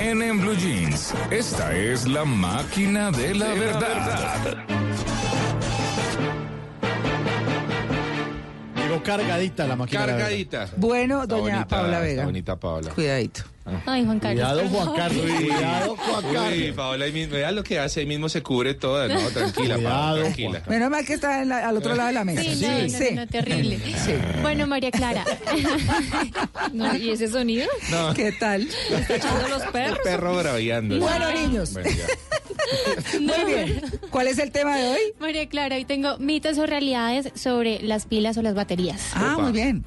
[0.00, 4.87] En, en Blue Jeans, esta es la máquina de la verdad.
[8.88, 10.06] Llegó cargadita la máquina.
[10.06, 10.68] Cargadita.
[10.76, 12.24] Bueno, Está doña está Vega.
[12.24, 12.90] bonita Paola.
[12.94, 13.42] Cuidadito.
[13.86, 14.44] Ay, Juan Carlos.
[14.48, 14.96] Cuidado, Juan.
[14.96, 15.24] Carlos.
[15.38, 16.76] Cuidado, Juan Uy, Carlos.
[16.76, 19.20] Paola, ahí mismo, vea lo que hace, ahí mismo se cubre toda, ¿no?
[19.34, 20.62] Tranquila, Cuidado, Paola, tranquila.
[20.68, 22.42] Menos mal que está en la- al otro lado de la mesa.
[22.42, 22.68] Sí, no,
[23.14, 23.78] no, no, terrible.
[24.42, 25.24] Bueno, María Clara.
[26.72, 27.66] No, ¿Y ese sonido?
[27.90, 28.12] No.
[28.14, 28.68] ¿Qué tal?
[28.90, 29.98] ¿Está echando los perros?
[30.04, 30.98] Perro braviando.
[30.98, 31.72] Bueno, niños.
[31.72, 31.88] Bueno.
[33.20, 33.82] Muy bien.
[34.10, 35.00] ¿Cuál es el tema de hoy?
[35.18, 39.00] María Clara, hoy tengo mitos o realidades sobre las pilas o las baterías.
[39.14, 39.84] Ah, muy bien.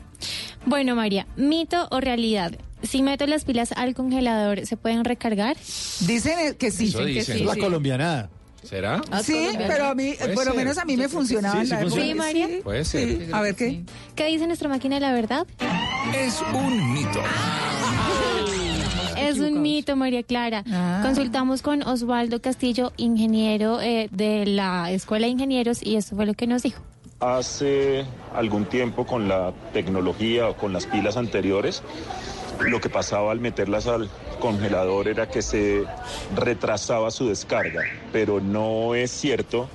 [0.65, 2.53] Bueno, María, mito o realidad.
[2.83, 5.55] Si meto las pilas al congelador, ¿se pueden recargar?
[6.01, 6.87] Dicen que sí.
[6.87, 7.37] Eso que dicen.
[7.37, 7.43] sí.
[7.43, 8.29] La colombiana.
[8.63, 9.01] ¿Será?
[9.23, 12.01] Sí, pero a mí, por lo menos a mí me funcionaba Sí, sí.
[12.01, 12.47] Sí, María.
[12.63, 13.09] Puede ser.
[13.09, 13.31] Sí.
[13.31, 13.83] A ver qué.
[14.15, 15.47] ¿Qué dice nuestra máquina de la verdad?
[16.15, 17.19] Es un mito.
[19.17, 20.63] Es un mito, María Clara.
[20.71, 21.01] Ah.
[21.03, 26.33] Consultamos con Osvaldo Castillo, ingeniero eh, de la Escuela de Ingenieros, y esto fue lo
[26.33, 26.81] que nos dijo.
[27.19, 31.83] Hace algún tiempo con la tecnología o con las pilas anteriores,
[32.67, 34.09] lo que pasaba al meterlas al
[34.39, 35.83] congelador era que se
[36.35, 39.69] retrasaba su descarga, pero no es cierto.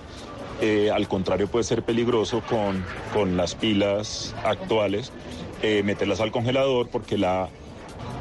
[0.61, 2.83] eh, al contrario, puede ser peligroso con,
[3.13, 5.13] con las pilas actuales
[5.63, 7.51] eh, meterlas al congelador porque la,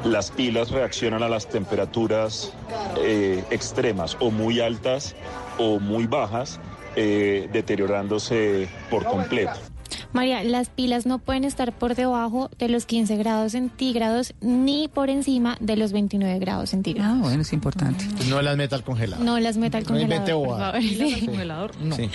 [0.04, 2.52] las pilas reaccionan a las temperaturas
[2.98, 5.14] eh, extremas o muy altas
[5.58, 6.60] o muy bajas,
[6.94, 9.58] deteriorándose por completo.
[10.12, 15.10] María, las pilas no pueden estar por debajo de los 15 grados centígrados ni por
[15.10, 17.16] encima de los 29 grados centígrados.
[17.16, 18.04] Ah, bueno, es importante.
[18.16, 19.22] Pues no las meta al congelado.
[19.24, 20.82] No las meta al No congelador, por.
[20.82, 21.28] Sí.
[21.80, 21.96] No.
[21.96, 22.10] Sí.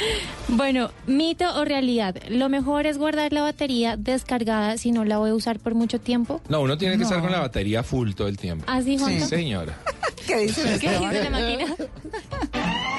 [0.50, 2.16] Bueno, mito o realidad.
[2.30, 6.00] Lo mejor es guardar la batería descargada si no la voy a usar por mucho
[6.00, 6.42] tiempo.
[6.50, 7.24] No, uno tiene que estar No.
[7.26, 8.66] con la batería full todo el tiempo.
[8.68, 9.20] ¿Ah, sí, Juanca?
[9.20, 9.78] Sí, señora.
[10.28, 11.76] ¿Qué dice ¿Qué dice la máquina?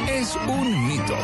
[0.08, 1.14] Es un mito.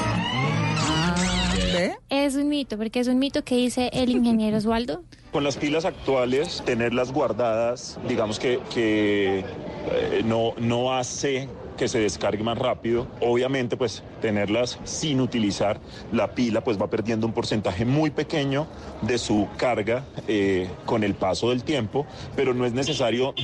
[1.72, 1.96] ¿Ve?
[2.08, 5.02] Es un mito, porque es un mito que dice el ingeniero Osvaldo.
[5.32, 12.00] Con las pilas actuales, tenerlas guardadas, digamos que, que, eh, no, no hace que se
[12.00, 13.06] descargue más rápido.
[13.22, 15.80] Obviamente, pues tenerlas sin utilizar,
[16.12, 18.66] la pila pues va perdiendo un porcentaje muy pequeño
[19.02, 23.34] de su carga eh, con el paso del tiempo, pero no es necesario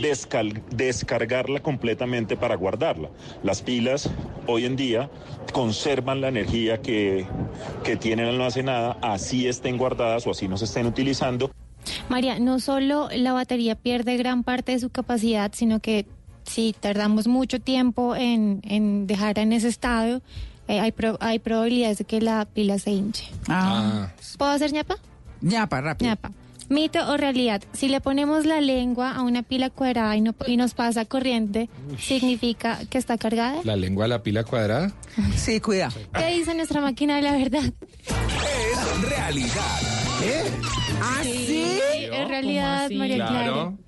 [0.71, 3.09] descargarla completamente para guardarla.
[3.43, 4.11] Las pilas
[4.47, 5.09] hoy en día
[5.53, 7.27] conservan la energía que,
[7.85, 11.51] que tienen almacenada, así estén guardadas o así no se estén utilizando.
[12.09, 16.07] María, no solo la batería pierde gran parte de su capacidad, sino que
[16.45, 20.21] si tardamos mucho tiempo en, en dejar en ese estado,
[20.69, 23.25] eh, hay, pro- hay probabilidades de que la pila se hinche.
[23.49, 24.09] Ah,
[24.39, 24.97] ¿Puedo hacer ñapa?
[25.41, 26.11] ñapa, rápido.
[26.11, 26.31] ñapa.
[26.71, 30.57] Mito o realidad, si le ponemos la lengua a una pila cuadrada y, no- y
[30.57, 33.61] nos pasa corriente, ¿significa que está cargada?
[33.65, 34.91] La lengua de la pila cuadrada.
[35.37, 35.91] Sí, cuida.
[36.17, 37.65] ¿Qué dice nuestra máquina de la verdad?
[38.07, 40.04] Es realidad.
[41.01, 41.79] ¿Ah, sí?
[42.13, 43.43] En realidad, María Clara.
[43.45, 43.79] Claro.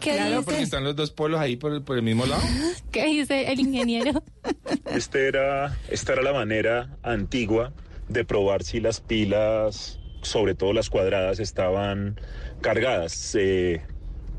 [0.00, 2.42] ¿Qué Claro, porque están los dos polos ahí por el, por el mismo lado.
[2.92, 4.22] ¿Qué dice el ingeniero?
[4.94, 7.72] Este era, esta era la manera antigua
[8.08, 12.18] de probar si las pilas, sobre todo las cuadradas, estaban
[12.62, 13.34] cargadas.
[13.38, 13.82] Eh,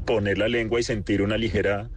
[0.06, 1.90] poner la lengua y sentir una ligera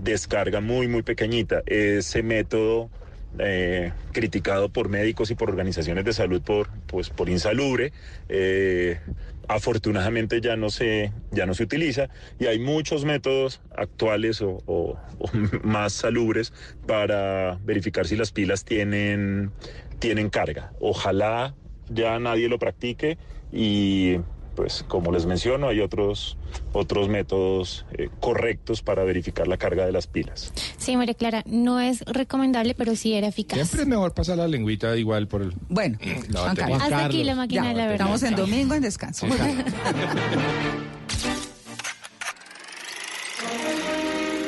[0.00, 1.62] descarga muy, muy pequeñita.
[1.66, 2.90] Ese método
[3.38, 7.92] eh, criticado por médicos y por organizaciones de salud por, pues, por insalubre.
[8.28, 9.00] eh,
[9.48, 14.98] afortunadamente ya no se ya no se utiliza y hay muchos métodos actuales o, o-
[15.18, 15.30] o
[15.62, 16.52] más salubres
[16.86, 19.52] para verificar si las pilas tienen
[19.98, 20.72] tienen carga.
[20.80, 21.56] Ojalá
[21.88, 23.18] ya nadie lo practique
[23.52, 24.18] y
[24.54, 26.36] pues como les menciono hay otros
[26.72, 30.52] otros métodos eh, correctos para verificar la carga de las pilas.
[30.76, 33.56] Sí, María Clara, no es recomendable, pero sí era eficaz.
[33.56, 35.52] Siempre es mejor pasar la lengüita igual por el.
[35.68, 36.56] Bueno, la Juan.
[36.56, 36.82] Carlos.
[36.82, 38.06] Hasta aquí la máquina Ya, de la verdad.
[38.14, 39.26] Estamos en domingo en descanso.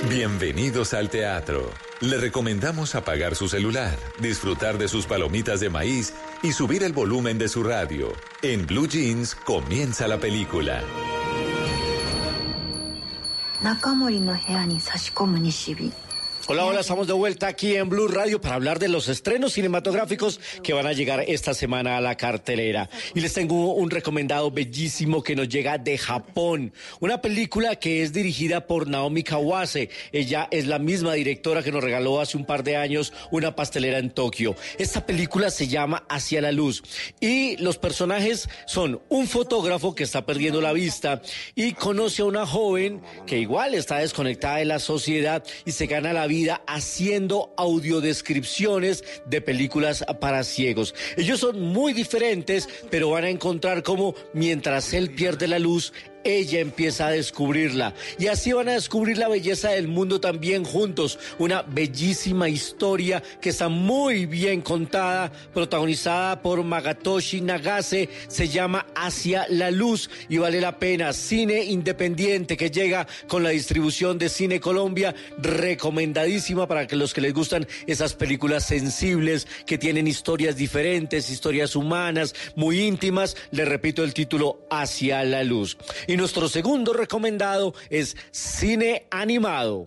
[0.09, 1.71] Bienvenidos al teatro.
[2.01, 7.39] Le recomendamos apagar su celular, disfrutar de sus palomitas de maíz y subir el volumen
[7.39, 8.13] de su radio.
[8.43, 10.83] En Blue Jeans comienza la película.
[13.81, 14.23] 中森
[16.49, 20.39] Hola, hola, estamos de vuelta aquí en Blue Radio para hablar de los estrenos cinematográficos
[20.63, 22.89] que van a llegar esta semana a la cartelera.
[23.17, 26.73] Y les tengo un recomendado bellísimo que nos llega de Japón.
[27.01, 29.91] Una película que es dirigida por Naomi Kawase.
[30.13, 33.99] Ella es la misma directora que nos regaló hace un par de años una pastelera
[33.99, 34.55] en Tokio.
[34.79, 36.85] Esta película se llama Hacia la Luz.
[37.19, 41.23] Y los personajes son un fotógrafo que está perdiendo la vista
[41.57, 46.13] y conoce a una joven que igual está desconectada de la sociedad y se gana
[46.13, 46.36] la vida
[46.67, 50.95] haciendo audiodescripciones de películas para ciegos.
[51.17, 55.93] Ellos son muy diferentes, pero van a encontrar cómo mientras él pierde la luz,
[56.27, 57.95] ella empieza a descubrirla.
[58.19, 61.19] Y así van a descubrir la belleza del mundo también juntos.
[61.39, 68.09] Una bellísima historia que está muy bien contada, protagonizada por Magatoshi Nagase.
[68.29, 71.13] Se llama Hacia la Luz y vale la pena.
[71.13, 75.15] Cine independiente que llega con la distribución de Cine Colombia.
[75.39, 81.77] Recomendadísima para que los que les gustan esas películas sensibles que tienen historias diferentes, historias
[81.77, 83.37] humanas, muy íntimas.
[83.51, 85.77] Les repito el título Hacia la Luz.
[86.17, 89.87] Nuestro segundo recomendado es cine animado.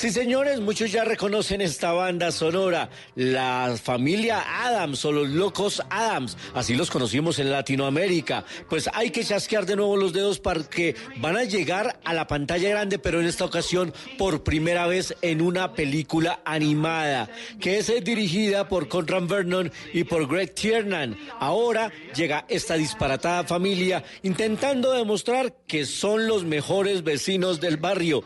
[0.00, 6.38] Sí, señores, muchos ya reconocen esta banda sonora, la familia Adams o los locos Adams,
[6.54, 8.46] así los conocimos en Latinoamérica.
[8.70, 12.70] Pues hay que chasquear de nuevo los dedos porque van a llegar a la pantalla
[12.70, 17.28] grande, pero en esta ocasión por primera vez en una película animada,
[17.60, 21.14] que es eh, dirigida por Conrad Vernon y por Greg Tiernan.
[21.38, 28.24] Ahora llega esta disparatada familia intentando demostrar que son los mejores vecinos del barrio.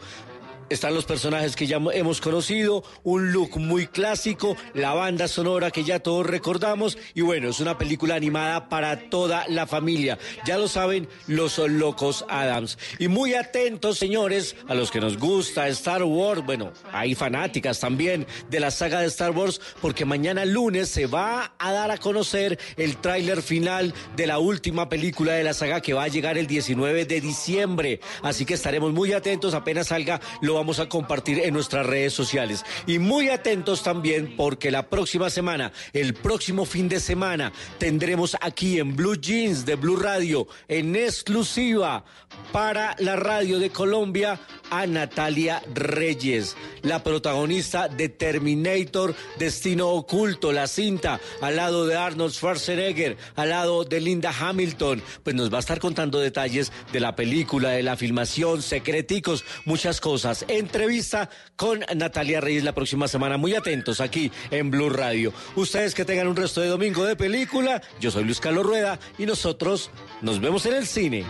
[0.71, 5.85] Están los personajes que ya hemos conocido, un look muy clásico, la banda sonora que
[5.85, 10.19] ya todos recordamos y bueno, es una película animada para toda la familia.
[10.47, 12.79] Ya lo saben los locos Adams.
[12.99, 16.45] Y muy atentos, señores, a los que nos gusta Star Wars.
[16.45, 21.55] Bueno, hay fanáticas también de la saga de Star Wars porque mañana lunes se va
[21.59, 25.95] a dar a conocer el tráiler final de la última película de la saga que
[25.95, 28.01] va a llegar el 19 de diciembre.
[28.23, 32.65] Así que estaremos muy atentos apenas salga lo vamos a compartir en nuestras redes sociales.
[32.87, 38.79] Y muy atentos también porque la próxima semana, el próximo fin de semana, tendremos aquí
[38.79, 42.05] en Blue Jeans de Blue Radio, en exclusiva
[42.53, 50.67] para la radio de Colombia, a Natalia Reyes, la protagonista de Terminator, Destino Oculto, la
[50.67, 55.03] cinta, al lado de Arnold Schwarzenegger, al lado de Linda Hamilton.
[55.23, 60.01] Pues nos va a estar contando detalles de la película, de la filmación, secreticos, muchas
[60.01, 60.44] cosas.
[60.49, 63.37] Entrevista con Natalia Reyes la próxima semana.
[63.37, 65.33] Muy atentos aquí en Blue Radio.
[65.57, 67.83] Ustedes que tengan un resto de domingo de película.
[68.01, 69.91] Yo soy Luis Carlos Rueda y nosotros
[70.23, 71.25] nos vemos en el cine.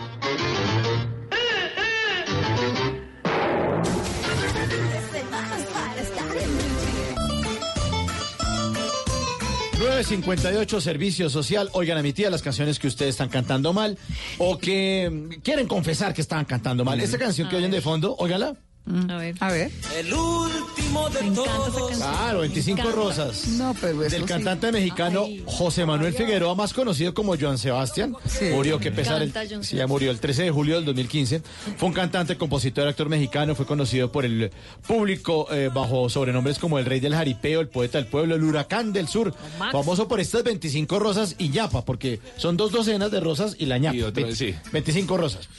[9.85, 11.69] 958 Servicio Social.
[11.73, 13.97] Oigan a mi tía las canciones que ustedes están cantando mal
[14.39, 16.99] o que quieren confesar que estaban cantando mal.
[16.99, 18.55] Esta canción que oyen de fondo, óigala.
[19.09, 19.35] A ver.
[19.39, 19.71] A ver.
[19.97, 21.97] El último de todos.
[21.97, 23.47] Claro, 25 rosas.
[23.47, 24.27] No, pero eso Del sí.
[24.27, 28.15] cantante mexicano José Manuel Figueroa, más conocido como Joan Sebastián.
[28.53, 29.33] Murió, que pesar, el,
[29.63, 31.41] sí, ya murió el 13 de julio del 2015.
[31.77, 33.55] Fue un cantante, compositor, actor mexicano.
[33.55, 34.51] Fue conocido por el
[34.87, 38.93] público eh, bajo sobrenombres como el Rey del Jaripeo, el Poeta del Pueblo, el Huracán
[38.93, 39.33] del Sur.
[39.71, 43.79] Famoso por estas 25 rosas y ñapa, porque son dos docenas de rosas y la
[43.79, 43.95] ñapa.
[43.95, 44.53] Y otro, Ve- sí.
[44.71, 45.49] 25 rosas.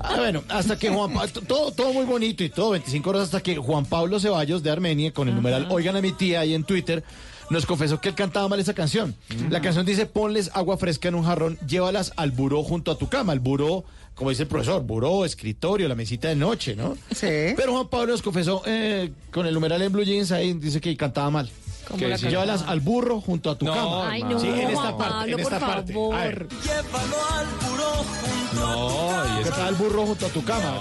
[0.00, 1.12] Ah, bueno, hasta que Juan
[1.48, 5.12] todo, todo muy bonito y todo, 25 rosas, hasta que Juan Pablo Ceballos de Armenia,
[5.12, 7.02] con el numeral Oigan a mi tía ahí en Twitter,
[7.50, 9.14] nos confesó que él cantaba mal esa canción.
[9.50, 13.08] La canción dice, ponles agua fresca en un jarrón, llévalas al buró junto a tu
[13.08, 13.32] cama.
[13.32, 16.96] El buró, como dice el profesor, buró, escritorio, la mesita de noche, ¿no?
[17.14, 17.54] Sí.
[17.56, 20.96] Pero Juan Pablo nos confesó eh, con el numeral en Blue Jeans, ahí dice que
[20.96, 21.50] cantaba mal.
[21.86, 24.10] ¿Cómo Que llévalas al burro junto a tu No, cama.
[24.10, 25.92] Ay, no, Sí, en esta Juan parte, Pablo, en esta por parte.
[25.92, 26.48] A ver.
[26.48, 30.74] Llévalo al buró junto No, y Que es está el burro junto a tu cama.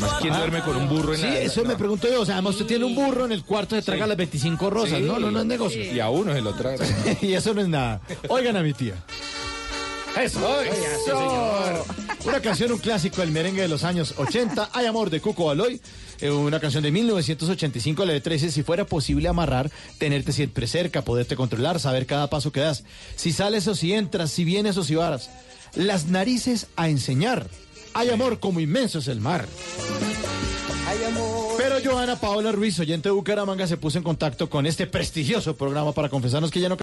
[0.00, 2.22] Más quién duerme con un burro en Sí, la- eso me pregunto yo.
[2.22, 4.98] O sea, además usted tiene un burro en el cuarto, se traga las 25 rosas.
[4.98, 5.04] Sí.
[5.04, 5.82] No, no, no es negocio.
[5.94, 6.84] Y a uno se lo traga.
[7.22, 8.00] y eso no es nada.
[8.28, 8.94] Oigan a mi tía.
[10.20, 11.84] Eso, eso.
[12.24, 14.70] Una canción, un clásico del merengue de los años 80.
[14.72, 15.80] Hay amor de Cuco Baloy.
[16.20, 21.02] eh, Una canción de 1985, la letra dice, si fuera posible amarrar, tenerte siempre cerca,
[21.02, 22.82] poderte controlar, saber cada paso que das.
[23.14, 25.30] Si sales o si entras, si vienes o si varas.
[25.76, 27.48] Las narices a enseñar.
[27.94, 29.46] Hay amor como inmenso es el mar.
[31.56, 35.92] Pero Johanna Paola Ruiz, oyente de Bucaramanga, se puso en contacto con este prestigioso programa
[35.92, 36.76] para confesarnos que ya no